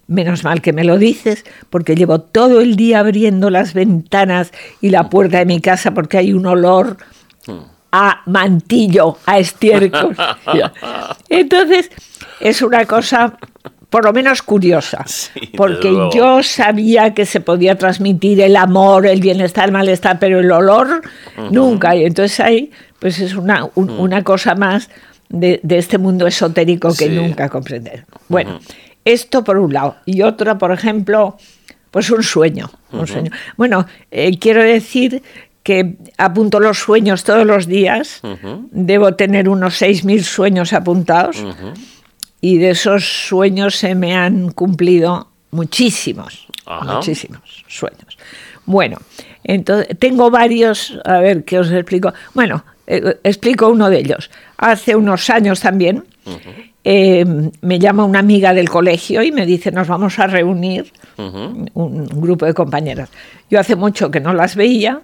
menos 0.06 0.44
mal 0.44 0.62
que 0.62 0.72
me 0.72 0.84
lo 0.84 0.98
dices, 0.98 1.44
porque 1.68 1.96
llevo 1.96 2.20
todo 2.20 2.60
el 2.60 2.76
día 2.76 3.00
abriendo 3.00 3.50
las 3.50 3.74
ventanas 3.74 4.52
y 4.80 4.90
la 4.90 5.10
puerta 5.10 5.38
de 5.38 5.46
mi 5.46 5.60
casa 5.60 5.92
porque 5.94 6.18
hay 6.18 6.32
un 6.32 6.46
olor 6.46 6.96
a 7.90 8.22
mantillo, 8.26 9.18
a 9.26 9.40
estiércol. 9.40 10.16
Entonces, 11.28 11.90
es 12.40 12.62
una 12.62 12.86
cosa 12.86 13.36
por 13.92 14.04
lo 14.06 14.12
menos 14.12 14.42
curiosa, 14.42 15.04
Sí, 15.06 15.52
porque 15.56 15.92
yo 16.14 16.42
sabía 16.42 17.14
que 17.14 17.26
se 17.26 17.40
podía 17.40 17.76
transmitir 17.76 18.40
el 18.40 18.56
amor, 18.56 19.06
el 19.06 19.20
bienestar, 19.20 19.66
el 19.66 19.72
malestar, 19.72 20.18
pero 20.18 20.40
el 20.40 20.50
olor 20.50 21.02
nunca. 21.50 21.94
Y 21.94 22.04
entonces 22.04 22.40
ahí, 22.40 22.70
pues 22.98 23.20
es 23.20 23.34
una, 23.34 23.68
un- 23.74 23.90
una 23.90 24.24
cosa 24.24 24.54
más 24.54 24.88
de, 25.28 25.60
de 25.62 25.78
este 25.78 25.98
mundo 25.98 26.26
esotérico 26.26 26.88
que 26.88 27.06
Sí. 27.06 27.10
nunca 27.10 27.48
comprender. 27.48 28.06
Bueno, 28.28 28.58
esto 29.04 29.44
por 29.44 29.58
un 29.58 29.72
lado. 29.72 29.96
Y 30.06 30.22
otra, 30.22 30.56
por 30.58 30.72
ejemplo, 30.72 31.36
pues 31.90 32.10
un 32.10 32.22
sueño. 32.22 32.70
un 32.92 33.06
sueño. 33.06 33.30
Bueno, 33.58 33.86
eh, 34.10 34.38
quiero 34.38 34.62
decir 34.62 35.22
que 35.62 35.96
apunto 36.18 36.60
los 36.60 36.78
sueños 36.78 37.24
todos 37.24 37.46
los 37.46 37.66
días. 37.66 38.20
Debo 38.70 39.14
tener 39.14 39.48
unos 39.48 39.80
6.000 39.80 40.22
sueños 40.22 40.72
apuntados. 40.72 41.36
Y 42.42 42.58
de 42.58 42.70
esos 42.70 43.04
sueños 43.28 43.76
se 43.76 43.94
me 43.94 44.14
han 44.14 44.50
cumplido 44.50 45.28
muchísimos, 45.52 46.48
Ajá. 46.66 46.96
muchísimos 46.96 47.64
sueños. 47.68 48.18
Bueno, 48.66 48.98
entonces 49.44 49.96
tengo 49.98 50.28
varios, 50.30 50.98
a 51.04 51.18
ver 51.18 51.44
qué 51.44 51.60
os 51.60 51.70
explico. 51.70 52.12
Bueno, 52.34 52.64
eh, 52.86 53.18
explico 53.22 53.68
uno 53.68 53.88
de 53.88 54.00
ellos. 54.00 54.28
Hace 54.56 54.96
unos 54.96 55.30
años 55.30 55.60
también 55.60 56.04
eh, 56.82 57.24
me 57.60 57.78
llama 57.78 58.04
una 58.04 58.18
amiga 58.18 58.52
del 58.52 58.68
colegio 58.68 59.22
y 59.22 59.30
me 59.30 59.46
dice 59.46 59.70
nos 59.70 59.86
vamos 59.86 60.18
a 60.18 60.26
reunir 60.26 60.92
un, 61.16 61.70
un 61.74 62.06
grupo 62.20 62.44
de 62.44 62.54
compañeras. 62.54 63.08
Yo 63.48 63.60
hace 63.60 63.76
mucho 63.76 64.10
que 64.10 64.18
no 64.18 64.34
las 64.34 64.56
veía 64.56 65.00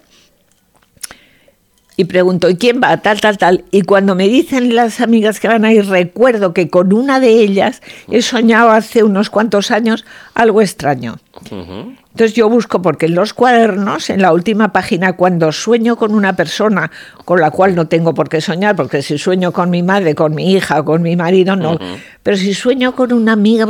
y 1.99 2.05
pregunto, 2.05 2.49
¿y 2.49 2.55
quién 2.55 2.79
va? 2.81 2.95
Tal, 2.95 3.19
tal, 3.19 3.37
tal. 3.37 3.65
Y 3.71 3.81
cuando 3.81 4.15
me 4.15 4.29
dicen 4.29 4.73
las 4.73 5.01
amigas 5.01 5.41
que 5.41 5.49
van 5.49 5.65
a 5.65 5.73
ir, 5.73 5.85
recuerdo 5.85 6.53
que 6.53 6.69
con 6.69 6.93
una 6.93 7.19
de 7.19 7.41
ellas 7.41 7.81
he 8.09 8.21
soñado 8.21 8.69
hace 8.69 9.03
unos 9.03 9.29
cuantos 9.29 9.69
años 9.69 10.05
algo 10.33 10.61
extraño. 10.61 11.17
Entonces 11.51 12.33
yo 12.35 12.47
busco, 12.47 12.81
porque 12.81 13.07
en 13.07 13.15
los 13.15 13.33
cuadernos, 13.33 14.09
en 14.09 14.21
la 14.21 14.31
última 14.31 14.71
página, 14.71 15.17
cuando 15.17 15.51
sueño 15.51 15.97
con 15.97 16.15
una 16.15 16.37
persona 16.37 16.89
con 17.25 17.41
la 17.41 17.51
cual 17.51 17.75
no 17.75 17.89
tengo 17.89 18.13
por 18.13 18.29
qué 18.29 18.39
soñar, 18.39 18.77
porque 18.77 19.01
si 19.01 19.17
sueño 19.17 19.51
con 19.51 19.69
mi 19.69 19.83
madre, 19.83 20.15
con 20.15 20.33
mi 20.33 20.53
hija, 20.53 20.83
con 20.83 21.01
mi 21.01 21.17
marido, 21.17 21.57
no. 21.57 21.77
Pero 22.23 22.37
si 22.37 22.53
sueño 22.53 22.95
con 22.95 23.11
una 23.11 23.33
amiga, 23.33 23.67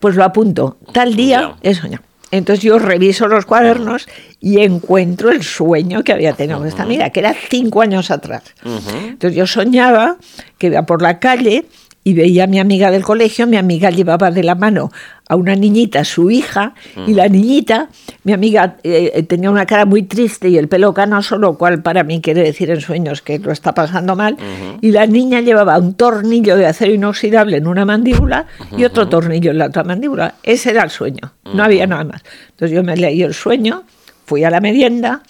pues 0.00 0.16
lo 0.16 0.24
apunto. 0.24 0.78
Tal 0.92 1.14
día 1.14 1.54
he 1.62 1.72
soñado. 1.72 2.02
Entonces 2.30 2.64
yo 2.64 2.78
reviso 2.78 3.28
los 3.28 3.46
cuadernos 3.46 4.08
y 4.40 4.60
encuentro 4.60 5.30
el 5.30 5.42
sueño 5.42 6.02
que 6.02 6.12
había 6.12 6.32
tenido 6.32 6.64
esta 6.64 6.82
amiga, 6.82 7.10
que 7.10 7.20
era 7.20 7.34
cinco 7.48 7.80
años 7.80 8.10
atrás. 8.10 8.42
Entonces 8.64 9.36
yo 9.36 9.46
soñaba 9.46 10.16
que 10.58 10.68
iba 10.68 10.82
por 10.82 11.02
la 11.02 11.18
calle 11.18 11.66
y 12.04 12.12
veía 12.12 12.44
a 12.44 12.46
mi 12.46 12.60
amiga 12.60 12.90
del 12.90 13.02
colegio, 13.02 13.46
mi 13.46 13.56
amiga 13.56 13.90
llevaba 13.90 14.30
de 14.30 14.42
la 14.42 14.54
mano 14.54 14.92
a 15.26 15.36
una 15.36 15.56
niñita, 15.56 16.04
su 16.04 16.30
hija, 16.30 16.74
y 17.06 17.14
la 17.14 17.28
niñita, 17.28 17.88
mi 18.24 18.34
amiga 18.34 18.76
eh, 18.82 19.22
tenía 19.22 19.50
una 19.50 19.64
cara 19.64 19.86
muy 19.86 20.02
triste 20.02 20.50
y 20.50 20.58
el 20.58 20.68
pelo 20.68 20.92
canoso, 20.92 21.38
lo 21.38 21.56
cual 21.56 21.82
para 21.82 22.04
mí 22.04 22.20
quiere 22.20 22.42
decir 22.42 22.70
en 22.70 22.82
sueños 22.82 23.22
que 23.22 23.38
lo 23.38 23.50
está 23.50 23.72
pasando 23.72 24.16
mal, 24.16 24.36
y 24.82 24.90
la 24.90 25.06
niña 25.06 25.40
llevaba 25.40 25.78
un 25.78 25.94
tornillo 25.94 26.56
de 26.56 26.66
acero 26.66 26.92
inoxidable 26.92 27.56
en 27.56 27.66
una 27.66 27.86
mandíbula 27.86 28.46
y 28.76 28.84
otro 28.84 29.08
tornillo 29.08 29.50
en 29.50 29.58
la 29.58 29.66
otra 29.66 29.82
mandíbula. 29.82 30.34
Ese 30.42 30.70
era 30.70 30.82
el 30.82 30.90
sueño, 30.90 31.32
no 31.54 31.64
había 31.64 31.86
nada 31.86 32.04
más. 32.04 32.22
Entonces 32.50 32.76
yo 32.76 32.82
me 32.82 32.96
leí 32.96 33.22
el 33.22 33.32
sueño, 33.32 33.84
fui 34.26 34.44
a 34.44 34.50
la 34.50 34.60
merienda 34.60 35.22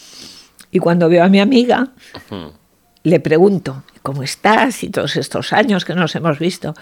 y 0.73 0.81
cuando 0.81 1.09
veo 1.09 1.23
a 1.23 1.29
mi 1.29 1.39
amiga, 1.39 1.91
le 3.05 3.21
pregunto, 3.21 3.85
¿cómo 4.05 4.23
estás? 4.23 4.85
Y 4.85 4.91
todos 4.91 5.17
estos 5.17 5.55
años 5.55 5.87
que 5.87 5.95
nos 5.95 6.15
hemos 6.15 6.39
visto. 6.39 6.75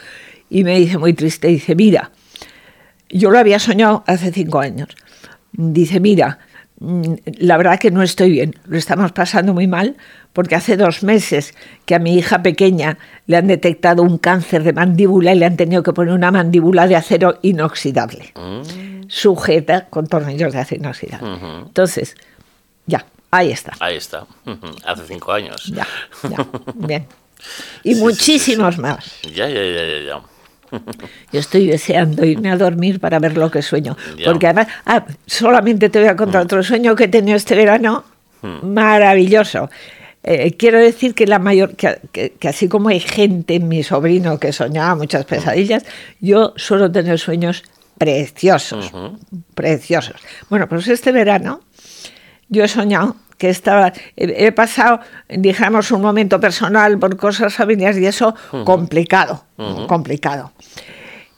Y 0.50 0.64
me 0.64 0.76
dice 0.76 0.98
muy 0.98 1.14
triste, 1.14 1.46
dice, 1.46 1.76
mira, 1.76 2.10
yo 3.08 3.30
lo 3.30 3.38
había 3.38 3.60
soñado 3.60 4.02
hace 4.08 4.32
cinco 4.32 4.58
años. 4.58 4.88
Dice, 5.52 6.00
mira, 6.00 6.40
mm, 6.80 7.14
la 7.38 7.56
verdad 7.58 7.78
que 7.78 7.92
no 7.92 8.02
estoy 8.02 8.32
bien, 8.32 8.56
lo 8.66 8.76
estamos 8.76 9.12
pasando 9.12 9.54
muy 9.54 9.68
mal, 9.68 9.96
porque 10.32 10.56
hace 10.56 10.76
dos 10.76 11.04
meses 11.04 11.54
que 11.86 11.94
a 11.94 12.00
mi 12.00 12.18
hija 12.18 12.42
pequeña 12.42 12.98
le 13.26 13.36
han 13.36 13.46
detectado 13.46 14.02
un 14.02 14.18
cáncer 14.18 14.64
de 14.64 14.72
mandíbula 14.72 15.32
y 15.32 15.38
le 15.38 15.46
han 15.46 15.56
tenido 15.56 15.84
que 15.84 15.92
poner 15.92 16.14
una 16.14 16.32
mandíbula 16.32 16.88
de 16.88 16.96
acero 16.96 17.38
inoxidable, 17.42 18.34
sujeta 19.06 19.86
con 19.90 20.08
tornillos 20.08 20.52
de 20.52 20.58
acero 20.58 20.80
inoxidable. 20.80 21.38
Entonces, 21.66 22.16
ya, 22.86 23.06
ahí 23.32 23.50
está. 23.50 23.72
Ahí 23.80 23.96
está. 23.96 24.26
Hace 24.86 25.02
cinco 25.08 25.32
años. 25.32 25.64
Ya, 25.66 25.86
ya, 26.30 26.46
bien. 26.74 27.06
Y 27.82 27.88
Sí, 27.88 27.94
sí, 27.94 27.94
sí, 27.96 28.00
muchísimos 28.00 28.78
más. 28.78 29.04
Ya, 29.24 29.48
ya, 29.48 29.62
ya, 29.64 29.84
ya, 29.84 30.00
ya. 30.06 30.20
Yo 31.32 31.40
estoy 31.40 31.66
deseando 31.66 32.24
irme 32.24 32.50
a 32.50 32.56
dormir 32.56 32.98
para 33.00 33.18
ver 33.18 33.36
lo 33.36 33.50
que 33.50 33.60
sueño. 33.62 33.96
Ya. 34.16 34.26
Porque 34.26 34.46
además, 34.46 34.68
ah, 34.86 35.04
solamente 35.26 35.88
te 35.90 35.98
voy 35.98 36.08
a 36.08 36.16
contar 36.16 36.42
otro 36.42 36.62
sueño 36.62 36.94
que 36.94 37.04
he 37.04 37.08
tenido 37.08 37.36
este 37.36 37.54
verano 37.56 38.04
maravilloso. 38.62 39.70
Eh, 40.22 40.56
quiero 40.56 40.78
decir 40.78 41.14
que 41.14 41.26
la 41.26 41.38
mayor, 41.40 41.74
que, 41.74 41.98
que- 42.12 42.30
que 42.38 42.48
así 42.48 42.68
como 42.68 42.88
hay 42.90 43.00
gente, 43.00 43.58
mi 43.58 43.82
sobrino, 43.82 44.38
que 44.38 44.52
soñaba 44.52 44.94
muchas 44.94 45.24
pesadillas, 45.24 45.84
yo 46.20 46.52
suelo 46.56 46.90
tener 46.92 47.18
sueños 47.18 47.64
preciosos, 47.98 48.92
preciosos. 49.54 50.16
Bueno, 50.48 50.68
pues 50.68 50.86
este 50.88 51.10
verano 51.12 51.60
yo 52.52 52.62
he 52.64 52.68
soñado 52.68 53.16
que 53.38 53.48
estaba, 53.48 53.92
he, 54.16 54.46
he 54.46 54.52
pasado, 54.52 55.00
dijéramos, 55.28 55.90
un 55.90 56.02
momento 56.02 56.38
personal 56.38 56.98
por 56.98 57.16
cosas 57.16 57.54
familiares 57.54 57.98
y 57.98 58.06
eso 58.06 58.34
complicado, 58.64 59.44
complicado. 59.88 60.52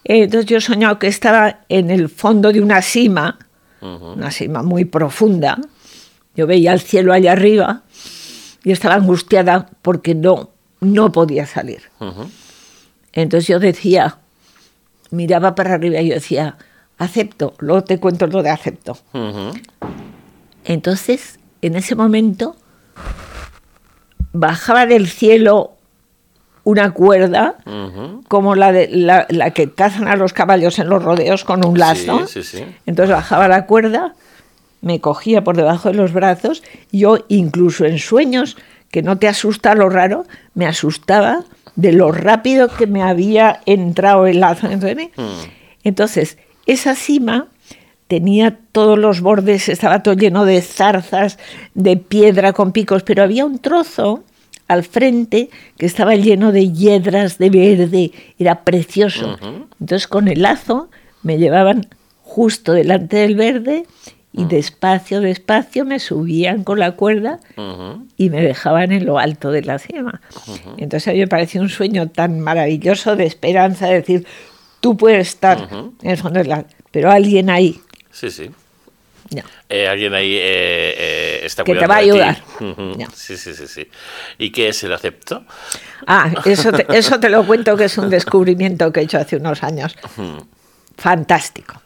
Entonces 0.04 0.46
yo 0.46 0.58
he 0.58 0.60
soñado 0.60 0.98
que 0.98 1.06
estaba 1.06 1.60
en 1.68 1.90
el 1.90 2.10
fondo 2.10 2.52
de 2.52 2.60
una 2.60 2.82
sima, 2.82 3.38
una 3.80 4.30
sima 4.30 4.62
muy 4.62 4.84
profunda. 4.84 5.58
Yo 6.36 6.46
veía 6.46 6.72
el 6.72 6.80
cielo 6.80 7.12
allá 7.12 7.32
arriba 7.32 7.82
y 8.64 8.72
estaba 8.72 8.96
angustiada 8.96 9.70
porque 9.80 10.14
no, 10.14 10.50
no 10.80 11.12
podía 11.12 11.46
salir. 11.46 11.82
Entonces 13.12 13.48
yo 13.48 13.60
decía, 13.60 14.18
miraba 15.10 15.54
para 15.54 15.74
arriba 15.74 16.00
y 16.00 16.08
yo 16.08 16.14
decía, 16.14 16.58
acepto, 16.98 17.54
luego 17.58 17.84
te 17.84 17.98
cuento 17.98 18.26
lo 18.26 18.42
de 18.42 18.50
acepto. 18.50 18.98
Entonces, 20.64 21.38
en 21.62 21.76
ese 21.76 21.94
momento, 21.94 22.56
bajaba 24.32 24.86
del 24.86 25.08
cielo 25.08 25.72
una 26.64 26.92
cuerda, 26.92 27.56
como 28.28 28.54
la, 28.54 28.72
de, 28.72 28.88
la, 28.88 29.26
la 29.28 29.50
que 29.50 29.70
cazan 29.72 30.08
a 30.08 30.16
los 30.16 30.32
caballos 30.32 30.78
en 30.78 30.88
los 30.88 31.02
rodeos 31.02 31.44
con 31.44 31.64
un 31.64 31.78
lazo. 31.78 32.26
Sí, 32.26 32.42
sí, 32.42 32.58
sí. 32.58 32.64
Entonces 32.86 33.14
bajaba 33.14 33.48
la 33.48 33.66
cuerda, 33.66 34.14
me 34.80 35.00
cogía 35.00 35.44
por 35.44 35.56
debajo 35.56 35.90
de 35.90 35.94
los 35.94 36.12
brazos, 36.12 36.62
yo 36.90 37.18
incluso 37.28 37.84
en 37.84 37.98
sueños, 37.98 38.56
que 38.90 39.02
no 39.02 39.18
te 39.18 39.28
asusta 39.28 39.74
lo 39.74 39.90
raro, 39.90 40.24
me 40.54 40.66
asustaba 40.66 41.44
de 41.76 41.92
lo 41.92 42.12
rápido 42.12 42.68
que 42.68 42.86
me 42.86 43.02
había 43.02 43.60
entrado 43.66 44.26
el 44.26 44.40
lazo 44.40 44.68
dentro 44.68 44.88
de 44.88 44.94
mí. 44.94 45.10
Entonces, 45.82 46.38
esa 46.66 46.94
cima 46.94 47.48
tenía 48.08 48.58
todos 48.72 48.98
los 48.98 49.20
bordes, 49.20 49.68
estaba 49.68 50.02
todo 50.02 50.14
lleno 50.14 50.44
de 50.44 50.60
zarzas, 50.60 51.38
de 51.74 51.96
piedra 51.96 52.52
con 52.52 52.72
picos, 52.72 53.02
pero 53.02 53.22
había 53.22 53.44
un 53.44 53.58
trozo 53.58 54.24
al 54.68 54.84
frente 54.84 55.50
que 55.76 55.86
estaba 55.86 56.14
lleno 56.14 56.52
de 56.52 56.72
hiedras 56.72 57.38
de 57.38 57.50
verde, 57.50 58.12
era 58.38 58.62
precioso. 58.62 59.36
Entonces 59.80 60.08
con 60.08 60.28
el 60.28 60.42
lazo 60.42 60.88
me 61.22 61.38
llevaban 61.38 61.86
justo 62.22 62.72
delante 62.72 63.18
del 63.18 63.36
verde 63.36 63.84
y 64.32 64.46
despacio, 64.46 65.20
despacio 65.20 65.84
me 65.84 66.00
subían 66.00 66.64
con 66.64 66.80
la 66.80 66.92
cuerda 66.92 67.38
y 68.16 68.30
me 68.30 68.42
dejaban 68.42 68.90
en 68.90 69.06
lo 69.06 69.18
alto 69.18 69.50
de 69.52 69.62
la 69.62 69.78
cima. 69.78 70.20
Entonces 70.76 71.08
a 71.08 71.12
mí 71.12 71.20
me 71.20 71.28
pareció 71.28 71.60
un 71.60 71.68
sueño 71.68 72.08
tan 72.08 72.40
maravilloso 72.40 73.16
de 73.16 73.26
esperanza, 73.26 73.86
de 73.86 73.94
decir, 73.94 74.26
tú 74.80 74.96
puedes 74.96 75.28
estar 75.28 75.68
en 76.02 76.10
el 76.10 76.16
fondo 76.16 76.40
de 76.40 76.46
la... 76.46 76.66
Pero 76.90 77.10
alguien 77.10 77.50
ahí, 77.50 77.80
Sí, 78.14 78.30
sí. 78.30 78.50
no. 79.34 79.42
Eh, 79.68 79.88
alguien 79.88 80.14
ahí 80.14 80.34
eh, 80.36 80.94
eh, 80.96 81.40
está 81.42 81.64
Que 81.64 81.74
te 81.74 81.86
va 81.86 81.96
a 81.96 81.98
ayudar. 81.98 82.42
Sí, 83.12 83.36
sí, 83.36 83.52
sí, 83.52 83.66
sí. 83.66 83.88
¿Y 84.38 84.50
qué 84.50 84.68
es 84.68 84.84
el 84.84 84.92
acepto? 84.92 85.44
Ah, 86.06 86.30
eso 86.44 86.72
te, 86.72 86.86
eso 86.96 87.18
te 87.18 87.28
lo 87.28 87.44
cuento 87.44 87.76
que 87.76 87.84
es 87.84 87.98
un 87.98 88.08
descubrimiento 88.08 88.92
que 88.92 89.00
he 89.00 89.02
hecho 89.02 89.18
hace 89.18 89.36
unos 89.36 89.62
años. 89.62 89.96
Fantástico. 90.96 91.82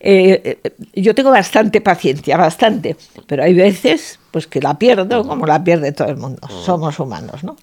Eh, 0.00 0.60
eh, 0.62 0.72
yo 0.94 1.14
tengo 1.14 1.30
bastante 1.30 1.80
paciencia, 1.80 2.36
bastante, 2.36 2.96
pero 3.26 3.42
hay 3.42 3.54
veces 3.54 4.20
pues 4.30 4.46
que 4.46 4.60
la 4.60 4.78
pierdo 4.78 5.26
como 5.26 5.46
la 5.46 5.62
pierde 5.62 5.92
todo 5.92 6.08
el 6.08 6.16
mundo. 6.16 6.46
Somos 6.64 6.98
humanos, 7.00 7.42
¿no? 7.42 7.56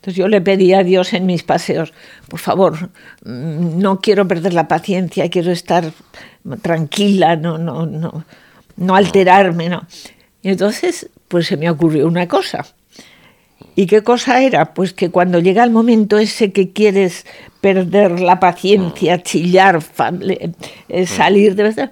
Entonces 0.00 0.16
yo 0.16 0.28
le 0.28 0.40
pedí 0.40 0.72
a 0.72 0.82
Dios 0.82 1.12
en 1.12 1.26
mis 1.26 1.42
paseos, 1.42 1.92
por 2.28 2.40
favor, 2.40 2.88
mm, 3.24 3.78
no 3.78 4.00
quiero 4.00 4.26
perder 4.26 4.54
la 4.54 4.66
paciencia, 4.66 5.28
quiero 5.28 5.52
estar 5.52 5.92
tranquila, 6.62 7.36
no, 7.36 7.58
no, 7.58 7.84
no, 7.84 8.24
no 8.76 8.94
alterarme, 8.94 9.68
¿no? 9.68 9.86
Y 10.42 10.48
entonces, 10.48 11.10
pues 11.28 11.46
se 11.46 11.58
me 11.58 11.68
ocurrió 11.68 12.06
una 12.06 12.26
cosa. 12.28 12.64
¿Y 13.76 13.86
qué 13.86 14.02
cosa 14.02 14.42
era? 14.42 14.72
Pues 14.72 14.94
que 14.94 15.10
cuando 15.10 15.38
llega 15.38 15.62
el 15.64 15.70
momento 15.70 16.18
ese 16.18 16.50
que 16.50 16.72
quieres 16.72 17.26
perder 17.60 18.20
la 18.20 18.40
paciencia, 18.40 19.22
chillar, 19.22 19.82
fa- 19.82 20.10
le- 20.12 20.52
eh, 20.88 21.06
salir 21.06 21.54
de 21.54 21.62
verdad, 21.64 21.90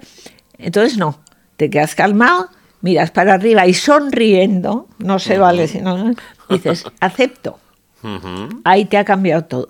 entonces 0.57 0.97
no, 0.97 1.19
te 1.57 1.69
quedas 1.69 1.93
calmado, 1.93 2.49
miras 2.81 3.11
para 3.11 3.35
arriba 3.35 3.67
y 3.67 3.75
sonriendo, 3.75 4.87
no 4.97 5.19
se 5.19 5.37
vale 5.37 5.67
si 5.67 5.79
no, 5.79 6.11
dices, 6.49 6.85
acepto. 6.99 7.59
Ahí 8.63 8.85
te 8.85 8.97
ha 8.97 9.05
cambiado 9.05 9.45
todo. 9.45 9.67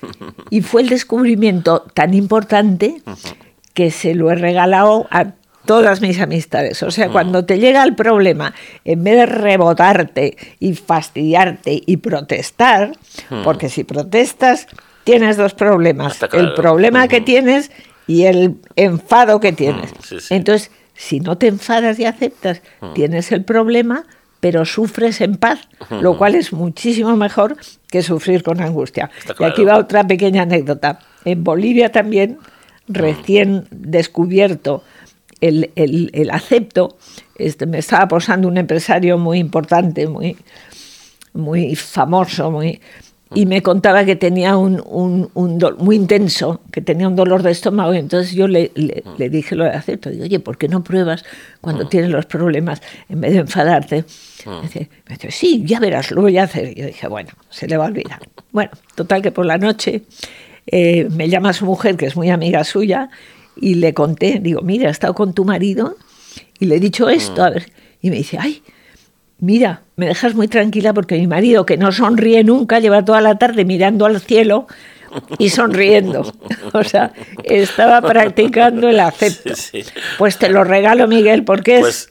Y 0.50 0.62
fue 0.62 0.82
el 0.82 0.88
descubrimiento 0.88 1.84
tan 1.92 2.14
importante 2.14 3.02
que 3.74 3.90
se 3.90 4.14
lo 4.14 4.30
he 4.30 4.36
regalado 4.36 5.06
a 5.10 5.32
todas 5.66 6.00
mis 6.00 6.18
amistades. 6.20 6.82
O 6.82 6.90
sea, 6.90 7.10
cuando 7.10 7.44
te 7.44 7.58
llega 7.58 7.84
el 7.84 7.94
problema, 7.94 8.54
en 8.84 9.04
vez 9.04 9.16
de 9.16 9.26
rebotarte 9.26 10.36
y 10.58 10.74
fastidiarte 10.74 11.82
y 11.84 11.98
protestar, 11.98 12.92
porque 13.44 13.68
si 13.68 13.84
protestas, 13.84 14.66
tienes 15.04 15.36
dos 15.36 15.52
problemas. 15.52 16.16
Claro. 16.16 16.38
El 16.38 16.54
problema 16.54 17.06
que 17.08 17.20
tienes 17.20 17.70
y 18.06 18.24
el 18.24 18.56
enfado 18.76 19.40
que 19.40 19.52
tienes. 19.52 19.90
sí, 20.02 20.20
sí. 20.20 20.34
Entonces, 20.34 20.70
si 20.94 21.20
no 21.20 21.38
te 21.38 21.46
enfadas 21.46 21.98
y 22.00 22.06
aceptas, 22.06 22.62
tienes 22.94 23.30
el 23.30 23.44
problema, 23.44 24.04
pero 24.40 24.64
sufres 24.64 25.20
en 25.20 25.36
paz, 25.36 25.60
lo 26.02 26.16
cual 26.16 26.34
es 26.34 26.52
muchísimo 26.52 27.16
mejor 27.16 27.56
que 27.90 28.02
sufrir 28.02 28.42
con 28.42 28.60
angustia. 28.60 29.10
Y 29.40 29.44
aquí 29.50 29.64
va 29.64 29.76
otra 29.78 30.06
pequeña 30.06 30.42
anécdota. 30.42 31.00
En 31.24 31.42
Bolivia 31.42 31.90
también, 31.90 32.38
recién 32.86 33.66
descubierto 33.70 34.82
el, 35.40 35.70
el- 35.76 36.10
el 36.14 36.30
acepto, 36.30 36.96
este, 37.36 37.66
me 37.66 37.78
estaba 37.78 38.06
posando 38.08 38.48
un 38.48 38.58
empresario 38.58 39.18
muy 39.18 39.38
importante, 39.38 40.06
muy, 40.06 40.36
muy 41.32 41.74
famoso, 41.76 42.50
muy, 42.50 42.80
y 43.34 43.46
me 43.46 43.62
contaba 43.62 44.04
que 44.04 44.16
tenía 44.16 44.56
un, 44.56 44.82
un, 44.86 45.30
un 45.34 45.58
do- 45.58 45.76
muy 45.78 45.96
intenso, 45.96 46.60
que 46.72 46.80
tenía 46.80 47.06
un 47.08 47.14
dolor 47.16 47.42
de 47.42 47.50
estómago, 47.50 47.92
y 47.94 47.98
entonces 47.98 48.32
yo 48.34 48.48
le, 48.48 48.70
le- 48.74 49.02
le 49.18 49.28
dije 49.30 49.54
lo 49.54 49.64
de 49.64 49.70
acepto, 49.70 50.10
digo, 50.10 50.24
oye, 50.24 50.40
¿por 50.40 50.56
qué 50.56 50.68
no 50.68 50.82
pruebas 50.82 51.24
cuando 51.60 51.86
tienes 51.88 52.10
los 52.10 52.26
problemas 52.26 52.80
en 53.08 53.20
vez 53.20 53.32
de 53.32 53.38
enfadarte? 53.40 54.04
Me 54.46 54.62
dice, 54.62 54.88
me 55.08 55.14
dice, 55.16 55.30
sí, 55.30 55.62
ya 55.66 55.78
verás, 55.80 56.10
lo 56.10 56.22
voy 56.22 56.38
a 56.38 56.44
hacer. 56.44 56.72
Y 56.76 56.80
yo 56.80 56.86
dije, 56.86 57.06
bueno, 57.08 57.30
se 57.50 57.66
le 57.68 57.76
va 57.76 57.84
a 57.84 57.88
olvidar. 57.88 58.20
Bueno, 58.52 58.70
total 58.94 59.20
que 59.22 59.30
por 59.32 59.44
la 59.46 59.58
noche 59.58 60.02
eh, 60.66 61.08
me 61.10 61.28
llama 61.28 61.52
su 61.52 61.64
mujer, 61.66 61.96
que 61.96 62.06
es 62.06 62.16
muy 62.16 62.30
amiga 62.30 62.64
suya, 62.64 63.10
y 63.60 63.74
le 63.74 63.92
conté, 63.94 64.38
digo, 64.40 64.62
mira, 64.62 64.88
he 64.88 64.90
estado 64.92 65.14
con 65.14 65.34
tu 65.34 65.44
marido 65.44 65.96
y 66.60 66.66
le 66.66 66.76
he 66.76 66.80
dicho 66.80 67.08
esto, 67.08 67.42
a 67.44 67.50
ver, 67.50 67.70
y 68.00 68.10
me 68.10 68.16
dice, 68.16 68.38
ay, 68.38 68.62
mira, 69.38 69.82
me 69.96 70.06
dejas 70.06 70.34
muy 70.34 70.48
tranquila 70.48 70.92
porque 70.92 71.16
mi 71.16 71.26
marido, 71.26 71.66
que 71.66 71.76
no 71.76 71.92
sonríe 71.92 72.44
nunca, 72.44 72.78
lleva 72.80 73.04
toda 73.04 73.20
la 73.20 73.38
tarde 73.38 73.64
mirando 73.64 74.06
al 74.06 74.20
cielo 74.20 74.66
y 75.38 75.50
sonriendo. 75.50 76.32
O 76.74 76.84
sea, 76.84 77.12
estaba 77.44 78.02
practicando 78.02 78.90
el 78.90 79.00
acepto. 79.00 79.54
Sí, 79.54 79.82
sí. 79.82 79.90
Pues 80.18 80.36
te 80.36 80.50
lo 80.50 80.64
regalo, 80.64 81.08
Miguel, 81.08 81.44
porque 81.44 81.78
Pues 81.80 82.08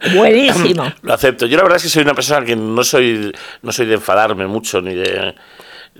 es 0.00 0.14
buenísimo. 0.16 0.84
lo 1.02 1.12
acepto. 1.12 1.46
Yo 1.46 1.56
la 1.56 1.64
verdad 1.64 1.78
es 1.78 1.82
que 1.82 1.88
soy 1.88 2.04
una 2.04 2.14
persona 2.14 2.46
que 2.46 2.54
no 2.54 2.84
soy, 2.84 3.32
no 3.62 3.72
soy 3.72 3.86
de 3.86 3.94
enfadarme 3.94 4.46
mucho 4.46 4.80
ni 4.80 4.94
de 4.94 5.34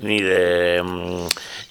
ni 0.01 0.23
de 0.23 0.81
mm, 0.83 1.27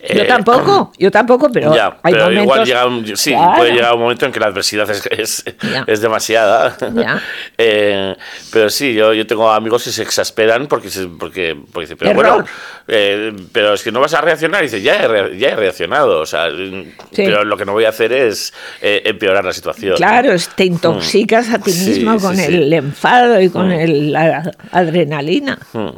Yo 0.09 0.21
eh, 0.23 0.25
tampoco, 0.25 0.91
yo 0.97 1.11
tampoco, 1.11 1.49
pero 1.51 1.75
ya, 1.75 1.97
hay 2.01 2.13
pero 2.13 2.23
momentos... 2.25 2.43
igual 2.43 2.65
llega 2.65 2.85
un, 2.87 3.17
sí, 3.17 3.31
Claro. 3.31 3.53
puede 3.57 3.71
llegar 3.73 3.93
un 3.93 3.99
momento 4.01 4.25
en 4.25 4.31
que 4.31 4.39
la 4.39 4.47
adversidad 4.47 4.89
es, 4.89 5.05
es, 5.11 5.43
es 5.87 6.01
demasiada. 6.01 6.75
Eh, 7.57 8.15
pero 8.51 8.69
sí, 8.69 8.93
yo, 8.93 9.13
yo 9.13 9.27
tengo 9.27 9.49
amigos 9.51 9.83
que 9.83 9.91
se 9.91 10.01
exasperan 10.01 10.67
porque 10.67 10.89
se- 10.89 11.05
porque, 11.07 11.55
porque 11.71 11.81
dicen, 11.85 11.97
pero 11.97 12.11
Error. 12.11 12.23
bueno, 12.33 12.45
eh, 12.87 13.33
pero 13.51 13.73
es 13.73 13.83
que 13.83 13.91
no 13.91 13.99
vas 13.99 14.13
a 14.13 14.21
reaccionar. 14.21 14.61
Y 14.63 14.67
dice, 14.67 14.81
ya 14.81 14.95
he, 15.05 15.37
ya 15.37 15.49
he 15.49 15.55
reaccionado. 15.55 16.19
O 16.21 16.25
sea, 16.25 16.47
mm, 16.49 16.83
Sí. 17.11 17.23
pero 17.25 17.43
lo 17.43 17.55
que 17.57 17.65
no 17.65 17.73
voy 17.73 17.85
a 17.85 17.89
hacer 17.89 18.11
es 18.13 18.53
empeorar 18.81 19.45
la 19.45 19.53
situación. 19.53 19.95
Claro, 19.97 20.31
es- 20.31 20.49
te 20.49 20.65
intoxicas 20.65 21.49
a 21.53 21.59
ti 21.59 21.71
mismo 21.71 22.17
sí, 22.17 22.25
con 22.25 22.35
sí. 22.35 22.43
el 22.45 22.73
enfado 22.73 23.39
y 23.41 23.49
con 23.49 23.71
el- 23.71 24.11
la 24.11 24.51
adrenalina. 24.71 25.57
Mm. 25.73 25.89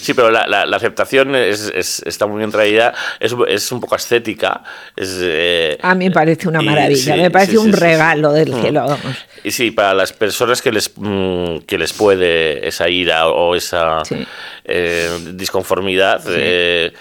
Sí, 0.00 0.14
pero 0.14 0.30
la, 0.30 0.46
la- 0.46 0.66
la 0.66 0.76
aceptación 0.76 1.34
es, 1.36 1.70
es- 1.74 2.02
está 2.06 2.26
muy 2.26 2.38
bien 2.38 2.50
traída, 2.50 2.92
es, 3.20 3.34
es 3.54 3.70
un 3.72 3.80
poco 3.80 3.94
ascética. 3.94 4.62
Es, 4.96 5.18
eh, 5.20 5.78
A 5.82 5.94
mí 5.94 6.06
me 6.06 6.10
parece 6.10 6.48
una 6.48 6.62
y- 6.62 6.66
maravilla, 6.66 7.14
sí, 7.14 7.20
me 7.20 7.30
parece 7.30 7.52
sí, 7.52 7.56
un 7.58 7.72
regalo 7.72 8.32
del 8.32 8.52
Mm. 8.52 8.60
cielo, 8.60 8.80
vamos. 8.82 9.16
Y 9.44 9.50
sí, 9.50 9.70
para 9.70 9.94
las 9.94 10.12
personas 10.12 10.62
que 10.62 10.70
les, 10.72 10.92
mm, 10.96 11.58
que 11.66 11.78
les 11.78 11.92
puede 11.92 12.66
esa 12.66 12.88
ira 12.88 13.28
o 13.28 13.54
esa 13.54 14.02
eh, 14.64 15.08
disconformidad, 15.34 16.22
eh, 16.28 16.92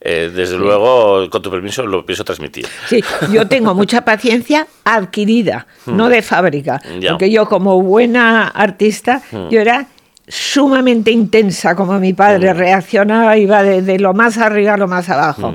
eh, 0.00 0.30
desde 0.32 0.56
luego, 0.56 1.28
con 1.28 1.42
tu 1.42 1.50
permiso, 1.50 1.84
lo 1.84 2.06
pienso 2.06 2.24
transmitir. 2.24 2.66
Sí, 2.86 3.02
yo 3.32 3.48
tengo 3.48 3.74
mucha 3.74 4.04
paciencia 4.04 4.68
adquirida, 4.84 5.66
no 5.86 6.08
de 6.08 6.22
fábrica. 6.22 6.80
Ya. 7.00 7.10
Porque 7.10 7.30
yo 7.30 7.46
como 7.46 7.82
buena 7.82 8.46
artista, 8.48 9.20
yo 9.50 9.60
era 9.60 9.86
sumamente 10.28 11.10
intensa, 11.10 11.74
como 11.74 11.98
mi 11.98 12.12
padre 12.12 12.52
reaccionaba, 12.52 13.36
iba 13.38 13.62
de, 13.62 13.82
de 13.82 13.98
lo 13.98 14.14
más 14.14 14.38
arriba 14.38 14.74
a 14.74 14.76
lo 14.76 14.86
más 14.86 15.08
abajo. 15.08 15.54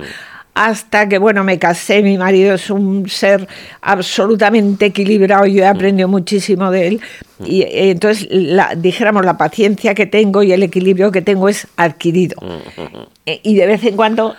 Hasta 0.55 1.09
que, 1.09 1.17
bueno, 1.17 1.43
me 1.43 1.57
casé, 1.57 2.03
mi 2.03 2.17
marido 2.17 2.53
es 2.53 2.69
un 2.69 3.09
ser 3.09 3.47
absolutamente 3.81 4.88
equilibrado, 4.88 5.45
yo 5.45 5.63
he 5.63 5.67
aprendido 5.67 6.07
muchísimo 6.07 6.69
de 6.71 6.88
él. 6.88 7.01
Y 7.43 7.61
eh, 7.63 7.89
entonces, 7.91 8.27
la, 8.30 8.75
dijéramos, 8.75 9.25
la 9.25 9.38
paciencia 9.38 9.93
que 9.95 10.05
tengo 10.05 10.43
y 10.43 10.51
el 10.53 10.61
equilibrio 10.63 11.11
que 11.11 11.21
tengo 11.21 11.49
es 11.49 11.67
adquirido. 11.77 12.35
Eh, 13.25 13.39
Y 13.43 13.55
de 13.55 13.65
vez 13.65 13.84
en 13.84 13.95
cuando 13.95 14.35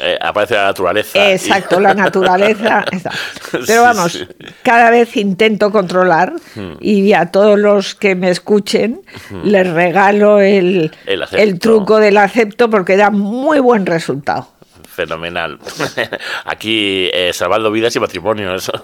Eh, 0.00 0.16
aparece 0.20 0.54
la 0.54 0.64
naturaleza. 0.64 1.18
y- 1.18 1.32
Exacto, 1.32 1.78
la 1.78 1.92
naturaleza. 1.94 2.84
Pero 3.66 3.82
vamos, 3.82 4.12
sí. 4.12 4.24
cada 4.62 4.88
vez 4.90 5.14
intento 5.16 5.70
controlar 5.70 6.32
y 6.80 7.12
a 7.12 7.26
todos 7.30 7.58
los 7.58 7.94
que 7.94 8.14
me 8.14 8.30
escuchen 8.30 9.02
les 9.44 9.66
regalo 9.70 10.40
el, 10.40 10.90
El 11.06 11.22
acepto. 11.22 11.42
el 11.42 11.58
truco 11.58 11.98
del 11.98 12.16
acepto 12.16 12.70
porque 12.70 12.96
da 12.96 13.10
muy 13.10 13.60
buen 13.60 13.84
resultado. 13.84 14.48
Fenomenal. 14.94 15.58
Aquí 16.44 17.10
eh, 17.12 17.32
salvando 17.32 17.70
vidas 17.70 17.94
y 17.96 18.00
matrimonios. 18.00 18.70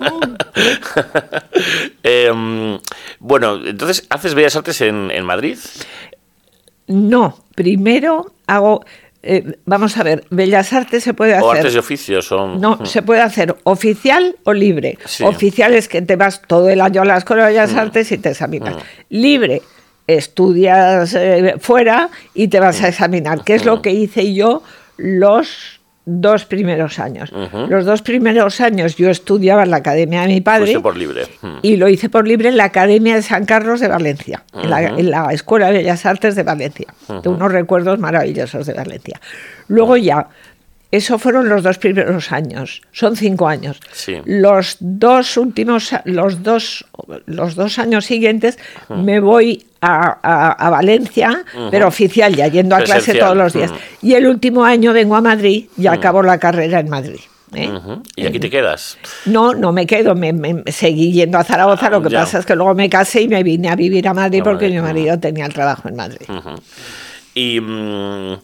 Em, 2.03 2.79
bueno, 3.19 3.61
entonces, 3.65 4.07
¿haces 4.11 4.35
Bellas 4.35 4.57
Artes 4.57 4.81
en, 4.81 5.11
en 5.11 5.25
Madrid? 5.25 5.59
No, 6.87 7.45
primero 7.55 8.33
hago, 8.47 8.85
eh, 9.23 9.59
vamos 9.67 9.97
a 9.97 10.03
ver, 10.03 10.25
Bellas 10.31 10.73
Artes 10.73 11.05
se 11.05 11.15
puede 11.15 11.35
¿O 11.35 11.51
hacer. 11.51 11.61
artes 11.61 11.75
y 11.75 11.79
oficios? 11.79 12.33
O... 12.33 12.49
No, 12.49 12.85
se 12.87 13.03
puede 13.03 13.21
hacer 13.21 13.55
oficial 13.65 14.37
o 14.45 14.53
libre. 14.53 14.99
Sí. 15.05 15.23
Oficial 15.23 15.75
es 15.75 15.89
que 15.89 16.03
te 16.03 16.17
vas 16.17 16.43
todo 16.43 16.69
el 16.69 16.81
año 16.81 17.03
a 17.03 17.05
la 17.05 17.19
Escuela 17.19 17.45
de 17.45 17.51
Bellas 17.51 17.75
Artes 17.75 18.11
y 18.11 18.19
te 18.19 18.31
examinas. 18.31 18.77
Libre, 19.11 19.63
estudias 20.07 21.15
eh, 21.15 21.55
fuera 21.61 22.09
y 22.35 22.49
te 22.49 22.59
vas 22.59 22.83
a 22.83 22.89
examinar, 22.89 23.45
que 23.45 23.55
es 23.55 23.65
lo 23.65 23.83
que 23.83 23.91
hice 23.91 24.35
yo 24.35 24.63
los 24.97 25.80
dos 26.05 26.45
primeros 26.45 26.99
años. 26.99 27.33
Los 27.69 27.85
dos 27.85 28.03
primeros 28.03 28.61
años 28.61 28.97
yo 28.97 29.11
estudiaba 29.11 29.63
en 29.63 29.71
la 29.71 29.79
academia 29.79 30.23
de 30.23 30.29
mi 30.29 30.41
padre 30.41 30.81
por 30.81 30.97
libre. 30.97 31.27
Mm. 31.43 31.59
y 31.63 31.77
lo 31.77 31.89
hice 31.89 32.09
por 32.09 32.27
libre 32.27 32.49
en 32.49 32.57
la 32.57 32.65
Academia 32.65 33.15
de 33.17 33.23
San 33.23 33.45
Carlos 33.45 33.81
de 33.81 33.89
Valencia, 33.89 34.43
en, 34.55 34.71
la, 34.71 34.83
en 34.83 35.11
la 35.11 35.33
Escuela 35.33 35.67
de 35.67 35.79
Bellas 35.79 36.07
Artes 36.07 36.35
de 36.35 36.43
Valencia. 36.43 36.95
De 37.23 37.29
unos 37.29 37.53
recuerdos 37.53 37.99
maravillosos 37.99 38.67
de 38.67 38.73
Valencia. 38.73 39.21
Luego 39.69 39.97
ya, 39.97 40.29
eso 40.91 41.19
fueron 41.19 41.49
los 41.49 41.63
dos 41.63 41.79
primeros 41.79 42.33
años, 42.33 42.83
son 42.93 43.17
cinco 43.17 43.47
años. 43.49 43.79
Sí. 43.93 44.17
Los 44.25 44.77
dos 44.81 45.37
últimos, 45.37 45.91
los 46.05 46.43
dos, 46.43 46.85
los 47.27 47.55
dos 47.55 47.79
años 47.79 48.05
siguientes 48.07 48.59
me 48.89 49.21
voy 49.21 49.65
a, 49.81 50.19
a- 50.23 50.53
a 50.53 50.71
Valencia, 50.71 51.45
pero 51.71 51.87
oficial, 51.89 52.35
ya 52.35 52.49
yendo 52.49 52.75
a 52.77 52.81
clase 52.83 53.15
todos 53.15 53.37
los 53.37 53.53
días. 53.53 53.71
Ujú. 53.71 53.81
Y 54.03 54.15
el 54.15 54.27
último 54.27 54.65
año 54.65 54.93
vengo 54.93 55.17
a 55.17 55.21
Madrid 55.21 55.67
y 55.79 55.87
acabo 55.87 56.23
la 56.23 56.39
carrera 56.39 56.81
en 56.81 56.89
Madrid. 56.91 57.21
¿eh? 57.55 57.69
¿Y 58.17 58.27
aquí 58.27 58.39
te 58.39 58.49
quedas? 58.51 58.97
No, 59.27 59.55
no 59.55 59.73
me 59.73 59.87
quedo, 59.87 60.15
me, 60.15 60.33
me- 60.33 60.63
seguí 60.71 61.13
yendo 61.13 61.39
a 61.39 61.45
Zaragoza, 61.45 61.89
lo 61.91 62.03
que 62.03 62.11
Ya. 62.11 62.21
pasa 62.21 62.39
es 62.41 62.47
que 62.47 62.55
luego 62.55 62.75
me 62.75 62.89
casé 62.91 63.23
y 63.23 63.29
me 63.29 63.43
vine 63.43 63.69
a 63.71 63.75
vivir 63.77 64.07
a 64.07 64.15
Madrid 64.15 64.41
A 64.41 64.45
porque 64.45 64.67
Madrid, 64.67 64.77
mi 64.81 64.83
marido 64.87 65.19
tenía 65.19 65.47
el 65.47 65.53
trabajo 65.53 65.89
en 65.89 65.97
Madrid. 65.97 66.27
Y, 67.35 67.61
mm, 67.61 68.35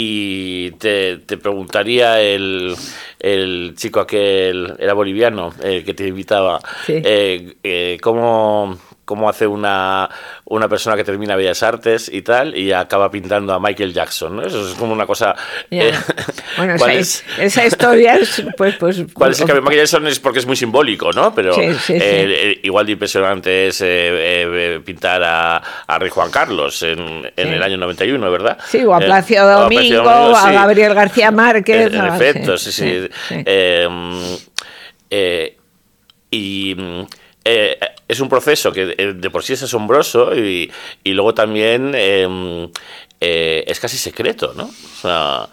y 0.00 0.70
te, 0.78 1.18
te 1.18 1.36
preguntaría 1.38 2.20
el, 2.20 2.74
el 3.18 3.74
chico 3.76 3.98
aquel, 4.00 4.74
era 4.78 4.92
boliviano, 4.94 5.52
el 5.62 5.84
que 5.84 5.92
te 5.94 6.06
invitaba, 6.06 6.60
Sí. 6.86 7.00
eh, 7.04 7.54
eh, 7.64 7.98
¿cómo, 8.00 8.78
cómo 9.08 9.26
hace 9.30 9.46
una, 9.46 10.06
una 10.44 10.68
persona 10.68 10.94
que 10.94 11.02
termina 11.02 11.34
Bellas 11.34 11.62
Artes 11.62 12.10
y 12.12 12.20
tal 12.20 12.54
y 12.54 12.72
acaba 12.72 13.10
pintando 13.10 13.54
a 13.54 13.58
Michael 13.58 13.94
Jackson, 13.94 14.36
¿no? 14.36 14.42
Eso 14.42 14.68
es 14.68 14.74
como 14.74 14.92
una 14.92 15.06
cosa... 15.06 15.34
Eh, 15.70 15.92
Bueno, 16.58 16.74
¿cuál 16.76 16.90
esa, 16.90 17.00
es- 17.00 17.24
esa 17.38 17.66
historia 17.66 18.16
es, 18.16 18.42
pues, 18.58 18.74
pues... 18.76 19.02
¿Cuál 19.14 19.30
es 19.30 19.40
el 19.40 19.46
cambio? 19.46 19.62
Michael 19.62 19.80
Jackson 19.80 20.06
es 20.08 20.20
porque 20.20 20.40
es 20.40 20.46
muy 20.46 20.56
simbólico, 20.56 21.10
¿no? 21.12 21.34
Pero 21.34 21.54
Sí, 21.54 21.72
sí, 21.72 21.78
sí. 21.86 21.92
eh, 21.94 22.00
eh, 22.02 22.60
igual 22.64 22.84
de 22.84 22.92
impresionante 22.92 23.68
es 23.68 23.80
eh, 23.82 24.78
pintar 24.84 25.22
a, 25.24 25.56
a 25.86 25.98
Rey 25.98 26.10
Juan 26.10 26.30
Carlos 26.30 26.82
en, 26.82 27.30
en 27.34 27.48
el 27.48 27.62
año 27.62 27.78
91, 27.78 28.30
¿verdad? 28.30 28.58
Sí, 28.68 28.84
o 28.84 28.94
a 28.94 28.98
Eh, 29.02 29.06
Plácido 29.06 29.46
o 29.46 29.48
a 29.48 29.52
Domingo, 29.62 30.02
Domingo. 30.02 30.32
Gabriel 30.52 30.92
García 30.94 31.30
Márquez. 31.30 31.94
En, 31.94 32.04
efecto, 32.04 32.58
sí, 32.58 32.72
sí. 32.72 33.08
mm, 33.88 34.24
y 36.30 36.76
eh, 37.50 37.78
es 38.06 38.20
un 38.20 38.28
proceso 38.28 38.72
que 38.72 38.94
eh, 38.98 39.12
de 39.14 39.30
por 39.30 39.42
sí 39.42 39.54
es 39.54 39.62
asombroso 39.62 40.34
y, 40.36 40.70
y 41.02 41.12
luego 41.12 41.32
también 41.32 41.92
eh, 41.94 42.26
mm, 42.28 42.64
eh, 43.20 43.64
es 43.66 43.80
casi 43.80 43.96
secreto, 43.96 44.52
¿no? 44.54 44.64
O 44.64 45.00
sea, 45.00 45.48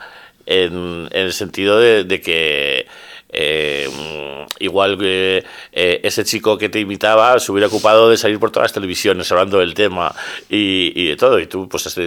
en, 0.46 1.08
en 1.12 1.26
el 1.26 1.34
sentido 1.34 1.80
de, 1.80 2.04
de 2.04 2.20
que 2.22 2.86
eh, 3.30 3.90
mm, 3.90 4.64
igual 4.64 4.98
que 4.98 5.44
eh, 5.72 6.00
ese 6.04 6.24
chico 6.24 6.58
que 6.58 6.70
te 6.70 6.80
imitaba 6.80 7.40
se 7.40 7.52
hubiera 7.52 7.68
ocupado 7.68 8.10
de 8.10 8.18
salir 8.18 8.40
por 8.40 8.52
todas 8.52 8.66
las 8.66 8.74
televisiones 8.74 9.32
hablando 9.32 9.60
del 9.60 9.74
tema 9.74 10.14
y, 10.50 10.92
y 10.96 11.08
de 11.10 11.16
todo, 11.16 11.40
y 11.40 11.48
tú, 11.48 11.68
pues, 11.68 11.88
has, 11.88 11.98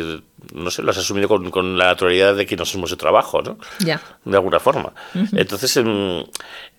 no 0.54 0.70
sé, 0.70 0.82
lo 0.82 0.90
has 0.90 0.98
asumido 0.98 1.28
con, 1.28 1.50
con 1.50 1.76
la 1.76 1.86
naturalidad 1.86 2.34
de 2.34 2.46
que 2.46 2.56
nos 2.56 2.74
hemos 2.74 2.90
de 2.90 2.96
trabajo, 2.96 3.42
¿no? 3.42 3.58
Ya. 3.80 4.00
de 4.24 4.36
alguna 4.36 4.60
forma. 4.60 4.92
Entonces, 5.34 5.76
em, 5.76 6.24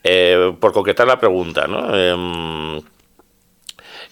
eh, 0.04 0.54
por 0.60 0.72
concretar 0.74 1.06
la 1.06 1.20
pregunta, 1.20 1.68
¿no? 1.68 2.82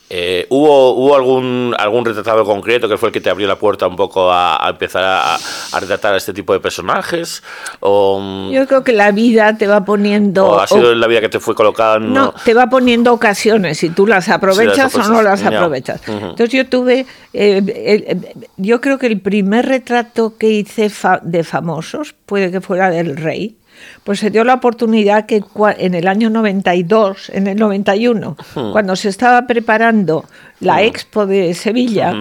Eh, 0.09 0.45
¿hubo, 0.49 0.91
¿Hubo 0.93 1.15
algún, 1.17 1.75
algún 1.77 2.05
retratado 2.05 2.45
concreto 2.45 2.87
que 2.87 2.97
fue 2.97 3.09
el 3.09 3.13
que 3.13 3.19
te 3.19 3.29
abrió 3.29 3.45
la 3.45 3.57
puerta 3.57 3.87
un 3.87 3.97
poco 3.97 4.31
a, 4.31 4.65
a 4.65 4.69
empezar 4.69 5.03
a, 5.03 5.35
a 5.35 5.79
retratar 5.81 6.13
a 6.13 6.17
este 6.17 6.31
tipo 6.33 6.53
de 6.53 6.61
personajes? 6.61 7.43
¿O, 7.81 8.19
mm, 8.21 8.51
Yo 8.51 8.65
creo 8.67 8.83
que 8.85 8.93
la 8.93 9.11
vida 9.11 9.57
te 9.57 9.67
va 9.67 9.83
poniendo... 9.83 10.45
o 10.47 10.59
ha 10.59 10.67
sido 10.67 10.91
o- 10.91 10.95
la 10.95 11.07
vida 11.07 11.19
que 11.19 11.27
te 11.29 11.41
fue 11.41 11.55
colocando? 11.55 12.07
No, 12.07 12.33
te 12.45 12.53
va 12.53 12.67
poniendo 12.67 13.11
ocasiones 13.11 13.83
y 13.83 13.89
tú 13.89 14.07
las 14.07 14.29
aprovechas 14.29 14.93
las 14.95 15.07
o 15.07 15.11
no 15.11 15.21
las 15.21 15.43
aprovechas. 15.43 16.01
Entonces 16.07 16.49
yo 16.51 16.65
tuve, 16.67 17.05
eh, 17.33 17.61
el- 18.07 18.47
yo 18.55 18.79
creo 18.79 18.97
que 18.99 19.07
el 19.07 19.19
primer 19.19 19.65
retrato 19.65 20.37
que 20.37 20.49
hice 20.49 20.89
fa- 20.89 21.19
de 21.21 21.43
famosos 21.43 22.15
puede 22.25 22.49
que 22.49 22.61
fuera 22.61 22.89
del 22.89 23.17
rey. 23.17 23.57
Pues 24.03 24.19
se 24.19 24.29
dio 24.29 24.43
la 24.43 24.55
oportunidad 24.55 25.25
que 25.25 25.43
en 25.77 25.95
el 25.95 26.07
año 26.07 26.29
92, 26.29 27.29
en 27.33 27.47
el 27.47 27.57
91, 27.57 28.37
cuando 28.71 28.95
se 28.95 29.09
estaba 29.09 29.47
preparando 29.47 30.25
la 30.59 30.81
expo 30.81 31.25
de 31.25 31.53
Sevilla, 31.53 32.13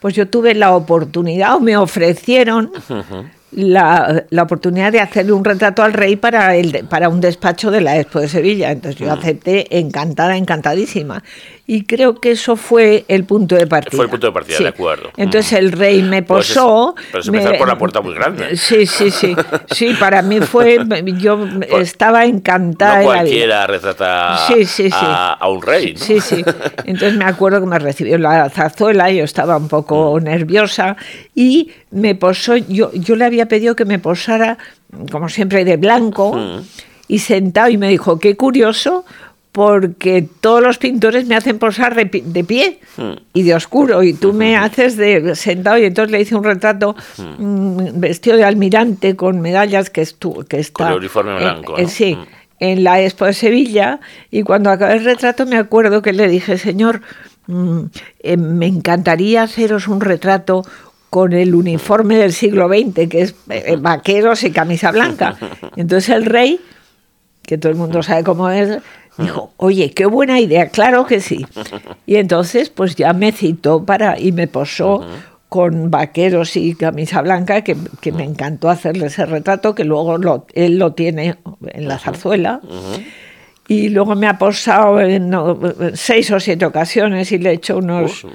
pues 0.00 0.14
yo 0.14 0.28
tuve 0.28 0.54
la 0.54 0.74
oportunidad 0.74 1.56
o 1.56 1.60
me 1.60 1.76
ofrecieron 1.76 2.70
la, 3.52 4.24
la 4.30 4.42
oportunidad 4.42 4.92
de 4.92 5.00
hacerle 5.00 5.32
un 5.32 5.44
retrato 5.44 5.82
al 5.82 5.92
rey 5.92 6.16
para, 6.16 6.54
el, 6.54 6.86
para 6.88 7.08
un 7.08 7.20
despacho 7.20 7.70
de 7.70 7.80
la 7.80 7.98
Expo 7.98 8.20
de 8.20 8.28
Sevilla. 8.28 8.70
Entonces 8.70 9.00
yo 9.00 9.12
acepté 9.12 9.78
encantada, 9.78 10.36
encantadísima. 10.36 11.22
Y 11.72 11.84
creo 11.84 12.16
que 12.16 12.32
eso 12.32 12.56
fue 12.56 13.04
el 13.06 13.22
punto 13.22 13.54
de 13.54 13.64
partida. 13.68 13.94
Fue 13.94 14.04
el 14.06 14.10
punto 14.10 14.26
de 14.26 14.32
partida, 14.32 14.58
de 14.58 14.66
acuerdo. 14.68 15.10
Entonces 15.16 15.52
el 15.52 15.70
rey 15.70 16.02
me 16.02 16.22
Pues 16.24 16.50
es- 16.50 16.56
posó. 16.56 16.96
pero 17.12 17.20
es 17.20 17.30
me- 17.30 17.38
empezar 17.38 17.58
por 17.58 17.68
la 17.68 17.78
puerta 17.78 18.00
muy 18.00 18.12
grande. 18.12 18.56
Sí, 18.56 18.86
sí, 18.86 19.12
sí. 19.12 19.36
Sí, 19.70 19.94
para 20.00 20.20
mí 20.22 20.40
fue. 20.40 20.78
Yo 21.18 21.38
Por- 21.70 21.80
estaba 21.80 22.24
encantada. 22.24 22.98
No 22.98 23.04
cualquiera 23.04 23.68
retrata 23.68 24.36
Sí, 24.48 24.64
sí, 24.64 24.90
sí. 24.90 24.96
A, 25.00 25.34
a 25.34 25.48
un 25.48 25.62
rey, 25.62 25.94
¿no? 25.94 26.00
Sí, 26.00 26.20
sí. 26.20 26.42
Entonces 26.86 27.16
me 27.16 27.24
acuerdo 27.24 27.60
que 27.60 27.66
me 27.66 27.78
recibió 27.78 28.18
la 28.18 28.50
zarzuela, 28.50 29.08
yo 29.12 29.22
estaba 29.22 29.56
un 29.56 29.68
poco 29.68 30.18
Mm. 30.18 30.24
nerviosa 30.24 30.96
y 31.36 31.70
me 31.92 32.16
posó, 32.16 32.56
yo, 32.56 32.90
yo 32.94 33.14
le 33.14 33.24
había 33.26 33.46
pedido 33.46 33.76
que 33.76 33.84
me 33.84 34.00
posara, 34.00 34.58
como 35.12 35.28
siempre, 35.28 35.64
de 35.64 35.76
blanco 35.76 36.32
Mm. 36.34 36.62
y 37.06 37.18
sentado 37.20 37.68
y 37.70 37.76
me 37.78 37.88
dijo, 37.88 38.18
qué 38.18 38.36
curioso. 38.36 39.04
Porque 39.52 40.28
todos 40.40 40.62
los 40.62 40.78
pintores 40.78 41.26
me 41.26 41.34
hacen 41.34 41.58
posar 41.58 41.96
de, 41.96 42.06
pi- 42.06 42.22
de 42.24 42.44
pie 42.44 42.78
Mm. 42.96 43.12
y 43.34 43.42
de 43.42 43.54
oscuro, 43.54 44.02
y 44.02 44.12
tú 44.12 44.32
me 44.32 44.56
haces 44.56 44.96
de 44.96 45.34
sentado. 45.34 45.78
Y 45.78 45.84
entonces 45.84 46.12
le 46.12 46.20
hice 46.20 46.36
un 46.36 46.44
retrato 46.44 46.94
mm, 47.18 47.98
vestido 47.98 48.36
de 48.36 48.44
almirante 48.44 49.16
con 49.16 49.40
medallas 49.40 49.90
que, 49.90 50.02
estu 50.02 50.44
que 50.48 50.60
está. 50.60 50.90
el 50.90 50.98
uniforme 50.98 51.34
blanco, 51.36 51.76
en- 51.78 51.84
¿no? 51.84 51.88
sí, 51.90 52.16
en 52.60 52.84
la 52.84 53.00
Expo 53.00 53.24
de 53.24 53.32
Sevilla 53.32 54.00
y 54.30 54.42
cuando 54.42 54.70
acabé 54.70 54.94
el 54.94 55.04
retrato 55.04 55.46
me 55.46 55.56
acuerdo 55.56 56.02
que 56.02 56.12
le 56.12 56.28
dije, 56.28 56.58
señor, 56.58 57.00
mm, 57.46 57.80
eh, 58.20 58.36
me 58.36 58.66
encantaría 58.66 59.42
haceros 59.44 59.88
un 59.88 60.00
retrato 60.00 60.62
con 61.08 61.32
el 61.32 61.54
uniforme 61.56 62.16
del 62.18 62.32
siglo 62.32 62.68
XX, 62.68 63.08
que 63.08 63.22
es 63.22 63.34
eh, 63.48 63.76
vaqueros 63.80 64.44
y 64.44 64.52
camisa 64.52 64.92
blanca. 64.92 65.36
Entonces 65.76 66.10
el 66.10 66.24
rey, 66.26 66.60
que 67.42 67.56
todo 67.58 67.72
el 67.72 67.78
mundo 67.78 68.02
sabe 68.02 68.22
cómo 68.24 68.48
es, 68.50 68.78
dijo, 69.20 69.52
oye, 69.56 69.90
qué 69.92 70.06
buena 70.06 70.40
idea, 70.40 70.68
claro 70.68 71.06
que 71.06 71.20
sí. 71.20 71.46
Y 72.06 72.16
entonces 72.16 72.70
pues 72.70 72.96
ya 72.96 73.12
me 73.12 73.32
citó 73.32 73.84
para 73.84 74.18
y 74.18 74.32
me 74.32 74.46
posó 74.48 75.04
con 75.48 75.90
vaqueros 75.90 76.56
y 76.56 76.74
camisa 76.74 77.22
blanca, 77.22 77.62
que, 77.62 77.76
que 78.00 78.12
me 78.12 78.22
encantó 78.24 78.70
hacerle 78.70 79.06
ese 79.06 79.26
retrato, 79.26 79.74
que 79.74 79.84
luego 79.84 80.16
lo- 80.18 80.46
él 80.54 80.78
lo 80.78 80.92
tiene 80.92 81.36
en 81.68 81.88
la 81.88 81.98
zarzuela. 81.98 82.60
Y 83.68 83.88
luego 83.90 84.16
me 84.16 84.26
ha 84.26 84.36
posado 84.38 85.00
en 85.00 85.32
seis 85.94 86.30
o 86.32 86.40
siete 86.40 86.64
ocasiones 86.66 87.30
y 87.30 87.38
le 87.38 87.50
he 87.50 87.54
hecho 87.54 87.78
unos, 87.78 88.26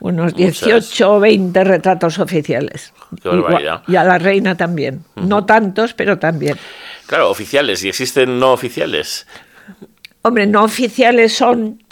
unos 0.00 0.32
muchas. 0.34 0.60
18 0.64 1.12
o 1.14 1.20
20 1.20 1.64
retratos 1.64 2.18
oficiales. 2.18 2.92
Qué 3.22 3.28
barbaridad. 3.30 3.82
y 3.88 3.96
a 3.96 4.04
la 4.04 4.18
reina 4.18 4.56
también. 4.56 5.02
No 5.16 5.46
tantos, 5.46 5.94
pero 5.94 6.18
también. 6.18 6.56
Claro, 7.06 7.30
oficiales, 7.30 7.82
y 7.84 7.88
existen 7.88 8.38
no 8.38 8.52
oficiales. 8.52 9.26
Hombre, 10.26 10.46
no 10.46 10.64
oficiales 10.64 11.34
son, 11.34 11.82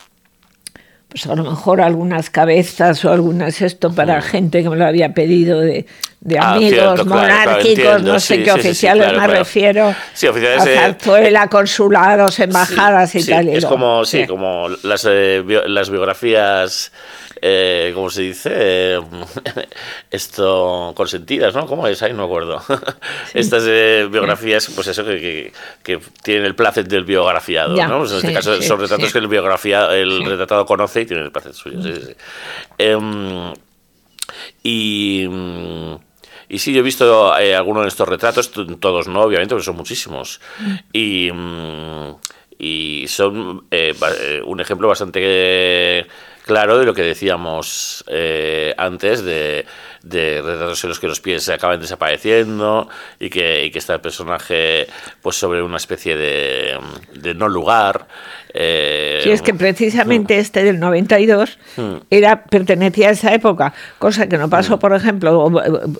pues 1.09 1.27
a 1.27 1.35
lo 1.35 1.45
mejor 1.45 1.83
algunas 1.83 2.31
cabezas 2.31 3.05
o 3.05 3.13
algunas 3.13 3.61
esto 3.61 3.93
para 3.95 4.23
gente 4.23 4.63
que 4.63 4.71
me 4.71 4.77
lo 4.77 4.87
había 4.87 5.13
pedido 5.13 5.61
de, 5.61 5.85
de 6.21 6.39
Ah, 6.39 6.55
amigos 6.55 6.71
cierto, 6.73 6.95
claro, 6.95 7.05
claro, 7.05 7.21
monárquicos, 7.51 8.03
no 8.03 8.19
sé 8.19 8.37
sí, 8.37 8.43
qué 8.43 8.51
sí, 8.53 8.57
sí, 8.57 8.63
sí, 8.63 8.69
oficiales 8.69 9.09
claro, 9.13 9.21
me 9.21 9.27
refiero. 9.39 9.95
Sí, 10.15 10.27
oficiales, 10.29 10.63
a 10.63 10.71
eh, 10.71 10.77
zarzuela, 10.77 11.49
consulados, 11.49 12.39
embajadas 12.41 13.15
y 13.17 13.27
tal. 13.27 13.49
y 13.51 13.57
es 13.57 13.67
como, 13.67 14.07
sí, 14.07 14.23
sí. 14.23 14.27
como 14.27 14.69
las, 14.83 15.05
eh, 15.07 15.43
bio- 15.45 15.69
las 15.69 15.91
biografías, 15.91 16.91
eh, 17.45 17.91
¿cómo 17.93 18.09
se 18.09 18.23
dice? 18.23 18.51
Eh, 18.55 19.01
esto, 20.11 20.93
consentidas, 20.95 21.55
¿no? 21.57 21.67
¿Cómo 21.67 21.89
es? 21.89 22.01
Ahí 22.03 22.13
no 22.13 22.19
me 22.19 22.25
acuerdo. 22.25 22.63
Estas 23.35 23.65
eh, 23.67 24.09
biografías, 24.11 24.71
pues 24.73 24.87
eso, 24.87 25.05
que, 25.05 25.21
que, 25.21 25.53
que 25.83 26.01
tienen 26.23 26.45
el 26.45 26.55
placer 26.55 26.87
del 26.87 27.05
biografiado, 27.05 27.75
Ya, 27.75 27.89
¿no? 27.89 27.99
Pues 27.99 28.13
en 28.13 28.19
este 28.19 28.33
caso 28.33 28.57
sí, 28.61 28.69
son 28.69 28.79
retratos 28.79 29.13
que 29.13 29.19
el, 29.19 29.27
biografía, 29.27 29.93
el 29.93 30.25
retratado 30.25 30.65
conoce 30.65 31.01
y 31.01 31.07
tiene 31.07 31.25
el 31.25 31.33
placer 31.33 31.53
suyo. 31.53 31.81
Em, 32.79 33.53
y... 34.63 35.27
mm, 35.29 35.95
y 36.49 36.59
sí, 36.59 36.75
yo 36.75 36.81
he 36.81 36.83
visto 36.83 37.37
eh, 37.39 37.57
algunos 37.57 37.85
de 37.85 37.89
estos 37.89 38.07
retratos, 38.07 38.53
todos 38.79 39.09
no, 39.09 39.23
obviamente, 39.23 39.55
porque 39.55 39.65
son 39.65 39.75
muchísimos. 39.75 40.39
Y, 40.93 41.31
mm, 41.33 42.15
y 42.59 43.07
son 43.09 43.67
eh, 43.71 43.95
un 44.45 44.61
ejemplo 44.61 44.87
bastante 44.87 46.07
claro 46.45 46.79
de 46.79 46.87
lo 46.87 46.95
que 46.95 47.03
decíamos 47.03 48.05
eh, 48.09 48.75
antes, 48.77 49.23
de, 49.25 49.65
de 50.03 50.43
retratos 50.43 50.83
en 50.85 50.89
los 50.89 51.01
que 51.01 51.07
los 51.09 51.21
pies 51.21 51.43
se 51.45 51.53
acaban 51.53 51.81
desapareciendo 51.81 52.89
y 53.21 53.31
que, 53.31 53.65
y 53.65 53.71
que 53.71 53.79
está 53.79 53.95
el 53.95 54.01
personaje 54.01 54.87
pues 55.21 55.37
sobre 55.37 55.63
una 55.63 55.77
especie 55.77 56.17
de, 56.17 56.79
de 57.15 57.35
no 57.35 57.49
lugar. 57.49 58.07
eh, 58.55 59.21
Sí, 59.23 59.31
es 59.31 59.41
que 59.43 59.55
precisamente 59.55 60.39
este 60.39 60.65
del 60.65 60.79
92 60.81 61.59
Mm. 61.77 61.95
era, 62.11 62.45
pertenecía 62.45 63.09
a 63.09 63.13
esa 63.13 63.33
época, 63.33 63.73
cosa 63.99 64.29
que 64.29 64.37
no 64.37 64.51
pasó, 64.51 64.79
por 64.79 64.95
ejemplo, 64.95 65.51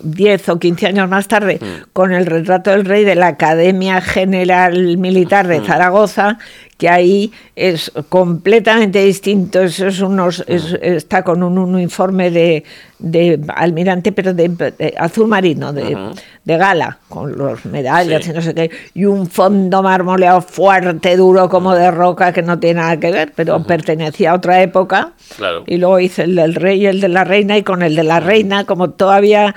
10 0.03 0.49
o 0.51 0.59
15 0.59 0.87
años 0.89 1.09
más 1.09 1.29
tarde, 1.29 1.59
Mm. 1.61 1.91
con 1.95 2.13
el 2.13 2.27
retrato 2.27 2.71
del 2.71 2.85
rey 2.85 3.05
de 3.05 3.15
la 3.15 3.29
Academia 3.29 4.01
General 4.03 4.99
Militar 4.99 5.47
de 5.49 5.61
Zaragoza, 5.61 6.39
que 6.83 6.89
ahí 6.89 7.31
es 7.55 7.93
completamente 8.09 9.05
distinto, 9.05 9.63
eso 9.63 9.87
es 9.87 10.01
unos, 10.01 10.43
es- 10.49 10.77
está 10.83 11.23
con 11.23 11.45
un 11.45 11.57
uniforme 11.59 12.33
de, 12.33 12.65
de 12.99 13.41
almirante, 13.55 14.11
pero 14.11 14.35
de, 14.35 14.49
de 14.49 14.93
azul 14.99 15.29
marino, 15.29 15.73
de, 15.73 15.97
de 16.45 16.57
gala, 16.57 16.99
con 17.09 17.39
los 17.39 17.65
medallas 17.67 18.25
Sí. 18.25 18.31
y 18.31 18.35
no 18.35 18.43
sé 18.43 18.53
qué, 18.53 18.71
y 18.95 19.05
un 19.05 19.29
fondo 19.29 19.81
marmoleado 19.81 20.41
fuerte, 20.43 21.17
duro 21.17 21.49
como 21.49 21.73
de 21.73 21.89
roca, 21.93 22.33
que 22.33 22.43
no 22.43 22.59
tiene 22.59 22.81
nada 22.81 22.97
que 22.99 23.13
ver, 23.13 23.33
pero 23.37 23.63
pertenecía 23.63 24.33
a 24.33 24.35
otra 24.35 24.61
época. 24.61 25.13
Claro. 25.37 25.63
Y 25.69 25.77
luego 25.77 26.01
hice 26.01 26.25
el 26.25 26.35
del 26.35 26.57
rey 26.57 26.83
y 26.83 26.87
el 26.87 27.01
de 27.01 27.09
la 27.09 27.23
reina, 27.23 27.57
y 27.57 27.63
con 27.63 27.83
el 27.83 27.95
de 27.95 28.03
la 28.03 28.19
reina, 28.19 28.65
como 28.65 28.91
todavía 28.91 29.55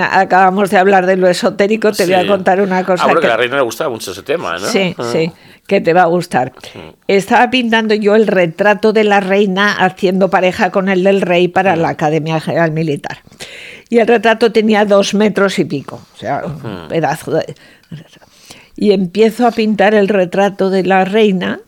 acabamos 0.00 0.70
de 0.70 0.78
hablar 0.78 1.06
de 1.06 1.16
lo 1.16 1.28
esotérico, 1.28 1.92
te 1.92 2.04
voy 2.04 2.14
a 2.14 2.26
contar 2.26 2.60
una 2.60 2.84
cosa 2.84 3.02
Ah, 3.04 3.06
bueno, 3.06 3.20
que, 3.20 3.26
que- 3.26 3.32
a 3.32 3.36
la 3.36 3.42
reina 3.42 3.56
le 3.56 3.62
gustaba 3.62 3.90
mucho 3.90 4.12
ese 4.12 4.22
tema, 4.22 4.58
¿no? 4.58 4.66
Sí, 4.66 4.94
Ah. 4.98 5.08
sí, 5.12 5.32
que 5.66 5.80
te 5.80 5.92
va 5.92 6.02
a 6.02 6.06
gustar. 6.06 6.52
Estaba 7.08 7.48
pintando 7.50 7.94
yo 7.94 8.14
el 8.14 8.26
retrato 8.26 8.92
de 8.92 9.04
la 9.04 9.20
reina 9.20 9.72
haciendo 9.84 10.28
pareja 10.30 10.70
con 10.70 10.88
el 10.88 11.02
del 11.04 11.22
rey 11.22 11.48
para 11.48 11.76
la 11.76 11.90
Academia 11.90 12.40
General 12.40 12.70
Militar. 12.72 13.18
Y 13.88 13.98
el 13.98 14.06
retrato 14.06 14.52
tenía 14.52 14.84
dos 14.84 15.14
metros 15.14 15.58
y 15.58 15.64
pico, 15.64 16.00
o 16.14 16.16
sea, 16.18 16.42
un 16.44 16.88
pedazo 16.88 17.32
de... 17.32 17.54
Y 18.76 18.92
empiezo 18.92 19.46
a 19.46 19.50
pintar 19.50 19.94
el 19.94 20.08
retrato 20.08 20.70
de 20.70 20.84
la 20.84 21.04
reina. 21.04 21.60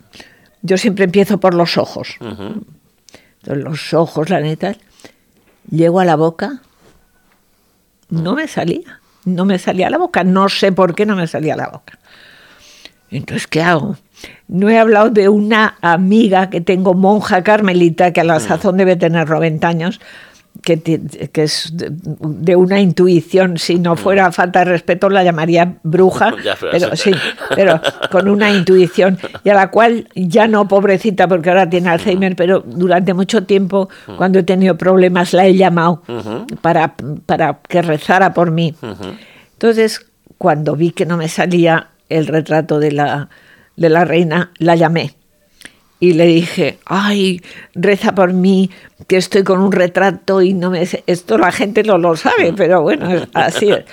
Yo 0.62 0.78
siempre 0.78 1.04
empiezo 1.04 1.40
por 1.40 1.52
los 1.54 1.76
ojos. 1.76 2.16
Entonces, 2.20 3.64
los 3.64 3.92
ojos, 3.92 4.30
la 4.30 4.40
neta. 4.40 4.76
Llego 5.68 6.00
a 6.00 6.04
la 6.04 6.16
boca. 6.16 6.62
No 8.12 8.34
me 8.34 8.46
salía. 8.46 9.00
No 9.24 9.46
me 9.46 9.58
salía 9.58 9.88
la 9.88 9.96
boca. 9.96 10.22
No 10.22 10.50
sé 10.50 10.70
por 10.70 10.94
qué 10.94 11.06
no 11.06 11.16
me 11.16 11.26
salía 11.26 11.56
la 11.56 11.68
boca. 11.68 11.98
Entonces, 13.10 13.46
¿qué 13.46 13.62
hago? 13.62 13.96
No 14.48 14.68
he 14.68 14.78
hablado 14.78 15.08
de 15.08 15.30
una 15.30 15.76
amiga 15.80 16.50
que 16.50 16.60
tengo, 16.60 16.92
monja 16.92 17.42
carmelita, 17.42 18.12
que 18.12 18.20
a 18.20 18.24
la 18.24 18.38
sazón 18.38 18.76
debe 18.76 18.96
tener 18.96 19.28
90 19.28 19.66
años, 19.66 20.00
que, 20.62 21.00
es 21.34 21.72
de, 21.72 22.56
una 22.56 22.80
intuición, 22.80 23.58
si 23.58 23.78
no 23.78 23.96
fuera 23.96 24.30
falta 24.32 24.60
de 24.60 24.66
respeto, 24.66 25.10
la 25.10 25.24
llamaría 25.24 25.74
bruja, 25.82 26.34
pero 26.70 26.96
sí. 26.96 27.12
sí, 27.12 27.18
pero 27.54 27.80
con 28.10 28.28
una 28.28 28.50
intuición, 28.54 29.18
y 29.44 29.50
a 29.50 29.54
la 29.54 29.70
cual 29.70 30.08
ya 30.14 30.46
no, 30.46 30.68
pobrecita, 30.68 31.26
porque 31.26 31.50
ahora 31.50 31.68
tiene 31.68 31.90
Alzheimer, 31.90 32.36
pero 32.36 32.60
durante 32.60 33.12
mucho 33.12 33.44
tiempo, 33.44 33.88
cuando 34.16 34.38
he 34.38 34.42
tenido 34.44 34.76
problemas, 34.78 35.32
la 35.32 35.46
he 35.46 35.56
llamado 35.56 36.02
para, 36.60 36.94
para 37.26 37.58
que 37.68 37.82
rezara 37.82 38.32
por 38.32 38.50
mí. 38.50 38.74
Entonces, 39.54 40.06
cuando 40.38 40.76
vi 40.76 40.92
que 40.92 41.06
no 41.06 41.16
me 41.16 41.28
salía 41.28 41.88
el 42.08 42.26
retrato 42.26 42.78
de 42.78 42.92
la, 42.92 43.28
de 43.76 43.88
la 43.88 44.04
reina, 44.04 44.52
la 44.58 44.76
llamé. 44.76 45.14
Y 46.02 46.14
le 46.14 46.26
dije, 46.26 46.78
ay, 46.84 47.40
reza 47.76 48.12
por 48.12 48.32
mí, 48.32 48.70
que 49.06 49.16
estoy 49.18 49.44
con 49.44 49.60
un 49.60 49.70
retrato 49.70 50.42
y 50.42 50.52
no 50.52 50.68
me... 50.70 50.84
sé-". 50.84 51.04
Esto 51.06 51.38
la 51.38 51.52
gente 51.52 51.84
no 51.84 51.96
lo 51.96 52.16
sabe, 52.16 52.52
pero 52.56 52.82
bueno, 52.82 53.08
así 53.34 53.70
es. 53.70 53.84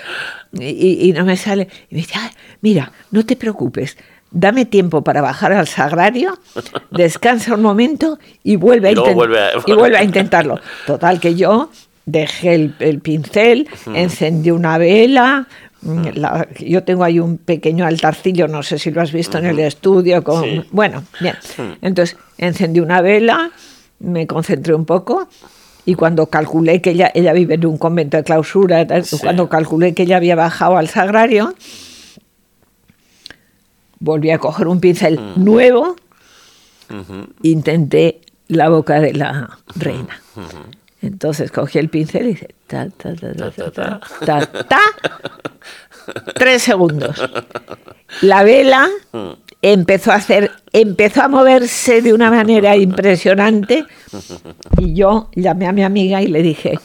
Y, 0.58 1.08
y 1.08 1.12
no 1.12 1.24
me 1.24 1.36
sale. 1.36 1.68
Y 1.88 1.94
me 1.94 2.00
dice, 2.00 2.14
"Ay, 2.18 2.30
mira, 2.62 2.90
no 3.12 3.24
te 3.24 3.36
preocupes, 3.36 3.96
dame 4.32 4.64
tiempo 4.64 5.02
para 5.04 5.22
bajar 5.22 5.52
al 5.52 5.68
sagrario, 5.68 6.36
descansa 6.90 7.54
un 7.54 7.62
momento 7.62 8.18
y 8.42 8.56
vuelve 8.56 8.88
a, 8.88 8.90
Y 8.90 8.94
luego 8.96 9.10
intent- 9.10 9.14
vuelve 9.14 9.38
a- 9.40 9.50
y 9.64 9.72
vuelve 9.72 9.98
a 9.98 10.02
intentarlo. 10.10 10.58
Total, 10.88 11.20
que 11.20 11.36
yo 11.36 11.70
dejé 12.06 12.54
el, 12.56 12.74
el 12.80 12.98
pincel, 12.98 13.68
encendí 13.94 14.50
una 14.50 14.78
vela. 14.78 15.46
Mm, 15.82 16.06
la- 16.14 16.46
yo 16.58 16.82
tengo 16.84 17.04
ahí 17.04 17.18
un 17.20 17.38
pequeño 17.38 17.86
altarcillo, 17.86 18.48
no 18.48 18.62
sé 18.62 18.78
si 18.78 18.90
lo 18.90 19.00
has 19.00 19.12
visto 19.12 19.38
en 19.38 19.46
el 19.46 19.58
estudio. 19.60 20.22
Con, 20.24 20.44
Sí. 20.44 20.62
Bueno, 20.72 21.04
bien. 21.20 21.36
Entonces 21.82 22.16
encendí 22.38 22.80
una 22.80 23.00
vela, 23.00 23.50
me 23.98 24.26
concentré 24.26 24.74
un 24.74 24.84
poco 24.84 25.28
y 25.86 25.94
cuando 25.94 26.26
calculé 26.26 26.80
que 26.82 26.90
ella, 26.90 27.10
ella 27.14 27.32
vive 27.32 27.54
en 27.54 27.66
un 27.66 27.78
convento 27.78 28.16
de 28.16 28.24
clausura, 28.24 28.86
Sí. 29.04 29.18
cuando 29.20 29.48
calculé 29.48 29.94
que 29.94 30.02
ella 30.04 30.16
había 30.18 30.36
bajado 30.36 30.76
al 30.76 30.88
sagrario, 30.88 31.54
volví 33.98 34.30
a 34.30 34.38
coger 34.38 34.68
un 34.68 34.80
pincel 34.80 35.20
nuevo, 35.36 35.96
intenté 37.42 38.20
la 38.48 38.68
boca 38.68 39.00
de 39.00 39.12
la 39.14 39.58
reina. 39.76 40.20
Entonces 41.02 41.50
cogí 41.50 41.78
el 41.78 41.88
pincel 41.88 42.28
y 42.28 42.30
hice 42.30 42.54
ta, 42.66 42.88
ta, 42.90 43.14
ta, 43.14 43.32
ta, 43.32 43.50
ta, 43.50 43.70
ta, 43.70 44.00
ta, 44.26 44.64
ta. 44.64 44.80
Tres 46.34 46.62
segundos. 46.62 47.22
La 48.22 48.42
vela 48.42 48.88
empezó 49.62 50.12
a 50.12 50.16
hacer, 50.16 50.50
empezó 50.72 51.22
a 51.22 51.28
moverse 51.28 52.02
de 52.02 52.12
una 52.12 52.30
manera 52.30 52.76
impresionante 52.76 53.84
y 54.78 54.94
yo 54.94 55.30
llamé 55.34 55.66
a 55.66 55.72
mi 55.72 55.84
amiga 55.84 56.22
y 56.22 56.26
le 56.26 56.42
dije, 56.42 56.78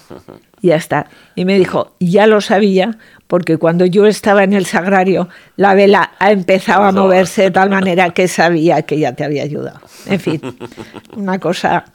ya 0.62 0.76
está. 0.76 1.08
Y 1.36 1.46
me 1.46 1.58
dijo, 1.58 1.96
ya 2.00 2.28
lo 2.28 2.42
sabía, 2.42 2.98
porque 3.28 3.58
cuando 3.58 3.86
yo 3.86 4.06
estaba 4.06 4.44
en 4.44 4.54
el 4.54 4.66
sagrario, 4.66 5.30
la 5.56 5.74
vela 5.74 6.12
ha 6.20 6.32
empezado 6.32 6.84
a 6.84 6.92
moverse 6.92 7.44
de 7.44 7.52
tal 7.52 7.70
manera 7.70 8.12
que 8.12 8.28
sabía 8.28 8.82
que 8.84 9.00
ya 9.00 9.14
te 9.14 9.24
había 9.24 9.44
ayudado. 9.44 9.80
En 10.08 10.20
fin, 10.20 10.42
una 11.16 11.40
cosa 11.40 11.86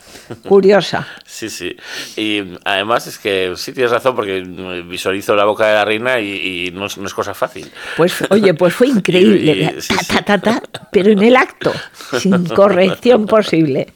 curiosa. 0.48 1.06
Sí, 1.24 1.48
sí. 1.48 1.76
Y 2.16 2.42
además 2.64 3.06
es 3.06 3.18
que 3.18 3.52
sí 3.56 3.72
tienes 3.72 3.92
razón 3.92 4.16
porque 4.16 4.40
visualizo 4.86 5.34
la 5.36 5.44
boca 5.44 5.66
de 5.66 5.74
la 5.74 5.84
reina 5.84 6.18
y, 6.20 6.66
y 6.66 6.70
no, 6.72 6.86
es, 6.86 6.98
no 6.98 7.06
es 7.06 7.14
cosa 7.14 7.34
fácil. 7.34 7.70
Pues, 7.96 8.14
oye, 8.30 8.54
pues 8.54 8.74
fue 8.74 8.88
increíble. 8.96 9.52
Y- 9.52 9.78
y- 9.78 9.80
sí, 9.80 9.94
Ta, 10.08 10.22
ta, 10.22 10.38
ta, 10.38 10.60
ta, 10.60 10.88
pero 10.90 11.10
en 11.12 11.22
el 11.22 11.36
acto, 11.36 11.72
sin 12.18 12.44
corrección 12.54 13.26
posible. 13.26 13.92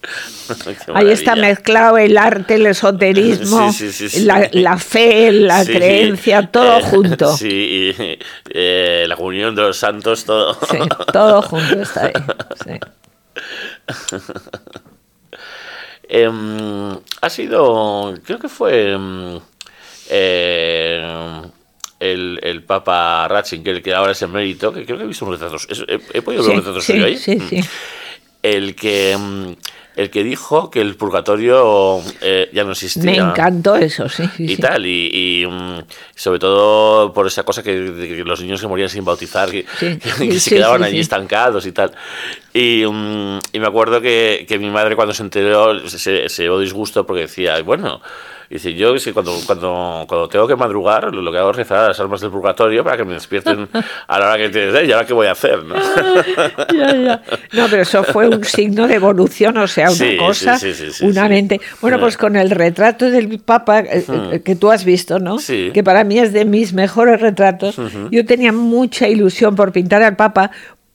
Ahí 0.95 1.11
está 1.11 1.35
mezclado 1.37 1.97
el 1.99 2.17
arte, 2.19 2.55
el 2.57 2.67
esoterismo, 2.67 3.73
Sí, 3.73 3.91
sí. 3.93 4.21
La, 4.25 4.49
la 4.53 4.77
fe, 4.79 5.33
la 5.33 5.65
creencia, 5.65 6.47
todo 6.49 6.79
eh, 6.79 6.83
junto. 6.83 7.37
Sí, 7.45 7.93
eh, 8.51 9.05
la 9.09 9.17
comunión 9.17 9.55
de 9.55 9.63
los 9.63 9.77
santos, 9.79 10.25
todo. 10.25 10.55
Sí, 10.71 10.79
todo 11.13 11.43
junto 11.43 11.81
está 11.83 12.07
ahí. 12.07 12.13
Em, 16.09 16.99
ha 17.23 17.31
sido, 17.31 18.15
creo 18.25 18.39
que 18.39 18.49
fue 18.49 18.93
em, 18.93 19.41
eh, 20.11 21.43
el, 21.99 22.39
el 22.43 22.63
Papa 22.65 23.27
Ratzinger, 23.29 23.83
que 23.83 23.95
ahora 23.95 24.13
es 24.13 24.21
emérito, 24.23 24.73
que 24.73 24.85
creo 24.85 24.99
que 24.99 25.05
he 25.05 25.07
visto 25.07 25.25
un 25.25 25.33
retrato. 25.33 25.57
He, 25.89 26.19
he 26.19 26.23
podido 26.23 26.43
ver 26.45 26.51
Sí, 26.51 26.51
un 26.53 26.57
retrato 26.59 26.81
sí, 26.81 26.93
suyo 26.93 27.07
ahí. 27.07 27.17
sí, 27.17 27.39
sí. 27.41 27.61
El 28.43 28.77
que, 28.77 29.17
mm, 29.19 29.53
el 29.97 30.11
que 30.11 30.25
dijo 30.25 30.71
que 30.71 30.81
el 30.81 30.97
purgatorio 30.97 32.03
eh, 32.21 32.51
ya 32.53 32.65
no 32.65 32.73
existía. 32.73 33.03
Me 33.05 33.17
encantó 33.17 33.77
eso, 33.77 34.09
sí. 34.09 34.25
sí, 34.37 34.45
y 34.45 34.57
sí. 34.57 34.61
tal, 34.61 34.87
y, 34.87 35.11
y, 35.43 35.47
mm, 35.47 35.83
sobre 36.15 36.39
todo 36.39 37.13
por 37.13 37.27
esa 37.27 37.45
cosa 37.45 37.63
que, 37.63 37.71
que 37.73 38.25
los 38.25 38.41
niños 38.41 38.61
que 38.61 38.67
morían 38.67 38.89
sin 38.89 39.05
bautizar, 39.05 39.51
que, 39.51 39.65
Sí, 39.79 39.97
que 40.03 40.11
sí, 40.11 40.41
se 40.41 40.51
quedaban 40.57 40.83
allí 40.83 40.99
estancados 40.99 41.67
y 41.67 41.73
tal. 41.73 41.93
Y, 42.53 42.85
mm, 42.85 43.39
y 43.53 43.61
me 43.61 43.67
acuerdo 43.67 44.01
que, 44.01 44.47
que 44.49 44.59
mi 44.59 44.71
madre 44.71 44.97
cuando 44.97 45.15
se 45.15 45.23
enteró 45.23 45.89
se, 45.89 45.99
se, 45.99 46.29
se 46.29 46.43
llevó 46.43 46.59
disgusto 46.59 47.07
porque 47.07 47.23
decía, 47.23 47.61
bueno, 47.63 48.01
dice, 48.51 48.75
yo 48.75 48.97
sí, 48.99 49.13
cuando, 49.13 49.33
cuando, 49.47 50.05
cuando 50.09 50.29
tengo 50.29 50.47
que 50.47 50.57
madrugar, 50.57 51.15
lo, 51.15 51.33
que 51.33 51.39
hago 51.39 51.51
es 51.51 51.57
rezar 51.57 51.79
a 51.79 51.89
las 51.89 52.01
almas 52.01 52.21
del 52.21 52.31
purgatorio 52.31 52.85
para 52.85 52.97
que 52.97 53.05
me 53.05 53.15
despierten 53.15 53.69
a 54.09 54.19
la 54.19 54.27
hora 54.27 54.39
que 54.39 54.49
te 54.49 54.87
¿y 54.87 54.93
ahora 54.93 55.07
qué 55.07 55.13
voy 55.13 55.27
a 55.27 55.33
hacer? 55.33 55.65
¿no? 55.65 55.75
Ya, 56.75 56.95
ya. 56.95 57.23
No, 57.53 57.67
pero 57.69 57.83
eso 57.83 58.03
fue 58.05 58.29
un 58.29 58.43
signo 58.45 58.89
de 58.89 58.95
evolución, 58.95 59.57
o 59.59 59.67
sea, 59.67 59.87
una 59.87 59.97
Sí, 59.97 60.17
cosa, 60.17 60.59
sí, 60.59 60.73
sí, 60.75 61.05
una 61.05 61.29
mente. 61.29 61.61
Bueno, 61.81 61.99
pues 61.99 62.17
con 62.17 62.37
el 62.37 62.51
retrato 62.51 63.11
del 63.11 63.39
Papa 63.39 63.81
eh, 63.81 64.05
eh, 64.09 64.43
que 64.45 64.57
tú 64.57 64.71
has 64.71 64.85
visto, 64.85 65.19
¿no? 65.19 65.39
Sí. 65.39 65.71
Que 65.73 65.85
para 65.85 66.05
mí 66.05 66.19
es 66.19 66.33
de 66.33 66.45
mis 66.45 66.73
mejores 66.73 67.21
retratos. 67.21 67.77
Yo 68.11 68.25
tenía 68.25 68.53
mucha 68.53 69.09
ilusión 69.09 69.55
por 69.57 69.73
pintar 69.73 70.03
al 70.03 70.17
Papa. 70.17 70.51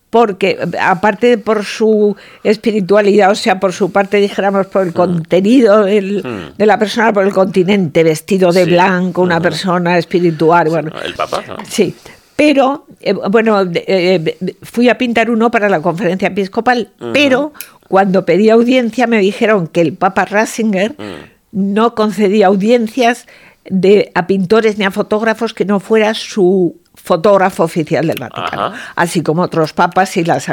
Porque, 0.10 0.57
aparte 0.81 1.38
por 1.38 1.64
su 1.64 2.15
espiritualidad, 2.44 3.30
o 3.31 3.36
sea, 3.36 3.60
por 3.60 3.73
su 3.73 3.91
parte, 3.91 4.18
dijéramos, 4.18 4.65
por 4.68 4.88
el 4.88 4.94
contenido 4.94 5.84
del- 5.84 6.23
de 6.57 6.65
la 6.65 6.80
persona, 6.80 7.14
por 7.14 7.26
el 7.26 7.31
continente, 7.34 8.03
vestido 8.03 8.52
de 8.52 8.65
Sí. 8.65 8.72
blanco, 8.72 9.22
una 9.22 9.40
persona 9.40 9.98
espiritual, 9.98 10.69
bueno, 10.69 10.91
El 11.03 11.14
Papa, 11.14 11.44
¿no? 11.48 11.57
Sí, 11.68 11.94
pero 12.36 12.86
eh, 13.02 13.14
bueno, 13.14 13.61
eh, 13.76 14.36
fui 14.64 14.90
a 14.90 14.98
pintar 14.98 15.30
uno 15.30 15.52
para 15.52 15.69
la 15.69 15.80
conferencia 15.81 16.30
episcopal, 16.30 16.90
pero 17.14 17.53
cuando 17.88 18.26
pedí 18.26 18.49
audiencia 18.49 19.06
me 19.07 19.19
dijeron 19.19 19.68
que 19.68 19.81
el 19.81 19.94
Papa 19.94 20.26
Ratzinger 20.26 20.95
no 21.52 21.94
concedía 21.95 22.48
audiencias 22.48 23.27
de, 23.69 24.11
a 24.15 24.26
pintores 24.27 24.77
ni 24.77 24.86
a 24.86 24.91
fotógrafos 24.91 25.53
que 25.53 25.65
no 25.65 25.80
fuera 25.80 26.14
su 26.15 26.77
fotógrafo 27.03 27.63
oficial 27.63 28.05
del 28.07 28.19
Vaticano, 28.19 28.65
Ajá. 28.67 28.91
así 28.95 29.21
como 29.23 29.41
otros 29.43 29.73
papas 29.73 30.15
y 30.17 30.23
las... 30.23 30.47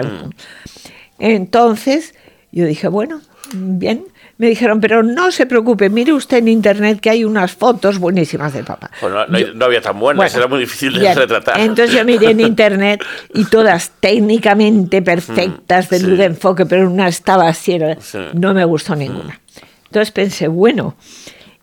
Entonces, 1.18 2.14
yo 2.52 2.66
dije, 2.66 2.88
bueno, 2.88 3.20
bien. 3.54 4.04
Me 4.38 4.48
dijeron, 4.48 4.82
pero 4.82 5.02
no 5.02 5.30
se 5.30 5.46
preocupe, 5.46 5.88
mire 5.88 6.12
usted 6.12 6.36
en 6.38 6.48
internet 6.48 7.00
que 7.00 7.08
hay 7.08 7.24
unas 7.24 7.52
fotos 7.52 7.98
buenísimas 7.98 8.52
del 8.52 8.64
Papa. 8.66 8.90
Bueno, 9.00 9.26
no, 9.26 9.38
no 9.54 9.64
había 9.64 9.80
tan 9.80 9.98
buenas, 9.98 10.18
Bueno, 10.30 10.38
era 10.44 10.46
muy 10.46 10.60
difícil 10.60 10.92
de 10.92 11.00
bien. 11.00 11.16
retratar. 11.16 11.58
Entonces 11.58 11.94
yo 11.96 12.04
miré 12.04 12.32
en 12.32 12.40
internet 12.40 13.02
y 13.32 13.46
todas 13.46 13.92
técnicamente 14.00 15.00
perfectas 15.00 15.88
de 15.88 15.96
Mm, 15.98 16.00
sí. 16.02 16.06
luz 16.06 16.18
de 16.18 16.24
enfoque, 16.26 16.66
pero 16.66 16.90
una 16.90 17.08
estaba 17.08 17.48
así, 17.48 17.72
era- 17.72 17.96
Sí. 17.98 18.18
no 18.34 18.52
me 18.52 18.66
gustó 18.66 18.94
ninguna. 18.94 19.40
Entonces 19.86 20.10
pensé, 20.10 20.48
bueno, 20.48 20.96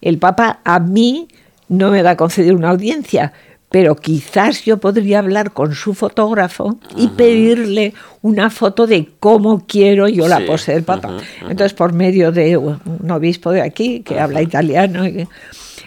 el 0.02 0.18
Papa 0.18 0.62
a 0.64 0.80
mí 0.80 1.28
no 1.68 1.92
me 1.92 2.02
va 2.02 2.12
a 2.12 2.18
conceder 2.18 2.56
una 2.56 2.70
audiencia, 2.72 3.34
pero 3.74 3.96
quizás 3.96 4.66
yo 4.66 4.78
podría 4.78 5.18
hablar 5.18 5.52
con 5.52 5.74
su 5.74 5.96
fotógrafo 5.96 6.78
y 6.96 7.08
pedirle 7.08 7.96
una 8.22 8.52
foto 8.52 8.86
de 8.86 9.10
cómo 9.20 9.66
quiero 9.66 10.08
yo 10.08 10.28
la 10.28 10.38
Sí, 10.38 10.44
pose 10.46 10.74
del 10.74 10.84
Papa. 10.84 11.18
Entonces, 11.42 11.74
por 11.74 11.92
medio 11.92 12.32
de 12.32 12.56
un 12.56 13.10
obispo 13.10 13.50
de 13.52 13.64
aquí 13.64 14.02
que 14.02 14.20
habla 14.20 14.44
italiano, 14.44 15.08
y 15.08 15.28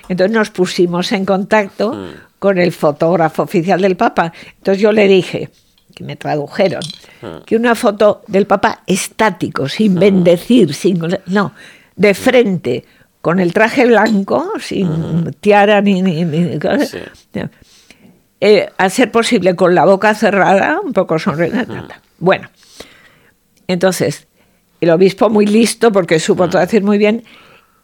entonces 0.08 0.36
nos 0.36 0.50
pusimos 0.50 1.12
en 1.12 1.24
contacto 1.24 1.96
con 2.40 2.58
el 2.58 2.72
fotógrafo 2.72 3.44
oficial 3.44 3.80
del 3.80 3.96
Papa. 3.96 4.32
Entonces 4.56 4.82
yo 4.82 4.90
le 4.90 5.06
dije, 5.06 5.50
que 5.94 6.02
me 6.02 6.16
tradujeron, 6.16 6.82
que 7.46 7.54
una 7.54 7.76
foto 7.76 8.22
del 8.26 8.48
Papa 8.48 8.82
estático, 8.88 9.68
sin 9.68 9.94
bendecir, 9.94 10.74
sin... 10.74 10.98
No, 11.26 11.52
de 11.94 12.14
frente, 12.14 12.84
con 13.20 13.38
el 13.38 13.52
traje 13.52 13.86
blanco, 13.86 14.52
sin 14.60 15.32
tiara 15.40 15.80
ni... 15.82 16.02
ni, 16.02 16.24
ni- 16.24 16.58
Sí. 16.84 16.98
Eh, 18.40 18.68
a 18.76 18.90
ser 18.90 19.10
posible 19.10 19.56
con 19.56 19.74
la 19.74 19.84
boca 19.84 20.14
cerrada, 20.14 20.80
un 20.82 20.92
poco 20.92 21.18
sonriente. 21.18 21.66
Bueno, 22.18 22.48
entonces, 23.66 24.26
el 24.80 24.90
obispo 24.90 25.30
muy 25.30 25.46
listo, 25.46 25.92
porque 25.92 26.20
supo 26.20 26.48
traducir 26.48 26.82
muy 26.82 26.98
bien, 26.98 27.24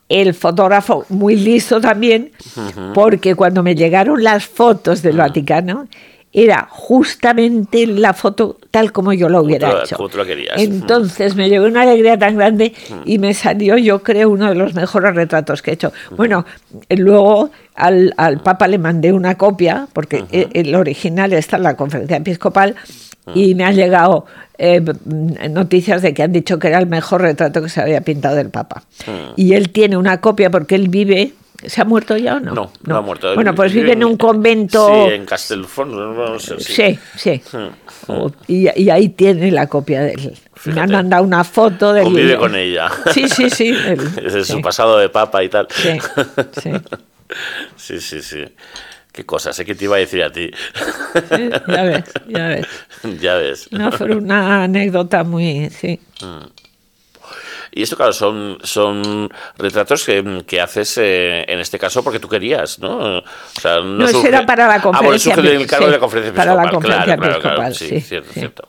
el 0.09 0.35
fotógrafo 0.35 1.07
muy 1.09 1.37
listo 1.37 1.81
también, 1.81 2.33
porque 2.95 3.35
cuando 3.35 3.63
me 3.63 3.75
llegaron 3.75 4.23
las 4.23 4.47
fotos 4.47 5.01
del 5.01 5.17
Vaticano, 5.17 5.89
era 6.35 6.67
justamente 6.71 7.87
la 7.87 8.15
foto 8.15 8.57
tal 8.71 8.91
como 8.93 9.13
yo 9.13 9.29
lo 9.29 9.43
hubiera 9.43 9.73
la- 9.73 9.83
hecho. 9.85 9.97
como 9.97 10.09
tú 10.09 10.17
la 10.19 10.25
querías. 10.25 10.59
Entonces 10.61 11.35
me 11.37 11.49
llevó 11.49 11.67
una 11.67 11.83
alegría 11.83 12.19
tan 12.19 12.37
grande 12.37 12.73
y 13.05 13.19
me 13.19 13.35
salió, 13.35 13.77
yo 13.77 14.03
creo, 14.03 14.31
uno 14.31 14.49
de 14.49 14.55
los 14.55 14.75
mejores 14.75 15.15
retratos 15.15 15.61
que 15.61 15.73
he 15.73 15.75
hecho. 15.75 15.93
Bueno, 16.17 16.47
eh, 16.89 16.97
luego 16.97 17.51
al, 17.75 18.15
al 18.17 18.41
Papa 18.41 18.67
le 18.69 18.79
mandé 18.79 19.13
una 19.13 19.37
copia, 19.37 19.89
porque 19.93 20.25
eh, 20.33 20.49
el 20.55 20.75
original 20.75 21.33
está 21.35 21.57
en 21.59 21.65
la 21.65 21.77
conferencia 21.77 22.17
episcopal, 22.17 22.75
y 23.35 23.55
me 23.55 23.65
han 23.65 23.77
llegado 23.77 24.27
eh, 24.59 24.81
b- 24.81 24.95
noticias 25.49 26.03
de 26.03 26.13
que 26.13 26.23
han 26.25 26.33
dicho 26.33 26.59
que 26.59 26.69
era 26.69 26.79
el 26.79 26.87
mejor 26.89 27.21
retrato 27.23 27.63
que 27.63 27.69
se 27.69 27.81
había 27.81 28.01
pintado 28.01 28.35
del 28.37 28.49
Papa. 28.51 28.83
Y 29.37 29.53
él 29.53 29.71
tiene 29.71 29.97
una 29.97 30.21
copia 30.21 30.51
porque 30.51 30.75
él 30.77 30.89
vive. 30.89 31.33
¿Se 31.67 31.81
ha 31.81 31.85
muerto 31.85 32.17
ya 32.17 32.37
o 32.37 32.41
no? 32.41 32.53
No, 32.55 32.73
no, 32.85 32.97
ha 32.97 33.01
muerto. 33.01 33.35
Bueno, 33.35 33.55
pues 33.55 33.73
vive 33.73 33.93
en 33.93 34.05
un 34.05 34.17
convento. 34.17 34.89
Sí, 35.09 35.15
en 35.15 35.25
Castelfons, 35.27 35.93
no 35.93 36.39
sé, 36.39 36.59
sí. 36.61 36.73
Sí, 36.75 36.99
sí. 37.17 37.57
Mm. 37.57 38.11
O- 38.13 38.33
y, 38.49 38.69
y 38.83 38.91
ahí 38.91 39.11
tiene 39.11 39.51
la 39.51 39.67
copia 39.69 40.03
de 40.03 40.13
él. 40.13 40.33
Me 40.33 40.61
Fíjate. 40.61 40.81
han 40.81 40.91
mandado 40.91 41.25
una 41.25 41.45
foto 41.45 41.93
del. 41.93 42.05
Convive 42.05 42.37
con 42.37 42.55
ella. 42.57 42.89
Sí, 43.13 43.29
sí, 43.29 43.49
sí. 43.51 43.71
del- 43.87 44.01
Es 44.27 44.33
de 44.35 44.45
su 44.45 44.61
pasado 44.61 44.99
de 44.99 45.09
papa 45.09 45.43
y 45.45 45.49
tal. 45.49 45.67
Sí, 45.71 45.99
sí. 46.63 46.71
Sí, 47.77 47.99
sí, 48.01 48.21
sí. 48.21 48.45
Qué 49.11 49.25
cosa, 49.25 49.53
sé 49.55 49.65
que 49.65 49.75
te 49.75 49.85
iba 49.85 49.97
a 49.97 49.99
decir 50.01 50.23
a 50.23 50.31
ti. 50.31 50.51
Sí, 51.15 51.49
ya 51.69 51.83
ves, 51.83 52.05
ya 52.29 52.47
ves. 52.49 52.67
ya 53.21 53.35
ves. 53.37 53.69
No, 53.73 53.91
fue 53.93 54.15
una 54.15 54.65
anécdota 54.65 55.25
muy. 55.25 55.71
Sí. 55.71 55.99
Y 57.75 57.83
esto, 57.83 57.97
claro, 57.97 58.13
son, 58.13 58.59
son 58.63 59.31
retratos 59.57 60.05
que, 60.05 60.45
que 60.47 60.61
haces 60.61 60.99
eh, 60.99 61.45
en 61.49 61.59
este 61.59 61.79
caso 61.79 62.05
porque 62.05 62.19
tú 62.21 62.29
querías, 62.29 62.79
¿no? 62.79 63.19
O 63.19 63.23
sea, 63.61 63.77
no, 63.77 63.85
No, 63.85 64.09
eso 64.09 64.27
era 64.27 64.45
para 64.45 64.67
la 64.69 64.75
Ah, 64.75 64.79
bueno, 64.83 64.99
conferencia 64.99 65.35
surge 65.35 65.59
epi- 65.59 65.67
cargo 65.67 65.85
sí, 65.87 65.91
de 65.91 65.97
la 65.97 66.01
conferencia 66.01 66.35
para 66.35 66.53
episcopal. 66.53 66.67
la 66.67 66.71
conferencia 66.73 67.05
claro, 67.17 67.21
claro, 67.23 67.41
claro. 67.41 67.57
episcopal, 67.63 67.75
Sí, 67.75 67.89
sí, 67.89 68.01
cierto, 68.07 68.33
cierto. 68.35 68.69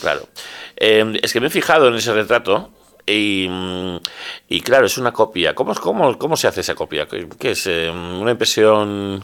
Claro. 0.00 0.28
Eh, 0.76 1.20
es 1.22 1.32
que 1.32 1.40
me 1.40 1.48
he 1.48 1.50
fijado 1.50 1.88
en 1.88 1.94
ese 1.94 2.12
retrato 2.14 2.70
y, 3.06 3.48
y 4.48 4.60
claro, 4.62 4.86
es 4.86 4.96
una 4.96 5.12
copia. 5.12 5.54
¿Cómo, 5.54 5.74
cómo, 5.74 6.16
cómo 6.18 6.36
se 6.36 6.48
hace 6.48 6.62
esa 6.62 6.74
copia? 6.74 7.06
¿Qué, 7.06 7.50
es? 7.50 7.66
eh, 7.66 7.90
¿Una 7.90 8.30
impresión? 8.30 9.22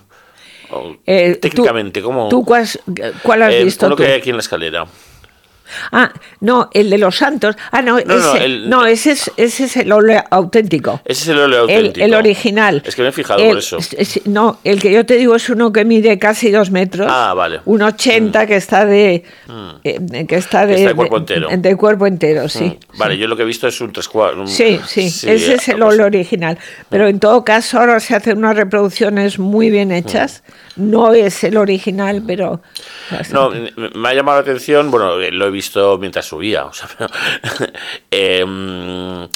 Eh, 1.07 1.33
tú- 1.35 1.41
técnicamente, 1.49 2.03
¿cómo? 2.03 2.29
¿Tú 2.29 2.45
cuál, 2.45 2.63
has- 2.63 2.79
cuál 3.23 3.43
has 3.43 3.55
Eh, 3.55 3.65
visto 3.65 3.89
tú? 3.89 3.97
que 3.97 4.05
hay 4.05 4.13
aquí 4.21 4.29
en 4.31 4.37
la 4.37 4.43
escalera. 4.43 4.87
Ah, 5.93 6.13
no, 6.41 6.69
el 6.73 6.91
de 6.91 6.99
los 6.99 7.17
santos. 7.17 7.57
Ah, 7.71 7.83
no, 7.83 7.99
No, 8.01 8.05
no, 8.17 8.35
ese, 8.35 8.45
el- 8.45 8.71
no, 8.71 8.87
ese, 8.87 9.13
es, 9.13 9.31
ese 9.37 9.65
es 9.65 9.77
el 9.77 9.93
óleo 9.93 10.23
auténtico. 10.31 11.01
Ese 11.05 11.23
es 11.23 11.29
el 11.29 11.39
óleo 11.39 11.65
El, 11.69 11.77
auténtico. 11.77 12.05
el 12.07 12.15
original. 12.15 12.83
Es 12.85 12.95
que 12.97 13.03
me 13.03 13.09
he 13.09 13.13
fijado 13.13 13.41
El- 13.41 13.49
por 13.49 13.59
eso. 13.59 13.79
es- 13.97 14.27
no, 14.27 14.59
el 14.65 14.81
que 14.81 14.93
yo 14.93 15.05
te 15.07 15.17
digo 15.17 15.35
es 15.37 15.49
uno 15.51 15.73
que 15.73 15.85
mide 15.85 16.19
casi 16.19 16.51
dos 16.51 16.71
metros. 16.71 17.09
Ah, 17.11 17.35
vale. 17.35 17.61
Un 17.65 17.83
80 17.83 18.47
que 18.47 18.57
está 18.57 18.85
de. 18.87 19.25
eh, 19.85 20.25
que 20.27 20.37
está 20.37 20.67
de, 20.67 20.75
Que 20.75 20.81
está 20.81 20.89
de 20.91 20.95
cuerpo 20.95 21.17
entero. 21.19 21.49
De, 21.57 21.77
cuerpo 21.77 22.07
entero, 22.07 22.49
sí. 22.49 22.65
Mm, 22.65 22.99
Vale, 22.99 23.19
yo 23.19 23.27
lo 23.27 23.37
que 23.37 23.43
he 23.43 23.47
visto 23.47 23.67
es 23.69 23.81
un 23.81 23.93
tres 23.93 24.09
cuartos. 24.09 24.51
Sí, 24.51 24.81
sí, 24.87 25.07
ese 25.07 25.55
es 25.55 25.69
el 25.69 25.83
óleo 25.83 26.07
original. 26.07 26.59
Pero 26.89 27.07
en 27.09 27.21
todo 27.21 27.45
caso, 27.45 27.79
ahora 27.79 28.01
se 28.01 28.15
hacen 28.15 28.39
unas 28.39 28.57
reproducciones 28.57 29.39
muy 29.39 29.71
bien 29.71 29.93
hechas. 29.93 30.43
No 30.79 31.13
es 31.13 31.45
el 31.45 31.57
original, 31.57 32.23
pero. 32.27 32.63
No, 33.33 33.51
me 33.51 34.09
ha 34.09 34.15
llamado 34.15 34.39
la 34.39 34.43
atención, 34.43 34.91
bueno, 34.91 35.21
eh, 35.21 35.31
lo 35.33 35.47
he 35.47 35.51
visto 35.51 35.99
mientras 35.99 36.27
subía, 36.27 36.67
o 36.67 36.73
sea, 36.73 36.89
pero, 36.97 37.11
em, 38.11 39.29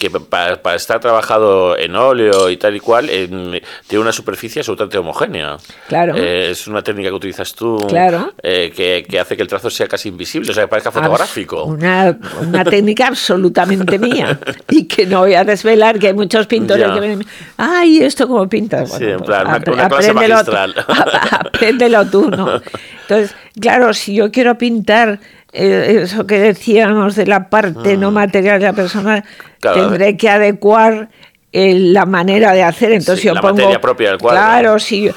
que 0.00 0.10
para, 0.10 0.60
para 0.60 0.74
estar 0.76 0.98
trabajado 0.98 1.78
en 1.78 1.94
óleo 1.94 2.50
y 2.50 2.56
tal 2.56 2.74
y 2.74 2.80
cual, 2.80 3.08
em, 3.10 3.60
tiene 3.86 4.02
una 4.02 4.10
superficie 4.12 4.60
absolutamente 4.60 4.98
homogénea. 4.98 5.58
Claro. 5.86 6.14
Eh, 6.16 6.50
es 6.50 6.66
una 6.66 6.82
técnica 6.82 7.10
que 7.10 7.14
utilizas 7.14 7.54
tú 7.54 7.76
Claro. 7.88 8.32
eh, 8.42 8.72
que, 8.74 9.06
que 9.08 9.20
hace 9.20 9.36
que 9.36 9.42
el 9.42 9.48
trazo 9.48 9.70
sea 9.70 9.86
casi 9.86 10.08
invisible, 10.08 10.50
o 10.50 10.54
sea, 10.54 10.64
que 10.64 10.68
parezca 10.68 10.90
fotográfico. 10.90 11.64
Una, 11.64 12.18
una 12.40 12.64
técnica 12.64 13.06
absolutamente 13.06 13.98
mía. 13.98 14.40
Y 14.70 14.84
que 14.88 15.06
no 15.06 15.20
voy 15.20 15.34
a 15.34 15.44
desvelar, 15.44 15.98
que 15.98 16.08
hay 16.08 16.14
muchos 16.14 16.46
pintores 16.48 16.86
Ya. 16.88 16.94
que 16.94 17.00
vienen. 17.00 17.26
¡Ay, 17.56 18.02
esto 18.02 18.26
cómo 18.26 18.48
pintas! 18.48 18.90
Sí, 18.92 19.04
en 19.04 19.20
plan, 19.20 19.46
una- 19.46 19.62
una 19.72 19.88
clase 19.88 20.12
magistral. 20.14 20.74
apréndelo 21.30 22.06
tú, 22.06 22.30
¿no? 22.30 22.60
Entonces, 23.02 23.34
claro, 23.60 23.92
si 23.92 24.14
yo 24.14 24.30
quiero 24.30 24.56
pintar 24.56 25.20
eh, 25.52 26.00
eso 26.02 26.26
que 26.26 26.38
decíamos 26.38 27.16
de 27.16 27.26
la 27.26 27.48
parte 27.48 27.96
no 27.96 28.10
material 28.10 28.60
de 28.60 28.66
la 28.66 28.72
persona. 28.72 29.24
Claro. 29.60 29.88
tendré 29.88 30.16
que 30.16 30.28
adecuar 30.28 31.10
eh, 31.52 31.74
la 31.78 32.06
manera 32.06 32.52
de 32.52 32.62
hacer. 32.62 32.92
Entonces 32.92 33.20
Sí, 33.20 33.28
yo 33.28 33.34
la 33.34 33.40
pongo. 33.40 33.54
materia 33.54 33.80
propia 33.80 34.10
del 34.10 34.18
cuadro. 34.18 34.40
Claro, 34.40 34.78
sí. 34.78 35.04
Yo, 35.04 35.12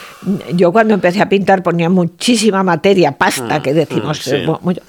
yo 0.54 0.72
cuando 0.72 0.94
empecé 0.96 1.22
a 1.22 1.30
pintar 1.30 1.62
ponía 1.64 1.90
muchísima 1.90 2.64
materia, 2.64 3.12
pasta, 3.14 3.62
que 3.62 3.74
decimos. 3.74 4.20
mm, 4.20 4.22
sí. 4.30 4.36
eh, 4.36 4.48
mucho. 4.62 4.82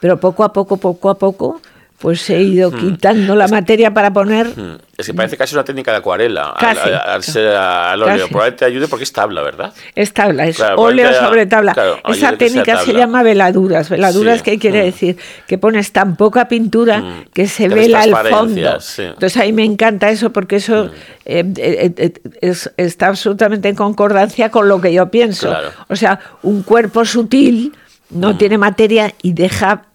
Pero 0.00 0.18
poco 0.18 0.44
a 0.44 0.52
poco, 0.52 0.76
poco 0.78 1.10
a 1.10 1.18
poco, 1.18 1.60
pues 2.00 2.28
he 2.30 2.40
ido 2.40 2.70
quitando 2.72 3.36
la 3.36 3.46
materia 3.48 3.92
para 3.92 4.10
poner. 4.12 4.48
Es 4.96 5.06
que 5.06 5.14
parece 5.14 5.36
casi 5.36 5.54
una 5.54 5.64
técnica 5.64 5.90
de 5.90 5.98
acuarela, 5.98 6.54
Casi. 6.58 6.80
al, 6.80 6.94
al 6.94 7.22
ser 7.22 7.48
al 7.56 8.02
óleo. 8.02 8.16
Casi. 8.16 8.28
Probablemente 8.28 8.58
te 8.58 8.64
ayude 8.64 8.88
porque 8.88 9.04
es 9.04 9.12
tabla, 9.12 9.42
¿verdad? 9.42 9.72
Es 9.94 10.12
tabla, 10.12 10.46
es 10.46 10.56
Claro, 10.56 10.80
óleo 10.80 11.12
sobre 11.14 11.44
tabla. 11.46 11.72
claro, 11.74 11.98
Esa 12.08 12.36
técnica 12.36 12.78
se 12.84 12.92
llama 12.94 13.22
veladuras. 13.22 13.88
Veladuras, 13.90 14.38
Sí, 14.38 14.44
¿qué 14.44 14.58
quiere 14.58 14.80
mm. 14.82 14.84
decir? 14.86 15.16
Que 15.46 15.58
pones 15.58 15.92
tan 15.92 16.16
poca 16.16 16.48
pintura 16.48 17.24
que 17.34 17.46
se 17.46 17.68
que 17.68 17.74
vela 17.74 18.04
el 18.04 18.14
fondo. 18.14 18.80
sí. 18.80 19.02
Entonces 19.02 19.36
a 19.36 19.44
mí 19.44 19.52
me 19.52 19.64
encanta 19.64 20.10
eso 20.10 20.30
porque 20.32 20.56
eso 20.56 20.86
eh, 21.26 21.44
eh, 21.56 21.92
eh, 21.96 22.12
es- 22.40 22.70
está 22.78 23.08
absolutamente 23.08 23.68
en 23.68 23.74
concordancia 23.76 24.50
con 24.50 24.68
lo 24.68 24.80
que 24.80 24.92
yo 24.92 25.10
pienso. 25.10 25.48
Claro. 25.48 25.68
O 25.88 25.96
sea, 25.96 26.18
un 26.42 26.62
cuerpo 26.62 27.04
sutil 27.04 27.74
no 28.10 28.36
tiene 28.36 28.58
materia 28.58 29.12
y 29.22 29.32
deja 29.34 29.76
de- 29.76 29.89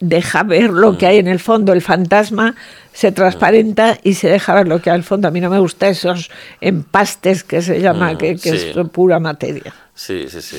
deja 0.00 0.42
ver 0.42 0.70
lo 0.70 0.98
que 0.98 1.06
hay 1.06 1.18
en 1.18 1.28
el 1.28 1.38
fondo. 1.38 1.72
El 1.72 1.80
fantasma 1.80 2.54
se 2.92 3.12
transparenta 3.12 3.98
y 4.02 4.14
se 4.14 4.28
deja 4.28 4.54
ver 4.54 4.66
lo 4.68 4.82
que 4.82 4.90
hay 4.90 4.96
al 4.96 5.04
fondo. 5.04 5.28
A 5.28 5.30
mí 5.30 5.40
no 5.40 5.48
me 5.48 5.58
gusta 5.60 5.88
esos 5.88 6.30
empastes 6.60 7.44
que 7.44 7.62
se 7.62 7.80
llama, 7.80 8.12
Mm, 8.12 8.18
que, 8.18 8.36
que 8.36 8.58
sí. 8.58 8.72
es 8.76 8.88
pura 8.88 9.18
materia. 9.20 9.72
Sí, 9.94 10.26
sí, 10.28 10.42
sí. 10.42 10.56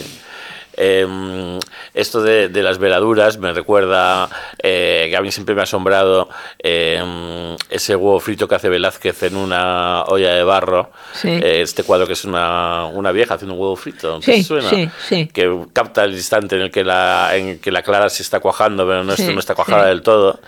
Em, 0.78 1.60
esto 1.94 2.22
de, 2.22 2.50
de 2.50 2.64
las 2.64 2.78
veladuras 2.78 3.38
me 3.38 3.52
recuerda 3.54 4.30
eh, 4.64 5.08
que 5.10 5.18
a 5.18 5.22
mí 5.22 5.32
siempre 5.32 5.54
me 5.56 5.62
ha 5.62 5.64
asombrado 5.64 6.30
em, 6.60 7.56
ese 7.70 7.96
huevo 7.96 8.20
frito 8.20 8.48
que 8.48 8.56
hace 8.56 8.70
Velázquez 8.70 9.24
en 9.24 9.36
una 9.36 10.04
olla 10.06 10.34
de 10.34 10.44
barro. 10.44 10.92
Sí. 11.14 11.30
Eh, 11.30 11.62
este 11.62 11.84
cuadro 11.84 12.08
que 12.08 12.14
es 12.14 12.26
una, 12.26 12.86
una 12.86 13.12
vieja 13.12 13.34
haciendo 13.36 13.56
un 13.56 13.60
huevo 13.62 13.76
frito. 13.76 14.20
¿te 14.20 14.36
Sí, 14.38 14.44
suena? 14.44 14.70
sí, 14.70 14.90
sí. 15.08 15.28
Que 15.28 15.66
capta 15.74 16.04
el 16.06 16.14
instante 16.14 16.56
en 16.56 16.64
el 16.64 16.72
que 16.72 16.84
la, 16.84 17.32
en 17.36 17.60
que 17.60 17.72
la 17.72 17.82
clara 17.84 18.10
se 18.10 18.24
está 18.24 18.40
cuajando, 18.40 18.86
pero 18.88 19.04
no, 19.04 19.14
está 19.14 19.56
cuajada 19.56 19.88
del 19.88 20.02
todo. 20.02 20.40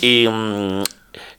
Y, 0.00 0.26
mm, 0.28 0.82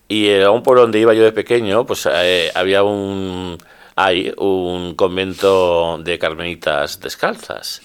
y 0.07 0.27
eh, 0.27 0.43
aún 0.43 0.61
por 0.61 0.77
donde 0.77 0.99
iba 0.99 1.13
yo 1.13 1.23
de 1.23 1.31
pequeño, 1.31 1.85
pues 1.85 2.07
eh, 2.11 2.51
había 2.53 2.83
un 2.83 3.57
hay 3.95 4.33
un 4.37 4.95
convento 4.95 5.97
de 6.03 6.17
carmelitas 6.19 6.99
descalzas 6.99 7.81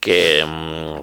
que 0.00 0.44
mm, 0.46 1.00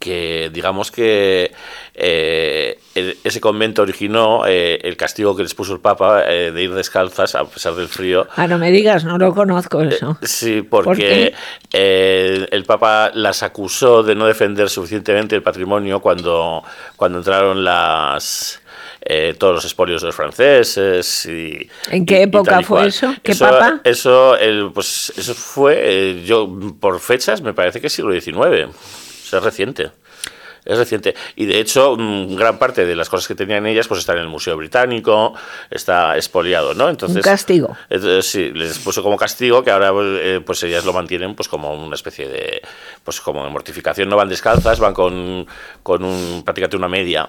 que 0.00 0.50
digamos 0.52 0.90
que 0.90 1.52
eh, 1.94 2.78
el- 2.94 3.16
ese 3.24 3.40
convento 3.40 3.82
originó 3.82 4.42
eh, 4.46 4.78
el 4.82 4.96
castigo 4.96 5.34
que 5.36 5.42
les 5.44 5.54
puso 5.54 5.72
el 5.72 5.80
Papa 5.80 6.24
eh, 6.26 6.50
de 6.52 6.62
ir 6.62 6.74
descalzas 6.74 7.34
a 7.34 7.44
pesar 7.44 7.74
del 7.74 7.88
frío 7.88 8.26
Ah, 8.36 8.46
no 8.46 8.58
me 8.58 8.70
digas, 8.70 9.04
no 9.04 9.16
lo 9.16 9.32
conozco 9.32 9.80
eso. 9.82 10.18
Sí, 10.22 10.62
¿Por 10.62 10.84
porque 10.84 11.32
eh, 11.72 12.46
el 12.50 12.64
Papa 12.64 13.10
las 13.14 13.42
acusó 13.42 14.02
de 14.02 14.14
no 14.16 14.26
defender 14.26 14.68
suficientemente 14.68 15.34
el 15.36 15.42
patrimonio 15.42 16.00
cuando, 16.00 16.62
cuando 16.96 17.18
entraron 17.18 17.64
las 17.64 18.60
eh, 19.08 19.34
todos 19.38 19.54
los 19.54 19.64
espolios 19.64 20.02
de 20.02 20.06
los 20.08 20.16
franceses 20.16 21.26
y 21.26 21.68
¿En 21.90 22.04
qué 22.04 22.18
y- 22.18 22.22
época 22.22 22.60
y 22.60 22.64
fue 22.64 22.86
eso? 22.88 23.14
¿Qué 23.22 23.34
papa? 23.36 23.80
Eso, 23.84 24.36
el, 24.36 24.70
pues, 24.74 25.12
eso 25.16 25.34
fue, 25.34 25.76
eh, 25.80 26.22
yo 26.24 26.48
por 26.80 26.98
fechas 27.00 27.40
me 27.40 27.54
parece 27.54 27.80
que 27.80 27.86
es 27.86 27.92
siglo 27.92 28.12
XIX, 28.12 28.36
o 28.36 28.72
sea, 29.28 29.38
es 29.38 29.44
reciente. 29.44 29.90
Es 30.64 30.76
reciente. 30.78 31.14
Y 31.36 31.46
de 31.46 31.60
hecho, 31.60 31.94
mm, 31.96 32.34
gran 32.34 32.58
parte 32.58 32.84
de 32.84 32.96
las 32.96 33.08
cosas 33.08 33.28
que 33.28 33.36
tenían 33.36 33.64
ellas 33.66 33.86
pues 33.86 34.00
están 34.00 34.16
en 34.16 34.22
el 34.22 34.28
Museo 34.28 34.56
Británico, 34.56 35.32
está 35.70 36.16
expoliado, 36.16 36.74
¿no? 36.74 36.88
Entonces, 36.88 37.18
Un 37.18 37.22
castigo. 37.22 37.76
entonces, 37.88 38.26
sí, 38.26 38.50
les 38.52 38.76
puso 38.80 39.00
como 39.04 39.16
castigo 39.16 39.62
que 39.62 39.70
ahora 39.70 39.92
eh, 39.94 40.40
pues 40.44 40.60
ellas 40.64 40.84
lo 40.84 40.92
mantienen 40.92 41.36
pues 41.36 41.48
como 41.48 41.72
una 41.72 41.94
especie 41.94 42.26
de 42.28 42.62
pues 43.04 43.20
como 43.20 43.44
de 43.44 43.50
mortificación, 43.50 44.08
no 44.08 44.16
van 44.16 44.28
descalzas, 44.28 44.80
van 44.80 44.92
con, 44.92 45.46
con 45.84 46.02
un 46.02 46.42
prácticamente 46.44 46.76
una 46.76 46.88
media 46.88 47.28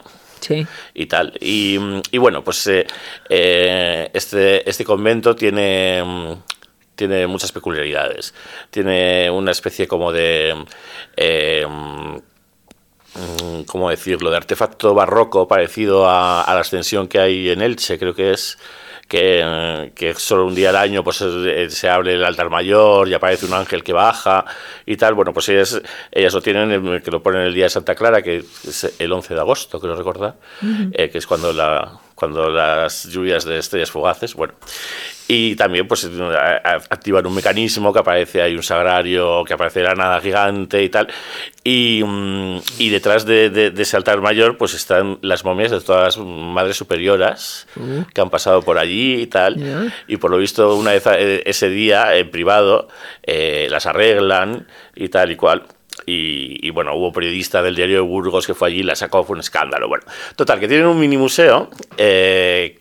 Y 0.93 1.05
tal. 1.07 1.33
Y, 1.39 1.77
bueno, 2.17 2.43
pues 2.43 2.65
eh, 2.67 2.85
eh, 3.29 4.09
este, 4.13 4.69
este 4.69 4.83
convento 4.85 5.35
tiene, 5.35 6.03
tiene 6.95 7.27
muchas 7.27 7.51
peculiaridades. 7.51 8.33
Tiene 8.69 9.29
una 9.29 9.51
especie 9.51 9.87
como 9.87 10.11
de... 10.11 10.55
eh, 11.15 11.65
¿Cómo 13.65 13.89
decirlo? 13.89 14.29
De 14.29 14.37
artefacto 14.37 14.93
barroco 14.93 15.47
parecido 15.47 16.07
a, 16.07 16.43
a 16.43 16.53
la 16.53 16.59
extensión 16.59 17.07
que 17.07 17.19
hay 17.19 17.49
en 17.49 17.61
Elche, 17.61 17.97
creo 17.97 18.13
que 18.13 18.31
es. 18.31 18.59
Que, 19.07 19.91
que 19.95 20.13
solo 20.15 20.45
un 20.45 20.53
día 20.53 20.69
al 20.69 20.75
año 20.75 21.01
pues 21.01 21.21
eh, 21.21 21.69
se 21.69 21.87
abre 21.87 22.15
el 22.15 22.25
altar 22.25 22.49
mayor 22.49 23.07
y 23.07 23.13
aparece 23.13 23.45
un 23.45 23.53
ángel 23.53 23.81
que 23.81 23.93
baja 23.93 24.43
y 24.85 24.97
tal. 24.97 25.13
Bueno, 25.13 25.31
pues 25.31 25.47
ellas, 25.47 25.81
ellas 26.11 26.33
lo 26.33 26.41
tienen, 26.41 27.01
que 27.01 27.11
lo 27.11 27.23
ponen 27.23 27.43
el 27.43 27.53
día 27.53 27.65
de 27.65 27.69
Santa 27.69 27.95
Clara, 27.95 28.21
que 28.21 28.37
es 28.37 28.95
el 28.99 29.11
11 29.11 29.33
de 29.33 29.39
agosto, 29.39 29.79
creo 29.79 29.95
recordar, 29.95 30.35
eh, 30.91 31.09
que 31.09 31.19
es 31.19 31.25
cuando, 31.25 31.53
la, 31.53 31.99
cuando 32.15 32.49
las 32.49 33.05
lluvias 33.05 33.45
de 33.45 33.59
estrellas 33.59 33.91
fugaces. 33.91 34.33
Bueno, 34.33 34.55
y 35.29 35.55
también 35.55 35.87
pues 35.87 36.09
activan 36.89 37.25
un 37.25 37.35
mecanismo 37.35 37.91
que 37.91 37.99
aparece 37.99 38.41
hay 38.41 38.55
un 38.55 38.63
sagrario 38.63 39.43
que 39.43 39.53
aparece 39.53 39.83
la 39.83 39.93
nada 39.93 40.21
gigante 40.21 40.81
y 40.83 40.89
tal. 40.89 41.07
Y, 41.63 42.01
mm, 42.05 42.59
y 42.79 42.89
detrás 42.89 43.25
de, 43.25 43.49
de- 43.49 43.71
de 43.71 43.83
ese 43.83 43.97
altar 43.97 44.21
mayor 44.21 44.57
pues 44.57 44.73
están 44.73 45.19
las 45.21 45.43
momias 45.43 45.71
de 45.71 45.81
todas 45.81 46.15
las 46.17 46.25
madres 46.25 46.77
superioras 46.77 47.67
que 48.13 48.21
han 48.21 48.29
pasado 48.29 48.61
por 48.61 48.77
allí 48.77 49.21
y 49.21 49.27
tal. 49.27 49.91
Y 50.07 50.15
por 50.17 50.31
lo 50.31 50.37
visto 50.37 50.75
una 50.75 50.91
vez 50.91 51.03
eh, 51.07 51.43
ese 51.45 51.69
día 51.69 52.15
en 52.15 52.31
privado 52.31 52.87
eh, 53.23 53.67
las 53.69 53.85
arreglan 53.85 54.65
y 54.95 55.09
tal 55.09 55.31
y 55.31 55.35
cual. 55.35 55.63
Y, 56.05 56.65
y, 56.65 56.69
bueno, 56.69 56.93
hubo 56.95 57.11
periodista 57.11 57.61
del 57.63 57.75
diario 57.75 57.95
de 57.95 58.01
Burgos 58.01 58.45
que 58.45 58.53
fue 58.53 58.67
allí 58.67 58.79
y 58.79 58.83
la 58.83 58.95
sacó, 58.95 59.23
fue 59.23 59.33
un 59.33 59.39
escándalo. 59.39 59.87
Bueno, 59.87 60.05
total, 60.35 60.59
que 60.59 60.67
tienen 60.67 60.85
un 60.85 60.99
mini 60.99 61.17
museo 61.17 61.69
eh, 61.97 62.77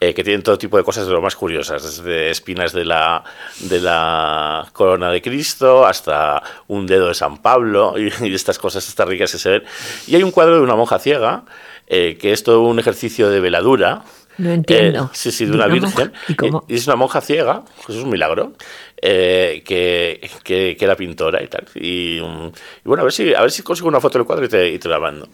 eh, 0.00 0.14
que 0.14 0.22
tienen 0.22 0.42
todo 0.42 0.58
tipo 0.58 0.76
de 0.76 0.84
cosas 0.84 1.06
de 1.06 1.12
lo 1.12 1.20
más 1.20 1.34
curiosas, 1.34 1.82
desde 1.82 2.30
espinas 2.30 2.72
de 2.72 2.84
la, 2.84 3.24
de 3.60 3.80
la 3.80 4.66
corona 4.72 5.10
de 5.10 5.20
Cristo 5.20 5.84
hasta 5.84 6.42
un 6.68 6.86
dedo 6.86 7.08
de 7.08 7.14
San 7.14 7.38
Pablo 7.38 7.94
y, 7.98 8.12
y 8.26 8.34
estas 8.34 8.58
cosas 8.58 8.86
estas 8.86 9.08
ricas 9.08 9.32
que 9.32 9.38
se 9.38 9.50
ven. 9.50 9.62
Y 10.06 10.14
hay 10.14 10.22
un 10.22 10.30
cuadro 10.30 10.56
de 10.56 10.62
una 10.62 10.76
monja 10.76 10.98
ciega, 10.98 11.44
eh, 11.86 12.18
que 12.20 12.32
es 12.32 12.42
todo 12.42 12.62
un 12.62 12.78
ejercicio 12.78 13.30
de 13.30 13.40
veladura. 13.40 14.02
No 14.36 14.52
entiendo. 14.52 15.04
Eh, 15.04 15.08
sí, 15.14 15.32
sí, 15.32 15.46
de 15.46 15.52
¿De 15.52 15.56
una, 15.56 15.66
virgen. 15.66 16.12
¿Y 16.28 16.34
cómo? 16.34 16.64
Y 16.68 16.76
es 16.76 16.86
una 16.86 16.96
monja 16.96 17.20
ciega, 17.20 17.64
pues 17.84 17.98
es 17.98 18.04
un 18.04 18.10
milagro, 18.10 18.52
eh, 19.00 19.62
que, 19.64 20.30
que, 20.44 20.76
que 20.78 20.84
era 20.84 20.94
pintora 20.94 21.42
y 21.42 21.48
tal. 21.48 21.66
Y, 21.74 22.20
mm, 22.22 22.46
y 22.46 22.84
bueno, 22.84 23.00
a 23.00 23.04
ver 23.04 23.12
si, 23.12 23.34
a 23.34 23.40
ver 23.40 23.50
si 23.50 23.62
consigo 23.62 23.88
una 23.88 24.00
foto 24.00 24.18
del 24.18 24.26
cuadro 24.26 24.44
y 24.44 24.48
te, 24.48 24.68
y 24.68 24.78
te 24.78 24.88
la 24.88 25.00
mando. 25.00 25.28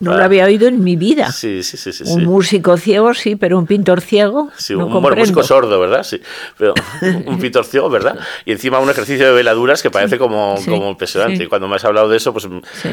No 0.00 0.16
lo 0.16 0.22
había 0.22 0.44
oído 0.44 0.68
en 0.68 0.84
mi 0.84 0.94
vida. 0.94 1.32
Sí, 1.32 1.62
sí, 1.64 1.76
sí, 1.76 1.92
sí. 1.92 2.04
Un 2.06 2.20
sí. 2.20 2.26
músico 2.26 2.76
ciego, 2.76 3.14
sí, 3.14 3.34
pero 3.34 3.58
un 3.58 3.66
pintor 3.66 4.00
ciego. 4.00 4.48
Sí, 4.56 4.74
no 4.74 4.80
un 4.80 4.84
bueno, 4.84 4.92
comprendo. 4.94 5.22
músico 5.22 5.42
sordo, 5.42 5.80
¿verdad? 5.80 6.04
Sí, 6.04 6.20
pero 6.56 6.72
un 7.26 7.38
pintor 7.40 7.64
ciego, 7.64 7.90
¿verdad? 7.90 8.16
Y 8.44 8.52
encima 8.52 8.78
un 8.78 8.88
ejercicio 8.90 9.26
de 9.26 9.32
veladuras 9.32 9.82
que 9.82 9.90
parece 9.90 10.16
como, 10.16 10.56
sí, 10.58 10.70
como 10.70 10.88
impresionante. 10.90 11.42
Y 11.42 11.46
cuando 11.48 11.66
me 11.66 11.74
has 11.76 11.84
hablado 11.84 12.08
de 12.08 12.16
eso, 12.16 12.32
pues 12.32 12.46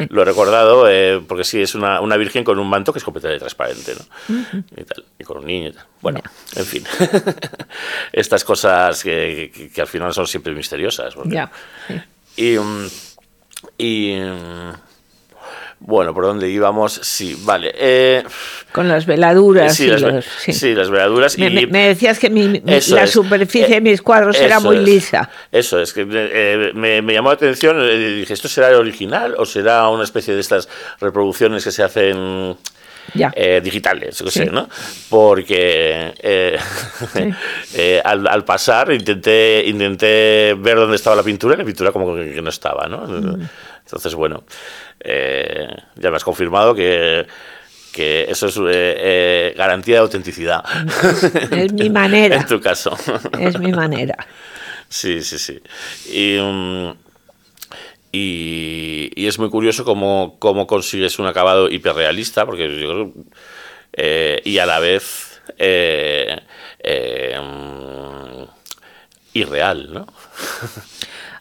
lo 0.08 0.22
he 0.22 0.24
recordado, 0.24 0.88
eh, 0.88 1.22
porque 1.28 1.44
sí, 1.44 1.62
es 1.62 1.76
una, 1.76 2.00
una 2.00 2.16
virgen 2.16 2.42
con 2.42 2.58
un 2.58 2.68
manto 2.68 2.92
que 2.92 2.98
es 2.98 3.04
completamente 3.04 3.38
transparente, 3.38 3.92
¿no? 3.94 4.36
Y 4.76 4.82
tal, 4.84 5.04
y 5.18 5.22
con 5.24 5.38
un 5.38 5.46
niño 5.46 5.68
y 5.68 5.72
tal. 5.72 5.84
Bueno, 6.02 6.20
en 6.56 6.64
fin. 6.64 6.84
Estas 8.12 8.44
cosas 8.44 9.02
que, 9.02 9.50
que- 9.54 9.70
que 9.70 9.80
al 9.80 9.86
final 9.86 10.12
son 10.12 10.26
siempre 10.26 10.52
misteriosas. 10.54 11.14
porque- 11.14 11.46
y, 12.36 12.58
mm, 12.58 12.86
y, 13.78 14.14
mm, 14.16 14.72
bueno, 15.78 16.14
¿por 16.14 16.24
dónde 16.24 16.48
íbamos? 16.48 16.94
Sí, 17.02 17.36
vale. 17.44 17.72
Eh, 17.76 18.24
Con 18.72 18.88
las 18.88 19.04
veladuras. 19.06 19.74
sí, 19.76 19.84
y 19.84 19.88
las, 19.88 20.00
los- 20.02 20.24
sí. 20.24 20.52
sí, 20.52 20.74
las 20.74 20.88
veladuras. 20.90 21.38
Me, 21.38 21.46
y, 21.48 21.50
me- 21.54 21.66
me 21.66 21.88
decías 21.88 22.18
que 22.18 22.30
mi- 22.30 22.60
la 22.60 22.76
es. 23.04 23.10
superficie 23.10 23.66
Eh, 23.66 23.74
de 23.74 23.80
mis 23.82 24.00
cuadros 24.02 24.40
era 24.40 24.58
muy 24.60 24.76
es. 24.78 24.82
lisa. 24.82 25.28
Eso 25.52 25.80
es, 25.80 25.92
que 25.92 26.06
eh, 26.10 26.72
me, 26.74 27.02
me 27.02 27.12
llamó 27.12 27.28
la 27.28 27.34
atención, 27.34 27.76
eh, 27.80 27.96
dije, 28.18 28.32
¿esto 28.32 28.48
será 28.48 28.68
el 28.70 28.76
original 28.76 29.34
o 29.38 29.44
será 29.44 29.88
una 29.88 30.04
especie 30.04 30.34
de 30.34 30.40
estas 30.40 30.68
reproducciones 31.00 31.62
que 31.62 31.70
se 31.70 31.82
hacen 31.82 32.56
Ya. 33.14 33.30
eh, 33.36 33.60
digitales, 33.62 34.16
Sí. 34.16 34.30
sé, 34.30 34.46
¿no? 34.46 34.68
Porque 35.10 36.12
eh, 36.18 36.58
eh, 37.74 38.00
al, 38.04 38.26
al 38.26 38.44
pasar 38.44 38.92
intenté, 38.92 39.62
intenté 39.66 40.54
ver 40.58 40.76
dónde 40.76 40.96
estaba 40.96 41.16
la 41.16 41.22
pintura 41.22 41.54
y 41.54 41.58
la 41.58 41.64
pintura 41.64 41.92
como 41.92 42.14
que, 42.16 42.32
que 42.34 42.42
no 42.42 42.50
estaba, 42.50 42.86
¿no? 42.88 42.98
Mm. 43.06 43.48
Entonces, 43.86 44.14
bueno, 44.16 44.42
eh, 45.00 45.68
ya 45.94 46.10
me 46.10 46.16
has 46.16 46.24
confirmado 46.24 46.74
que 46.74 47.26
que 47.92 48.26
eso 48.28 48.48
es 48.48 48.56
eh, 48.58 48.60
eh, 48.68 49.54
garantía 49.56 49.94
de 49.94 50.00
autenticidad. 50.02 50.62
Es 51.50 51.72
mi 51.72 51.88
manera. 52.02 52.36
en 52.36 52.46
tu 52.46 52.60
caso. 52.60 52.94
Es 53.40 53.58
mi 53.58 53.72
manera. 53.72 54.14
Sí, 54.86 55.22
sí, 55.22 55.38
sí. 55.38 55.62
Y, 56.12 56.36
y, 58.12 59.10
y 59.16 59.26
es 59.26 59.38
muy 59.38 59.48
curioso 59.48 59.84
cómo, 59.86 60.36
cómo 60.38 60.66
consigues 60.66 61.18
un 61.18 61.26
acabado 61.26 61.70
hiperrealista, 61.70 62.44
porque 62.44 62.68
yo 62.78 62.86
creo, 62.90 63.12
eh, 63.94 64.42
y 64.44 64.58
a 64.58 64.66
la 64.66 64.78
vez 64.78 65.40
eh, 65.56 66.36
eh, 66.80 67.40
mm, 67.40 68.42
irreal, 69.32 69.92
¿no? 69.94 70.06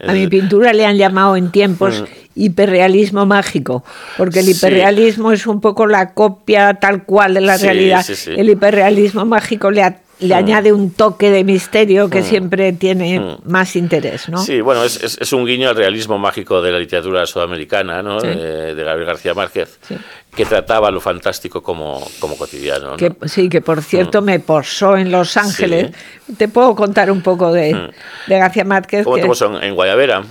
A 0.08 0.14
mi 0.14 0.28
pintura 0.28 0.72
le 0.72 0.86
han 0.86 0.98
llamado 0.98 1.36
en 1.36 1.52
tiempos 1.52 2.02
Mm. 2.02 2.25
Hiperrealismo 2.36 3.26
mágico, 3.26 3.84
porque 4.18 4.40
el 4.40 4.46
Sí. 4.46 4.52
hiperrealismo 4.52 5.32
es 5.32 5.48
un 5.48 5.62
poco 5.62 5.88
la 5.88 6.14
copia 6.14 6.74
tal 6.76 7.04
cual 7.06 7.34
de 7.36 7.42
la 7.42 7.58
Sí, 7.58 7.64
realidad. 7.66 8.04
sí. 8.04 8.32
El 8.36 8.50
hiperrealismo 8.50 9.26
mágico 9.26 9.72
le, 9.72 9.84
a- 9.84 10.00
le 10.20 10.34
añade 10.34 10.72
un 10.72 10.92
toque 10.92 11.30
de 11.30 11.44
misterio 11.44 12.10
que 12.10 12.24
siempre 12.24 12.72
tiene 12.72 13.20
Mm. 13.20 13.38
más 13.50 13.76
interés, 13.76 14.30
¿no? 14.30 14.38
Sí, 14.38 14.62
bueno, 14.62 14.84
es, 14.86 15.02
es- 15.04 15.18
es 15.20 15.34
un 15.34 15.46
guiño 15.46 15.68
al 15.70 15.76
realismo 15.76 16.18
mágico 16.18 16.62
de 16.62 16.72
la 16.72 16.80
literatura 16.80 17.26
sudamericana, 17.26 18.02
¿no? 18.02 18.22
Sí. 18.22 18.28
De, 18.28 18.76
de 18.76 18.84
Gabriel 18.84 19.08
García 19.08 19.34
Márquez, 19.34 19.78
Sí. 19.88 19.96
que 20.34 20.46
trataba 20.46 20.90
lo 20.92 21.02
fantástico 21.02 21.62
como, 21.62 22.06
como 22.20 22.38
cotidiano. 22.38 22.92
¿no? 22.92 22.98
Que, 22.98 23.14
sí, 23.28 23.50
que 23.50 23.60
por 23.62 23.82
cierto 23.82 24.22
me 24.22 24.40
posó 24.40 24.96
en 24.96 25.12
Los 25.12 25.36
Ángeles. 25.38 25.92
Te 26.38 26.48
puedo 26.48 26.76
contar 26.76 27.12
un 27.12 27.22
poco 27.22 27.52
de, 27.52 27.92
de 28.28 28.38
García 28.40 28.64
Márquez. 28.64 29.04
¿Cómo 29.04 29.16
que- 29.18 29.22
te 29.22 29.28
puso? 29.28 29.62
en 29.62 29.76
Guayabera? 29.76 30.24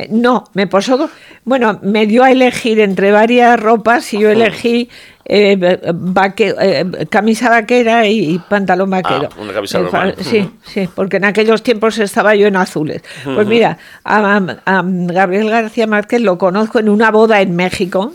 Eh, 0.00 0.06
No, 0.10 0.44
me 0.54 0.66
posó. 0.68 1.10
Bueno, 1.44 1.80
me 1.82 2.06
dio 2.06 2.22
a 2.22 2.30
elegir 2.30 2.78
entre 2.80 3.10
varias 3.10 3.58
ropas 3.58 4.12
y 4.14 4.20
yo 4.20 4.30
elegí 4.30 4.88
eh, 5.24 5.56
vaque- 5.94 6.54
eh, 6.60 7.06
camisa 7.10 7.50
vaquera 7.50 8.06
y 8.06 8.38
pantalón 8.48 8.90
vaquero. 8.90 9.28
Ah, 9.32 9.40
una 9.42 9.52
camisa 9.52 9.78
normal. 9.80 10.14
Sí, 10.20 10.48
sí, 10.64 10.88
porque 10.94 11.16
en 11.18 11.24
aquellos 11.24 11.62
tiempos 11.62 11.98
estaba 11.98 12.34
yo 12.36 12.46
en 12.46 12.56
azules. 12.56 13.02
Pues 13.24 13.46
mira, 13.46 13.76
a, 14.04 14.36
a 14.64 14.82
Gabriel 14.86 15.50
García 15.50 15.86
Márquez 15.86 16.20
lo 16.20 16.38
conozco 16.38 16.78
en 16.78 16.88
una 16.88 17.10
boda 17.10 17.40
en 17.40 17.56
México. 17.56 18.14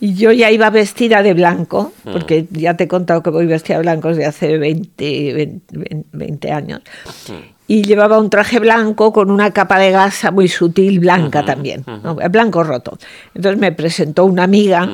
Y 0.00 0.14
yo 0.14 0.32
ya 0.32 0.50
iba 0.50 0.68
vestida 0.70 1.22
de 1.22 1.32
blanco, 1.32 1.92
porque 2.10 2.46
ya 2.50 2.74
te 2.74 2.84
he 2.84 2.88
contado 2.88 3.22
que 3.22 3.30
voy 3.30 3.46
vestida 3.46 3.76
de 3.76 3.82
blanco 3.82 4.08
desde 4.08 4.26
hace 4.26 4.58
20, 4.58 5.32
20, 5.34 6.04
20 6.10 6.50
años. 6.50 6.80
Y 7.72 7.84
llevaba 7.84 8.18
un 8.18 8.28
traje 8.28 8.58
blanco 8.58 9.14
con 9.14 9.30
una 9.30 9.50
capa 9.50 9.78
de 9.78 9.92
gasa 9.92 10.30
muy 10.30 10.46
sutil, 10.46 11.00
blanca 11.00 11.42
también, 11.42 11.86
¿no? 12.02 12.16
blanco 12.16 12.62
roto. 12.62 12.98
Entonces 13.34 13.58
me 13.58 13.72
presentó 13.72 14.26
una 14.26 14.42
amiga, 14.42 14.86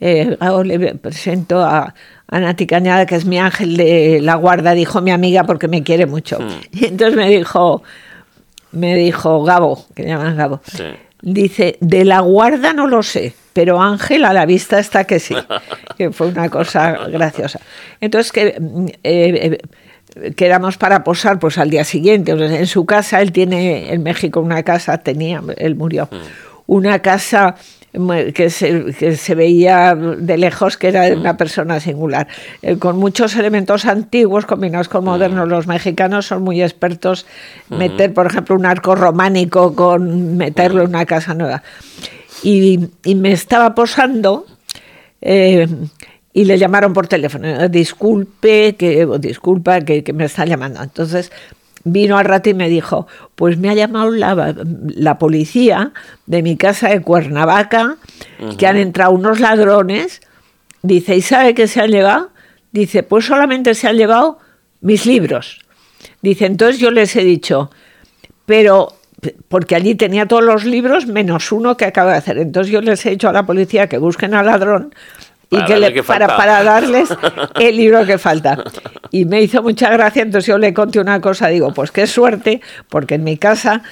eh, 0.00 0.34
ahora 0.40 0.66
le 0.66 0.94
presento 0.94 1.60
a, 1.60 1.94
a 2.26 2.40
Nati 2.40 2.66
Cañada, 2.66 3.04
que 3.04 3.16
es 3.16 3.26
mi 3.26 3.38
ángel 3.38 3.76
de 3.76 4.20
la 4.22 4.36
guarda, 4.36 4.72
dijo 4.72 5.02
mi 5.02 5.10
amiga 5.10 5.44
porque 5.44 5.68
me 5.68 5.82
quiere 5.82 6.06
mucho. 6.06 6.38
Y 6.72 6.86
entonces 6.86 7.14
me 7.16 7.28
dijo, 7.28 7.82
me 8.72 8.94
dijo 8.94 9.44
Gabo, 9.44 9.84
que 9.94 10.04
llaman 10.04 10.38
Gabo. 10.38 10.62
Sí. 10.64 10.84
Dice, 11.20 11.76
de 11.82 12.06
la 12.06 12.20
guarda 12.20 12.72
no 12.72 12.86
lo 12.86 13.02
sé, 13.02 13.34
pero 13.52 13.78
Ángel 13.82 14.24
a 14.24 14.32
la 14.32 14.46
vista 14.46 14.78
está 14.78 15.04
que 15.04 15.20
sí, 15.20 15.36
que 15.98 16.12
fue 16.12 16.28
una 16.28 16.48
cosa 16.48 16.92
graciosa. 17.08 17.60
Entonces, 18.00 18.32
que 18.32 18.56
mm, 18.58 18.86
eh, 18.86 18.92
eh, 19.02 19.58
quedamos 20.36 20.76
para 20.76 21.04
posar 21.04 21.38
pues 21.38 21.58
al 21.58 21.70
día 21.70 21.84
siguiente. 21.84 22.32
En 22.32 22.66
su 22.66 22.84
casa, 22.86 23.20
él 23.20 23.32
tiene 23.32 23.92
en 23.92 24.02
México 24.02 24.40
una 24.40 24.62
casa, 24.62 24.98
tenía, 24.98 25.42
él 25.56 25.74
murió, 25.76 26.08
una 26.66 27.00
casa 27.00 27.56
mu- 27.92 28.32
que 28.34 28.50
se, 28.50 28.84
que 28.98 29.16
se 29.16 29.34
veía 29.34 29.94
de 29.96 30.36
lejos 30.38 30.76
que 30.76 30.88
era 30.88 31.02
de 31.02 31.14
una 31.16 31.36
persona 31.36 31.80
singular, 31.80 32.28
eh, 32.62 32.76
con 32.76 32.96
muchos 32.98 33.34
elementos 33.36 33.84
antiguos 33.86 34.46
combinados 34.46 34.88
con 34.88 35.04
modernos. 35.04 35.48
Los 35.48 35.66
mexicanos 35.66 36.26
son 36.26 36.42
muy 36.42 36.62
expertos 36.62 37.26
meter, 37.68 38.12
por 38.14 38.26
ejemplo, 38.26 38.54
un 38.54 38.66
arco 38.66 38.94
románico 38.94 39.74
con 39.74 40.36
meterlo 40.36 40.82
en 40.82 40.88
una 40.90 41.06
casa 41.06 41.34
nueva. 41.34 41.62
y, 42.42 42.78
y 43.04 43.14
me 43.16 43.32
estaba 43.32 43.74
posando 43.74 44.46
eh, 45.20 45.66
y 46.32 46.44
le 46.44 46.58
llamaron 46.58 46.92
por 46.92 47.08
teléfono, 47.08 47.68
disculpe, 47.68 48.76
que, 48.76 49.04
o 49.04 49.18
disculpa 49.18 49.80
que, 49.80 50.04
que 50.04 50.12
me 50.12 50.24
está 50.24 50.44
llamando. 50.44 50.82
Entonces 50.82 51.32
vino 51.84 52.18
al 52.18 52.24
rato 52.24 52.50
y 52.50 52.54
me 52.54 52.68
dijo, 52.68 53.06
pues 53.34 53.58
me 53.58 53.70
ha 53.70 53.74
llamado 53.74 54.10
la, 54.10 54.54
la 54.64 55.18
policía 55.18 55.92
de 56.26 56.42
mi 56.42 56.56
casa 56.56 56.88
de 56.90 57.00
Cuernavaca, 57.00 57.96
que 58.58 58.66
han 58.66 58.76
entrado 58.76 59.12
unos 59.12 59.40
ladrones, 59.40 60.20
dice, 60.82 61.16
¿y 61.16 61.22
sabe 61.22 61.54
qué 61.54 61.66
se 61.66 61.80
han 61.80 61.90
llevado? 61.90 62.30
Dice, 62.72 63.02
pues 63.02 63.24
solamente 63.24 63.74
se 63.74 63.88
han 63.88 63.96
llevado 63.96 64.38
mis 64.80 65.06
libros. 65.06 65.60
Dice, 66.22 66.46
entonces 66.46 66.80
yo 66.80 66.90
les 66.90 67.16
he 67.16 67.24
dicho, 67.24 67.70
pero 68.46 68.94
porque 69.48 69.74
allí 69.74 69.94
tenía 69.94 70.26
todos 70.26 70.42
los 70.42 70.64
libros 70.64 71.06
menos 71.06 71.52
uno 71.52 71.76
que 71.76 71.84
acaba 71.84 72.12
de 72.12 72.18
hacer. 72.18 72.38
Entonces 72.38 72.72
yo 72.72 72.80
les 72.80 73.04
he 73.04 73.10
dicho 73.10 73.28
a 73.28 73.32
la 73.32 73.44
policía 73.44 73.86
que 73.86 73.98
busquen 73.98 74.34
al 74.34 74.46
ladrón 74.46 74.94
y 75.50 75.56
que 75.64 75.74
le- 75.80 75.92
que 75.92 76.02
para, 76.04 76.26
para 76.36 76.62
darles 76.62 77.08
el 77.60 77.76
libro 77.76 78.06
que 78.06 78.18
falta. 78.18 78.62
Y 79.10 79.24
me 79.24 79.42
hizo 79.42 79.62
mucha 79.62 79.90
gracia, 79.90 80.22
entonces 80.22 80.46
yo 80.46 80.56
le 80.58 80.72
conté 80.72 81.00
una 81.00 81.20
cosa, 81.20 81.48
digo, 81.48 81.72
pues 81.74 81.90
qué 81.90 82.06
suerte, 82.06 82.60
porque 82.88 83.16
en 83.16 83.24
mi 83.24 83.36
casa, 83.36 83.82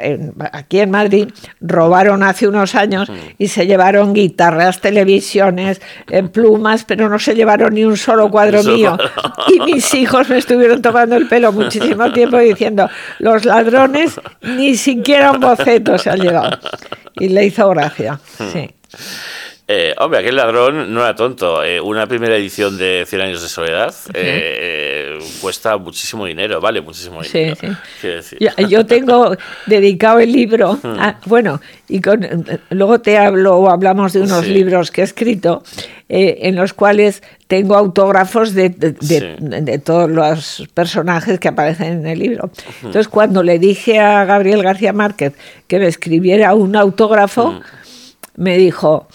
en- 0.00 0.32
aquí 0.52 0.80
en 0.80 0.90
Madrid, 0.90 1.28
robaron 1.60 2.22
hace 2.24 2.48
unos 2.48 2.74
años 2.74 3.08
y 3.38 3.46
se 3.48 3.66
llevaron 3.66 4.12
guitarras, 4.14 4.80
televisiones, 4.80 5.80
eh, 6.10 6.24
plumas, 6.24 6.84
pero 6.84 7.08
no 7.08 7.18
se 7.20 7.34
llevaron 7.34 7.74
ni 7.74 7.84
un 7.84 7.96
solo 7.96 8.28
cuadro 8.30 8.62
mío. 8.64 8.98
Y 9.48 9.60
mis 9.60 9.94
hijos 9.94 10.28
me 10.28 10.38
estuvieron 10.38 10.82
tomando 10.82 11.14
el 11.16 11.28
pelo 11.28 11.52
muchísimo 11.52 12.10
tiempo 12.12 12.38
diciendo, 12.38 12.88
los 13.20 13.44
ladrones 13.44 14.20
ni 14.42 14.74
siquiera 14.74 15.30
un 15.30 15.40
boceto 15.40 15.96
se 15.98 16.10
han 16.10 16.18
llevado. 16.20 16.58
Y 17.20 17.28
le 17.28 17.44
hizo 17.46 17.68
gracia, 17.70 18.18
sí. 18.52 18.70
Eh, 19.66 19.94
hombre, 19.98 20.18
aquel 20.20 20.36
ladrón 20.36 20.92
no 20.92 21.00
era 21.00 21.14
tonto. 21.14 21.64
Eh, 21.64 21.80
una 21.80 22.06
primera 22.06 22.36
edición 22.36 22.76
de 22.76 23.04
100 23.08 23.22
años 23.22 23.40
de 23.42 23.48
soledad 23.48 23.94
eh, 24.12 25.16
eh, 25.16 25.18
cuesta 25.40 25.78
muchísimo 25.78 26.26
dinero, 26.26 26.60
vale 26.60 26.82
muchísimo 26.82 27.24
Sí, 27.24 27.38
dinero. 27.38 27.56
sí. 27.58 27.68
Quiero 28.02 28.16
decir. 28.16 28.38
Yo, 28.40 28.68
yo 28.68 28.84
tengo 28.84 29.34
dedicado 29.66 30.18
el 30.18 30.32
libro, 30.32 30.74
Hmm. 30.82 30.98
a- 31.00 31.18
bueno, 31.24 31.62
y 31.88 32.00
con, 32.02 32.26
luego 32.70 33.00
te 33.00 33.16
hablo 33.16 33.56
o 33.56 33.70
hablamos 33.70 34.12
de 34.12 34.20
unos 34.20 34.44
Sí. 34.44 34.50
libros 34.52 34.90
que 34.90 35.00
he 35.00 35.04
escrito, 35.04 35.62
en 36.10 36.56
los 36.56 36.74
cuales 36.74 37.22
tengo 37.46 37.74
autógrafos 37.76 38.52
de, 38.52 38.68
de- 38.68 38.92
de- 38.92 38.98
Sí. 39.00 39.22
de 39.38 39.78
todos 39.78 40.10
los 40.10 40.64
personajes 40.74 41.40
que 41.40 41.48
aparecen 41.48 42.00
en 42.00 42.06
el 42.06 42.18
libro. 42.18 42.50
Entonces, 42.82 43.08
cuando 43.08 43.42
le 43.42 43.58
dije 43.58 43.98
a 43.98 44.26
Gabriel 44.26 44.62
García 44.62 44.92
Márquez 44.92 45.32
que 45.68 45.78
me 45.78 45.86
escribiera 45.86 46.52
un 46.54 46.76
autógrafo, 46.76 47.52
Hmm. 47.52 47.60
me 48.36 48.58
dijo, 48.58 49.08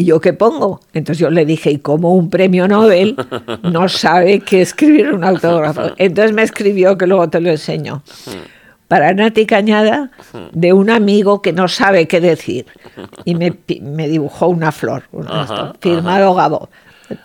¿Y 0.00 0.06
yo 0.06 0.18
qué 0.18 0.32
pongo? 0.32 0.80
Entonces 0.94 1.18
yo 1.20 1.28
le 1.28 1.44
dije, 1.44 1.70
y 1.70 1.78
como 1.78 2.14
un 2.14 2.30
premio 2.30 2.66
Nobel 2.66 3.16
no 3.62 3.86
sabe 3.88 4.40
qué 4.40 4.62
escribir 4.62 5.12
un 5.12 5.24
autógrafo. 5.24 5.92
Entonces 5.98 6.32
me 6.32 6.42
escribió, 6.42 6.96
que 6.96 7.06
luego 7.06 7.28
te 7.28 7.38
lo 7.38 7.50
enseño, 7.50 8.02
para 8.88 9.12
Nati 9.12 9.44
Cañada, 9.44 10.10
de 10.52 10.72
un 10.72 10.88
amigo 10.88 11.42
que 11.42 11.52
no 11.52 11.68
sabe 11.68 12.08
qué 12.08 12.18
decir. 12.20 12.64
Y 13.26 13.34
me, 13.34 13.52
me 13.82 14.08
dibujó 14.08 14.48
una 14.48 14.72
flor, 14.72 15.02
una 15.12 15.42
Ajá, 15.42 15.54
esto, 15.54 15.76
firmado 15.80 16.34
Gabo. 16.34 16.70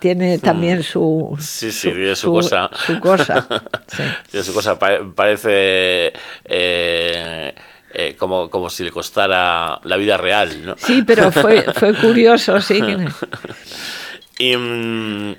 Tiene 0.00 0.38
también 0.38 0.82
su, 0.82 1.34
Sí, 1.40 1.70
sí, 1.72 1.90
tiene 1.92 2.14
su 2.16 2.30
cosa. 2.32 2.68
Su 2.86 2.98
cosa. 3.00 3.46
sí. 3.86 4.02
Tiene 4.30 4.44
su 4.44 4.52
cosa. 4.52 4.78
pa- 4.78 4.98
parece 5.14 6.12
eh, 6.44 7.54
eh, 7.98 8.14
como, 8.14 8.50
como 8.50 8.68
si 8.68 8.84
le 8.84 8.90
costara 8.90 9.80
la 9.84 9.96
vida 9.96 10.18
real, 10.18 10.66
¿no? 10.66 10.74
Sí, 10.76 11.02
pero 11.06 11.32
fue, 11.32 11.62
fue 11.74 11.94
curioso, 11.94 12.60
sí. 12.60 12.80
Y, 14.38 14.54
mm, 14.54 15.34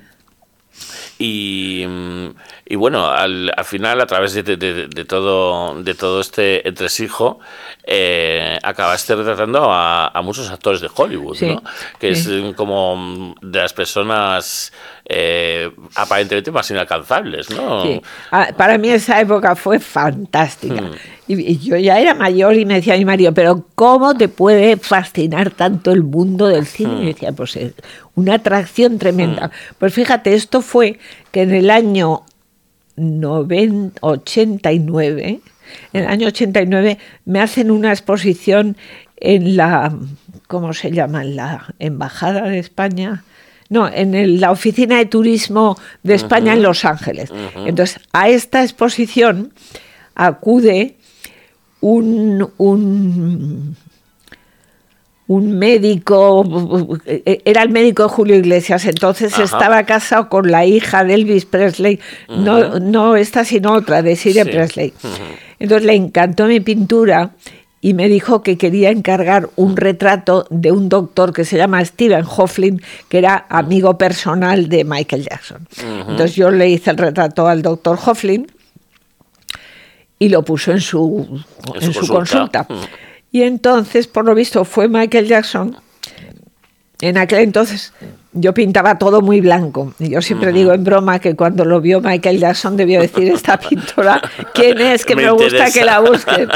y, 1.20 1.86
mm, 1.88 2.30
y 2.70 2.76
bueno, 2.76 3.08
al, 3.08 3.52
al 3.56 3.66
final, 3.66 4.02
a 4.02 4.06
través 4.06 4.34
de, 4.34 4.44
de- 4.58 5.06
todo, 5.06 5.82
de 5.82 5.94
todo 5.94 6.20
este 6.22 6.68
entresijo, 6.68 7.40
eh, 7.84 8.58
acabaste 8.62 9.16
retratando 9.16 9.72
a, 9.72 10.08
a 10.10 10.22
muchos 10.22 10.50
actores 10.52 10.82
de 10.82 10.90
Hollywood, 10.94 11.36
Sí, 11.38 11.46
¿no? 11.48 11.64
Que 12.00 12.14
sí. 12.16 12.46
es 12.50 12.56
como 12.56 13.34
de 13.42 13.60
las 13.60 13.74
personas 13.74 14.74
eh, 15.06 15.72
aparentemente 15.96 16.52
más 16.52 16.70
inalcanzables, 16.70 17.50
¿no? 17.50 17.84
Sí. 17.84 18.02
Ah, 18.32 18.50
Para 18.58 18.78
mí 18.78 18.90
esa 18.90 19.22
época 19.22 19.56
fue 19.56 19.80
fantástica. 19.80 20.82
Mm. 20.82 20.92
Y, 21.30 21.52
y 21.54 21.58
yo 21.60 21.78
ya 21.78 22.00
era 22.00 22.14
mayor 22.14 22.56
y 22.56 22.66
me 22.66 22.76
decía 22.76 22.96
mi 22.98 23.06
marido, 23.06 23.34
pero 23.34 23.66
¿cómo 23.76 24.16
te 24.16 24.28
puede 24.30 24.78
fascinar 24.78 25.52
tanto 25.52 25.92
el 25.92 26.04
mundo 26.04 26.48
del 26.48 26.66
cine? 26.66 26.96
Mm. 26.96 27.04
Y 27.04 27.06
decía, 27.08 27.32
pues 27.32 27.56
es 27.56 27.74
una 28.16 28.36
atracción 28.36 28.98
tremenda. 28.98 29.52
Pues 29.78 29.94
fíjate, 29.94 30.34
esto 30.34 30.62
fue 30.62 31.00
que 31.32 31.44
en 31.44 31.54
el 31.54 31.70
año 31.70 32.24
90 32.98 34.00
89, 34.02 35.40
en 35.94 36.02
el 36.04 36.08
año 36.08 36.28
89 36.28 36.98
me 37.26 37.40
hacen 37.42 37.72
una 37.72 37.92
exposición 37.92 38.76
en 39.18 39.56
la, 39.56 39.96
¿cómo 40.48 40.74
se 40.74 40.92
llama? 40.92 41.22
En 41.24 41.36
la 41.36 41.74
Embajada 41.80 42.44
de 42.44 42.60
España. 42.60 43.24
No, 43.70 43.88
en 43.92 44.16
el- 44.16 44.40
la 44.40 44.52
oficina 44.52 44.98
de 44.98 45.06
turismo 45.06 45.78
de 46.04 46.16
España 46.16 46.54
en 46.54 46.62
Los 46.64 46.86
Ángeles. 46.86 47.32
Entonces, 47.66 48.00
a 48.14 48.30
esta 48.30 48.64
exposición 48.64 49.52
acude 50.16 50.96
un, 51.82 52.50
un, 52.58 53.76
un 55.28 55.58
médico, 55.60 56.44
era 57.46 57.62
el 57.62 57.70
médico 57.70 58.04
de 58.04 58.10
Julio 58.10 58.36
Iglesias, 58.38 58.86
entonces 58.86 59.34
Ajá. 59.34 59.44
estaba 59.44 59.84
casado 59.84 60.30
con 60.30 60.50
la 60.50 60.66
hija 60.66 61.04
de 61.04 61.16
Elvis 61.16 61.46
Presley, 61.46 62.00
no, 62.30 62.80
no 62.80 63.16
esta 63.18 63.44
sino 63.44 63.74
otra, 63.74 64.02
de 64.02 64.16
Siria 64.16 64.46
Sí. 64.46 64.52
Presley. 64.52 64.94
Entonces 65.60 65.86
le 65.86 65.96
encantó 65.96 66.46
mi 66.46 66.60
pintura 66.62 67.32
y 67.82 67.94
me 67.94 68.08
dijo 68.08 68.42
que 68.42 68.58
quería 68.58 68.90
encargar 68.90 69.50
un 69.58 69.76
retrato 69.76 70.48
de 70.50 70.72
un 70.72 70.88
doctor 70.88 71.34
que 71.34 71.44
se 71.46 71.58
llama 71.58 71.84
Stephen 71.84 72.26
Hofflin, 72.26 72.82
que 73.10 73.18
era 73.18 73.46
amigo 73.50 73.98
personal 73.98 74.70
de 74.70 74.84
Michael 74.86 75.24
Jackson. 75.30 75.68
Entonces 76.08 76.36
yo 76.36 76.52
le 76.52 76.70
hice 76.70 76.90
el 76.92 76.98
retrato 76.98 77.48
al 77.48 77.62
doctor 77.62 78.00
Hofflin 78.06 78.48
y 80.20 80.30
lo 80.30 80.44
puso 80.44 80.72
en 80.72 80.82
su, 80.82 81.44
En 81.76 81.84
en 81.84 81.94
su 81.94 82.06
su 82.06 82.14
consulta. 82.14 82.64
consulta. 82.64 82.98
Y 83.38 83.44
entonces, 83.44 84.08
por 84.08 84.26
lo 84.26 84.34
visto, 84.34 84.66
fue 84.66 84.88
Michael 84.88 85.28
Jackson. 85.28 85.78
En 87.02 87.20
aquel 87.20 87.42
entonces 87.42 87.94
yo 88.34 88.52
pintaba 88.52 88.98
todo 88.98 89.22
muy 89.22 89.42
blanco. 89.42 89.94
Y 90.00 90.10
yo 90.10 90.24
siempre 90.24 90.52
digo 90.52 90.74
en 90.74 90.84
broma 90.84 91.20
que 91.20 91.36
cuando 91.36 91.64
lo 91.64 91.80
vio 91.80 92.02
Michael 92.02 92.40
Jackson 92.40 92.76
debió 92.76 93.00
decir 93.00 93.32
esta 93.32 93.60
pintora, 93.70 94.20
¿quién 94.56 94.82
es? 94.82 95.06
Que 95.06 95.16
Me 95.16 95.26
me, 95.26 95.30
gusta 95.30 95.70
que 95.70 95.86
la 95.86 96.00
busquen. 96.00 96.50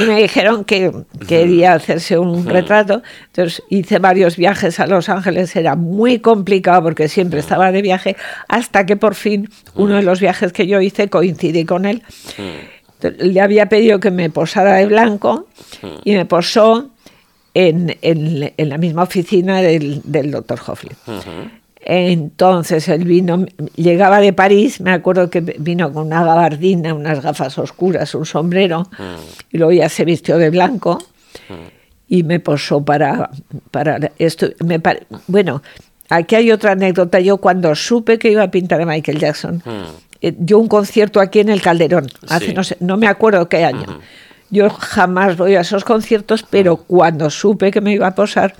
Y 0.00 0.04
me 0.04 0.22
dijeron 0.22 0.64
que 0.64 0.90
quería 1.28 1.74
hacerse 1.74 2.16
un 2.16 2.46
retrato. 2.46 3.02
Entonces 3.26 3.62
hice 3.68 3.98
varios 3.98 4.38
viajes 4.38 4.80
a 4.80 4.86
Los 4.86 5.10
Ángeles. 5.10 5.54
Era 5.54 5.76
muy 5.76 6.20
complicado 6.20 6.82
porque 6.82 7.10
siempre 7.10 7.40
estaba 7.40 7.70
de 7.70 7.82
viaje. 7.82 8.16
Hasta 8.48 8.86
que 8.86 8.96
por 8.96 9.14
fin 9.14 9.50
uno 9.74 9.96
de 9.96 10.02
los 10.04 10.20
viajes 10.20 10.54
que 10.54 10.66
yo 10.66 10.80
hice 10.80 11.10
coincidí 11.10 11.66
con 11.66 11.84
él. 11.84 12.02
Le 13.10 13.40
había 13.40 13.66
pedido 13.68 14.00
que 14.00 14.10
me 14.10 14.30
posara 14.30 14.74
de 14.74 14.86
blanco 14.86 15.46
y 16.04 16.14
me 16.14 16.24
posó 16.26 16.90
en, 17.54 17.96
en- 18.02 18.52
la 18.68 18.78
misma 18.78 19.02
oficina 19.02 19.60
del, 19.60 20.00
del 20.04 20.30
doctor 20.30 20.58
Hofflin. 20.66 20.92
Entonces 21.84 22.88
él 22.88 23.04
vino, 23.04 23.44
llegaba 23.74 24.20
de 24.20 24.32
París, 24.32 24.80
me 24.80 24.92
acuerdo 24.92 25.28
que 25.30 25.40
vino 25.40 25.92
con 25.92 26.06
una 26.06 26.24
gabardina, 26.24 26.94
unas 26.94 27.20
gafas 27.22 27.58
oscuras, 27.58 28.14
un 28.14 28.24
sombrero, 28.24 28.88
y 29.50 29.58
luego 29.58 29.72
ya 29.72 29.88
se 29.88 30.04
vistió 30.04 30.38
de 30.38 30.50
blanco 30.50 31.02
y 32.08 32.22
me 32.22 32.38
posó 32.38 32.84
para, 32.84 33.30
para 33.72 33.98
esto. 34.18 34.46
Bueno, 35.26 35.60
aquí 36.08 36.36
hay 36.36 36.52
otra 36.52 36.72
anécdota. 36.72 37.18
Yo 37.18 37.38
cuando 37.38 37.74
supe 37.74 38.16
que 38.18 38.30
iba 38.30 38.44
a 38.44 38.50
pintar 38.50 38.80
a 38.80 38.86
Michael 38.86 39.18
Jackson, 39.18 39.62
eh, 40.22 40.32
dio 40.36 40.58
un 40.58 40.68
concierto 40.68 41.20
aquí 41.20 41.40
en 41.40 41.50
el 41.50 41.60
Calderón, 41.60 42.06
hace 42.28 42.46
Sí. 42.46 42.54
no 42.54 42.64
sé, 42.64 42.76
no 42.80 42.96
me 42.96 43.06
acuerdo 43.08 43.48
qué 43.48 43.64
año. 43.64 44.00
Yo 44.48 44.70
jamás 44.70 45.36
voy 45.36 45.56
a 45.56 45.60
esos 45.62 45.84
conciertos, 45.84 46.44
pero 46.48 46.76
cuando 46.76 47.28
supe 47.30 47.70
que 47.70 47.80
me 47.80 47.92
iba 47.92 48.06
a 48.06 48.14
posar, 48.14 48.54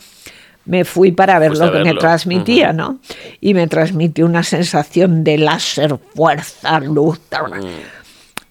me 0.64 0.84
fui 0.84 1.12
para 1.12 1.38
ver 1.38 1.50
Fuiste 1.50 1.66
lo 1.66 1.72
que 1.72 1.84
me 1.84 1.94
transmitía, 1.94 2.72
¿no? 2.72 2.98
Y 3.40 3.52
me 3.54 3.66
transmitió 3.66 4.26
una 4.26 4.42
sensación 4.42 5.22
de 5.24 5.38
láser, 5.38 5.96
fuerza, 6.14 6.80
luz. 6.80 7.20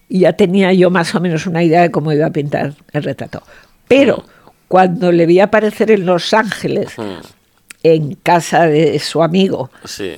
Y 0.08 0.20
ya 0.20 0.34
tenía 0.34 0.72
yo 0.72 0.90
más 0.90 1.14
o 1.14 1.20
menos 1.20 1.46
una 1.46 1.62
idea 1.62 1.82
de 1.82 1.90
cómo 1.90 2.12
iba 2.12 2.26
a 2.26 2.30
pintar 2.30 2.74
el 2.92 3.02
retrato. 3.02 3.42
Pero 3.88 4.24
cuando 4.68 5.10
le 5.10 5.26
vi 5.26 5.40
aparecer 5.40 5.90
en 5.90 6.06
Los 6.06 6.32
Ángeles, 6.34 6.94
en 7.82 8.14
casa 8.22 8.66
de 8.66 8.98
su 8.98 9.22
amigo, 9.22 9.70
Sí. 9.84 10.12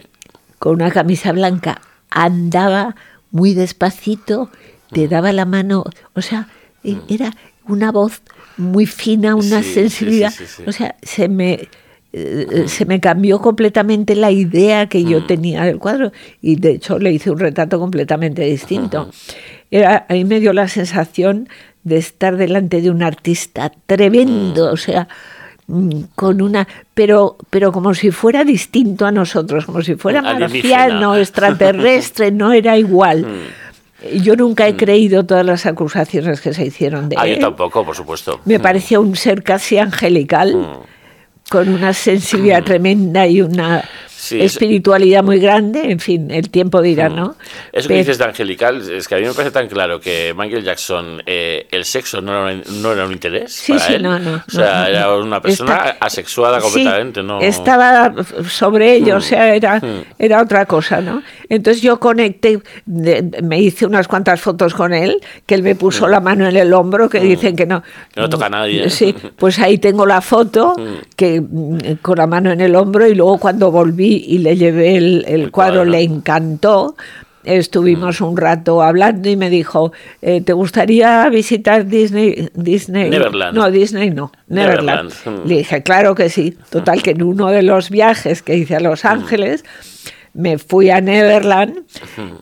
con 0.59 0.75
una 0.75 0.91
camisa 0.91 1.33
blanca, 1.33 1.81
andaba 2.15 2.95
muy 3.31 3.53
despacito, 3.55 4.51
te 4.93 5.09
daba 5.09 5.33
la 5.33 5.45
mano, 5.45 5.85
o 6.15 6.23
sea, 6.23 6.49
e- 6.85 6.97
era 7.09 7.33
una 7.67 7.91
voz 7.93 8.23
muy 8.57 8.87
fina, 8.87 9.35
una 9.35 9.63
Sí, 9.63 9.75
sensibilidad. 9.75 10.31
sí, 10.31 10.47
sí, 10.47 10.53
sí. 10.59 10.63
O 10.67 10.73
sea, 10.73 10.95
se 11.03 11.29
me, 11.29 11.69
eh, 12.13 12.65
se 12.69 12.85
me 12.87 13.01
cambió 13.01 13.41
completamente 13.41 14.15
la 14.15 14.31
idea 14.31 14.89
que 14.89 15.03
yo 15.05 15.25
tenía 15.27 15.65
del 15.65 15.79
cuadro. 15.79 16.13
Y 16.41 16.55
de 16.57 16.73
hecho 16.73 16.99
le 17.01 17.11
hice 17.13 17.31
un 17.33 17.41
retrato 17.41 17.81
completamente 17.81 18.43
distinto. 18.43 19.11
Era, 19.73 20.07
a 20.09 20.13
mí 20.13 20.25
me 20.25 20.39
dio 20.39 20.53
la 20.53 20.69
sensación 20.69 21.49
de 21.83 21.97
estar 21.97 22.37
delante 22.37 22.81
de 22.81 22.91
un 22.91 23.03
artista 23.03 23.73
tremendo, 23.87 24.71
o 24.71 24.77
sea, 24.77 25.03
mm, 25.03 25.34
con 26.15 26.43
una 26.43 26.69
pero 26.93 27.37
pero 27.51 27.73
como 27.73 27.95
si 27.95 28.11
fuera 28.11 28.45
distinto 28.45 29.07
a 29.07 29.13
nosotros 29.13 29.65
como 29.65 29.81
si 29.83 29.95
fuera 29.95 30.21
Alienígena. 30.21 30.49
marciano 30.79 31.17
extraterrestre 31.17 32.31
no 32.31 32.53
era 32.53 32.77
igual 32.77 33.27
yo 34.23 34.37
nunca 34.37 34.69
he 34.69 34.77
creído 34.77 35.25
todas 35.25 35.47
las 35.47 35.65
acusaciones 35.65 36.43
que 36.43 36.53
se 36.53 36.67
hicieron 36.67 37.09
de 37.09 37.17
Ah, 37.19 37.27
yo 37.27 37.35
él 37.35 37.39
tampoco, 37.41 37.83
por 37.85 37.97
supuesto. 37.97 38.41
me 38.45 38.61
parecía 38.61 39.01
un 39.01 39.17
ser 39.17 39.43
casi 39.43 39.79
angelical, 39.79 40.55
Mm. 40.55 41.49
con 41.51 41.69
una 41.71 41.93
sensibilidad 41.95 42.63
tremenda 42.63 43.27
y 43.27 43.41
una 43.41 43.83
Sí, 44.25 44.41
es- 44.41 44.53
espiritualidad 44.53 45.23
muy 45.23 45.39
grande. 45.39 45.91
En 45.91 46.01
fin, 46.01 46.31
el 46.31 46.49
tiempo 46.51 46.81
dirá, 46.81 47.09
¿no? 47.09 47.27
Mm. 47.29 47.35
Eso 47.73 47.89
que 47.89 47.95
Pero- 47.95 47.99
dices 47.99 48.19
de 48.19 48.25
angelical, 48.25 48.91
es 48.91 49.07
que 49.07 49.15
a 49.15 49.19
mí 49.19 49.25
me 49.27 49.35
parece 49.35 49.51
tan 49.53 49.69
claro 49.69 50.01
que 50.01 50.33
Michael 50.37 50.65
Jackson, 50.65 51.23
eh, 51.27 51.67
el 51.71 51.85
sexo 51.85 52.21
no 52.23 52.33
era, 52.33 52.55
un- 52.67 52.83
no 52.83 52.93
era 52.93 53.05
un 53.07 53.13
interés 53.13 53.53
Sí, 53.53 53.73
para 53.73 53.85
sí, 53.87 53.95
él. 53.95 54.03
no, 54.03 54.19
no, 54.19 54.43
o 54.47 54.51
sea, 54.51 54.65
no, 54.75 54.81
no, 54.83 54.87
era 54.89 55.07
no. 55.07 55.19
una 55.19 55.41
persona 55.43 55.75
Está- 55.77 55.97
asexuada 56.01 56.59
Sí, 56.61 56.63
completamente, 56.65 57.23
¿no? 57.23 57.41
Estaba 57.41 58.15
sobre 58.49 58.95
ello, 58.97 59.17
o 59.17 59.21
sea, 59.21 59.55
era, 59.55 59.79
Mm. 59.81 60.05
era 60.19 60.41
otra 60.43 60.65
cosa, 60.67 61.01
¿no? 61.01 61.23
Entonces 61.49 61.83
yo 61.83 62.01
conecté, 62.01 62.61
de- 62.87 63.41
me 63.43 63.61
hice 63.61 63.85
unas 63.87 64.09
cuantas 64.09 64.41
fotos 64.41 64.73
con 64.75 64.95
él, 64.95 65.21
que 65.47 65.55
él 65.55 65.63
me 65.63 65.75
puso 65.75 66.09
la 66.09 66.21
mano 66.21 66.49
en 66.49 66.57
el 66.57 66.73
hombro, 66.73 67.09
que 67.09 67.21
dicen 67.21 67.57
que 67.57 67.67
no. 67.67 67.79
Mm. 67.81 68.15
Que 68.15 68.21
no 68.23 68.29
toca 68.31 68.47
a 68.47 68.51
nadie. 68.51 68.89
Sí, 68.91 69.15
pues 69.37 69.59
ahí 69.59 69.79
tengo 69.79 70.07
la 70.07 70.21
foto, 70.21 70.75
que 71.17 71.41
mm, 71.41 71.97
con 72.01 72.17
la 72.19 72.27
mano 72.27 72.51
en 72.51 72.61
el 72.61 72.75
hombro, 72.77 73.07
y 73.07 73.15
luego 73.15 73.39
cuando 73.39 73.71
volví 73.71 74.14
y 74.27 74.39
le 74.39 74.57
llevé 74.57 74.97
el, 74.97 75.25
el 75.27 75.41
El 75.43 75.51
cuadro, 75.51 75.77
cuadro. 75.77 75.91
le 75.91 76.03
encantó. 76.03 76.97
Estuvimos 77.45 78.23
un 78.23 78.39
rato 78.39 78.83
hablando 78.83 79.29
y 79.29 79.37
me 79.37 79.51
dijo, 79.51 79.93
eh, 80.23 80.41
¿te 80.41 80.55
gustaría 80.55 81.29
visitar 81.29 81.87
Disney? 81.87 82.49
Disney? 82.55 83.11
Neverland. 83.11 83.55
No, 83.55 83.71
Disney 83.71 84.11
no, 84.11 84.33
Neverland. 84.49 85.11
Neverland. 85.13 85.47
Le 85.47 85.57
dije, 85.59 85.83
claro 85.83 86.15
que 86.15 86.31
sí. 86.31 86.57
Total, 86.71 87.03
que 87.03 87.11
en 87.11 87.23
uno 87.23 87.49
de 87.49 87.63
los 87.63 87.91
viajes 87.91 88.43
que 88.43 88.57
hice 88.57 88.77
a 88.77 88.81
Los 88.81 89.05
Ángeles, 89.05 89.63
me 90.35 90.59
fui 90.59 90.91
a 90.91 91.01
Neverland 91.01 91.85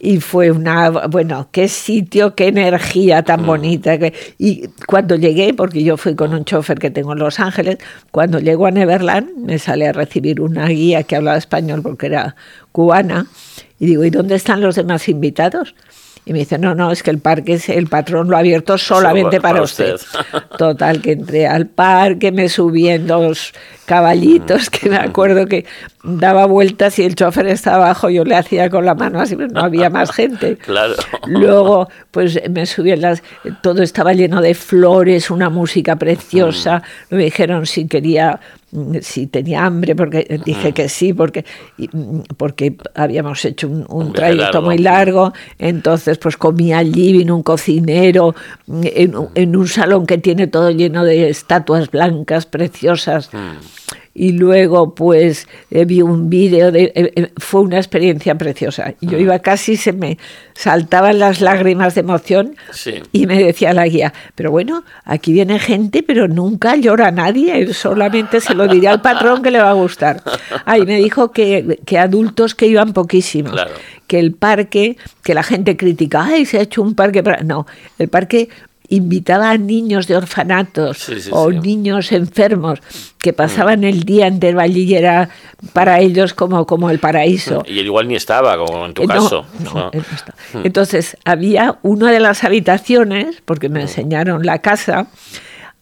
y 0.00 0.18
fue 0.20 0.50
una, 0.50 0.88
bueno, 0.90 1.48
qué 1.52 1.68
sitio, 1.68 2.34
qué 2.34 2.48
energía 2.48 3.22
tan 3.22 3.44
bonita. 3.46 3.98
que- 3.98 4.14
y 4.38 4.68
cuando 4.86 5.14
llegué, 5.16 5.52
porque 5.54 5.84
yo 5.84 5.96
fui 5.96 6.14
con 6.14 6.32
un 6.32 6.44
chofer 6.44 6.78
que 6.78 6.90
tengo 6.90 7.12
en 7.12 7.18
Los 7.18 7.38
Ángeles, 7.38 7.78
cuando 8.10 8.38
llego 8.40 8.66
a 8.66 8.70
Neverland 8.70 9.36
me 9.36 9.58
sale 9.58 9.86
a 9.88 9.92
recibir 9.92 10.40
una 10.40 10.66
guía 10.68 11.02
que 11.02 11.16
hablaba 11.16 11.36
español 11.36 11.82
porque 11.82 12.06
era 12.06 12.34
cubana 12.72 13.26
y 13.78 13.86
digo, 13.86 14.04
¿y 14.04 14.10
dónde 14.10 14.36
están 14.36 14.60
los 14.62 14.76
demás 14.76 15.08
invitados? 15.08 15.74
Y 16.24 16.32
me 16.32 16.40
dice, 16.40 16.56
no, 16.56 16.74
no, 16.74 16.92
es 16.92 17.02
que 17.02 17.10
el 17.10 17.18
parque, 17.18 17.54
es, 17.54 17.68
el 17.68 17.88
patrón 17.88 18.30
lo 18.30 18.36
ha 18.36 18.40
abierto 18.40 18.78
solamente 18.78 19.40
para 19.40 19.54
para 19.54 19.64
usted. 19.64 19.94
usted. 19.94 20.18
Total, 20.58 21.02
que 21.02 21.12
entré 21.12 21.48
al 21.48 21.66
parque, 21.66 22.30
me 22.30 22.48
subí 22.48 22.88
en 22.88 23.08
dos 23.08 23.52
caballitos, 23.86 24.70
que 24.70 24.88
me 24.88 24.98
acuerdo 24.98 25.46
que 25.46 25.66
daba 26.04 26.46
vueltas 26.46 26.98
y 27.00 27.02
el 27.02 27.16
chofer 27.16 27.48
estaba 27.48 27.86
abajo, 27.86 28.08
yo 28.08 28.24
le 28.24 28.36
hacía 28.36 28.70
con 28.70 28.84
la 28.84 28.94
mano 28.94 29.20
así, 29.20 29.34
pero 29.34 29.48
no 29.48 29.60
había 29.60 29.90
más 29.90 30.12
gente. 30.12 30.58
Claro. 30.72 30.94
Luego, 31.26 31.88
pues 32.10 32.40
me 32.48 32.66
subí 32.66 32.92
en 32.92 33.02
las. 33.02 33.22
Todo 33.62 33.82
estaba 33.82 34.12
lleno 34.14 34.40
de 34.40 34.54
flores, 34.54 35.30
una 35.30 35.50
música 35.50 35.96
preciosa. 35.96 36.82
Mm. 37.10 37.16
Me 37.16 37.24
dijeron 37.24 37.66
si 37.66 37.86
quería, 37.86 38.40
si 39.02 39.26
tenía 39.26 39.64
hambre, 39.64 39.94
porque 39.94 40.40
dije 40.44 40.70
Mm. 40.70 40.72
que 40.72 40.88
sí, 40.88 41.12
porque, 41.12 41.44
mm, 41.78 42.20
porque 42.36 42.76
habíamos 42.94 43.44
hecho 43.44 43.68
un, 43.68 44.12
trayecto 44.12 44.44
largo. 44.44 44.62
muy 44.62 44.78
largo. 44.78 45.32
Entonces, 45.58 46.18
pues 46.18 46.36
comí 46.36 46.72
allí, 46.72 47.12
vino 47.12 47.36
un 47.36 47.42
cocinero, 47.42 48.34
mm, 48.66 48.80
en, 48.84 49.14
en 49.34 49.56
un 49.56 49.68
salón 49.68 50.06
que 50.06 50.18
tiene 50.18 50.46
todo 50.46 50.70
lleno 50.70 51.04
de 51.04 51.28
estatuas 51.28 51.90
blancas 51.90 52.46
preciosas. 52.46 53.30
Y 54.14 54.32
luego, 54.32 54.94
pues, 54.94 55.48
eh, 55.70 55.86
vi 55.86 56.02
un 56.02 56.28
vídeo, 56.28 56.70
de, 56.70 56.92
eh, 56.94 57.12
eh, 57.16 57.32
fue 57.38 57.62
una 57.62 57.78
experiencia 57.78 58.34
preciosa. 58.36 58.92
Yo 59.00 59.16
iba 59.18 59.38
casi, 59.38 59.76
se 59.76 59.94
me 59.94 60.18
saltaban 60.54 61.18
las 61.18 61.40
lágrimas 61.40 61.94
de 61.94 62.02
emoción 62.02 62.54
Sí. 62.72 62.96
y 63.12 63.26
me 63.26 63.42
decía 63.42 63.72
la 63.72 63.86
guía, 63.88 64.12
pero 64.34 64.50
bueno, 64.50 64.84
aquí 65.04 65.32
viene 65.32 65.58
gente, 65.58 66.02
pero 66.02 66.28
nunca 66.28 66.76
llora 66.76 67.10
nadie, 67.10 67.72
solamente 67.72 68.40
se 68.42 68.54
lo 68.54 68.68
diré 68.68 68.88
al 68.88 69.00
patrón 69.00 69.42
que 69.42 69.50
le 69.50 69.60
va 69.60 69.70
a 69.70 69.74
gustar. 69.74 70.22
Ahí 70.66 70.82
me 70.84 70.96
dijo 70.98 71.32
que, 71.32 71.78
que 71.86 71.98
adultos 71.98 72.54
que 72.54 72.66
iban 72.66 72.92
poquísimos, 72.92 73.52
Claro. 73.52 73.70
que 74.06 74.18
el 74.18 74.32
parque, 74.34 74.98
que 75.24 75.32
la 75.32 75.42
gente 75.42 75.76
critica, 75.78 76.24
ay, 76.24 76.44
se 76.44 76.58
ha 76.58 76.62
hecho 76.62 76.82
un 76.82 76.94
parque 76.94 77.22
para... 77.22 77.42
No, 77.42 77.66
el 77.98 78.08
parque 78.08 78.50
invitaba 78.94 79.50
a 79.50 79.58
niños 79.58 80.06
de 80.06 80.16
orfanatos 80.16 80.98
Sí, 80.98 81.20
sí, 81.20 81.30
o 81.32 81.50
sí. 81.50 81.58
niños 81.60 82.12
enfermos 82.12 82.80
que 83.18 83.32
pasaban 83.32 83.84
el 83.84 84.02
día 84.04 84.26
entero 84.26 84.60
allí 84.60 84.82
y 84.84 84.94
era 84.94 85.28
para 85.72 86.00
ellos 86.00 86.34
como, 86.34 86.66
como 86.66 86.90
el 86.90 86.98
paraíso. 86.98 87.62
Y 87.66 87.78
él 87.78 87.86
igual 87.86 88.08
ni 88.08 88.16
estaba, 88.16 88.56
como 88.58 88.84
en 88.86 88.94
tu 88.94 89.02
Eh, 89.02 89.06
no, 89.06 89.14
caso. 89.14 89.46
está. 90.14 90.34
Entonces, 90.64 91.16
había 91.24 91.78
una 91.82 92.10
de 92.10 92.20
las 92.20 92.44
habitaciones, 92.44 93.42
porque 93.44 93.68
me 93.68 93.80
enseñaron 93.82 94.44
la 94.44 94.58
casa, 94.60 95.06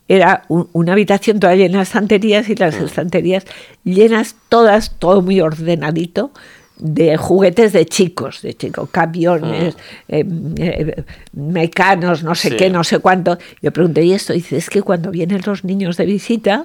era 0.08 0.42
un- 0.48 0.68
una 0.72 0.92
habitación 0.92 1.38
toda 1.40 1.54
llena 1.54 1.78
de 1.78 1.84
estanterías 1.84 2.48
y 2.48 2.56
las 2.56 2.74
estanterías 2.74 3.44
llenas 3.84 4.34
todas, 4.48 4.96
todo 4.98 5.22
muy 5.22 5.40
ordenadito, 5.40 6.32
de 6.80 7.16
juguetes 7.16 7.72
de 7.72 7.86
chicos, 7.86 8.42
de 8.42 8.54
chicos, 8.54 8.88
camiones, 8.90 9.76
eh, 10.08 10.24
eh, 10.56 11.02
mecanos, 11.32 12.22
no 12.22 12.34
sé 12.34 12.50
Sí. 12.50 12.56
qué, 12.56 12.70
no 12.70 12.84
sé 12.84 12.98
cuánto. 12.98 13.38
Yo 13.62 13.72
pregunté, 13.72 14.02
¿y 14.04 14.12
esto? 14.12 14.32
Y 14.32 14.36
dice, 14.36 14.56
es 14.56 14.70
que 14.70 14.82
cuando 14.82 15.10
vienen 15.10 15.40
los 15.44 15.64
niños 15.64 15.96
de 15.96 16.06
visita, 16.06 16.64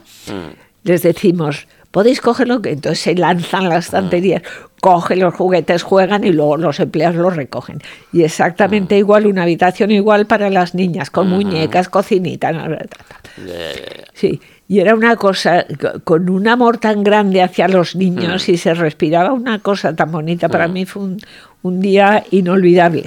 les 0.83 1.01
decimos, 1.03 1.67
¿podéis 1.91 2.21
cogerlo? 2.21 2.61
Que 2.61 2.71
Entonces 2.71 2.99
se 2.99 3.15
lanzan 3.15 3.69
las 3.69 3.85
estanterías, 3.85 4.41
cogen 4.81 5.19
los 5.19 5.33
juguetes, 5.33 5.83
juegan 5.83 6.23
y 6.23 6.31
luego 6.31 6.57
los 6.57 6.79
empleados 6.79 7.15
los 7.15 7.35
recogen. 7.35 7.81
Y 8.13 8.23
exactamente 8.23 8.97
igual, 8.97 9.25
una 9.25 9.43
habitación 9.43 9.91
igual 9.91 10.27
para 10.27 10.49
las 10.49 10.75
niñas, 10.75 11.09
con 11.09 11.27
muñecas, 11.29 11.89
cocinita. 11.89 12.51
no, 12.51 12.67
no, 12.67 12.69
no, 12.69 12.75
no. 12.75 13.47
Ya, 13.47 13.53
ya, 13.53 13.97
ya. 13.97 14.03
Sí, 14.13 14.39
y 14.67 14.79
era 14.79 14.95
una 14.95 15.15
cosa 15.15 15.65
co- 15.79 15.99
con 16.03 16.29
un 16.29 16.47
amor 16.47 16.77
tan 16.77 17.03
grande 17.03 17.41
hacia 17.41 17.67
los 17.67 17.95
niños 17.95 18.49
y 18.49 18.57
se 18.57 18.73
respiraba 18.73 19.31
una 19.33 19.59
cosa 19.59 19.95
tan 19.95 20.11
bonita. 20.11 20.49
Para 20.49 20.67
mí 20.67 20.85
fue 20.85 21.03
un, 21.03 21.17
un 21.63 21.79
día 21.79 22.23
inolvidable. 22.31 23.03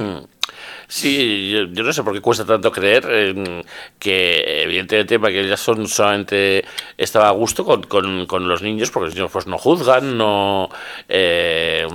Sí, 0.91 1.51
yo, 1.51 1.65
yo 1.71 1.83
no 1.83 1.93
sé 1.93 2.03
por 2.03 2.15
qué 2.15 2.21
cuesta 2.23 2.47
tanto 2.47 2.73
creer 2.73 3.07
eh, 3.11 3.63
que 3.99 4.63
evidentemente 4.63 5.19
Michael 5.19 5.47
Jackson 5.51 5.87
solamente 5.87 6.65
estaba 6.97 7.29
a 7.29 7.33
gusto 7.33 7.63
con, 7.65 7.83
con, 7.83 8.25
con 8.25 8.49
los 8.49 8.63
niños 8.63 8.91
porque 8.91 9.07
los 9.09 9.15
niños 9.15 9.31
pues 9.31 9.47
no 9.47 9.59
juzgan, 9.59 10.17
no... 10.17 10.71
eh, 11.07 11.87